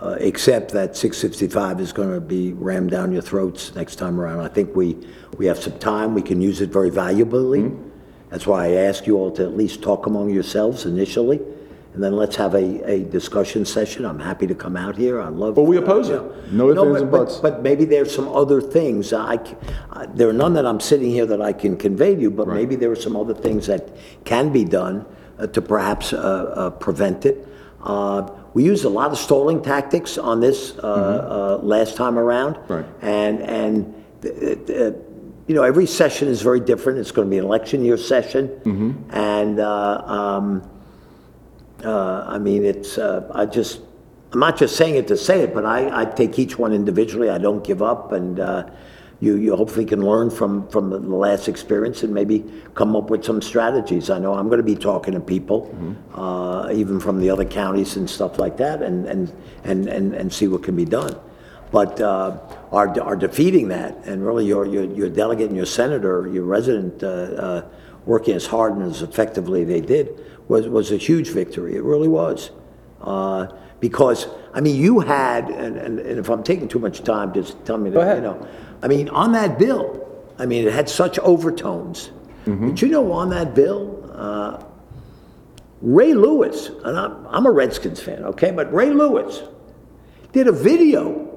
uh, 0.00 0.16
accept 0.20 0.72
that 0.72 0.96
655 0.96 1.80
is 1.80 1.92
going 1.92 2.12
to 2.12 2.20
be 2.20 2.52
rammed 2.54 2.90
down 2.90 3.12
your 3.12 3.22
throats 3.22 3.74
next 3.74 3.96
time 3.96 4.20
around. 4.20 4.40
I 4.40 4.48
think 4.48 4.74
we, 4.74 4.96
we 5.38 5.46
have 5.46 5.58
some 5.58 5.78
time. 5.78 6.14
We 6.14 6.22
can 6.22 6.40
use 6.40 6.60
it 6.60 6.70
very 6.70 6.90
valuably. 6.90 7.74
That's 8.30 8.46
why 8.46 8.66
I 8.66 8.70
ask 8.72 9.06
you 9.06 9.16
all 9.16 9.30
to 9.32 9.42
at 9.44 9.56
least 9.56 9.82
talk 9.82 10.06
among 10.06 10.30
yourselves 10.30 10.86
initially, 10.86 11.40
and 11.94 12.02
then 12.02 12.16
let's 12.16 12.36
have 12.36 12.54
a, 12.54 12.90
a 12.90 13.04
discussion 13.04 13.64
session. 13.66 14.04
I'm 14.06 14.18
happy 14.18 14.46
to 14.46 14.54
come 14.54 14.76
out 14.76 14.96
here. 14.96 15.20
I 15.20 15.28
love. 15.28 15.54
But 15.56 15.64
we 15.64 15.76
oppose 15.76 16.08
it. 16.08 16.22
No 16.50 16.70
ifs, 16.70 16.78
ands, 16.80 16.92
but- 16.92 17.02
and 17.02 17.10
but- 17.10 17.18
buts. 17.26 17.36
But 17.38 17.62
maybe 17.62 17.84
there's 17.84 18.14
some 18.14 18.28
other 18.28 18.60
things. 18.62 19.12
I, 19.12 19.36
c- 19.44 19.54
uh, 19.90 20.06
there 20.14 20.28
are 20.28 20.32
none 20.32 20.54
that 20.54 20.64
I'm 20.66 20.80
sitting 20.80 21.10
here 21.10 21.26
that 21.26 21.42
I 21.42 21.52
can 21.52 21.76
convey 21.76 22.14
to 22.14 22.20
you, 22.20 22.30
but 22.30 22.48
maybe 22.48 22.76
there 22.76 22.90
are 22.90 22.96
some 22.96 23.14
other 23.16 23.34
things 23.34 23.66
that 23.66 23.90
can 24.24 24.52
be 24.52 24.64
done 24.64 25.04
uh, 25.38 25.46
to 25.48 25.60
perhaps 25.60 26.12
uh, 26.14 26.16
uh, 26.18 26.70
prevent 26.70 27.26
it. 27.26 27.46
Uh, 27.82 28.22
We 28.54 28.64
used 28.64 28.84
a 28.84 28.88
lot 29.00 29.10
of 29.12 29.18
stalling 29.18 29.62
tactics 29.62 30.18
on 30.18 30.40
this 30.40 30.76
uh, 30.78 30.82
uh, 30.86 31.60
last 31.62 31.96
time 31.96 32.18
around. 32.18 32.54
Mm-hmm. 32.56 32.72
Right. 32.72 32.86
And, 33.00 33.40
and, 33.40 33.74
uh, 34.24 34.28
uh, 34.28 34.92
you 35.48 35.54
know, 35.56 35.62
every 35.64 35.86
session 35.86 36.28
is 36.28 36.42
very 36.42 36.60
different. 36.60 36.98
It's 37.00 37.12
going 37.12 37.26
to 37.28 37.30
be 37.30 37.38
an 37.38 37.44
election 37.44 37.84
year 37.84 37.96
session. 37.98 38.48
Mm-hmm. 38.48 38.90
And, 39.10 39.58
uh, 39.60 40.02
um, 40.06 40.62
uh, 41.84 42.24
I 42.28 42.38
mean, 42.38 42.64
it's, 42.64 42.98
uh, 42.98 43.30
I 43.34 43.46
just, 43.46 43.80
I'm 44.32 44.40
not 44.40 44.56
just 44.56 44.76
saying 44.76 44.96
it 44.96 45.08
to 45.08 45.16
say 45.16 45.40
it, 45.42 45.52
but 45.54 45.64
I, 45.64 46.02
I 46.02 46.04
take 46.04 46.38
each 46.38 46.58
one 46.58 46.72
individually. 46.72 47.28
I 47.28 47.38
don't 47.38 47.62
give 47.62 47.82
up, 47.82 48.12
and 48.12 48.40
uh, 48.40 48.70
you, 49.20 49.36
you 49.36 49.54
hopefully 49.54 49.84
can 49.84 50.04
learn 50.04 50.30
from, 50.30 50.66
from 50.68 50.90
the 50.90 50.98
last 50.98 51.48
experience 51.48 52.02
and 52.02 52.12
maybe 52.12 52.44
come 52.74 52.96
up 52.96 53.10
with 53.10 53.24
some 53.24 53.40
strategies. 53.40 54.10
I 54.10 54.18
know 54.18 54.34
I'm 54.34 54.48
going 54.48 54.58
to 54.58 54.64
be 54.64 54.74
talking 54.74 55.14
to 55.14 55.20
people, 55.20 55.74
uh, 56.14 56.70
even 56.72 56.98
from 56.98 57.20
the 57.20 57.30
other 57.30 57.44
counties 57.44 57.96
and 57.96 58.08
stuff 58.08 58.38
like 58.38 58.56
that, 58.56 58.82
and, 58.82 59.06
and, 59.06 59.32
and, 59.64 59.88
and, 59.88 60.14
and 60.14 60.32
see 60.32 60.48
what 60.48 60.62
can 60.62 60.74
be 60.74 60.84
done. 60.84 61.14
But 61.70 62.00
uh, 62.00 62.38
our, 62.70 63.00
our 63.00 63.16
defeating 63.16 63.68
that, 63.68 63.96
and 64.04 64.26
really 64.26 64.44
your, 64.44 64.66
your, 64.66 64.84
your 64.84 65.08
delegate 65.08 65.48
and 65.48 65.56
your 65.56 65.66
senator, 65.66 66.28
your 66.28 66.44
resident, 66.44 67.02
uh, 67.02 67.06
uh, 67.06 67.64
working 68.04 68.34
as 68.34 68.46
hard 68.46 68.74
and 68.74 68.82
as 68.82 69.02
effectively 69.02 69.64
they 69.64 69.80
did, 69.80 70.24
was, 70.48 70.68
was 70.68 70.90
a 70.92 70.96
huge 70.96 71.28
victory. 71.30 71.76
It 71.76 71.82
really 71.82 72.08
was. 72.08 72.50
Uh, 73.00 73.46
because, 73.80 74.26
I 74.54 74.60
mean, 74.60 74.76
you 74.76 75.00
had, 75.00 75.48
and, 75.50 75.76
and, 75.76 75.98
and 75.98 76.18
if 76.18 76.28
I'm 76.28 76.42
taking 76.42 76.68
too 76.68 76.78
much 76.78 77.02
time, 77.02 77.32
just 77.34 77.64
tell 77.64 77.78
me 77.78 77.90
that, 77.90 78.16
you 78.16 78.22
know. 78.22 78.46
I 78.82 78.88
mean, 78.88 79.08
on 79.08 79.32
that 79.32 79.58
bill, 79.58 80.24
I 80.38 80.46
mean, 80.46 80.66
it 80.66 80.72
had 80.72 80.88
such 80.88 81.18
overtones. 81.18 82.10
But 82.68 82.82
you 82.82 82.88
know, 82.88 83.12
on 83.12 83.30
that 83.30 83.54
bill, 83.54 84.10
uh, 84.12 84.62
Ray 85.80 86.14
Lewis, 86.14 86.68
and 86.84 86.96
I'm, 86.96 87.26
I'm 87.26 87.46
a 87.46 87.50
Redskins 87.50 88.00
fan, 88.00 88.24
okay, 88.24 88.50
but 88.52 88.72
Ray 88.72 88.90
Lewis 88.90 89.42
did 90.32 90.46
a 90.48 90.52
video 90.52 91.31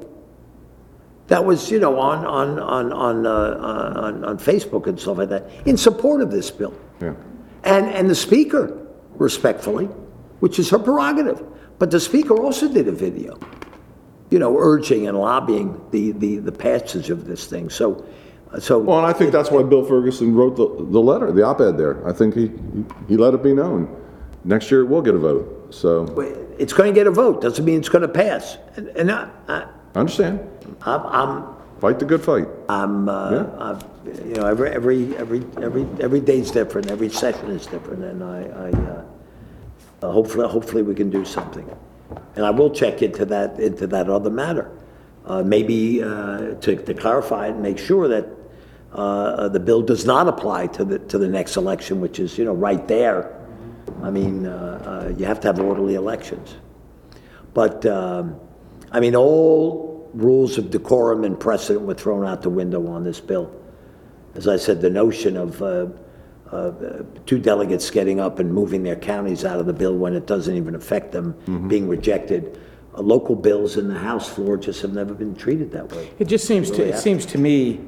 that 1.28 1.44
was, 1.44 1.72
you 1.72 1.80
know, 1.80 2.00
on, 2.00 2.26
on, 2.26 2.60
on, 2.60 2.94
on, 2.94 3.26
uh, 3.26 4.00
on, 4.00 4.24
on 4.24 4.38
Facebook 4.38 4.88
and 4.88 5.00
stuff 5.00 5.18
like 5.18 5.30
that, 5.30 5.50
in 5.66 5.78
support 5.78 6.22
of 6.22 6.32
this 6.32 6.52
bill. 6.52 6.74
Yeah. 7.02 7.14
And, 7.64 7.88
and 7.88 8.10
the 8.10 8.16
speaker, 8.16 8.88
respectfully, 9.16 9.86
which 10.40 10.60
is 10.60 10.70
her 10.70 10.80
prerogative, 10.80 11.44
but 11.80 11.90
the 11.90 12.00
speaker 12.00 12.40
also 12.40 12.72
did 12.72 12.88
a 12.88 12.92
video, 12.92 13.40
you 14.30 14.38
know, 14.38 14.56
urging 14.58 15.08
and 15.08 15.18
lobbying 15.18 15.82
the, 15.92 16.12
the, 16.12 16.38
the 16.38 16.52
passage 16.52 17.10
of 17.10 17.26
this 17.26 17.48
thing. 17.48 17.70
So, 17.70 18.06
so. 18.60 18.78
Well, 18.78 19.00
and 19.00 19.08
I 19.08 19.14
think 19.14 19.32
that's 19.32 19.50
why 19.50 19.64
Bill 19.64 19.84
Ferguson 19.84 20.36
wrote 20.36 20.56
the, 20.56 20.68
the 20.68 21.00
letter, 21.00 21.32
the 21.32 21.44
op-ed 21.44 21.78
there. 21.78 22.08
I 22.08 22.14
think 22.14 22.36
he, 22.36 22.52
he 23.08 23.18
let 23.18 23.34
it 23.34 23.42
be 23.42 23.54
known. 23.54 24.04
Next 24.44 24.70
year, 24.70 24.82
it 24.82 24.86
will 24.86 25.02
get 25.02 25.16
a 25.16 25.18
vote, 25.18 25.74
so, 25.74 26.06
It's 26.60 26.72
going 26.72 26.94
to 26.94 26.98
get 26.98 27.08
a 27.08 27.12
vote, 27.12 27.42
doesn't 27.42 27.66
mean 27.66 27.80
it's 27.80 27.90
going 27.90 28.04
to 28.04 28.08
pass. 28.08 28.58
And, 28.76 28.90
and 28.90 29.12
I, 29.12 29.30
I, 29.48 29.68
I 29.96 30.00
understand. 30.00 30.40
I'm, 30.82 31.02
I'm, 31.06 31.56
Fight 31.82 32.00
the 32.00 32.06
good 32.06 32.24
fight. 32.24 32.48
I'm, 32.70 33.10
uh, 33.10 33.32
Yeah. 33.32 33.46
I'm- 33.60 33.80
you 34.28 34.36
know, 34.36 34.46
every, 34.46 34.70
every, 34.70 35.16
every, 35.18 35.44
every, 35.62 35.86
every 36.00 36.20
day's 36.20 36.52
different, 36.52 36.90
every 36.90 37.10
session 37.10 37.50
is 37.50 37.66
different, 37.66 38.04
and 38.04 38.24
I, 38.24 38.44
I, 38.44 38.70
uh, 38.70 39.04
uh, 40.04 40.12
hopefully, 40.12 40.48
hopefully 40.48 40.84
we 40.84 40.96
can 40.96 41.10
do 41.10 41.26
something. 41.26 41.70
And 42.36 42.46
I 42.46 42.52
will 42.52 42.70
check 42.70 43.02
into 43.02 43.26
that, 43.26 43.60
into 43.60 43.88
that 43.88 44.10
other 44.10 44.30
matter. 44.30 44.70
Uh, 45.26 45.42
maybe, 45.44 46.04
uh, 46.04 46.54
to, 46.62 46.76
to 46.76 46.94
clarify 46.94 47.48
and 47.48 47.62
make 47.62 47.78
sure 47.80 48.08
that, 48.08 48.28
uh, 48.94 48.98
uh, 48.98 49.48
the 49.50 49.60
bill 49.60 49.82
does 49.82 50.06
not 50.06 50.28
apply 50.28 50.68
to 50.68 50.86
the, 50.86 51.00
to 51.00 51.18
the 51.18 51.28
next 51.28 51.58
election, 51.58 52.00
which 52.00 52.20
is, 52.20 52.38
you 52.38 52.46
know, 52.46 52.54
right 52.54 52.88
there. 52.88 53.36
I 54.04 54.12
mean, 54.12 54.46
uh, 54.46 55.08
uh, 55.12 55.14
you 55.18 55.26
have 55.26 55.40
to 55.42 55.48
have 55.48 55.60
orderly 55.60 55.96
elections. 55.96 56.56
But, 57.54 57.86
um, 57.86 58.40
I 58.92 59.00
mean, 59.00 59.16
all 59.16 59.95
rules 60.16 60.58
of 60.58 60.72
decorum 60.72 61.24
and 61.24 61.40
precedent 61.40 61.86
were 61.86 61.94
thrown 61.94 62.26
out 62.26 62.42
the 62.42 62.50
window 62.50 62.88
on 62.88 63.04
this 63.04 63.20
bill. 63.20 63.52
As 64.34 64.48
I 64.48 64.58
said, 64.58 64.82
the 64.82 64.90
notion 64.90 65.38
of 65.38 65.62
uh, 65.62 65.88
uh, 66.52 66.72
two 67.26 67.38
delegates 67.40 67.90
getting 67.90 68.20
up 68.20 68.40
and 68.40 68.54
moving 68.54 68.84
their 68.84 68.96
counties 68.96 69.44
out 69.46 69.60
of 69.60 69.66
the 69.66 69.74
bill 69.74 69.96
when 69.96 70.14
it 70.14 70.26
doesn't 70.26 70.56
even 70.56 70.76
affect 70.76 71.12
them 71.12 71.34
being 71.68 71.88
rejected. 71.88 72.60
Uh, 72.94 73.02
Local 73.02 73.36
bills 73.36 73.76
in 73.78 73.88
the 73.90 74.00
House 74.00 74.30
floor 74.30 74.56
just 74.58 74.82
have 74.82 74.94
never 74.94 75.14
been 75.14 75.36
treated 75.36 75.72
that 75.72 75.92
way. 75.92 76.10
It 76.20 76.26
just 76.26 76.46
seems 76.48 76.72
to, 76.72 76.84
it 76.88 76.98
seems 76.98 77.26
to 77.28 77.38
me 77.38 77.82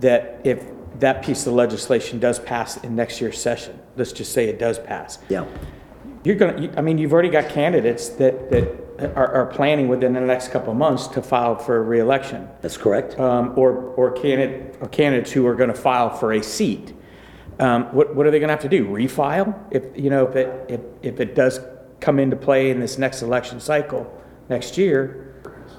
that 0.00 0.40
if 0.44 0.64
that 1.00 1.22
piece 1.22 1.46
of 1.46 1.52
legislation 1.52 2.18
does 2.18 2.38
pass 2.38 2.78
in 2.78 2.96
next 2.96 3.20
year's 3.20 3.38
session, 3.40 3.78
let's 3.96 4.12
just 4.12 4.32
say 4.32 4.48
it 4.48 4.58
does 4.58 4.78
pass, 4.78 5.18
Yeah. 5.28 5.44
you're 6.24 6.36
gonna, 6.36 6.58
you- 6.60 6.72
I 6.76 6.80
mean, 6.80 6.96
you've 6.96 7.12
already 7.12 7.28
got 7.28 7.50
candidates 7.50 8.08
that, 8.10 8.50
that 8.50 8.85
are, 8.98 9.32
are 9.34 9.46
planning 9.46 9.88
within 9.88 10.12
the 10.14 10.20
next 10.20 10.48
couple 10.48 10.72
of 10.72 10.78
months 10.78 11.06
to 11.08 11.22
file 11.22 11.56
for 11.56 11.82
reelection. 11.82 12.48
That's 12.62 12.76
correct. 12.76 13.18
Um, 13.18 13.52
or, 13.56 13.72
or 13.72 14.12
candidate, 14.12 14.76
or 14.80 14.88
candidates 14.88 15.32
who 15.32 15.46
are 15.46 15.54
gonna 15.54 15.74
file 15.74 16.10
for 16.10 16.32
a 16.32 16.42
seat. 16.42 16.94
Um, 17.58 17.84
what, 17.94 18.14
what 18.14 18.26
are 18.26 18.30
they 18.30 18.38
gonna 18.38 18.52
have 18.52 18.62
to 18.62 18.68
do? 18.68 18.86
Refile? 18.86 19.54
If, 19.70 19.84
you 19.94 20.10
know, 20.10 20.26
if 20.26 20.36
it, 20.36 20.70
if, 20.70 20.80
if 21.02 21.20
it 21.20 21.34
does 21.34 21.60
come 22.00 22.18
into 22.18 22.36
play 22.36 22.70
in 22.70 22.80
this 22.80 22.98
next 22.98 23.22
election 23.22 23.60
cycle 23.60 24.12
next 24.48 24.76
year, 24.76 25.22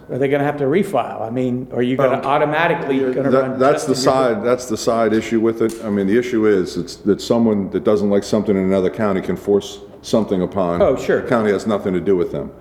are 0.10 0.18
they 0.18 0.28
gonna 0.30 0.44
have 0.44 0.58
to 0.58 0.64
refile? 0.64 1.22
I 1.22 1.30
mean, 1.30 1.68
are 1.74 1.82
you 1.82 1.98
gonna 1.98 2.22
automatically 2.26 3.00
gonna 3.14 3.30
That- 3.30 3.42
run? 3.42 3.60
That's 3.60 3.84
the 3.86 3.92
in 3.92 3.98
side, 3.98 4.44
that's 4.44 4.68
the 4.68 4.78
side 4.78 5.14
issue 5.14 5.40
with 5.40 5.62
it. 5.62 5.84
I 5.84 5.90
mean, 5.90 6.08
the 6.08 6.18
issue 6.18 6.46
is, 6.48 6.78
it's 6.78 6.96
that 6.98 7.22
someone 7.22 7.70
that 7.72 7.84
doesn't 7.84 8.10
like 8.10 8.24
something 8.24 8.56
in 8.56 8.64
another 8.64 8.90
county 8.90 9.22
can 9.22 9.36
force 9.36 9.80
something 10.02 10.42
upon. 10.42 10.82
Oh, 10.82 10.96
sure. 10.96 11.22
The 11.22 11.28
County 11.30 11.52
has 11.52 11.68
nothing 11.68 11.94
to 11.94 12.00
do 12.00 12.16
with 12.16 12.32
them. 12.32 12.52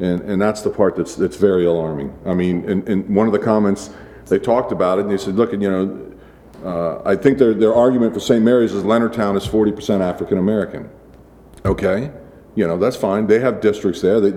And, 0.00 0.20
and 0.22 0.42
that's 0.42 0.62
the 0.62 0.70
part 0.70 0.96
that's, 0.96 1.14
that's 1.14 1.36
very 1.36 1.66
alarming. 1.66 2.18
I 2.26 2.34
mean, 2.34 2.64
in, 2.68 2.86
in 2.88 3.14
one 3.14 3.26
of 3.26 3.32
the 3.32 3.38
comments, 3.38 3.90
they 4.26 4.38
talked 4.38 4.72
about 4.72 4.98
it, 4.98 5.02
and 5.02 5.10
they 5.10 5.16
said, 5.16 5.36
look, 5.36 5.52
you 5.52 5.58
know, 5.58 6.12
uh, 6.64 7.02
I 7.04 7.14
think 7.14 7.38
their, 7.38 7.54
their 7.54 7.74
argument 7.74 8.14
for 8.14 8.20
St. 8.20 8.42
Mary's 8.42 8.72
is 8.72 8.82
Leonardtown 8.82 9.36
is 9.36 9.46
forty 9.46 9.70
percent 9.70 10.02
African-American. 10.02 10.90
Okay, 11.64 12.10
you 12.54 12.66
know, 12.66 12.78
that's 12.78 12.96
fine. 12.96 13.26
They 13.26 13.38
have 13.38 13.60
districts 13.60 14.00
there 14.00 14.18
that 14.20 14.34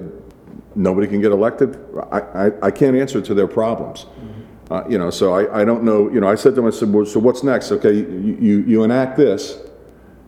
nobody 0.75 1.07
can 1.07 1.21
get 1.21 1.31
elected. 1.31 1.79
I, 2.11 2.19
I, 2.19 2.67
I 2.67 2.71
can't 2.71 2.95
answer 2.95 3.21
to 3.21 3.33
their 3.33 3.47
problems. 3.47 4.05
Uh, 4.69 4.83
you 4.89 4.97
know, 4.97 5.09
so 5.09 5.33
I, 5.33 5.61
I 5.61 5.65
don't 5.65 5.83
know, 5.83 6.11
you 6.11 6.19
know, 6.19 6.27
I 6.27 6.35
said 6.35 6.49
to 6.49 6.55
them, 6.55 6.65
I 6.65 6.71
said, 6.71 6.91
well, 6.91 7.05
so 7.05 7.21
what's 7.21 7.41
next? 7.41 7.71
Okay, 7.71 7.93
you, 7.93 8.37
you, 8.39 8.59
you 8.63 8.83
enact 8.83 9.15
this, 9.15 9.57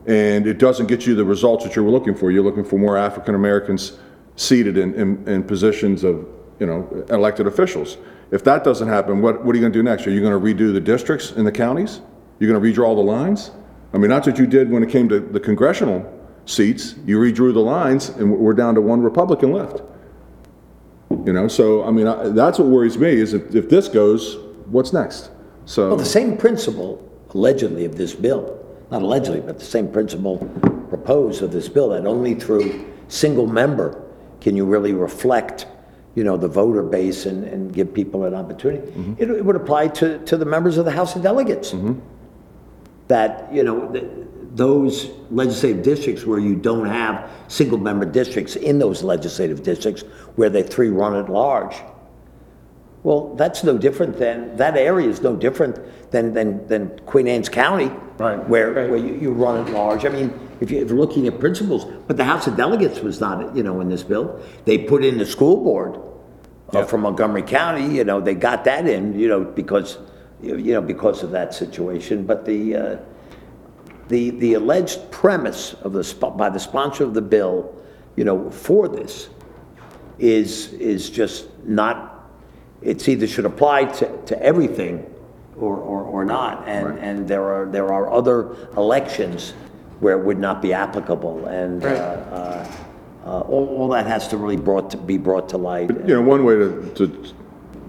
and 0.08 0.48
it 0.48 0.58
doesn't 0.58 0.88
get 0.88 1.06
you 1.06 1.14
the 1.14 1.26
results 1.26 1.66
that 1.66 1.76
you 1.76 1.84
were 1.84 1.92
looking 1.92 2.16
for. 2.16 2.32
You're 2.32 2.44
looking 2.44 2.64
for 2.64 2.80
more 2.80 2.98
African-Americans 2.98 4.00
seated 4.40 4.78
in, 4.78 4.94
in, 4.96 5.28
in 5.28 5.44
positions 5.44 6.06
of, 6.06 6.26
you 6.60 6.66
know, 6.66 6.88
elected 7.10 7.46
officials. 7.46 7.98
If 8.32 8.42
that 8.46 8.64
doesn't 8.64 8.88
happen, 8.88 9.22
what, 9.22 9.44
what 9.44 9.54
are 9.54 9.58
you 9.58 9.62
gonna 9.62 9.74
do 9.74 9.84
next? 9.84 10.08
Are 10.08 10.12
you 10.12 10.22
gonna 10.22 10.40
redo 10.40 10.72
the 10.72 10.80
districts 10.80 11.32
in 11.32 11.44
the 11.44 11.52
counties? 11.52 12.00
You're 12.40 12.52
gonna 12.52 12.64
redraw 12.66 12.96
the 12.96 13.02
lines? 13.02 13.52
I 13.94 13.98
mean, 13.98 14.10
that's 14.10 14.26
what 14.28 14.38
you 14.38 14.48
did 14.48 14.72
when 14.72 14.82
it 14.82 14.90
came 14.90 15.10
to 15.10 15.20
the 15.20 15.42
congressional 15.42 16.10
seats. 16.46 16.96
You 17.06 17.20
redrew 17.20 17.54
the 17.54 17.60
lines, 17.60 18.10
and 18.10 18.32
we're 18.32 18.54
down 18.54 18.76
to 18.76 18.82
one 18.82 19.02
Republican 19.02 19.52
left. 19.52 19.82
You 21.26 21.34
know, 21.34 21.50
so, 21.50 21.84
I 21.84 21.92
mean, 21.92 22.08
I- 22.08 22.30
that's 22.30 22.60
what 22.60 22.70
worries 22.70 22.98
me, 22.98 23.10
is 23.10 23.34
if, 23.34 23.54
if 23.54 23.68
this 23.68 23.90
goes, 23.90 24.38
what's 24.68 24.94
next? 24.94 25.32
So. 25.66 25.90
Well, 25.90 25.98
the 25.98 26.06
same 26.06 26.38
principle 26.38 27.06
allegedly 27.32 27.84
of 27.84 27.98
this 27.98 28.14
bill, 28.14 28.58
not 28.90 29.02
allegedly, 29.02 29.42
but 29.42 29.60
the 29.60 29.66
same 29.66 29.92
principle 29.92 30.38
proposed 30.88 31.42
of 31.42 31.52
this 31.52 31.68
bill, 31.68 31.90
that 31.90 32.06
only 32.06 32.36
through 32.36 32.86
single 33.10 33.46
member 33.46 34.02
can 34.50 34.58
you 34.58 34.66
really 34.66 34.94
reflect, 34.94 35.68
you 36.16 36.24
know, 36.24 36.36
the 36.36 36.48
voter 36.48 36.82
base 36.82 37.28
and, 37.28 37.44
and 37.44 37.72
give 37.72 37.94
people 37.94 38.24
an 38.24 38.34
opportunity. 38.34 38.80
Mm-hmm. 38.80 39.14
It, 39.20 39.30
it 39.30 39.46
would 39.46 39.56
apply 39.56 39.90
to, 39.90 40.18
to 40.26 40.38
the 40.38 40.46
members 40.46 40.80
of 40.80 40.86
the 40.86 40.92
House 40.92 41.16
of 41.16 41.22
Delegates. 41.22 41.70
Mm-hmm. 41.70 42.00
That, 43.10 43.54
you 43.54 43.62
know, 43.62 43.92
th- 43.92 44.06
those 44.56 45.12
legislative 45.30 45.84
districts 45.84 46.26
where 46.26 46.40
you 46.40 46.56
don't 46.56 46.88
have 46.88 47.30
single-member 47.48 48.06
districts 48.06 48.56
in 48.56 48.80
those 48.80 49.04
legislative 49.04 49.62
districts 49.62 50.02
where 50.36 50.50
they 50.50 50.64
three 50.64 50.90
run 50.90 51.16
at 51.16 51.30
large, 51.30 51.76
well, 53.04 53.36
that's 53.36 53.64
no 53.64 53.78
different 53.78 54.18
than, 54.18 54.58
that 54.58 54.76
area 54.78 55.08
is 55.08 55.22
no 55.22 55.36
different 55.36 55.78
than, 56.10 56.34
than, 56.34 56.68
than 56.68 56.98
Queen 57.06 57.28
Anne's 57.28 57.50
County. 57.50 57.92
Right. 58.18 58.44
Where, 58.50 58.74
where 58.74 58.98
you, 58.98 59.14
you 59.14 59.32
run 59.32 59.64
at 59.64 59.72
large. 59.72 60.06
I 60.06 60.10
mean, 60.10 60.49
if 60.60 60.72
you're 60.72 60.86
looking 60.86 61.28
at 61.28 61.40
principles, 61.40 61.86
but 62.08 62.18
the 62.18 62.26
House 62.26 62.48
of 62.48 62.58
Delegates 62.58 63.00
was 63.00 63.20
not, 63.20 63.56
you 63.56 63.64
know, 63.64 63.80
in 63.82 63.90
this 63.90 64.04
bill. 64.04 64.44
They 64.66 64.78
put 64.78 65.06
in 65.06 65.18
the 65.18 65.26
school 65.26 65.64
board 65.64 66.00
uh, 66.74 66.86
from 66.86 67.02
Montgomery 67.02 67.42
County, 67.42 67.96
you 67.96 68.04
know, 68.04 68.20
they 68.20 68.36
got 68.36 68.64
that 68.66 68.88
in, 68.88 69.18
you 69.18 69.28
know, 69.28 69.44
because, 69.44 69.98
you 70.42 70.74
know, 70.74 70.82
because 70.82 71.24
of 71.24 71.32
that 71.32 71.54
situation. 71.54 72.26
But 72.26 72.46
the, 72.46 72.76
uh, 72.76 72.98
the, 74.08 74.32
the 74.32 74.54
alleged 74.56 75.10
premise 75.12 75.74
of 75.76 75.94
the, 75.94 76.04
sp- 76.04 76.38
by 76.38 76.50
the 76.50 76.60
sponsor 76.60 77.04
of 77.04 77.14
the 77.14 77.22
bill, 77.22 77.76
you 78.16 78.24
know, 78.24 78.50
for 78.50 78.88
this 78.88 79.30
is, 80.18 80.74
is 80.74 81.10
just 81.10 81.48
not, 81.66 82.30
it's 82.82 83.08
either 83.08 83.28
should 83.28 83.46
apply 83.46 83.86
to, 83.86 84.26
to 84.26 84.42
everything 84.42 85.06
or, 85.58 85.78
or, 85.78 86.04
or 86.04 86.26
not. 86.26 86.68
And, 86.68 87.00
and 87.00 87.28
there 87.28 87.44
are, 87.44 87.66
there 87.66 87.92
are 87.94 88.12
other 88.12 88.70
elections 88.78 89.54
where 90.00 90.18
it 90.18 90.24
would 90.24 90.40
not 90.40 90.62
be 90.62 90.74
applicable. 90.74 91.46
And, 91.48 91.84
uh, 91.84 91.88
uh, 91.88 92.72
uh, 93.26 93.40
all, 93.42 93.68
all 93.68 93.90
that 93.90 94.08
has 94.08 94.28
to 94.30 94.38
really 94.38 94.58
brought, 94.58 94.90
to 94.92 94.98
be 94.98 95.18
brought 95.18 95.50
to 95.50 95.58
light. 95.58 95.90
You 95.90 96.16
know, 96.16 96.22
one 96.22 96.44
way 96.46 96.56
to, 96.56 96.92
to, 96.96 97.34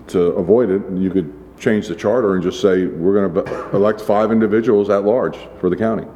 to 0.09 0.21
avoid 0.33 0.71
it, 0.71 0.83
you 0.97 1.11
could 1.11 1.33
change 1.59 1.89
the 1.89 1.95
charter 1.95 2.35
and 2.35 2.43
just 2.43 2.61
say, 2.61 2.87
we're 2.87 3.29
gonna 3.29 3.71
elect 3.75 4.01
five 4.01 4.33
individuals 4.33 4.91
at 4.91 5.05
large 5.05 5.37
for 5.61 5.71
the 5.71 5.77
county. 5.77 6.07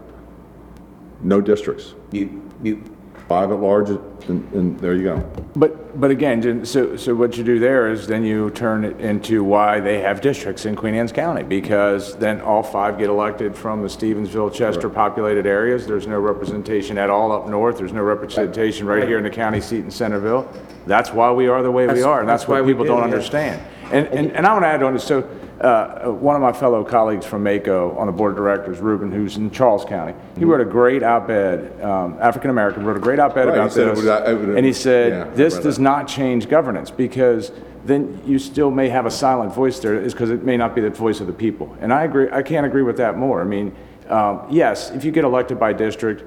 No 1.23 1.41
districts, 1.41 1.95
You, 2.13 2.51
you, 2.63 2.83
five 3.29 3.51
at 3.51 3.59
large, 3.59 3.89
and, 3.89 4.53
and 4.53 4.79
there 4.81 4.95
you 4.95 5.03
go. 5.05 5.17
But, 5.57 5.99
but 5.99 6.11
again, 6.11 6.65
so, 6.67 6.97
so 6.97 7.15
what 7.15 7.37
you 7.39 7.45
do 7.45 7.59
there 7.59 7.91
is 7.91 8.07
then 8.07 8.25
you 8.25 8.51
turn 8.51 8.85
it 8.85 9.01
into 9.01 9.43
why 9.43 9.81
they 9.81 10.01
have 10.01 10.21
districts 10.21 10.67
in 10.67 10.77
Queen 10.77 10.95
Anne's 10.95 11.13
County, 11.13 11.43
because 11.43 12.17
then 12.17 12.41
all 12.43 12.63
five 12.63 12.99
get 12.99 13.09
elected 13.09 13.57
from 13.57 13.81
the 13.81 13.89
Stevensville, 13.89 14.53
Chester 14.53 14.91
populated 14.91 15.47
areas. 15.47 15.87
There's 15.87 16.07
no 16.07 16.19
representation 16.19 16.99
at 16.99 17.09
all 17.09 17.33
up 17.33 17.49
north. 17.49 17.79
There's 17.79 17.93
no 17.93 18.03
representation 18.03 18.87
right 18.87 19.09
here 19.09 19.19
in 19.19 19.25
the 19.25 19.31
county 19.31 19.61
seat 19.61 19.85
in 19.85 19.91
Centerville. 19.91 20.51
That's 20.87 21.11
why 21.11 21.33
we 21.33 21.49
are 21.49 21.63
the 21.63 21.71
way 21.71 21.85
we 21.85 21.95
That's- 21.95 22.05
are, 22.05 22.21
and 22.21 22.29
that's 22.29 22.43
that's 22.43 22.49
why 22.49 22.61
what 22.61 22.67
we 22.67 22.73
people 22.73 22.85
did, 22.85 22.91
don't 22.91 22.99
yeah. 22.99 23.05
understand. 23.05 23.63
And, 23.91 24.07
and, 24.09 24.33
and 24.33 24.47
I 24.47 24.53
want 24.53 24.65
to 24.65 24.69
add 24.69 24.83
on 24.83 24.95
this, 24.95 25.05
so, 25.05 25.23
uh, 25.61 26.11
one 26.11 26.35
of 26.37 26.43
my 26.43 26.53
fellow 26.53 26.83
colleagues 26.85 27.25
from 27.25 27.45
MACo 27.45 27.97
on 27.97 28.07
the 28.07 28.13
board 28.13 28.33
of 28.33 28.37
directors, 28.37 28.81
Ruben, 28.81 29.13
who's 29.13 29.37
in 29.37 29.51
Charles 29.51 29.85
County, 29.85 30.15
he 30.37 30.45
wrote 30.45 30.61
a 30.61 30.65
great 30.65 31.03
op-ed, 31.03 31.81
um, 31.83 32.17
African-American, 32.21 32.85
wrote 32.85 32.97
a 32.97 33.01
great 33.01 33.19
op-ed 33.19 33.47
Right, 33.47 33.55
about 33.59 33.71
this. 33.73 33.99
it 34.01 34.05
would- 34.05 34.57
And 34.57 34.67
he 34.67 34.73
said, 34.73 35.29
I 35.29 35.31
this 35.31 35.59
does 35.59 35.77
that. 35.77 35.83
not 35.83 36.09
change 36.09 36.49
governance, 36.49 36.91
because 36.91 37.53
then 37.85 38.21
you 38.27 38.39
still 38.39 38.71
may 38.71 38.89
have 38.89 39.07
a 39.07 39.11
silent 39.11 39.55
voice 39.55 39.79
there, 39.79 39.95
is 39.95 40.13
because 40.13 40.31
it 40.31 40.43
may 40.45 40.57
not 40.57 40.75
be 40.75 40.81
the 40.81 40.91
voice 40.91 41.21
of 41.21 41.27
the 41.27 41.33
people. 41.33 41.75
And 41.81 41.93
I 41.93 42.05
agree, 42.05 42.29
I 42.33 42.43
can't 42.43 42.67
agree 42.67 42.83
with 42.83 42.97
that 42.97 43.17
more. 43.17 43.41
I 43.41 43.45
mean, 43.45 43.73
um, 44.09 44.41
yes, 44.51 44.91
if 44.91 45.05
you 45.05 45.13
get 45.13 45.25
elected 45.25 45.59
by 45.61 45.73
district, 45.73 46.25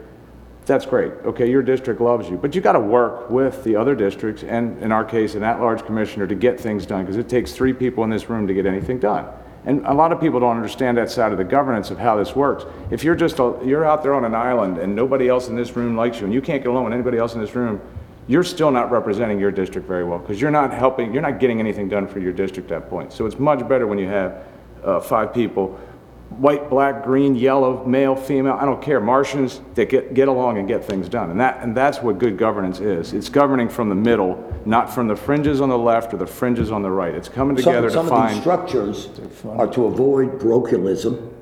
that's 0.68 0.86
great. 0.86 1.14
Okay, 1.26 1.50
your 1.50 1.62
district 1.62 2.02
loves 2.02 2.30
you, 2.30 2.38
but 2.38 2.54
you 2.54 2.62
got 2.62 2.74
to 2.74 2.80
work 2.80 3.30
with 3.30 3.64
the 3.64 3.76
other 3.76 3.96
districts, 3.96 4.44
and 4.44 4.78
in 4.82 4.92
our 4.92 5.04
case, 5.04 5.36
an 5.36 5.44
at-large 5.44 5.86
commissioner, 5.86 6.28
to 6.28 6.36
get 6.36 6.60
things 6.60 6.86
done, 6.86 7.04
because 7.04 7.18
it 7.18 7.30
takes 7.30 7.54
three 7.54 7.74
people 7.74 8.04
in 8.04 8.10
this 8.10 8.30
room 8.30 8.48
to 8.48 8.54
get 8.54 8.66
anything 8.66 9.00
done. 9.00 9.26
And 9.66 9.86
a 9.86 9.94
lot 9.94 10.12
of 10.12 10.22
people 10.22 10.40
don't 10.40 10.56
understand 10.56 10.98
that 10.98 11.10
side 11.10 11.32
of 11.32 11.38
the 11.38 11.44
governance 11.44 11.92
of 11.92 11.98
how 11.98 12.16
this 12.16 12.36
works. 12.36 12.66
If 12.92 13.04
you're 13.04 13.16
just, 13.16 13.40
a- 13.40 13.60
you're 13.66 13.84
out 13.84 14.04
there 14.04 14.14
on 14.14 14.24
an 14.24 14.36
island 14.36 14.78
and 14.78 14.96
nobody 14.96 15.28
else 15.28 15.50
in 15.50 15.56
this 15.56 15.76
room 15.76 15.96
likes 15.98 16.20
you, 16.20 16.26
and 16.26 16.34
you 16.34 16.42
can't 16.42 16.64
get 16.64 16.70
along 16.70 16.86
with 16.86 16.94
anybody 16.94 17.18
else 17.18 17.34
in 17.34 17.42
this 17.42 17.56
room, 17.56 17.82
you're 18.28 18.44
still 18.44 18.72
not 18.72 18.92
representing 18.92 19.40
your 19.40 19.52
district 19.52 19.88
very 19.88 20.04
well, 20.04 20.20
because 20.20 20.40
you're 20.40 20.52
not 20.52 20.74
helping, 20.74 21.14
you're 21.14 21.22
not 21.22 21.40
getting 21.40 21.60
anything 21.60 21.88
done 21.90 22.08
for 22.08 22.20
your 22.20 22.34
district 22.34 22.72
at 22.72 22.82
that 22.82 22.90
point. 22.90 23.14
So 23.14 23.26
it's 23.26 23.40
much 23.40 23.68
better 23.68 23.88
when 23.88 23.98
you 23.98 24.08
have 24.08 24.46
uh, 24.84 25.00
five 25.00 25.34
people, 25.34 25.80
white, 26.30 26.70
black, 26.70 27.04
green, 27.04 27.36
yellow, 27.36 27.84
male, 27.86 28.16
female, 28.16 28.54
I 28.60 28.66
don't 28.66 28.82
care, 28.82 29.00
Martians, 29.00 29.62
that 29.76 29.90
get, 29.90 30.14
get 30.14 30.28
along 30.28 30.58
and 30.58 30.68
get 30.68 30.84
things 30.84 31.08
done. 31.10 31.32
And 31.32 31.40
that, 31.40 31.64
and 31.64 31.76
that's 31.76 32.02
what 32.02 32.20
good 32.20 32.38
governance 32.38 32.80
is. 32.80 33.14
It's 33.14 33.30
governing 33.30 33.70
from 33.70 33.90
the 33.90 33.96
middle, 33.96 34.44
not 34.66 34.94
from 34.94 35.08
the 35.08 35.16
fringes 35.16 35.62
on 35.62 35.70
the 35.70 35.78
left 35.78 36.14
or 36.14 36.18
the 36.18 36.28
fringes 36.28 36.72
on 36.72 36.82
the 36.82 36.92
right. 36.92 37.16
It's 37.16 37.30
coming 37.30 37.56
together 37.56 37.90
some, 37.90 38.06
to 38.06 38.10
some 38.10 38.18
of 38.18 38.28
these 38.28 38.32
find. 38.32 38.42
structures 38.42 39.10
are 39.48 39.68
to 39.68 39.86
avoid 39.86 40.40
parochialism. 40.40 41.34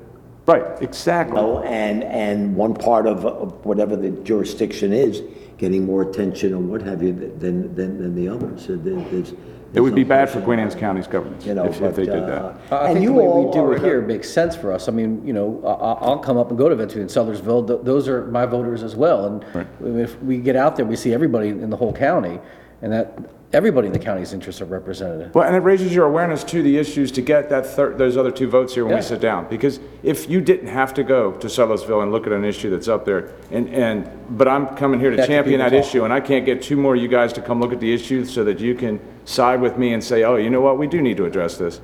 Right, 0.46 0.80
exactly. 0.80 1.34
know, 1.36 1.60
and, 1.64 2.04
and 2.04 2.54
one 2.54 2.72
part 2.72 3.08
of 3.08 3.26
of 3.26 3.64
whatever 3.66 3.96
the 3.96 4.10
jurisdiction 4.10 4.92
is, 4.92 5.20
getting 5.58 5.84
more 5.84 6.02
attention 6.02 6.54
or 6.54 6.60
what 6.60 6.82
have 6.82 7.02
you 7.02 7.12
than, 7.12 7.74
than, 7.74 7.98
than 7.98 8.14
the 8.14 8.28
others. 8.28 8.64
So 8.66 8.76
there- 8.76 8.94
there's- 9.10 9.32
It 9.76 9.80
would 9.80 9.94
be 9.94 10.04
bad 10.04 10.30
for 10.30 10.40
Queen 10.40 10.58
Anne's. 10.58 10.74
County's 10.74 11.06
governance 11.06 11.44
You 11.44 11.54
know, 11.54 11.66
if 11.66 11.74
if 11.74 11.80
but, 11.80 11.94
they 11.96 12.06
did 12.06 12.22
uh, 12.24 12.26
that. 12.26 12.72
I 12.72 12.86
And 12.88 12.94
think 12.94 12.98
the 12.98 13.02
you 13.02 13.12
way 13.12 13.22
we 13.24 13.28
all 13.28 13.52
do 13.52 13.60
are 13.60 13.74
it 13.76 13.82
here 13.82 14.00
a- 14.02 14.06
makes 14.06 14.28
sense 14.30 14.56
for 14.56 14.72
us. 14.72 14.88
I 14.88 14.92
mean, 14.92 15.22
you 15.26 15.32
know, 15.34 15.60
I- 15.64 15.68
I- 15.68 15.98
I'll 16.06 16.18
come 16.18 16.38
up 16.38 16.48
and 16.48 16.56
go 16.58 16.68
to 16.68 16.74
events 16.74 16.94
in 16.96 17.06
Sudlersville. 17.08 17.66
Th- 17.66 17.80
Those 17.82 18.08
are 18.08 18.24
my 18.26 18.46
voters 18.46 18.82
as 18.82 18.96
well. 18.96 19.26
And 19.26 20.00
if 20.00 20.20
we 20.22 20.38
get 20.38 20.56
out 20.56 20.76
there, 20.76 20.86
we 20.86 20.96
see 20.96 21.12
everybody 21.12 21.48
in 21.50 21.68
the 21.70 21.76
whole 21.76 21.92
county, 21.92 22.40
and 22.82 22.90
that, 22.92 23.18
everybody 23.52 23.86
in 23.86 23.92
the 23.92 23.98
county's 23.98 24.32
interests 24.32 24.60
are 24.60 24.66
represented. 24.66 25.32
Well, 25.34 25.44
and 25.46 25.54
it 25.54 25.60
raises 25.60 25.94
your 25.94 26.06
awareness 26.06 26.42
to 26.44 26.62
the 26.62 26.78
issues 26.78 27.12
to 27.12 27.22
get 27.22 27.48
that 27.50 27.64
third, 27.66 27.96
those 27.98 28.16
other 28.16 28.30
two 28.30 28.48
votes 28.48 28.74
here 28.74 28.84
when 28.84 28.90
Yeah. 28.92 28.96
we 28.98 29.02
sit 29.02 29.20
down. 29.20 29.46
Because 29.48 29.78
if 30.02 30.28
you 30.28 30.40
didn't 30.40 30.68
have 30.68 30.92
to 30.94 31.02
go 31.04 31.32
to 31.32 31.46
Sudlersville 31.46 32.02
and 32.02 32.12
look 32.12 32.26
at 32.26 32.32
an 32.32 32.44
issue 32.44 32.70
that's 32.70 32.88
up 32.88 33.04
there, 33.04 33.30
and, 33.50 33.68
and, 33.68 34.08
but 34.30 34.48
I'm 34.48 34.66
coming 34.76 35.00
here 35.00 35.10
to 35.10 35.16
That 35.16 35.26
champion 35.28 35.58
that 35.60 35.66
people 35.70 35.80
talk. 35.82 35.88
issue, 35.90 36.04
and 36.04 36.12
I 36.12 36.20
can't 36.20 36.44
get 36.46 36.60
two 36.62 36.76
more 36.76 36.94
of 36.96 37.00
you 37.02 37.08
guys 37.08 37.32
to 37.34 37.40
come 37.40 37.60
look 37.60 37.72
at 37.72 37.80
the 37.80 37.92
issue 37.94 38.24
so 38.24 38.42
that 38.44 38.58
you 38.60 38.74
can 38.74 38.98
side 39.26 39.60
with 39.60 39.76
me 39.76 39.92
and 39.92 40.02
say, 40.02 40.24
oh, 40.24 40.36
you 40.36 40.48
know 40.48 40.62
what, 40.62 40.78
we 40.78 40.86
do 40.86 41.02
need 41.02 41.18
to 41.18 41.26
address 41.26 41.58
this. 41.58 41.80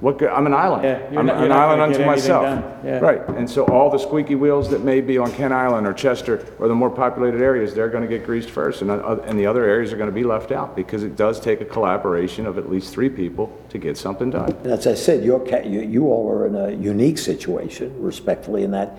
What, 0.00 0.16
go- 0.18 0.28
I'm 0.28 0.46
an 0.46 0.54
island. 0.54 0.82
Yeah, 0.82 1.10
you're 1.10 1.20
I'm 1.20 1.26
not- 1.26 1.34
an 1.36 1.40
you're 1.40 1.48
not 1.50 1.58
island 1.58 1.78
gonna 1.78 1.82
unto 1.82 1.98
get 1.98 2.08
anything 2.08 2.32
myself. 2.32 2.44
done. 2.44 2.86
Yeah. 2.86 2.98
Right, 3.00 3.28
and 3.36 3.48
so 3.50 3.64
all 3.66 3.90
the 3.90 3.98
squeaky 3.98 4.34
wheels 4.34 4.70
that 4.70 4.82
may 4.82 5.02
be 5.02 5.18
on 5.18 5.30
Kent 5.30 5.52
Island 5.52 5.86
or 5.86 5.92
Chester 5.92 6.46
or 6.58 6.68
the 6.68 6.74
more 6.74 6.88
populated 6.88 7.42
areas, 7.42 7.74
they're 7.74 7.90
gonna 7.90 8.06
get 8.06 8.24
greased 8.24 8.48
first, 8.50 8.80
and, 8.80 8.90
uh, 8.90 9.18
and 9.26 9.38
the 9.38 9.44
other 9.46 9.62
areas 9.64 9.92
are 9.92 9.98
gonna 9.98 10.10
be 10.10 10.24
left 10.24 10.52
out, 10.52 10.74
because 10.74 11.02
it 11.02 11.16
does 11.16 11.38
take 11.38 11.60
a 11.60 11.66
collaboration 11.66 12.46
of 12.46 12.56
at 12.56 12.70
least 12.70 12.94
three 12.94 13.10
people 13.10 13.52
to 13.68 13.76
get 13.76 13.98
something 13.98 14.30
done. 14.30 14.50
And 14.64 14.72
as 14.72 14.86
I 14.86 14.94
said, 14.94 15.22
your, 15.22 15.38
ca- 15.46 15.66
you, 15.66 15.80
you 15.82 16.06
all 16.06 16.28
are 16.30 16.46
in 16.46 16.54
a 16.54 16.70
unique 16.70 17.18
situation, 17.18 17.92
respectfully, 18.02 18.62
in 18.64 18.70
that 18.70 18.98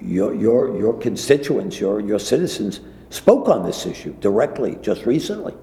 your, 0.00 0.32
your, 0.32 0.78
your 0.78 0.94
constituents, 0.94 1.80
your, 1.80 1.98
your 2.00 2.20
citizens 2.20 2.80
spoke 3.10 3.48
on 3.48 3.64
this 3.66 3.84
issue 3.84 4.12
directly 4.20 4.78
just 4.80 5.06
recently. 5.06 5.54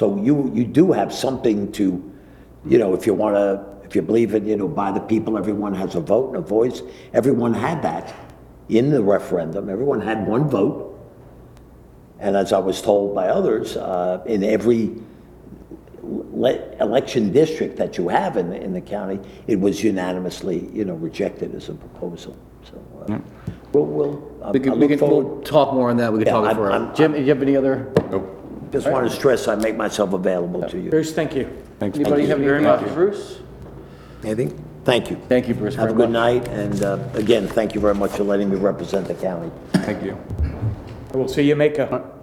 So 0.00 0.16
you, 0.16 0.50
you 0.54 0.64
do 0.64 0.92
have 0.92 1.12
something 1.12 1.70
to, 1.72 2.02
you 2.66 2.78
know, 2.78 2.94
if 2.94 3.04
you 3.06 3.12
want 3.12 3.36
to, 3.36 3.62
if 3.86 3.94
you 3.94 4.00
believe 4.00 4.34
in, 4.34 4.46
you 4.48 4.56
know, 4.56 4.66
by 4.66 4.90
the 4.92 5.00
people, 5.00 5.36
everyone 5.36 5.74
has 5.74 5.94
a 5.94 6.00
vote 6.00 6.28
and 6.28 6.36
a 6.38 6.40
voice. 6.40 6.80
Everyone 7.12 7.52
had 7.52 7.82
that 7.82 8.14
in 8.70 8.88
the 8.88 9.02
referendum. 9.02 9.68
Everyone 9.68 10.00
had 10.00 10.26
one 10.26 10.48
vote. 10.48 10.98
And 12.18 12.34
as 12.34 12.54
I 12.54 12.58
was 12.60 12.80
told 12.80 13.14
by 13.14 13.28
others, 13.28 13.76
uh, 13.76 14.22
in 14.24 14.42
every 14.42 14.96
le- 16.02 16.72
election 16.80 17.30
district 17.30 17.76
that 17.76 17.98
you 17.98 18.08
have 18.08 18.38
in, 18.38 18.48
the- 18.48 18.62
in 18.62 18.72
the 18.72 18.80
county, 18.80 19.20
it 19.48 19.60
was 19.60 19.84
unanimously, 19.84 20.70
you 20.72 20.86
know, 20.86 20.94
rejected 20.94 21.54
as 21.54 21.68
a 21.68 21.74
proposal. 21.74 22.34
So, 22.64 22.82
uh, 23.06 23.18
we'll, 23.74 23.84
we'll, 23.84 24.32
I 24.44 24.50
We 24.52 24.60
can, 24.60 24.72
we 24.72 24.78
look 24.78 24.88
can, 24.92 24.98
forward. 24.98 25.26
we'll 25.26 25.42
talk 25.42 25.74
more 25.74 25.90
on 25.90 25.98
that, 25.98 26.10
we 26.10 26.20
can 26.20 26.28
Yeah, 26.28 26.32
talk 26.32 26.44
it 26.44 26.46
I'm- 26.46 26.56
for, 26.56 26.72
I'm- 26.72 26.94
Jim, 26.94 27.12
do 27.12 27.20
you 27.20 27.26
have 27.26 27.42
any 27.42 27.54
other, 27.54 27.92
Just 28.72 28.88
want 28.88 29.08
to 29.10 29.14
stress, 29.14 29.48
I 29.48 29.54
make 29.56 29.76
myself 29.76 30.12
available 30.12 30.68
to 30.68 30.78
you. 30.78 30.90
Bruce, 30.90 31.12
thank 31.12 31.34
you. 31.34 31.48
anybody 31.80 32.26
have 32.26 32.40
anything 32.40 32.64
else 32.66 32.82
for 32.82 32.94
Bruce? 32.94 33.40
Anything? 34.22 34.64
Thank 34.84 35.10
you. 35.10 35.16
Thank 35.28 35.48
you, 35.48 35.54
Bruce, 35.54 35.74
Have 35.74 35.88
very 35.90 35.94
a 35.94 35.96
good 35.96 36.10
much. 36.10 36.44
night, 36.44 36.48
and 36.48 36.82
uh, 36.82 36.98
again, 37.14 37.46
thank 37.48 37.74
you 37.74 37.80
very 37.80 37.94
much 37.94 38.12
for 38.12 38.24
letting 38.24 38.48
me 38.48 38.56
represent 38.56 39.06
the 39.08 39.14
county. 39.14 39.50
Thank 39.72 40.02
you. 40.02 40.16
We'll 41.12 41.28
see 41.28 41.42
you 41.42 41.56
MACo. 41.56 41.90
I'll- 41.92 42.16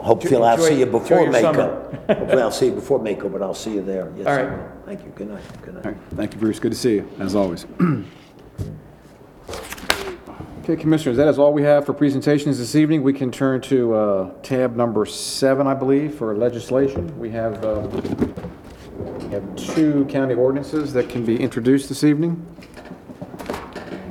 Hopefully, 0.00 0.42
I'll 0.42 0.58
see 0.58 0.74
you 0.80 0.86
Enjoy- 0.86 0.98
before 0.98 1.18
enjoy 1.26 1.38
your 1.38 1.52
MACo. 1.54 2.18
Hopefully, 2.18 2.42
I'll 2.42 2.50
see 2.50 2.66
you 2.66 2.72
before 2.72 2.98
MACo, 2.98 3.30
but 3.32 3.42
I'll 3.42 3.54
see 3.54 3.74
you 3.74 3.82
there. 3.82 4.12
Yes, 4.16 4.26
All 4.26 4.32
I 4.32 4.42
right. 4.42 4.50
will. 4.58 4.66
Thank 4.86 5.04
you. 5.04 5.12
Good 5.14 5.28
night. 5.30 5.42
Good 5.62 5.74
night. 5.74 5.86
All 5.86 5.92
right, 5.92 6.00
thank 6.16 6.34
you, 6.34 6.40
Bruce. 6.40 6.58
Good 6.58 6.72
to 6.72 6.78
see 6.78 6.94
you, 6.96 7.08
as 7.20 7.36
always. 7.36 7.64
Okay, 10.68 10.78
Commissioners, 10.78 11.16
that 11.16 11.28
is 11.28 11.38
all 11.38 11.54
we 11.54 11.62
have 11.62 11.86
for 11.86 11.94
presentations 11.94 12.58
this 12.58 12.74
evening. 12.74 13.02
We 13.02 13.14
can 13.14 13.30
turn 13.30 13.62
to 13.62 13.94
uh, 13.94 14.32
tab 14.42 14.76
number 14.76 15.06
seven, 15.06 15.66
I 15.66 15.72
believe, 15.72 16.16
for 16.16 16.36
legislation. 16.36 17.18
We 17.18 17.30
have, 17.30 17.64
uh, 17.64 17.88
we 18.98 19.28
have 19.30 19.56
two 19.56 20.04
county 20.10 20.34
ordinances 20.34 20.92
that 20.92 21.08
can 21.08 21.24
be 21.24 21.40
introduced 21.40 21.88
this 21.88 22.04
evening. 22.04 22.44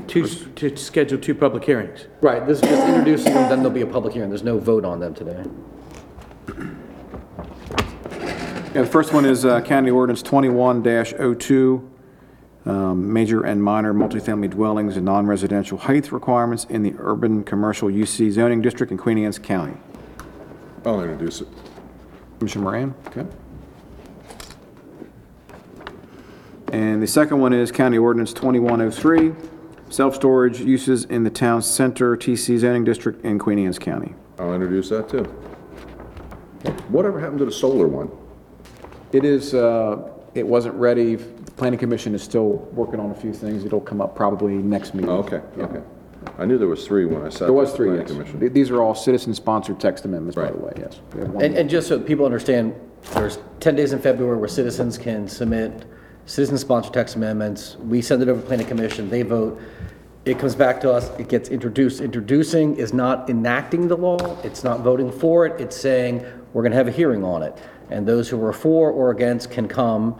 To, 0.08 0.26
to 0.26 0.76
schedule 0.76 1.20
two 1.20 1.36
public 1.36 1.64
hearings. 1.64 2.08
Right, 2.22 2.44
this 2.48 2.58
is 2.64 2.68
just 2.68 2.88
introducing 2.88 3.36
them, 3.36 3.50
then 3.50 3.60
there'll 3.60 3.70
be 3.70 3.82
a 3.82 3.86
public 3.86 4.16
hearing, 4.16 4.30
there's 4.30 4.42
no 4.42 4.58
vote 4.58 4.84
on 4.84 5.00
them 5.00 5.14
today. 5.14 5.44
Yeah, 8.74 8.82
the 8.82 8.90
first 8.92 9.14
one 9.14 9.26
is 9.26 9.46
uh, 9.46 9.62
County 9.62 9.92
Ordinance 9.92 10.24
21-02, 10.24 11.88
um, 12.68 13.12
major 13.12 13.44
and 13.44 13.64
minor 13.64 13.94
multifamily 13.94 14.50
dwellings 14.50 14.98
and 14.98 15.06
non-residential 15.06 15.78
height 15.78 16.12
requirements 16.12 16.66
in 16.66 16.84
the 16.84 16.94
urban 17.00 17.44
commercial 17.44 17.90
UC 17.90 18.32
zoning 18.32 18.62
district 18.62 18.92
in 18.92 18.98
Queen 18.98 19.18
Anne's 19.18 19.40
County. 19.40 19.78
I'll 20.86 21.02
introduce 21.02 21.42
it. 21.42 21.48
Commissioner 22.40 22.64
Moran, 22.64 22.96
okay. 23.08 23.26
And 26.74 27.02
the 27.02 27.08
second 27.08 27.40
one 27.40 27.54
is 27.54 27.72
County 27.72 27.98
Ordinance 27.98 28.34
2103, 28.34 29.34
self-storage 29.90 30.60
uses 30.60 31.06
in 31.06 31.24
the 31.24 31.30
town 31.30 31.62
center 31.62 32.18
TC 32.18 32.58
zoning 32.58 32.84
district 32.84 33.24
in 33.24 33.40
Queen 33.40 33.60
Anne's 33.60 33.80
County. 33.80 34.14
I'll 34.38 34.54
introduce 34.54 34.90
that 34.90 35.08
too. 35.10 35.24
Whatever 36.90 37.20
happened 37.20 37.40
to 37.40 37.46
the 37.46 37.52
solar 37.52 37.88
one? 37.88 38.12
It 39.14 39.24
is, 39.24 39.54
uh, 39.54 40.10
it 40.36 40.46
wasn't 40.46 40.76
ready. 40.76 41.18
The 41.58 41.62
Planning 41.62 41.80
Commission 41.80 42.14
is 42.14 42.22
still 42.22 42.50
working 42.76 43.00
on 43.00 43.10
a 43.10 43.16
few 43.16 43.34
things. 43.34 43.66
It'll 43.66 43.82
come 43.82 44.00
up 44.00 44.16
probably 44.16 44.54
next 44.54 44.94
meeting. 44.94 45.10
Oh, 45.10 45.18
Okay, 45.24 45.42
okay. 45.58 45.82
I 46.38 46.46
knew 46.46 46.60
there 46.60 46.68
was 46.68 46.86
three 46.86 47.06
when 47.08 47.26
I 47.26 47.30
sat. 47.30 47.46
There 47.46 47.54
was 47.54 47.70
at 47.70 47.72
the 47.72 47.78
three, 47.78 47.88
Planning 47.88 48.08
yes. 48.08 48.12
Commission. 48.16 48.40
Th- 48.42 48.54
These 48.54 48.70
are 48.70 48.80
all 48.80 48.94
citizen-sponsored 48.94 49.80
text 49.80 50.06
amendments, 50.06 50.36
by 50.36 50.44
Right. 50.44 50.54
the 50.54 50.60
way, 50.60 50.74
yes. 50.78 51.00
We 51.16 51.22
have 51.22 51.30
one 51.32 51.44
And, 51.44 51.56
and 51.58 51.68
just 51.68 51.88
so 51.88 52.00
people 52.00 52.28
understand, 52.28 52.76
there's 53.16 53.40
10 53.60 53.76
days 53.76 53.92
in 53.92 53.98
February 53.98 54.38
where 54.38 54.48
citizens 54.48 55.00
can 55.00 55.28
submit 55.28 55.86
citizen-sponsored 56.28 56.94
text 56.94 57.16
amendments. 57.16 57.76
We 57.88 58.04
send 58.04 58.22
it 58.22 58.30
over 58.30 58.40
to 58.40 58.46
planning 58.46 58.68
commission, 58.68 59.10
they 59.10 59.24
vote. 59.24 59.60
It 60.26 60.38
comes 60.38 60.54
back 60.54 60.80
to 60.82 60.92
us, 60.94 61.10
it 61.18 61.28
gets 61.28 61.50
introduced. 61.50 62.02
Introducing 62.02 62.76
is 62.76 62.94
not 62.94 63.32
enacting 63.32 63.88
the 63.88 63.98
law, 63.98 64.38
it's 64.44 64.64
not 64.64 64.82
voting 64.82 65.12
for 65.12 65.48
it, 65.48 65.60
it's 65.60 65.76
saying, 65.76 66.24
we're 66.54 66.62
gonna 66.62 66.76
have 66.76 66.88
a 66.88 66.92
hearing 66.92 67.24
on 67.24 67.42
it. 67.42 67.58
And 67.90 68.06
those 68.06 68.30
who 68.30 68.40
are 68.46 68.54
for 68.54 68.92
or 68.92 69.10
against 69.10 69.50
can 69.50 69.68
come 69.68 70.16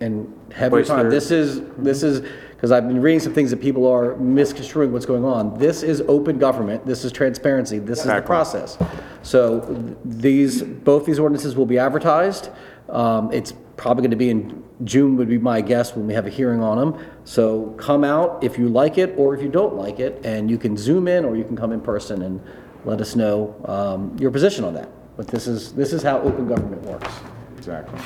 and 0.00 0.32
have 0.54 0.72
your 0.72 0.84
time. 0.84 1.02
their- 1.04 1.10
This 1.10 1.30
is, 1.30 1.60
this 1.78 2.02
is, 2.02 2.20
because 2.54 2.72
I've 2.72 2.86
been 2.88 3.00
reading 3.02 3.20
some 3.20 3.32
things 3.34 3.50
that 3.50 3.60
people 3.60 3.86
are 3.86 4.16
misconstruing 4.16 4.92
what's 4.92 5.06
going 5.06 5.24
on. 5.24 5.58
This 5.58 5.82
is 5.82 6.02
open 6.08 6.38
government, 6.38 6.86
this 6.86 7.04
is 7.04 7.12
transparency, 7.12 7.78
this 7.78 8.00
is 8.00 8.04
the 8.06 8.10
process. 8.26 8.78
So 9.22 9.96
these, 10.04 10.62
both 10.62 11.04
these 11.06 11.18
ordinances 11.18 11.56
will 11.56 11.66
be 11.66 11.78
advertised. 11.78 12.50
Um, 12.88 13.30
It's 13.32 13.52
probably 13.76 14.02
going 14.02 14.10
to 14.12 14.16
be 14.16 14.30
in 14.30 14.62
June 14.84 15.16
would 15.16 15.28
be 15.28 15.38
my 15.38 15.60
guess 15.62 15.96
when 15.96 16.06
we 16.06 16.14
have 16.14 16.26
a 16.26 16.30
hearing 16.30 16.62
on 16.62 16.78
them. 16.78 17.04
So 17.24 17.74
come 17.78 18.04
out 18.04 18.42
if 18.44 18.58
you 18.58 18.68
like 18.68 18.98
it 18.98 19.14
or 19.16 19.34
if 19.34 19.42
you 19.42 19.48
don't 19.48 19.74
like 19.74 19.98
it, 20.00 20.20
and 20.24 20.50
you 20.50 20.58
can 20.58 20.76
zoom 20.76 21.08
in 21.08 21.24
or 21.24 21.34
you 21.36 21.44
can 21.44 21.56
come 21.56 21.72
in 21.72 21.80
person 21.80 22.22
and 22.22 22.40
let 22.84 23.00
us 23.00 23.16
know 23.16 23.54
um, 23.64 24.16
your 24.18 24.30
position 24.30 24.64
on 24.64 24.74
that. 24.74 24.88
But 25.16 25.28
this 25.28 25.46
is, 25.46 25.72
this 25.72 25.92
is 25.92 26.02
how 26.02 26.20
open 26.20 26.46
government 26.46 26.82
works. 26.82 27.12
Exactly. 27.56 27.98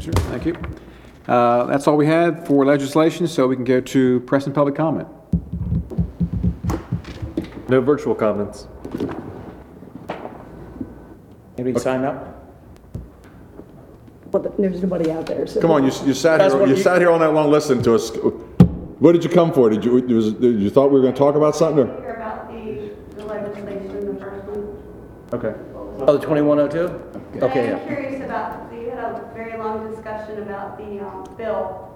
Okay? 0.00 0.10
Commissioner, 0.10 0.30
thank 0.30 0.46
you. 0.46 0.56
Uh, 1.32 1.64
That's 1.66 1.86
all 1.86 1.96
we 1.96 2.06
had 2.06 2.46
for 2.46 2.64
legislation, 2.64 3.26
so 3.26 3.46
we 3.46 3.56
can 3.56 3.64
go 3.64 3.80
to 3.80 4.20
press 4.20 4.46
and 4.46 4.54
public 4.54 4.74
comment. 4.74 5.08
No 7.68 7.80
virtual 7.80 8.14
comments. 8.14 8.66
Anybody 11.58 11.78
sign 11.82 12.04
up? 12.04 12.36
Well, 14.32 14.54
there's 14.58 14.80
nobody 14.82 15.10
out 15.10 15.26
there, 15.26 15.46
so. 15.46 15.60
Come 15.60 15.72
on, 15.72 15.84
you, 15.84 15.92
you 16.04 16.14
sat 16.14 16.38
That's 16.38 16.52
here, 16.52 16.60
what 16.60 16.68
you 16.68 16.76
you- 16.76 16.82
sat 16.82 17.00
here 17.00 17.10
all 17.10 17.18
night 17.18 17.28
long 17.28 17.50
listening 17.50 17.82
to 17.82 17.94
us. 17.94 18.10
What 19.00 19.12
did 19.12 19.24
you 19.24 19.30
come 19.30 19.52
for? 19.52 19.68
Did 19.70 19.84
you, 19.84 19.92
was, 19.92 20.32
did 20.34 20.60
you 20.60 20.70
thought 20.70 20.90
we 20.90 21.00
were 21.00 21.06
gonna 21.06 21.16
talk 21.16 21.34
about 21.34 21.56
something 21.56 21.88
or? 21.88 22.00
Hear 22.02 22.14
about 22.14 22.48
the, 22.48 22.90
the 23.16 23.24
legislation, 23.24 24.14
the 24.14 24.20
first 24.20 24.44
one? 24.46 24.82
Okay. 25.32 25.54
Oh, 26.06 26.16
the 26.16 26.18
2102? 26.18 27.42
Okay, 27.42 27.72
I'm 27.72 27.78
yeah. 27.78 27.86
curious 27.86 28.24
about, 28.24 28.70
we 28.72 28.86
had 28.86 28.98
a 28.98 29.30
very 29.34 29.58
long 29.58 29.90
about 30.38 30.78
the, 30.78 31.00
um, 31.00 31.24
bill. 31.36 31.86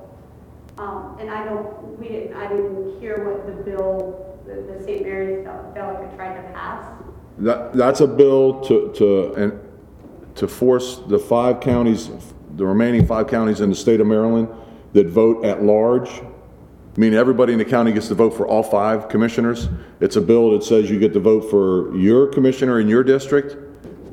Um, 0.78 1.16
and 1.20 1.31
I 1.31 1.44
don't, 1.44 1.98
we 1.98 2.09
didn't, 2.09 2.35
I 2.35 2.48
didn't 2.48 3.01
hear 3.01 3.28
what 3.28 3.47
the 3.47 3.62
bill, 3.62 4.40
the, 4.47 4.55
the 4.55 4.82
St. 4.85 5.02
Mary's 5.02 5.44
delegate 5.74 6.15
tried 6.16 6.35
to 6.35 6.43
pass. 6.52 6.85
That, 7.39 7.73
that's 7.73 8.01
a 8.01 8.06
bill 8.06 8.61
to, 8.62 8.93
to, 8.97 9.35
and 9.35 9.61
to 10.36 10.48
force 10.48 11.01
the 11.06 11.19
five 11.19 11.61
counties, 11.61 12.11
the 12.56 12.66
remaining 12.66 13.06
five 13.06 13.28
counties 13.28 13.61
in 13.61 13.70
the 13.70 13.77
state 13.77 14.01
of 14.01 14.06
Maryland 14.06 14.48
that 14.93 15.09
vote 15.09 15.44
at 15.44 15.62
large, 15.62 16.23
meaning 16.97 17.19
everybody 17.19 17.52
in 17.52 17.59
the 17.59 17.65
county 17.65 17.93
gets 17.93 18.09
to 18.09 18.15
vote 18.15 18.31
for 18.31 18.47
all 18.47 18.62
five 18.62 19.09
commissioners. 19.09 19.69
It's 20.01 20.16
a 20.16 20.20
bill 20.20 20.52
that 20.52 20.65
says 20.65 20.90
you 20.90 20.98
get 20.98 21.12
to 21.15 21.20
vote 21.20 21.51
for 21.51 21.97
your 21.97 22.28
commissioner 22.28 22.81
in 22.81 22.89
your 22.89 23.05
district 23.05 23.56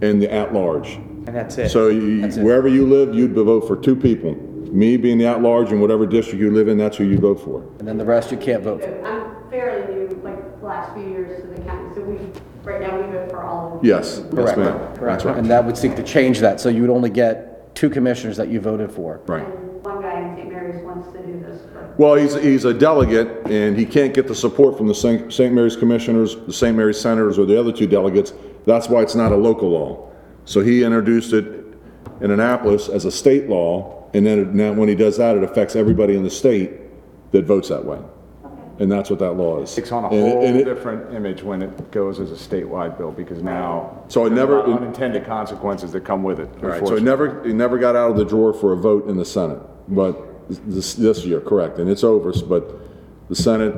and 0.03 0.21
the 0.21 0.31
at-large. 0.31 0.99
And 1.27 1.35
that's 1.35 1.57
it. 1.57 1.69
So 1.69 1.87
you- 1.87 2.27
wherever 2.43 2.67
you 2.67 2.85
live, 2.85 3.13
you'd 3.13 3.33
vote 3.33 3.67
for 3.67 3.75
two 3.75 3.95
people. 3.95 4.35
Me 4.71 4.97
being 4.97 5.17
the 5.17 5.25
at-large 5.25 5.71
and 5.71 5.81
whatever 5.81 6.05
district 6.05 6.41
you 6.41 6.49
live 6.51 6.67
in, 6.67 6.77
that's 6.77 6.97
who 6.97 7.03
you 7.03 7.17
vote 7.17 7.39
for. 7.39 7.63
And 7.79 7.87
then 7.87 7.97
the 7.97 8.05
rest 8.05 8.31
you 8.31 8.37
can't 8.37 8.63
vote 8.63 8.81
for. 8.83 9.05
I'm 9.05 9.49
fairly 9.51 9.93
new, 9.93 10.21
like, 10.23 10.59
the 10.61 10.65
last 10.65 10.93
few 10.93 11.03
years 11.03 11.41
to 11.41 11.47
the 11.47 11.61
county, 11.61 11.93
so 11.93 12.01
we, 12.01 12.17
right 12.63 12.79
now, 12.81 12.95
we 12.95 13.11
vote 13.11 13.29
for 13.29 13.43
all 13.43 13.67
of 13.67 13.81
them. 13.81 13.89
Yes, 13.89 14.21
yes 14.23 14.33
Correct. 14.33 14.57
ma'am. 14.57 14.79
That's 15.01 15.25
right. 15.25 15.37
And 15.37 15.47
that 15.47 15.65
would 15.65 15.77
seek 15.77 15.95
to 15.97 16.03
change 16.03 16.39
that, 16.39 16.59
so 16.61 16.69
you 16.69 16.81
would 16.81 16.89
only 16.89 17.09
get 17.09 17.75
two 17.75 17.89
commissioners 17.89 18.37
that 18.37 18.47
you 18.47 18.59
voted 18.61 18.91
for. 18.91 19.19
Right. 19.27 19.45
And 19.45 19.83
one 19.83 20.01
guy 20.01 20.21
in 20.21 20.35
St. 20.37 20.51
Mary's 20.51 20.81
wants 20.85 21.11
to 21.11 21.17
do 21.19 21.39
this, 21.45 21.61
but 21.73 21.99
Well, 21.99 22.15
he's, 22.15 22.33
he's 22.35 22.63
a 22.63 22.73
delegate, 22.73 23.27
and 23.51 23.77
he 23.77 23.85
can't 23.85 24.13
get 24.13 24.27
the 24.29 24.35
support 24.35 24.77
from 24.77 24.87
the 24.87 24.95
St. 24.95 25.31
St. 25.33 25.53
Mary's 25.53 25.75
Commissioners, 25.75 26.37
the 26.47 26.53
St. 26.53 26.75
Mary's 26.77 26.99
Senators, 26.99 27.37
or 27.37 27.45
the 27.45 27.59
other 27.59 27.73
two 27.73 27.87
delegates. 27.87 28.33
That's 28.65 28.87
why 28.87 29.01
it's 29.01 29.15
not 29.15 29.31
a 29.33 29.35
local 29.37 29.69
law. 29.69 30.07
So 30.45 30.61
he 30.61 30.83
introduced 30.83 31.33
it 31.33 31.45
in 32.19 32.31
Annapolis 32.31 32.89
as 32.89 33.05
a 33.05 33.11
state 33.11 33.49
law, 33.49 34.03
and 34.13 34.25
then 34.25 34.39
it- 34.39 34.53
now 34.53 34.73
when 34.73 34.89
he 34.89 34.95
does 34.95 35.17
that, 35.17 35.37
it 35.37 35.43
affects 35.43 35.75
everybody 35.75 36.15
in 36.15 36.23
the 36.23 36.29
state 36.29 36.71
that 37.31 37.45
votes 37.45 37.69
that 37.69 37.85
way. 37.85 37.97
And 38.79 38.91
that's 38.91 39.11
what 39.11 39.19
that 39.19 39.33
law 39.33 39.61
is. 39.61 39.75
Takes 39.75 39.91
on 39.91 40.05
a 40.05 40.07
And 40.07 40.15
it- 40.15 40.33
whole 40.33 40.43
and 40.43 40.57
it- 40.57 40.65
different 40.65 41.13
image 41.13 41.43
when 41.43 41.61
it 41.61 41.91
goes 41.91 42.19
as 42.19 42.31
a 42.31 42.35
statewide 42.35 42.97
bill, 42.97 43.11
because 43.11 43.43
now. 43.43 43.91
So 44.07 44.25
it 44.25 44.33
never- 44.33 44.59
of 44.59 44.69
Unintended 44.81 45.25
consequences 45.25 45.91
that 45.91 46.03
come 46.03 46.23
with 46.23 46.39
it, 46.39 46.47
Right, 46.47 46.61
so 46.61 46.67
it 46.67 46.71
unfortunately. 46.73 47.03
never, 47.03 47.27
it 47.47 47.53
never 47.53 47.77
got 47.77 47.95
out 47.95 48.11
of 48.11 48.17
the 48.17 48.25
drawer 48.25 48.53
for 48.53 48.71
a 48.73 48.75
vote 48.75 49.07
in 49.07 49.17
the 49.17 49.25
Senate, 49.25 49.59
but 49.87 50.19
this, 50.67 50.95
this 50.95 51.25
year, 51.25 51.39
correct, 51.39 51.77
and 51.77 51.89
it's 51.89 52.03
over, 52.03 52.33
but 52.49 52.79
the 53.29 53.35
Senate 53.35 53.75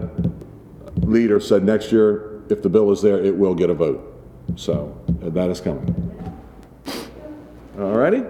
leader 1.02 1.40
said 1.40 1.65
next 1.65 1.91
year, 1.91 2.40
if 2.49 2.61
the 2.61 2.69
bill 2.69 2.90
is 2.91 3.02
there, 3.02 3.18
it 3.19 3.38
will 3.38 3.56
get 3.56 3.69
a 3.69 3.73
vote. 3.73 4.02
So, 4.56 4.94
uh, 5.26 5.30
that 5.31 5.49
is 5.49 5.60
coming. 5.60 5.94
All 7.80 7.94
righty? 7.94 8.24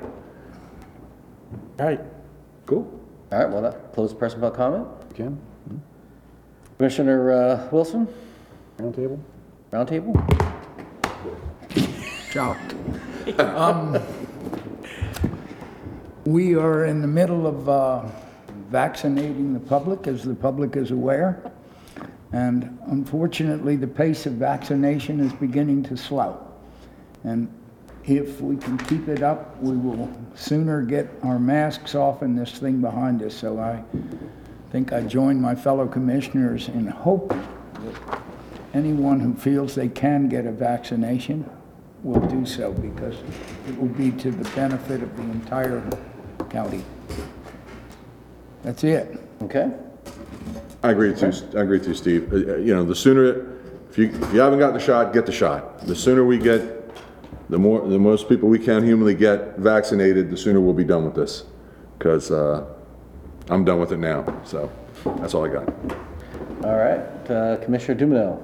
All 1.79 1.85
right. 1.85 1.99
Cool. 2.65 2.99
All 3.31 3.39
right, 3.39 3.49
well, 3.49 3.61
that 3.61 3.93
close 3.93 4.13
person 4.13 4.39
public 4.39 4.55
comment. 4.55 4.87
Ken? 5.15 5.39
Commissioner 6.77 7.31
uh, 7.31 7.67
Wilson, 7.71 8.07
Roundtable? 8.77 9.19
roundtable? 9.71 10.13
Shocked. 12.31 12.75
Um, 13.39 14.01
We 16.25 16.55
are 16.55 16.85
in 16.85 17.01
the 17.01 17.07
middle 17.07 17.45
of 17.45 17.67
uh, 17.67 18.05
vaccinating 18.69 19.53
the 19.53 19.59
public, 19.59 20.07
as 20.07 20.23
the 20.23 20.33
public 20.33 20.77
is 20.77 20.91
aware. 20.91 21.51
And 22.31 22.79
unfortunately, 22.87 23.75
the 23.75 23.87
pace 23.87 24.25
of 24.25 24.33
vaccination 24.33 25.19
is 25.19 25.33
beginning 25.33 25.83
to 25.83 25.97
slow. 25.97 26.47
And 27.25 27.49
if 28.05 28.41
we 28.41 28.57
can 28.57 28.77
keep 28.79 29.07
it 29.07 29.23
up, 29.23 29.61
we 29.61 29.75
will 29.75 30.11
sooner 30.35 30.81
get 30.81 31.09
our 31.23 31.39
masks 31.39 31.95
off 31.95 32.21
and 32.21 32.37
this 32.37 32.51
thing 32.51 32.81
behind 32.81 33.21
us. 33.21 33.33
So 33.33 33.59
I 33.59 33.83
think 34.71 34.91
I 34.91 35.01
join 35.01 35.39
my 35.39 35.55
fellow 35.55 35.87
commissioners 35.87 36.67
in 36.67 36.87
hope 36.87 37.29
that 37.29 38.21
anyone 38.73 39.19
who 39.19 39.33
feels 39.33 39.75
they 39.75 39.87
can 39.87 40.27
get 40.27 40.45
a 40.45 40.51
vaccination 40.51 41.49
will 42.03 42.19
do 42.27 42.45
so 42.45 42.73
because 42.73 43.15
it 43.67 43.79
will 43.79 43.87
be 43.87 44.11
to 44.11 44.31
the 44.31 44.49
benefit 44.51 45.01
of 45.01 45.15
the 45.15 45.23
entire 45.23 45.81
county. 46.49 46.83
That's 48.63 48.83
it. 48.83 49.19
Okay. 49.41 49.71
I 50.83 50.91
agree 50.91 51.11
with 51.11 51.21
you, 51.21 51.57
I 51.57 51.63
agree 51.63 51.77
with 51.77 51.87
you, 51.87 51.93
Steve. 51.93 52.33
Uh, 52.33 52.35
uh, 52.35 52.55
You 52.57 52.75
know, 52.75 52.83
the 52.83 52.95
sooner, 52.95 53.57
if 53.89 53.97
you, 53.97 54.07
if 54.07 54.33
you 54.33 54.39
haven't 54.41 54.59
got 54.59 54.73
the 54.73 54.79
shot, 54.79 55.13
get 55.13 55.25
the 55.25 55.31
shot. 55.31 55.85
The 55.87 55.95
sooner 55.95 56.25
we 56.25 56.37
get, 56.37 56.82
the 57.53 57.59
more, 57.59 57.87
the 57.87 57.99
most 57.99 58.27
people 58.27 58.49
we 58.49 58.57
can 58.57 58.83
humanly 58.83 59.13
get 59.13 59.59
vaccinated, 59.59 60.31
the 60.31 60.35
sooner 60.35 60.59
we'll 60.59 60.73
be 60.73 60.83
done 60.83 61.05
with 61.05 61.13
this. 61.13 61.43
Because, 61.99 62.31
uh, 62.31 62.65
I'm 63.47 63.63
done 63.63 63.79
with 63.79 63.91
it 63.91 63.99
now, 63.99 64.41
so 64.43 64.71
that's 65.19 65.35
all 65.35 65.45
I 65.45 65.49
got. 65.49 65.69
All 66.63 66.75
right, 66.75 67.29
uh, 67.29 67.57
Commissioner 67.57 67.99
Dumenil. 67.99 68.41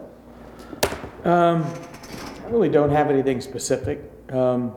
I 1.26 2.50
really 2.52 2.70
don't 2.70 2.92
have 2.92 3.10
anything 3.10 3.42
specific. 3.42 4.00
Um, 4.32 4.76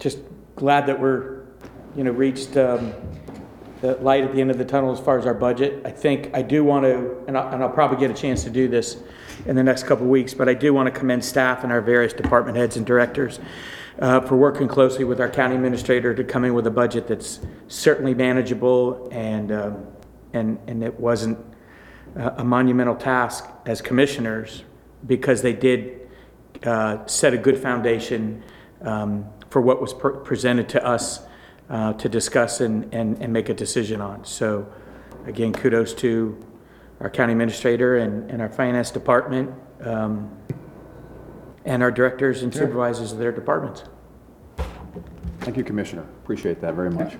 Just 0.00 0.18
glad 0.56 0.86
that 0.88 0.98
we're, 0.98 1.42
you 1.96 2.02
know, 2.02 2.10
reached 2.10 2.56
um, 2.56 2.92
the 3.80 3.94
light 3.98 4.24
at 4.24 4.34
the 4.34 4.40
end 4.40 4.50
of 4.50 4.58
the 4.58 4.64
tunnel 4.64 4.90
as 4.92 4.98
far 4.98 5.16
as 5.20 5.26
our 5.26 5.34
budget. 5.34 5.82
I 5.84 5.92
think, 5.92 6.30
I 6.34 6.42
do 6.42 6.64
want 6.64 6.84
to, 6.84 7.22
and 7.28 7.38
I- 7.38 7.52
and 7.52 7.62
I'll 7.62 7.70
probably 7.70 7.98
get 7.98 8.10
a 8.10 8.14
chance 8.14 8.42
to 8.42 8.50
do 8.50 8.66
this 8.66 8.96
in 9.46 9.56
the 9.56 9.62
next 9.62 9.84
couple 9.84 10.04
of 10.04 10.10
weeks, 10.10 10.34
but 10.34 10.48
I 10.48 10.54
do 10.54 10.72
want 10.72 10.92
to 10.92 10.98
commend 10.98 11.24
staff 11.24 11.64
and 11.64 11.72
our 11.72 11.80
various 11.80 12.12
department 12.12 12.56
heads 12.56 12.76
and 12.76 12.86
directors 12.86 13.40
uh, 13.98 14.20
for 14.20 14.36
working 14.36 14.68
closely 14.68 15.04
with 15.04 15.20
our 15.20 15.28
county 15.28 15.54
administrator 15.54 16.14
to 16.14 16.24
come 16.24 16.44
in 16.44 16.54
with 16.54 16.66
a 16.66 16.70
budget 16.70 17.08
that's 17.08 17.40
certainly 17.68 18.14
manageable 18.14 19.08
and, 19.10 19.52
um, 19.52 19.86
and, 20.32 20.58
and 20.66 20.82
it 20.82 20.98
wasn't 20.98 21.38
uh, 22.16 22.30
a 22.36 22.44
monumental 22.44 22.94
task 22.94 23.48
as 23.66 23.80
commissioners 23.80 24.64
because 25.06 25.42
they 25.42 25.52
did 25.52 26.08
uh, 26.64 27.04
set 27.06 27.34
a 27.34 27.38
good 27.38 27.58
foundation 27.58 28.42
um, 28.82 29.26
for 29.50 29.60
what 29.60 29.80
was 29.80 29.92
pre- 29.92 30.18
presented 30.24 30.68
to 30.68 30.84
us 30.84 31.20
uh, 31.68 31.92
to 31.94 32.08
discuss 32.08 32.60
and, 32.60 32.92
and, 32.94 33.20
and 33.20 33.32
make 33.32 33.48
a 33.48 33.54
decision 33.54 34.00
on. 34.00 34.24
So 34.24 34.70
again, 35.26 35.52
kudos 35.52 35.94
to 35.94 36.42
our 37.02 37.10
county 37.10 37.32
administrator 37.32 37.98
and, 37.98 38.30
and 38.30 38.40
our 38.40 38.48
finance 38.48 38.90
department 38.90 39.52
um, 39.82 40.30
and 41.64 41.82
our 41.82 41.90
directors 41.90 42.42
and 42.42 42.54
supervisors 42.54 43.12
of 43.12 43.18
their 43.18 43.32
departments. 43.32 43.84
Thank 45.40 45.56
you, 45.56 45.64
Commissioner. 45.64 46.02
Appreciate 46.22 46.60
that 46.60 46.74
very 46.74 46.90
much. 46.90 47.16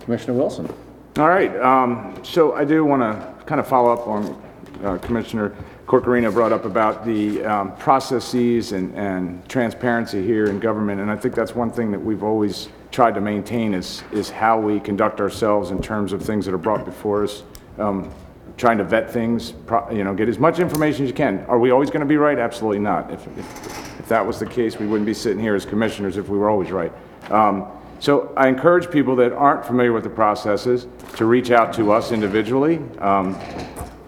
Commissioner 0.00 0.34
Wilson. 0.34 0.72
All 1.18 1.28
right, 1.28 1.54
um, 1.60 2.16
so 2.22 2.54
I 2.54 2.64
do 2.64 2.84
want 2.84 3.02
to 3.02 3.44
kind 3.44 3.60
of 3.60 3.66
follow 3.66 3.92
up 3.92 4.06
on 4.06 4.42
uh, 4.84 4.98
Commissioner 4.98 5.54
Corchiarino 5.86 6.30
brought 6.30 6.52
up 6.52 6.64
about 6.64 7.04
the 7.04 7.44
um, 7.44 7.76
processes 7.76 8.70
and, 8.70 8.94
and 8.96 9.46
transparency 9.48 10.24
here 10.24 10.46
in 10.46 10.60
government, 10.60 11.00
and 11.00 11.10
I 11.10 11.16
think 11.16 11.34
that's 11.34 11.56
one 11.56 11.72
thing 11.72 11.90
that 11.90 11.98
we've 11.98 12.22
always 12.22 12.68
tried 12.92 13.14
to 13.14 13.20
maintain 13.20 13.74
is, 13.74 14.04
is 14.12 14.30
how 14.30 14.60
we 14.60 14.78
conduct 14.78 15.20
ourselves 15.20 15.72
in 15.72 15.82
terms 15.82 16.12
of 16.12 16.22
things 16.22 16.46
that 16.46 16.54
are 16.54 16.58
brought 16.58 16.84
before 16.84 17.24
us, 17.24 17.42
um, 17.78 18.12
trying 18.60 18.78
to 18.78 18.84
vet 18.84 19.10
things, 19.10 19.54
you 19.90 20.04
know, 20.04 20.14
get 20.14 20.28
as 20.28 20.38
much 20.38 20.58
information 20.58 21.04
as 21.04 21.08
you 21.08 21.14
can. 21.14 21.44
Are 21.46 21.58
we 21.58 21.70
always 21.70 21.88
going 21.88 22.00
to 22.00 22.06
be 22.06 22.18
right? 22.18 22.38
Absolutely 22.38 22.78
not. 22.78 23.10
If, 23.10 23.26
if, 23.38 24.00
if 24.00 24.08
that 24.08 24.24
was 24.24 24.38
the 24.38 24.46
case, 24.46 24.78
we 24.78 24.86
wouldn't 24.86 25.06
be 25.06 25.14
sitting 25.14 25.40
here 25.40 25.54
as 25.54 25.64
commissioners 25.64 26.18
if 26.18 26.28
we 26.28 26.36
were 26.36 26.50
always 26.50 26.70
right. 26.70 26.92
Um, 27.30 27.66
so 28.00 28.32
I 28.34 28.48
encourage 28.48 28.90
people 28.90 29.14
that 29.16 29.34
aren't 29.34 29.66
familiar 29.66 29.92
with 29.92 30.04
the 30.04 30.10
processes 30.10 30.86
to 31.16 31.26
reach 31.26 31.50
out 31.50 31.74
to 31.74 31.92
us 31.92 32.12
individually 32.12 32.78
um, 32.98 33.38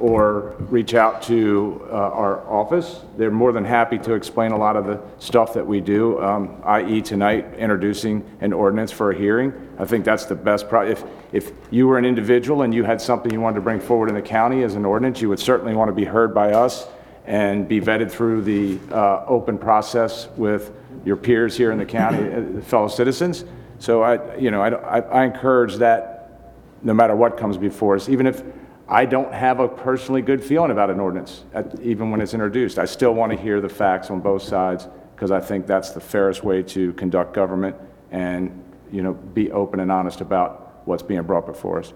or 0.01 0.57
reach 0.59 0.95
out 0.95 1.21
to 1.25 1.87
uh, 1.91 1.95
our 1.95 2.41
office. 2.51 3.01
They're 3.19 3.31
more 3.31 3.53
than 3.53 3.67
happy 3.67 3.99
to 3.99 4.15
explain 4.15 4.53
a 4.53 4.57
lot 4.57 4.77
of 4.77 4.87
the 4.87 4.99
stuff 5.19 5.53
that 5.53 5.67
we 5.67 5.83
do, 5.83 6.21
um, 6.23 6.61
i.e. 6.65 7.03
tonight, 7.03 7.53
introducing 7.59 8.25
an 8.41 8.55
ordinance 8.55 8.91
for 8.91 9.11
a 9.13 9.17
hearing. 9.17 9.53
I 9.79 9.85
think 9.85 10.07
that's 10.07 10.25
the 10.25 10.35
best, 10.37 10.71
pro- 10.71 10.89
if, 10.89 11.05
if 11.33 11.53
you 11.71 11.87
were 11.87 11.99
an 11.99 12.07
individual 12.07 12.63
and 12.63 12.75
you 12.75 12.85
had 12.85 12.99
something 12.99 13.31
you 13.31 13.43
wanted 13.43 13.57
to 13.57 13.61
bring 13.61 13.79
forward 13.79 14.09
in 14.09 14.15
the 14.15 14.23
county 14.23 14.63
as 14.63 14.75
an 14.75 14.87
ordinance, 14.87 15.21
you 15.21 15.29
would 15.29 15.39
certainly 15.39 15.75
want 15.75 15.91
to 15.91 15.95
be 15.95 16.07
heard 16.07 16.35
by 16.35 16.53
us 16.53 16.89
and 17.27 17.69
be 17.69 17.79
vetted 17.79 18.11
through 18.11 18.43
the 18.43 18.79
uh, 18.91 19.25
open 19.27 19.59
process 19.59 20.29
with 20.37 20.73
your 21.05 21.17
peers 21.17 21.57
here 21.57 21.73
in 21.73 21.79
the 21.79 21.85
county, 21.85 22.33
uh, 22.33 22.63
fellow 22.63 22.89
citizens. 22.89 23.45
So 23.83 24.01
I, 24.01 24.37
you 24.37 24.53
know, 24.53 24.63
I, 24.63 24.99
I 24.99 25.01
I 25.01 25.25
encourage 25.25 25.75
that 25.79 26.53
no 26.85 26.95
matter 26.95 27.17
what 27.17 27.37
comes 27.37 27.59
before 27.59 27.97
us, 27.97 28.09
even 28.09 28.29
if 28.29 28.41
I 28.89 29.05
don't 29.05 29.33
have 29.35 29.59
a 29.59 29.67
personally 29.67 30.23
good 30.23 30.41
feeling 30.45 30.71
about 30.71 30.89
an 30.89 31.01
ordinance, 31.01 31.43
even 31.83 32.13
when 32.13 32.21
it's 32.21 32.33
introduced. 32.33 32.79
I 32.79 32.85
still 32.85 33.13
want 33.13 33.33
to 33.33 33.39
hear 33.39 33.61
the 33.61 33.69
facts 33.69 34.09
on 34.09 34.21
both 34.21 34.45
sides, 34.45 34.87
because 35.17 35.33
I 35.33 35.41
think 35.41 35.67
that's 35.67 35.91
the 35.91 36.01
fairest 36.01 36.45
way 36.45 36.63
to 36.63 36.93
conduct 36.93 37.35
government 37.35 37.75
and, 38.13 38.63
you 38.93 39.03
know, 39.03 39.15
be 39.15 39.51
open 39.51 39.81
and 39.81 39.91
honest 39.91 40.21
about 40.21 40.83
what's 40.85 41.03
being 41.03 41.23
brought 41.25 41.47
before 41.47 41.81
us. 41.81 41.93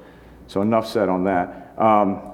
So 0.48 0.62
enough 0.62 0.88
said 0.88 1.08
on 1.08 1.22
that. 1.22 1.72
Um, 1.78 2.32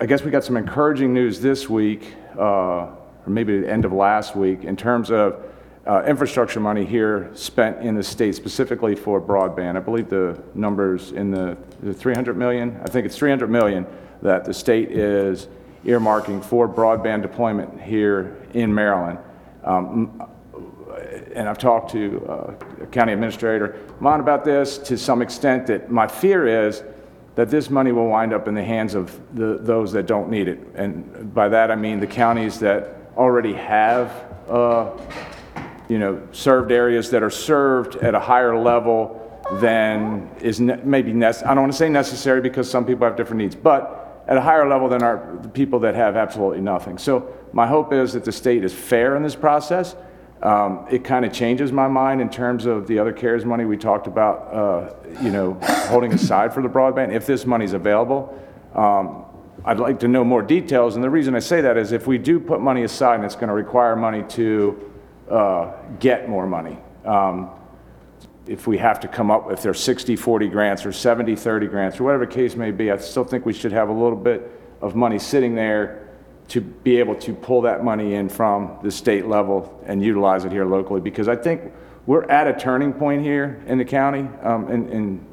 I 0.00 0.06
guess 0.06 0.22
we 0.22 0.30
got 0.30 0.42
some 0.42 0.56
encouraging 0.56 1.12
news 1.12 1.42
this 1.42 1.68
week, 1.68 2.14
uh, 2.38 2.40
or 2.40 2.96
maybe 3.26 3.60
the 3.60 3.70
end 3.70 3.84
of 3.84 3.92
last 3.92 4.34
week, 4.34 4.64
in 4.64 4.74
terms 4.74 5.10
of 5.10 5.42
uh, 5.86 6.02
infrastructure 6.06 6.60
money 6.60 6.84
here 6.84 7.30
spent 7.34 7.80
in 7.80 7.94
the 7.94 8.02
state 8.02 8.34
specifically 8.34 8.96
for 8.96 9.20
broadband. 9.20 9.76
I 9.76 9.80
believe 9.80 10.08
the 10.08 10.42
number's 10.54 11.12
in 11.12 11.30
the 11.30 11.56
the 11.82 11.94
300 11.94 12.36
million, 12.36 12.80
I 12.84 12.88
think 12.88 13.06
it's 13.06 13.16
300 13.16 13.48
million 13.48 13.86
that 14.22 14.44
the 14.44 14.54
state 14.54 14.90
is 14.90 15.48
earmarking 15.84 16.44
for 16.44 16.68
broadband 16.68 17.22
deployment 17.22 17.80
here 17.80 18.36
in 18.54 18.74
Maryland. 18.74 19.18
Um, 19.62 20.22
and 21.34 21.48
I've 21.48 21.58
talked 21.58 21.92
to 21.92 22.26
uh, 22.26 22.86
County 22.86 23.12
Administrator 23.12 23.78
Mohn 24.00 24.20
about 24.20 24.44
this 24.44 24.78
to 24.78 24.96
some 24.96 25.22
extent, 25.22 25.66
that 25.66 25.90
my 25.90 26.08
fear 26.08 26.66
is 26.66 26.82
that 27.34 27.50
this 27.50 27.68
money 27.68 27.92
will 27.92 28.08
wind 28.08 28.32
up 28.32 28.48
in 28.48 28.54
the 28.54 28.64
hands 28.64 28.94
of 28.94 29.20
the, 29.36 29.58
those 29.60 29.92
that 29.92 30.06
don't 30.06 30.30
need 30.30 30.48
it. 30.48 30.58
And 30.74 31.34
by 31.34 31.48
that, 31.50 31.70
I 31.70 31.76
mean 31.76 32.00
the 32.00 32.06
counties 32.06 32.58
that 32.60 32.96
already 33.16 33.52
have, 33.52 34.10
uh, 34.48 34.90
you 35.88 35.98
know, 35.98 36.20
served 36.32 36.72
areas 36.72 37.10
that 37.10 37.22
are 37.22 37.30
served 37.30 37.96
at 37.96 38.14
a 38.14 38.20
higher 38.20 38.56
level 38.58 39.22
than 39.60 40.28
is 40.40 40.60
ne- 40.60 40.80
maybe, 40.82 41.12
nec- 41.12 41.44
I 41.44 41.54
don't 41.54 41.62
want 41.62 41.72
to 41.72 41.78
say 41.78 41.88
necessary 41.88 42.40
because 42.40 42.68
some 42.68 42.84
people 42.84 43.06
have 43.06 43.16
different 43.16 43.38
needs, 43.38 43.54
but 43.54 44.24
at 44.26 44.36
a 44.36 44.40
higher 44.40 44.68
level 44.68 44.88
than 44.88 45.02
our, 45.02 45.38
the 45.40 45.48
people 45.48 45.78
that 45.80 45.94
have 45.94 46.16
absolutely 46.16 46.60
nothing. 46.60 46.98
So 46.98 47.32
my 47.52 47.66
hope 47.66 47.92
is 47.92 48.12
that 48.14 48.24
the 48.24 48.32
state 48.32 48.64
is 48.64 48.74
fair 48.74 49.16
in 49.16 49.22
this 49.22 49.36
process. 49.36 49.94
Um, 50.42 50.86
It 50.90 51.04
kind 51.04 51.24
of 51.24 51.32
changes 51.32 51.70
my 51.70 51.86
mind 51.86 52.20
in 52.20 52.28
terms 52.28 52.66
of 52.66 52.88
the 52.88 52.98
other 52.98 53.12
CARES 53.12 53.44
money 53.44 53.64
we 53.64 53.76
talked 53.76 54.08
about, 54.08 54.52
uh, 54.52 54.94
you 55.22 55.30
know, 55.30 55.56
holding 55.88 56.12
aside 56.12 56.52
for 56.52 56.62
the 56.62 56.68
broadband, 56.68 57.12
if 57.12 57.24
this 57.24 57.46
money's 57.46 57.72
available. 57.72 58.36
Um, 58.74 59.24
I'd 59.64 59.78
like 59.78 60.00
to 60.00 60.08
know 60.08 60.24
more 60.24 60.42
details, 60.42 60.96
and 60.96 61.02
the 61.02 61.10
reason 61.10 61.34
I 61.34 61.38
say 61.38 61.60
that 61.62 61.76
is 61.76 61.92
if 61.92 62.06
we 62.06 62.18
do 62.18 62.38
put 62.38 62.60
money 62.60 62.82
aside 62.82 63.14
and 63.14 63.24
it's 63.24 63.34
going 63.34 63.48
to 63.48 63.54
require 63.54 63.96
money 63.96 64.24
to 64.30 64.92
uh, 65.30 65.72
get 65.98 66.28
more 66.28 66.46
money, 66.46 66.78
um, 67.04 67.50
if 68.46 68.66
we 68.66 68.78
have 68.78 69.00
to 69.00 69.08
come 69.08 69.30
up, 69.30 69.50
if 69.50 69.62
there's 69.62 69.80
60-40 69.80 70.50
grants 70.50 70.86
or 70.86 70.90
70-30 70.90 71.68
grants 71.68 71.98
or 71.98 72.04
whatever 72.04 72.26
case 72.26 72.54
may 72.54 72.70
be, 72.70 72.90
I 72.90 72.96
still 72.98 73.24
think 73.24 73.44
we 73.44 73.52
should 73.52 73.72
have 73.72 73.88
a 73.88 73.92
little 73.92 74.16
bit 74.16 74.50
of 74.80 74.94
money 74.94 75.18
sitting 75.18 75.54
there 75.54 76.08
to 76.48 76.60
be 76.60 76.98
able 76.98 77.16
to 77.16 77.34
pull 77.34 77.62
that 77.62 77.82
money 77.82 78.14
in 78.14 78.28
from 78.28 78.78
the 78.82 78.90
state 78.90 79.26
level 79.26 79.82
and 79.84 80.02
utilize 80.02 80.44
it 80.44 80.52
here 80.52 80.64
locally, 80.64 81.00
because 81.00 81.26
I 81.26 81.34
think 81.34 81.72
we're 82.06 82.24
at 82.30 82.46
a 82.46 82.52
turning 82.52 82.92
point 82.92 83.22
here 83.22 83.60
in 83.66 83.78
the 83.78 83.84
county, 83.84 84.28
um, 84.42 84.68
and, 84.68 84.88
and 84.90 85.26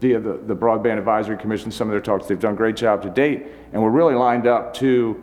via 0.00 0.18
the, 0.18 0.38
the 0.38 0.56
Broadband 0.56 0.96
Advisory 0.96 1.36
Commission, 1.36 1.70
some 1.70 1.88
of 1.88 1.92
their 1.92 2.00
talks, 2.00 2.26
they've 2.26 2.40
done 2.40 2.54
a 2.54 2.56
great 2.56 2.76
job 2.76 3.02
to 3.02 3.10
date, 3.10 3.48
and 3.72 3.82
we're 3.82 3.90
really 3.90 4.14
lined 4.14 4.46
up 4.46 4.72
to 4.74 5.22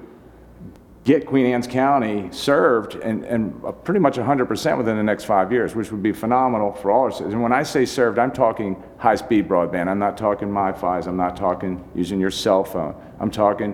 get 1.07 1.25
Queen 1.25 1.45
Anne's 1.45 1.67
County 1.67 2.27
served 2.31 2.95
and, 2.95 3.23
and 3.23 3.63
pretty 3.85 4.01
much 4.01 4.17
100% 4.17 4.77
within 4.77 4.97
the 4.97 5.03
next 5.03 5.23
five 5.23 5.53
years, 5.53 5.73
which 5.73 5.89
would 5.89 6.03
be 6.03 6.11
phenomenal 6.11 6.73
for 6.73 6.91
all 6.91 7.03
our 7.03 7.11
citizens. 7.11 7.34
And 7.34 7.41
when 7.41 7.53
I 7.53 7.63
say 7.63 7.85
served, 7.85 8.19
I'm 8.19 8.34
talking 8.34 8.84
high-speed 8.97 9.47
broadband. 9.47 9.88
I'm 9.88 9.99
not 9.99 10.17
talking 10.17 10.49
MiFi's. 10.49 11.07
I'm 11.07 11.15
not 11.15 11.38
talking 11.38 11.81
using 11.95 12.19
your 12.19 12.29
cell 12.29 12.61
phone. 12.61 12.93
I'm 13.21 13.31
talking, 13.31 13.73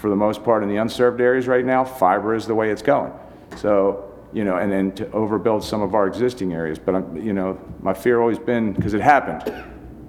for 0.00 0.10
the 0.10 0.16
most 0.16 0.42
part, 0.42 0.64
in 0.64 0.68
the 0.68 0.78
unserved 0.78 1.20
areas 1.20 1.46
right 1.46 1.64
now, 1.64 1.84
fiber 1.84 2.34
is 2.34 2.44
the 2.44 2.56
way 2.56 2.72
it's 2.72 2.82
going. 2.82 3.12
So, 3.56 4.12
you 4.32 4.42
know, 4.42 4.56
and 4.56 4.70
then 4.70 4.90
to 4.96 5.04
overbuild 5.06 5.62
some 5.62 5.80
of 5.80 5.94
our 5.94 6.08
existing 6.08 6.54
areas. 6.54 6.80
But, 6.80 6.96
I'm, 6.96 7.16
you 7.16 7.34
know, 7.34 7.56
my 7.78 7.94
fear 7.94 8.20
always 8.20 8.40
been, 8.40 8.72
because 8.72 8.94
it 8.94 9.00
happened, 9.00 9.44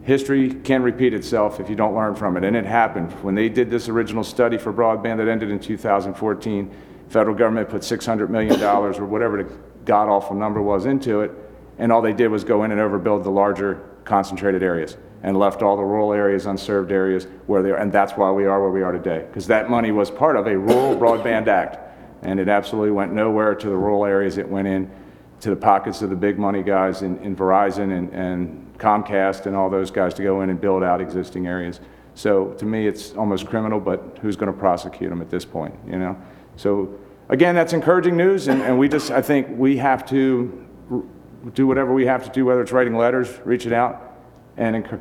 history 0.03 0.53
can 0.53 0.81
repeat 0.81 1.13
itself 1.13 1.59
if 1.59 1.69
you 1.69 1.76
don't 1.76 1.95
learn 1.95 2.15
from 2.15 2.38
it, 2.38 2.43
and 2.43 2.55
it 2.55 2.65
happened. 2.65 3.11
When 3.23 3.35
they 3.35 3.49
did 3.49 3.69
this 3.69 3.89
original 3.89 4.23
study 4.23 4.57
for 4.57 4.73
broadband 4.73 5.17
that 5.17 5.27
ended 5.27 5.51
in 5.51 5.59
2014, 5.59 6.71
federal 7.09 7.35
government 7.35 7.69
put 7.69 7.81
$600 7.81 8.30
million 8.30 8.61
or 8.61 9.05
whatever 9.05 9.43
the 9.43 9.53
god-awful 9.85 10.35
number 10.35 10.61
was 10.61 10.85
into 10.85 11.21
it, 11.21 11.31
and 11.77 11.91
all 11.91 12.01
they 12.01 12.13
did 12.13 12.27
was 12.27 12.43
go 12.43 12.63
in 12.63 12.71
and 12.71 12.80
overbuild 12.80 13.23
the 13.23 13.31
larger 13.31 13.84
concentrated 14.03 14.63
areas 14.63 14.97
and 15.23 15.38
left 15.38 15.61
all 15.61 15.76
the 15.76 15.84
rural 15.84 16.13
areas, 16.13 16.45
unserved 16.45 16.91
areas 16.91 17.27
where 17.47 17.61
they 17.61 17.71
are, 17.71 17.77
and 17.77 17.91
that's 17.91 18.13
why 18.13 18.31
we 18.31 18.45
are 18.45 18.61
where 18.61 18.69
we 18.69 18.81
are 18.81 18.91
today, 18.91 19.26
because 19.27 19.47
that 19.47 19.69
money 19.69 19.91
was 19.91 20.09
part 20.09 20.35
of 20.35 20.47
a 20.47 20.57
Rural 20.57 20.95
Broadband 20.95 21.47
Act, 21.47 21.77
and 22.21 22.39
it 22.39 22.47
absolutely 22.47 22.91
went 22.91 23.11
nowhere 23.11 23.53
to 23.53 23.67
the 23.67 23.76
rural 23.76 24.05
areas. 24.05 24.38
It 24.38 24.47
went 24.47 24.67
in 24.67 24.89
to 25.41 25.49
the 25.49 25.55
pockets 25.55 26.01
of 26.01 26.09
the 26.09 26.15
big 26.15 26.38
money 26.38 26.63
guys 26.63 27.01
in, 27.01 27.17
in 27.19 27.35
Verizon 27.35 27.97
and, 27.97 28.13
and 28.13 28.69
Comcast 28.80 29.45
and 29.45 29.56
all 29.56 29.69
those 29.69 29.91
guys 29.91 30.14
to 30.15 30.23
go 30.23 30.41
in 30.41 30.49
and 30.49 30.60
build 30.60 30.84
out 30.84 31.01
existing 31.01 31.45
areas. 31.47 31.80
So 32.15 32.53
to 32.53 32.65
me, 32.65 32.88
it's 32.88 33.14
almost 33.15 33.45
criminal, 33.45 33.80
but 33.80 34.18
who's 34.22 34.35
going 34.35 34.51
to 34.51 34.57
prosecute 34.57 35.10
them 35.10 35.22
at 35.22 35.30
this 35.30 35.45
point, 35.45 35.76
you 35.85 35.99
know? 35.99 36.18
So 36.56 36.97
again, 37.30 37.56
that's 37.56 37.73
encouraging 37.73 38.18
news, 38.18 38.47
and, 38.47 38.61
and 38.61 38.77
we 38.80 38.89
just, 38.89 39.11
I 39.11 39.22
think 39.22 39.47
we 39.51 39.77
have 39.77 40.06
to 40.10 40.65
do 41.53 41.68
whatever 41.68 41.93
we 41.93 42.06
have 42.06 42.23
to 42.26 42.30
do, 42.31 42.45
whether 42.45 42.61
it's 42.61 42.72
writing 42.72 42.95
letters, 42.95 43.39
reaching 43.45 43.73
out, 43.73 44.18
and 44.57 44.84
encour- 44.84 44.99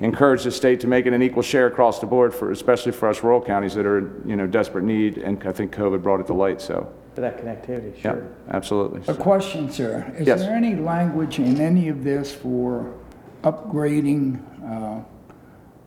encourage 0.00 0.44
the 0.44 0.50
state 0.52 0.78
to 0.80 0.86
make 0.86 1.06
it 1.06 1.12
an 1.12 1.22
equal 1.22 1.42
share 1.42 1.66
across 1.66 1.98
the 1.98 2.06
board 2.06 2.32
for, 2.32 2.52
especially 2.52 2.92
for 2.92 3.08
us 3.08 3.24
rural 3.24 3.40
counties 3.40 3.74
that 3.74 3.86
are, 3.86 3.98
in, 3.98 4.22
you 4.26 4.36
know, 4.36 4.46
desperate 4.46 4.84
need, 4.84 5.18
and 5.18 5.42
I 5.44 5.52
think 5.52 5.74
COVID 5.74 6.02
brought 6.02 6.20
it 6.20 6.26
to 6.28 6.34
light, 6.34 6.60
so, 6.60 6.92
For 7.16 7.22
that 7.22 7.38
connectivity, 7.44 7.96
yeah, 7.96 8.02
sure. 8.12 8.28
absolutely. 8.50 9.02
A 9.08 9.16
question, 9.16 9.68
sir. 9.72 10.14
Is 10.16 10.28
Yes. 10.28 10.40
there 10.42 10.54
any 10.54 10.76
language 10.76 11.40
in 11.40 11.60
any 11.60 11.88
of 11.88 12.04
this 12.04 12.32
for 12.32 12.94
upgrading 13.42 14.40
uh, 14.64 15.02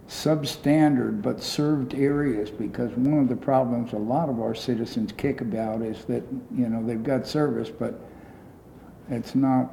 substandard 0.07 1.21
but 1.21 1.41
served 1.41 1.93
areas? 1.95 2.49
Because 2.51 2.91
one 2.91 3.19
of 3.19 3.29
the 3.29 3.35
problems 3.35 3.93
a 3.93 3.97
lot 3.97 4.29
of 4.29 4.39
our 4.39 4.55
citizens 4.55 5.11
kick 5.17 5.41
about 5.41 5.81
is 5.81 6.05
that, 6.05 6.23
you 6.55 6.67
know, 6.69 6.85
they've 6.85 7.03
got 7.03 7.25
service, 7.27 7.69
but 7.69 7.99
it's 9.09 9.35
not, 9.35 9.71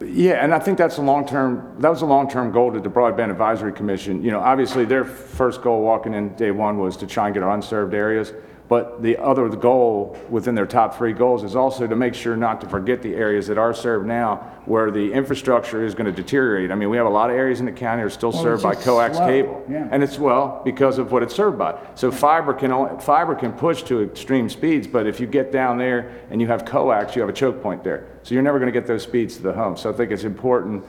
Yeah, 0.00 0.44
and 0.44 0.54
I 0.54 0.60
think 0.60 0.78
that's 0.78 0.98
a 0.98 1.02
long-term, 1.02 1.76
that 1.80 1.88
was 1.88 2.02
a 2.02 2.06
long-term 2.06 2.52
goal 2.52 2.72
to 2.72 2.80
the 2.80 2.88
Broadband 2.88 3.30
Advisory 3.30 3.72
Commission. 3.72 4.22
You 4.22 4.30
know, 4.30 4.38
obviously, 4.38 4.84
their 4.84 5.04
first 5.04 5.60
goal 5.60 5.82
walking 5.82 6.14
in 6.14 6.34
day 6.36 6.52
one 6.52 6.78
was 6.78 6.96
to 6.98 7.06
try 7.06 7.26
and 7.26 7.34
get 7.34 7.42
our 7.42 7.50
unserved 7.50 7.94
areas. 7.94 8.32
But 8.68 9.02
the 9.02 9.16
other 9.16 9.48
goal 9.48 10.18
within 10.28 10.54
their 10.54 10.66
top 10.66 10.96
three 10.98 11.14
goals 11.14 11.42
is 11.42 11.56
also 11.56 11.86
to 11.86 11.96
make 11.96 12.14
sure 12.14 12.36
not 12.36 12.60
to 12.60 12.68
forget 12.68 13.00
the 13.00 13.14
areas 13.14 13.46
that 13.46 13.56
are 13.56 13.72
served 13.72 14.06
now 14.06 14.36
where 14.66 14.90
the 14.90 15.10
infrastructure 15.10 15.82
is 15.82 15.94
going 15.94 16.04
to 16.04 16.12
deteriorate. 16.12 16.70
I 16.70 16.74
mean, 16.74 16.90
we 16.90 16.98
have 16.98 17.06
a 17.06 17.10
lot 17.10 17.30
of 17.30 17.36
areas 17.36 17.60
in 17.60 17.66
the 17.66 17.72
county 17.72 18.02
that 18.02 18.06
are 18.06 18.10
still 18.10 18.30
Well, 18.30 18.42
served 18.42 18.54
it's 18.56 18.62
by 18.64 18.74
just 18.74 18.84
coax 18.84 19.16
slow, 19.16 19.26
cable. 19.26 19.64
yeah. 19.70 19.88
And 19.90 20.02
it's, 20.02 20.18
well, 20.18 20.60
because 20.66 20.98
of 20.98 21.10
what 21.10 21.22
it's 21.22 21.34
served 21.34 21.56
by. 21.56 21.78
So 21.94 22.10
fiber 22.10 22.52
can, 22.52 22.70
only- 22.70 23.00
fiber 23.00 23.34
can 23.34 23.52
push 23.52 23.82
to 23.84 24.02
extreme 24.02 24.50
speeds, 24.50 24.86
but 24.86 25.06
if 25.06 25.18
you 25.18 25.26
get 25.26 25.50
down 25.50 25.78
there 25.78 26.12
and 26.30 26.38
you 26.38 26.46
have 26.48 26.66
coax, 26.66 27.16
you 27.16 27.22
have 27.22 27.30
a 27.30 27.32
choke 27.32 27.62
point 27.62 27.82
there. 27.82 28.06
So 28.22 28.34
you're 28.34 28.42
never 28.42 28.58
going 28.58 28.70
to 28.70 28.78
get 28.78 28.86
those 28.86 29.02
speeds 29.02 29.36
to 29.36 29.42
the 29.42 29.54
home. 29.54 29.78
So 29.78 29.88
I 29.88 29.94
think 29.94 30.10
it's 30.10 30.24
important 30.24 30.84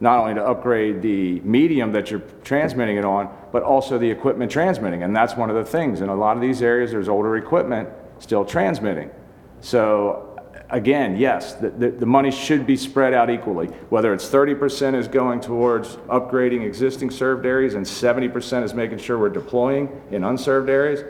not 0.00 0.18
only 0.20 0.34
to 0.34 0.44
upgrade 0.44 1.02
the 1.02 1.40
medium 1.40 1.92
that 1.92 2.10
you're 2.10 2.22
transmitting 2.44 2.96
it 2.96 3.04
on, 3.04 3.34
but 3.52 3.62
also 3.62 3.98
the 3.98 4.10
equipment 4.10 4.50
transmitting. 4.50 5.02
And 5.02 5.14
that's 5.14 5.36
one 5.36 5.50
of 5.50 5.56
the 5.56 5.64
things. 5.64 6.00
In 6.00 6.08
a 6.08 6.14
lot 6.14 6.36
of 6.36 6.42
these 6.42 6.62
areas, 6.62 6.90
there's 6.92 7.08
older 7.08 7.36
equipment 7.36 7.88
still 8.20 8.44
transmitting. 8.44 9.10
So 9.60 10.28
again, 10.70 11.16
yes, 11.16 11.54
the, 11.54 11.70
the, 11.70 11.90
the 11.90 12.06
money 12.06 12.30
should 12.30 12.66
be 12.66 12.76
spread 12.76 13.14
out 13.14 13.30
equally. 13.30 13.68
Whether 13.88 14.12
it's 14.12 14.28
30% 14.28 14.94
is 14.94 15.08
going 15.08 15.40
towards 15.40 15.96
upgrading 16.08 16.64
existing 16.64 17.10
served 17.10 17.46
areas 17.46 17.74
and 17.74 17.84
70% 17.84 18.64
is 18.64 18.74
making 18.74 18.98
sure 18.98 19.18
we're 19.18 19.30
deploying 19.30 20.00
in 20.10 20.24
unserved 20.24 20.68
areas. 20.68 21.02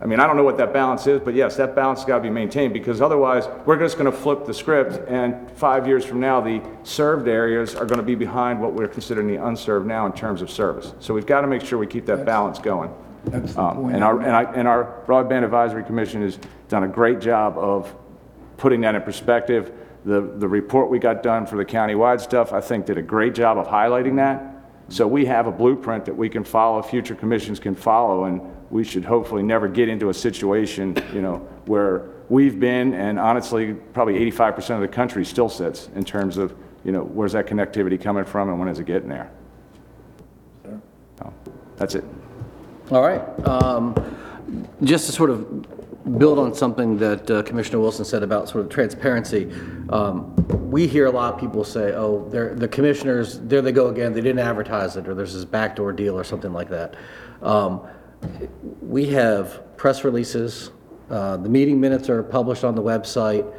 I 0.00 0.06
mean, 0.06 0.18
I 0.18 0.26
don't 0.26 0.36
know 0.36 0.42
what 0.44 0.56
that 0.58 0.72
balance 0.72 1.06
is, 1.06 1.20
but 1.20 1.34
yes, 1.34 1.56
that 1.56 1.74
balance 1.74 2.00
has 2.00 2.06
got 2.06 2.16
to 2.16 2.22
be 2.22 2.30
maintained 2.30 2.72
because 2.72 3.00
otherwise 3.00 3.46
we're 3.66 3.78
just 3.78 3.96
going 3.98 4.10
to 4.10 4.16
flip 4.16 4.46
the 4.46 4.54
script 4.54 5.08
and 5.08 5.50
five 5.52 5.86
years 5.86 6.04
from 6.04 6.18
now, 6.20 6.40
the 6.40 6.60
served 6.82 7.28
areas 7.28 7.74
are 7.74 7.86
going 7.86 7.98
to 7.98 8.04
be 8.04 8.16
behind 8.16 8.60
what 8.60 8.72
we're 8.72 8.88
considering 8.88 9.28
the 9.28 9.36
unserved 9.36 9.86
now 9.86 10.06
in 10.06 10.12
terms 10.12 10.42
of 10.42 10.50
service. 10.50 10.92
So 10.98 11.14
we've 11.14 11.26
got 11.26 11.42
to 11.42 11.46
make 11.46 11.62
sure 11.62 11.78
we 11.78 11.86
keep 11.86 12.06
that 12.06 12.24
balance 12.24 12.58
going. 12.58 12.92
that's 13.26 13.54
the 13.54 13.60
Um, 13.60 13.76
point. 13.76 13.94
And 13.94 14.04
our, 14.04 14.20
and 14.20 14.32
I, 14.34 14.42
and 14.54 14.66
our 14.66 15.02
Broadband 15.06 15.44
Advisory 15.44 15.84
Commission 15.84 16.22
has 16.22 16.38
done 16.68 16.82
a 16.82 16.88
great 16.88 17.20
job 17.20 17.56
of 17.56 17.94
putting 18.56 18.80
that 18.80 18.94
in 18.96 19.02
perspective. 19.02 19.72
The, 20.04 20.20
the 20.20 20.48
report 20.48 20.90
we 20.90 20.98
got 20.98 21.22
done 21.22 21.46
for 21.46 21.56
the 21.56 21.64
countywide 21.64 22.20
stuff, 22.20 22.52
I 22.52 22.60
think 22.60 22.86
did 22.86 22.98
a 22.98 23.02
great 23.02 23.34
job 23.36 23.56
of 23.56 23.68
highlighting 23.68 24.16
that. 24.16 24.48
So 24.88 25.06
we 25.06 25.26
have 25.26 25.46
a 25.46 25.52
blueprint 25.52 26.04
that 26.06 26.16
we 26.16 26.28
can 26.28 26.42
follow, 26.42 26.82
future 26.82 27.14
commissions 27.14 27.60
can 27.60 27.76
follow, 27.76 28.24
and 28.24 28.40
we 28.72 28.82
should 28.82 29.04
hopefully 29.04 29.42
never 29.42 29.68
get 29.68 29.90
into 29.90 30.08
a 30.08 30.14
situation, 30.14 30.96
you 31.12 31.20
know, 31.20 31.46
where 31.66 32.08
we've 32.30 32.58
been, 32.58 32.94
and 32.94 33.18
honestly, 33.18 33.74
probably 33.74 34.14
85% 34.30 34.76
of 34.76 34.80
the 34.80 34.88
country 34.88 35.26
still 35.26 35.50
sits 35.50 35.90
in 35.94 36.04
terms 36.04 36.38
of, 36.38 36.54
you 36.82 36.90
know, 36.90 37.02
where's 37.02 37.32
that 37.32 37.46
connectivity 37.46 38.00
coming 38.00 38.24
from 38.24 38.48
and 38.48 38.58
when 38.58 38.68
is 38.68 38.78
it 38.78 38.86
getting 38.86 39.10
there? 39.10 39.30
So, 41.18 41.32
That's 41.76 41.94
it. 41.96 42.04
All 42.90 43.02
right. 43.02 43.20
Um, 43.46 43.94
Just 44.82 45.04
to 45.04 45.12
sort 45.12 45.28
of 45.28 46.18
build 46.18 46.38
on 46.38 46.54
something 46.54 46.96
that 46.96 47.30
uh, 47.30 47.42
Commissioner 47.42 47.78
Wilson 47.78 48.06
said 48.06 48.22
about 48.22 48.48
sort 48.48 48.64
of 48.64 48.70
transparency, 48.70 49.52
um, 49.90 50.34
we 50.70 50.86
hear 50.86 51.06
a 51.06 51.10
lot 51.10 51.34
of 51.34 51.38
people 51.38 51.62
say, 51.62 51.92
oh, 51.92 52.26
the 52.30 52.68
commissioners, 52.68 53.38
there 53.40 53.60
they 53.60 53.70
go 53.70 53.88
again, 53.88 54.14
they 54.14 54.22
didn't 54.22 54.38
advertise 54.38 54.96
it, 54.96 55.06
or 55.06 55.14
there's 55.14 55.34
this 55.34 55.44
backdoor 55.44 55.92
deal 55.92 56.18
or 56.18 56.24
something 56.24 56.54
like 56.54 56.70
that. 56.70 56.96
Um, 57.42 57.82
We 58.80 59.06
have 59.06 59.76
press 59.76 60.04
releases, 60.04 60.70
uh, 61.10 61.36
the 61.36 61.48
meeting 61.48 61.80
minutes 61.80 62.08
are 62.08 62.22
published 62.22 62.64
on 62.64 62.74
the 62.74 62.82
website. 62.82 63.50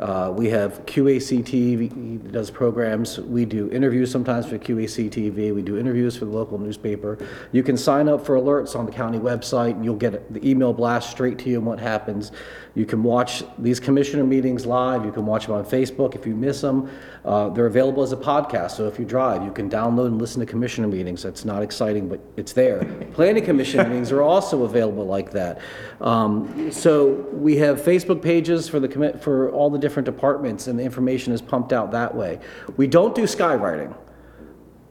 Uh, 0.00 0.32
We 0.34 0.48
have 0.48 0.84
QAC 0.86 1.42
TV 1.42 2.32
does 2.32 2.50
programs. 2.50 3.18
We 3.20 3.44
do 3.44 3.70
interviews 3.70 4.10
sometimes 4.10 4.46
for 4.46 4.56
QAC 4.58 5.10
TV. 5.10 5.54
We 5.54 5.60
do 5.62 5.78
interviews 5.78 6.16
for 6.16 6.24
the 6.24 6.30
local 6.30 6.58
newspaper. 6.58 7.18
You 7.52 7.62
can 7.62 7.76
sign 7.76 8.08
up 8.08 8.24
for 8.24 8.36
alerts 8.36 8.74
on 8.74 8.86
the 8.86 8.92
county 8.92 9.18
website, 9.18 9.72
and 9.72 9.84
you'll 9.84 9.96
get 9.96 10.32
the 10.32 10.48
email 10.48 10.72
blast 10.72 11.10
straight 11.10 11.38
to 11.40 11.50
you 11.50 11.58
on 11.58 11.66
what 11.66 11.78
happens. 11.78 12.32
You 12.74 12.86
can 12.86 13.02
watch 13.02 13.44
these 13.58 13.78
commissioner 13.78 14.24
meetings 14.24 14.64
live. 14.64 15.04
You 15.04 15.12
can 15.12 15.26
watch 15.26 15.46
them 15.46 15.54
on 15.56 15.64
Facebook 15.64 16.14
if 16.14 16.26
you 16.26 16.34
miss 16.34 16.62
them. 16.62 16.90
Uh, 17.24 17.50
They're 17.50 17.66
available 17.66 18.02
as 18.02 18.12
a 18.12 18.16
podcast, 18.16 18.72
so 18.72 18.88
if 18.88 18.98
you 18.98 19.04
drive, 19.04 19.44
you 19.44 19.50
can 19.52 19.68
download 19.68 20.06
and 20.06 20.18
listen 20.18 20.40
to 20.40 20.46
commissioner 20.46 20.88
meetings. 20.88 21.22
That's 21.22 21.44
not 21.44 21.62
exciting, 21.62 22.08
but 22.08 22.20
it's 22.36 22.54
there. 22.54 22.84
Planning 23.12 23.44
commission 23.44 23.86
meetings 23.88 24.10
are 24.10 24.22
also 24.22 24.64
available 24.64 25.04
like 25.04 25.30
that. 25.32 25.60
Um, 26.00 26.70
So 26.72 27.10
we 27.32 27.56
have 27.58 27.80
Facebook 27.80 28.22
pages 28.22 28.68
for 28.68 28.80
the, 28.80 28.88
commi- 28.88 29.20
for 29.20 29.50
all 29.50 29.68
the 29.68 29.78
different 29.78 30.06
departments, 30.06 30.66
and 30.66 30.78
the 30.78 30.82
information 30.84 31.32
is 31.34 31.42
pumped 31.42 31.72
out 31.74 31.90
that 31.92 32.14
way. 32.14 32.40
We 32.76 32.86
don't 32.86 33.14
do 33.14 33.22
skywriting 33.24 33.94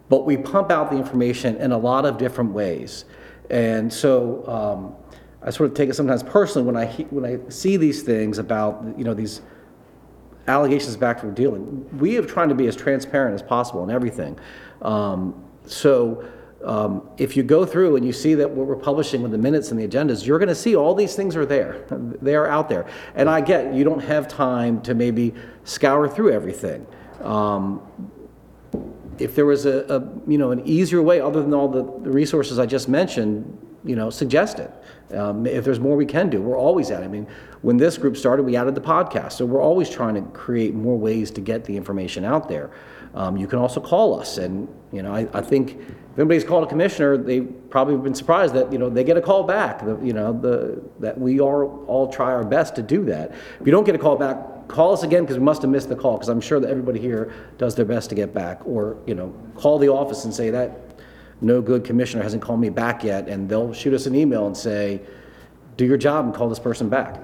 but 0.09 0.25
we 0.25 0.35
pump 0.35 0.71
out 0.71 0.91
the 0.91 0.97
information 0.97 1.55
in 1.55 1.71
a 1.71 1.77
lot 1.77 2.05
of 2.05 2.17
different 2.17 2.51
ways. 2.51 3.05
And 3.49 3.91
so 3.91 4.45
um, 4.45 4.95
I 5.43 5.49
sort 5.49 5.69
of 5.69 5.75
take 5.75 5.89
it 5.89 5.95
sometimes 5.95 6.23
personally 6.23 6.65
when 6.65 6.77
I 6.77 6.85
he- 6.85 7.03
when 7.05 7.25
I 7.25 7.39
see 7.49 7.77
these 7.77 8.03
things 8.03 8.37
about 8.37 8.83
you 8.97 9.03
know 9.03 9.13
these 9.13 9.41
allegations 10.47 10.97
back 10.97 11.19
from 11.19 11.33
dealing. 11.33 11.87
We 11.97 12.13
have 12.15 12.27
tried 12.27 12.49
to 12.49 12.55
be 12.55 12.67
as 12.67 12.75
transparent 12.75 13.35
as 13.35 13.41
possible 13.41 13.83
in 13.83 13.89
everything. 13.91 14.37
Um, 14.81 15.43
so. 15.65 16.23
Um, 16.63 17.09
if 17.17 17.35
you 17.35 17.41
go 17.41 17.65
through 17.65 17.95
and 17.95 18.05
you 18.05 18.13
see 18.13 18.35
that 18.35 18.47
what 18.51 18.67
we're 18.67 18.75
publishing 18.75 19.23
with 19.23 19.31
the 19.31 19.37
minutes 19.39 19.71
and 19.71 19.79
the 19.79 19.87
agendas, 19.87 20.27
you're 20.27 20.37
going 20.37 20.47
to 20.47 20.53
see 20.53 20.75
all 20.75 20.93
these 20.93 21.15
things 21.15 21.35
are 21.35 21.43
there. 21.43 21.87
They 22.21 22.35
are 22.35 22.47
out 22.47 22.69
there. 22.69 22.85
And 23.15 23.27
I 23.27 23.41
get 23.41 23.73
you 23.73 23.83
don't 23.83 24.03
have 24.03 24.27
time 24.27 24.79
to 24.83 24.93
maybe 24.93 25.33
scour 25.63 26.07
through 26.07 26.31
everything. 26.33 26.85
Um, 27.23 27.81
if 29.17 29.33
there 29.33 29.47
was 29.47 29.65
a, 29.65 29.85
a, 29.89 30.29
you 30.29 30.37
know, 30.37 30.51
an 30.51 30.61
easier 30.67 31.01
way, 31.01 31.19
other 31.19 31.41
than 31.41 31.51
all 31.55 31.67
the 31.67 31.81
the 31.81 32.11
resources 32.11 32.59
I 32.59 32.67
just 32.67 32.87
mentioned, 32.87 33.57
you 33.83 33.95
know, 33.95 34.11
suggest 34.11 34.59
it. 34.59 34.71
Um, 35.13 35.45
If 35.45 35.63
there's 35.63 35.79
more 35.79 35.95
we 35.95 36.05
can 36.05 36.29
do, 36.29 36.41
we're 36.41 36.57
always 36.57 36.91
at 36.91 37.01
it. 37.01 37.05
I 37.05 37.09
mean, 37.09 37.27
when 37.61 37.77
this 37.77 37.97
group 37.97 38.17
started, 38.17 38.43
we 38.43 38.55
added 38.55 38.75
the 38.75 38.81
podcast, 38.81 39.33
so 39.33 39.45
we're 39.45 39.61
always 39.61 39.89
trying 39.89 40.15
to 40.15 40.21
create 40.31 40.73
more 40.73 40.97
ways 40.97 41.31
to 41.31 41.41
get 41.41 41.65
the 41.65 41.77
information 41.77 42.25
out 42.25 42.47
there. 42.47 42.71
Um, 43.13 43.37
You 43.37 43.47
can 43.47 43.59
also 43.59 43.81
call 43.81 44.19
us, 44.19 44.37
and, 44.37 44.67
you 44.91 45.01
know, 45.01 45.13
I, 45.13 45.27
I 45.33 45.41
think 45.41 45.71
if 45.71 46.17
anybody's 46.17 46.43
called 46.43 46.63
a 46.63 46.67
commissioner, 46.67 47.17
they've 47.17 47.49
probably 47.69 47.97
been 47.97 48.15
surprised 48.15 48.53
that, 48.55 48.71
you 48.71 48.77
know, 48.79 48.89
they 48.89 49.03
get 49.03 49.17
a 49.17 49.21
call 49.21 49.43
back, 49.43 49.85
the- 49.85 49.99
you 50.01 50.13
know, 50.13 50.31
the, 50.33 50.81
that 50.99 51.19
we 51.19 51.39
are, 51.39 51.65
all 51.65 52.07
try 52.11 52.31
our 52.31 52.43
best 52.43 52.75
to 52.75 52.81
do 52.81 53.05
that. 53.05 53.31
If 53.59 53.65
you 53.65 53.71
don't 53.71 53.85
get 53.85 53.95
a 53.95 53.99
call 53.99 54.15
back, 54.15 54.67
call 54.67 54.93
us 54.93 55.03
again, 55.03 55.23
because 55.23 55.37
we 55.37 55.43
must 55.43 55.61
have 55.61 55.71
missed 55.71 55.89
the 55.89 55.95
call, 55.95 56.13
because 56.13 56.29
I'm 56.29 56.41
sure 56.41 56.59
that 56.61 56.69
everybody 56.69 56.99
here 56.99 57.33
does 57.57 57.75
their 57.75 57.85
best 57.85 58.09
to 58.09 58.15
get 58.15 58.33
back. 58.33 58.65
Or, 58.65 58.97
you 59.05 59.15
know, 59.15 59.33
call 59.55 59.77
the 59.77 59.89
office 59.89 60.23
and 60.23 60.33
say 60.33 60.49
that 60.51 60.90
no 61.41 61.61
good 61.61 61.83
commissioner 61.83 62.23
hasn't 62.23 62.41
called 62.41 62.59
me 62.59 62.69
back 62.69 63.03
yet, 63.03 63.27
and 63.27 63.49
they'll 63.49 63.73
shoot 63.73 63.93
us 63.93 64.05
an 64.05 64.15
email 64.15 64.45
and 64.47 64.55
say, 64.55 65.01
do 65.77 65.85
your 65.85 65.97
job 65.97 66.25
and 66.25 66.33
call 66.33 66.47
this 66.47 66.59
person 66.59 66.87
back. 66.89 67.19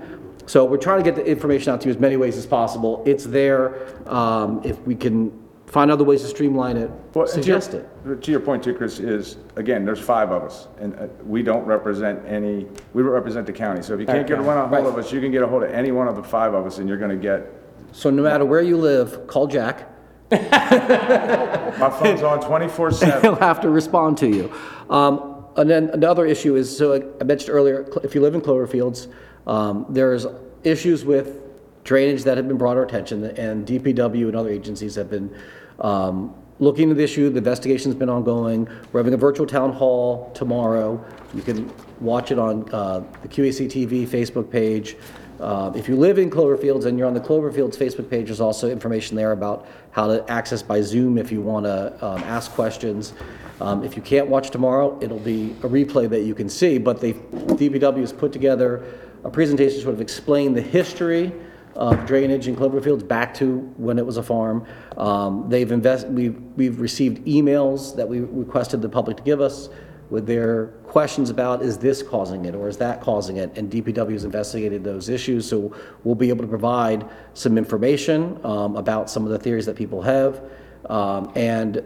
So 0.47 0.65
we're 0.65 0.77
trying 0.77 0.97
to 0.99 1.03
get 1.03 1.15
the 1.15 1.25
information 1.25 1.73
out 1.73 1.81
to 1.81 1.87
you 1.87 1.93
as 1.93 1.99
many 1.99 2.15
ways 2.17 2.37
as 2.37 2.45
possible. 2.45 3.03
It's 3.05 3.25
there. 3.25 3.87
Um, 4.09 4.61
If 4.63 4.79
we 4.87 4.95
can 4.95 5.31
find 5.65 5.91
other 5.91 6.05
ways 6.05 6.21
to 6.21 6.27
streamline 6.29 6.77
it, 6.77 6.89
Well, 7.13 7.25
and 7.25 7.43
to 7.43 7.49
your- 7.49 7.59
suggest 7.61 7.73
it. 7.73 8.21
To 8.23 8.31
your 8.31 8.39
point 8.39 8.63
too, 8.63 8.73
Chris, 8.73 8.99
is, 8.99 9.37
again, 9.57 9.83
there's 9.83 9.99
five 9.99 10.31
of 10.31 10.41
us, 10.43 10.67
and 10.79 10.95
uh, 10.95 11.07
we 11.25 11.43
don't 11.43 11.65
represent 11.65 12.25
any, 12.25 12.65
we 12.93 13.03
represent 13.03 13.45
the 13.45 13.51
county. 13.53 13.81
So 13.81 13.93
if 13.93 13.99
you 13.99 14.05
can't 14.05 14.25
get 14.25 14.41
one 14.41 14.57
a 14.57 14.65
hold 14.67 14.87
of 14.87 14.97
us, 14.97 15.11
you 15.11 15.19
can 15.19 15.31
get 15.31 15.43
a 15.43 15.47
hold 15.47 15.63
of 15.63 15.71
any 15.71 15.91
one 15.91 16.07
of 16.07 16.15
the 16.15 16.23
five 16.23 16.53
of 16.53 16.65
us, 16.65 16.77
and 16.79 16.87
you're 16.87 16.97
gonna 16.97 17.17
get, 17.17 17.51
So 17.91 18.09
no 18.09 18.23
matter 18.23 18.45
where 18.45 18.61
you 18.61 18.77
live, 18.77 19.27
call 19.27 19.47
Jack. 19.47 19.89
my 20.31 21.97
phone's 21.99 22.21
on 22.21 22.41
twenty-four 22.41 22.91
seven. 22.91 23.21
He'll 23.21 23.35
have 23.35 23.61
to 23.61 23.69
respond 23.69 24.17
to 24.19 24.27
you. 24.27 24.51
Um, 24.89 25.33
And 25.57 25.67
then 25.67 25.89
another 25.89 26.25
issue 26.25 26.55
is, 26.55 26.75
so 26.77 26.93
I 27.19 27.23
mentioned 27.23 27.49
earlier, 27.49 27.87
if 28.03 28.13
you 28.13 28.21
live 28.21 28.35
in 28.35 28.41
Cloverfields, 28.41 29.07
um, 29.47 29.87
there's 29.89 30.27
issues 30.63 31.03
with 31.03 31.39
drainage 31.83 32.23
that 32.25 32.37
have 32.37 32.47
been 32.47 32.57
brought 32.57 32.73
to 32.75 32.79
our 32.81 32.85
attention, 32.85 33.23
and 33.23 33.65
DPW 33.65 34.27
and 34.27 34.35
other 34.35 34.49
agencies 34.49 34.93
have 34.95 35.09
been 35.09 35.33
um, 35.79 36.35
looking 36.59 36.83
into 36.83 36.95
the 36.95 37.03
issue. 37.03 37.29
The 37.31 37.39
investigation's 37.39 37.95
been 37.95 38.09
ongoing. 38.09 38.67
We're 38.91 38.99
having 38.99 39.15
a 39.15 39.17
virtual 39.17 39.47
town 39.47 39.71
hall 39.73 40.29
tomorrow. 40.35 41.03
You 41.33 41.41
can 41.41 41.71
watch 42.01 42.31
it 42.31 42.37
on 42.37 42.69
uh, 42.71 42.99
the 43.23 43.27
QAC 43.27 43.67
TV 43.67 44.05
Facebook 44.07 44.51
page. 44.51 44.95
Uh, 45.39 45.71
If 45.75 45.87
you 45.87 45.95
live 45.95 46.17
in 46.17 46.29
Cloverfields 46.29 46.85
and 46.85 46.97
you're 46.97 47.07
on 47.07 47.13
the 47.13 47.19
Cloverfields 47.19 47.77
Facebook 47.77 48.09
page, 48.09 48.27
there's 48.27 48.41
also 48.41 48.69
information 48.69 49.15
there 49.15 49.31
about 49.31 49.67
how 49.91 50.07
to 50.07 50.29
access 50.31 50.63
by 50.63 50.81
Zoom 50.81 51.17
if 51.17 51.31
you 51.31 51.41
want 51.41 51.65
to 51.65 51.95
ask 52.25 52.51
questions. 52.51 53.13
Um, 53.61 53.83
If 53.83 53.95
you 53.95 54.01
can't 54.01 54.27
watch 54.27 54.49
tomorrow, 54.49 54.97
it'll 55.01 55.19
be 55.19 55.51
a 55.63 55.67
replay 55.67 56.09
that 56.09 56.21
you 56.21 56.33
can 56.33 56.49
see, 56.49 56.77
but 56.77 56.99
the 57.01 57.13
DPW 57.13 58.01
has 58.01 58.13
put 58.13 58.31
together 58.31 58.83
a 59.23 59.29
presentation 59.29 59.77
to 59.77 59.83
sort 59.83 59.95
of 59.95 60.01
explain 60.01 60.53
the 60.53 60.61
history 60.61 61.31
of 61.75 62.05
drainage 62.07 62.47
in 62.47 62.55
Cloverfields 62.55 63.07
back 63.07 63.35
to 63.35 63.57
when 63.77 63.99
it 63.99 64.05
was 64.05 64.17
a 64.17 64.23
farm. 64.23 64.65
Um, 64.97 65.47
They've 65.49 65.71
invest, 65.71 66.07
we've, 66.07 66.39
we've 66.55 66.79
received 66.79 67.23
emails 67.25 67.95
that 67.95 68.07
we 68.07 68.21
requested 68.21 68.81
the 68.81 68.89
public 68.89 69.17
to 69.17 69.23
give 69.23 69.41
us 69.41 69.69
with 70.09 70.25
their 70.25 70.67
questions 70.85 71.29
about, 71.29 71.61
is 71.61 71.77
this 71.77 72.01
causing 72.01 72.45
it, 72.45 72.55
or 72.55 72.69
is 72.69 72.77
that 72.77 73.01
causing 73.01 73.37
it? 73.37 73.57
And 73.57 73.69
DPW 73.69 74.13
has 74.13 74.23
investigated 74.23 74.83
those 74.83 75.09
issues, 75.09 75.47
so 75.47 75.75
we'll 76.03 76.15
be 76.15 76.29
able 76.29 76.43
to 76.43 76.47
provide 76.49 77.05
some 77.33 77.57
information 77.57 78.39
um, 78.45 78.75
about 78.77 79.09
some 79.09 79.25
of 79.25 79.31
the 79.31 79.39
theories 79.39 79.65
that 79.65 79.75
people 79.75 80.01
have, 80.01 80.41
um, 80.89 81.31
and 81.35 81.83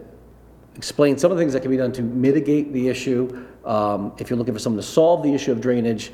explain 0.76 1.18
some 1.18 1.32
of 1.32 1.38
the 1.38 1.42
things 1.42 1.54
that 1.54 1.62
can 1.62 1.72
be 1.72 1.78
done 1.78 1.92
to 1.92 2.02
mitigate 2.02 2.72
the 2.74 2.88
issue. 2.88 3.46
Um, 3.66 4.14
If 4.20 4.30
you're 4.30 4.38
looking 4.38 4.54
for 4.54 4.60
someone 4.60 4.82
to 4.82 4.88
solve 4.88 5.24
the 5.24 5.34
issue 5.34 5.52
of 5.52 5.60
drainage, 5.60 6.12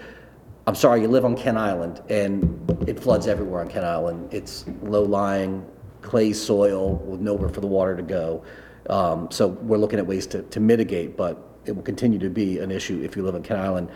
I'm 0.65 0.75
sorry, 0.75 1.01
you 1.01 1.07
live 1.07 1.25
on 1.25 1.35
Kent 1.35 1.57
Island, 1.57 2.01
and 2.09 2.59
it 2.87 2.99
floods 2.99 3.27
everywhere 3.27 3.61
on 3.61 3.69
Kent 3.69 3.85
Island. 3.85 4.29
It's 4.33 4.65
low-lying, 4.81 5.65
clay 6.01 6.33
soil 6.33 6.95
with 7.05 7.19
nowhere 7.19 7.49
for 7.49 7.61
the 7.61 7.67
water 7.67 7.95
to 7.95 8.03
go. 8.03 8.43
Um, 8.89 9.27
So 9.29 9.47
we're 9.47 9.77
looking 9.77 9.99
at 9.99 10.07
ways 10.07 10.25
to 10.27 10.41
to 10.43 10.59
mitigate, 10.61 11.17
but 11.17 11.37
it 11.67 11.75
will 11.75 11.83
continue 11.83 12.19
to 12.19 12.29
be 12.29 12.59
an 12.59 12.71
issue 12.71 13.01
if 13.03 13.15
you 13.15 13.23
live 13.23 13.35
on 13.35 13.43
Kent 13.43 13.59
Island. 13.59 13.89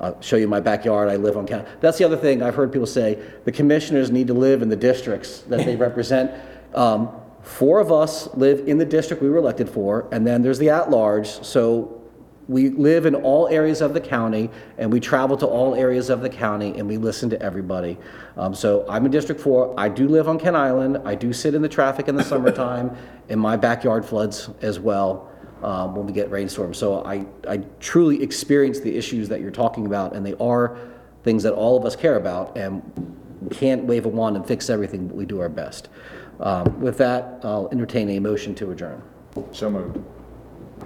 I'll 0.00 0.20
show 0.20 0.36
you 0.36 0.46
my 0.46 0.60
backyard, 0.60 1.08
I 1.08 1.16
live 1.16 1.36
on 1.36 1.46
Kent. 1.46 1.66
That's 1.80 1.98
the 1.98 2.04
other 2.04 2.16
thing, 2.16 2.42
I've 2.42 2.54
heard 2.54 2.72
people 2.72 2.86
say, 2.86 3.18
the 3.44 3.52
commissioners 3.52 4.10
need 4.10 4.28
to 4.28 4.34
live 4.34 4.62
in 4.62 4.68
the 4.68 4.76
districts 4.76 5.40
that 5.42 5.64
they 5.64 5.76
represent. 5.88 6.30
Um, 6.74 7.10
Four 7.42 7.80
of 7.80 7.90
us 7.90 8.28
live 8.34 8.68
in 8.68 8.76
the 8.76 8.84
district 8.84 9.22
we 9.22 9.30
were 9.30 9.38
elected 9.38 9.70
for, 9.70 10.06
and 10.12 10.26
then 10.26 10.42
there's 10.42 10.58
the 10.58 10.68
at-large, 10.68 11.28
so 11.42 12.02
we 12.46 12.68
live 12.68 13.06
in 13.06 13.14
all 13.14 13.48
areas 13.48 13.80
of 13.80 13.94
the 13.94 14.00
county, 14.00 14.50
and 14.76 14.92
we 14.92 15.00
travel 15.00 15.36
to 15.38 15.46
all 15.46 15.74
areas 15.74 16.10
of 16.10 16.20
the 16.20 16.28
county, 16.28 16.78
and 16.78 16.86
we 16.86 16.98
listen 16.98 17.30
to 17.30 17.40
everybody. 17.40 17.96
Um, 18.36 18.54
so 18.54 18.84
I'm 18.88 19.06
in 19.06 19.10
District 19.10 19.40
Four. 19.40 19.74
I 19.78 19.88
do 19.88 20.08
live 20.08 20.28
on 20.28 20.38
Kent 20.38 20.56
Island. 20.56 20.98
I 21.06 21.14
do 21.14 21.32
sit 21.32 21.54
in 21.54 21.62
the 21.62 21.68
traffic 21.68 22.08
in 22.08 22.16
the 22.16 22.24
summertime, 22.24 22.94
and 23.30 23.40
my 23.40 23.56
backyard 23.56 24.04
floods 24.04 24.50
as 24.60 24.78
well 24.78 25.27
um, 25.62 25.94
when 25.94 26.06
we 26.06 26.12
get 26.12 26.30
rainstorms. 26.30 26.78
So 26.78 27.04
I, 27.04 27.26
I 27.48 27.58
truly 27.80 28.22
experience 28.22 28.80
the 28.80 28.96
issues 28.96 29.28
that 29.28 29.40
you're 29.40 29.50
talking 29.50 29.86
about, 29.86 30.14
and 30.14 30.24
they 30.24 30.34
are 30.34 30.78
things 31.24 31.42
that 31.42 31.52
all 31.52 31.76
of 31.76 31.84
us 31.84 31.96
care 31.96 32.16
about, 32.16 32.56
and 32.56 32.82
we 33.40 33.54
can't 33.54 33.84
wave 33.84 34.06
a 34.06 34.08
wand 34.08 34.36
and 34.36 34.46
fix 34.46 34.70
everything, 34.70 35.08
but 35.08 35.16
we 35.16 35.26
do 35.26 35.40
our 35.40 35.48
best. 35.48 35.88
Um, 36.40 36.80
with 36.80 36.98
that, 36.98 37.40
I'll 37.42 37.68
entertain 37.72 38.08
a 38.10 38.18
motion 38.20 38.54
to 38.56 38.70
adjourn. 38.70 39.02
So 39.52 39.70
moved. 39.70 39.98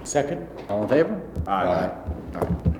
Second? 0.03 0.47
All 0.69 0.83
in 0.83 0.89
favor? 0.89 1.21
Aye. 1.47 2.73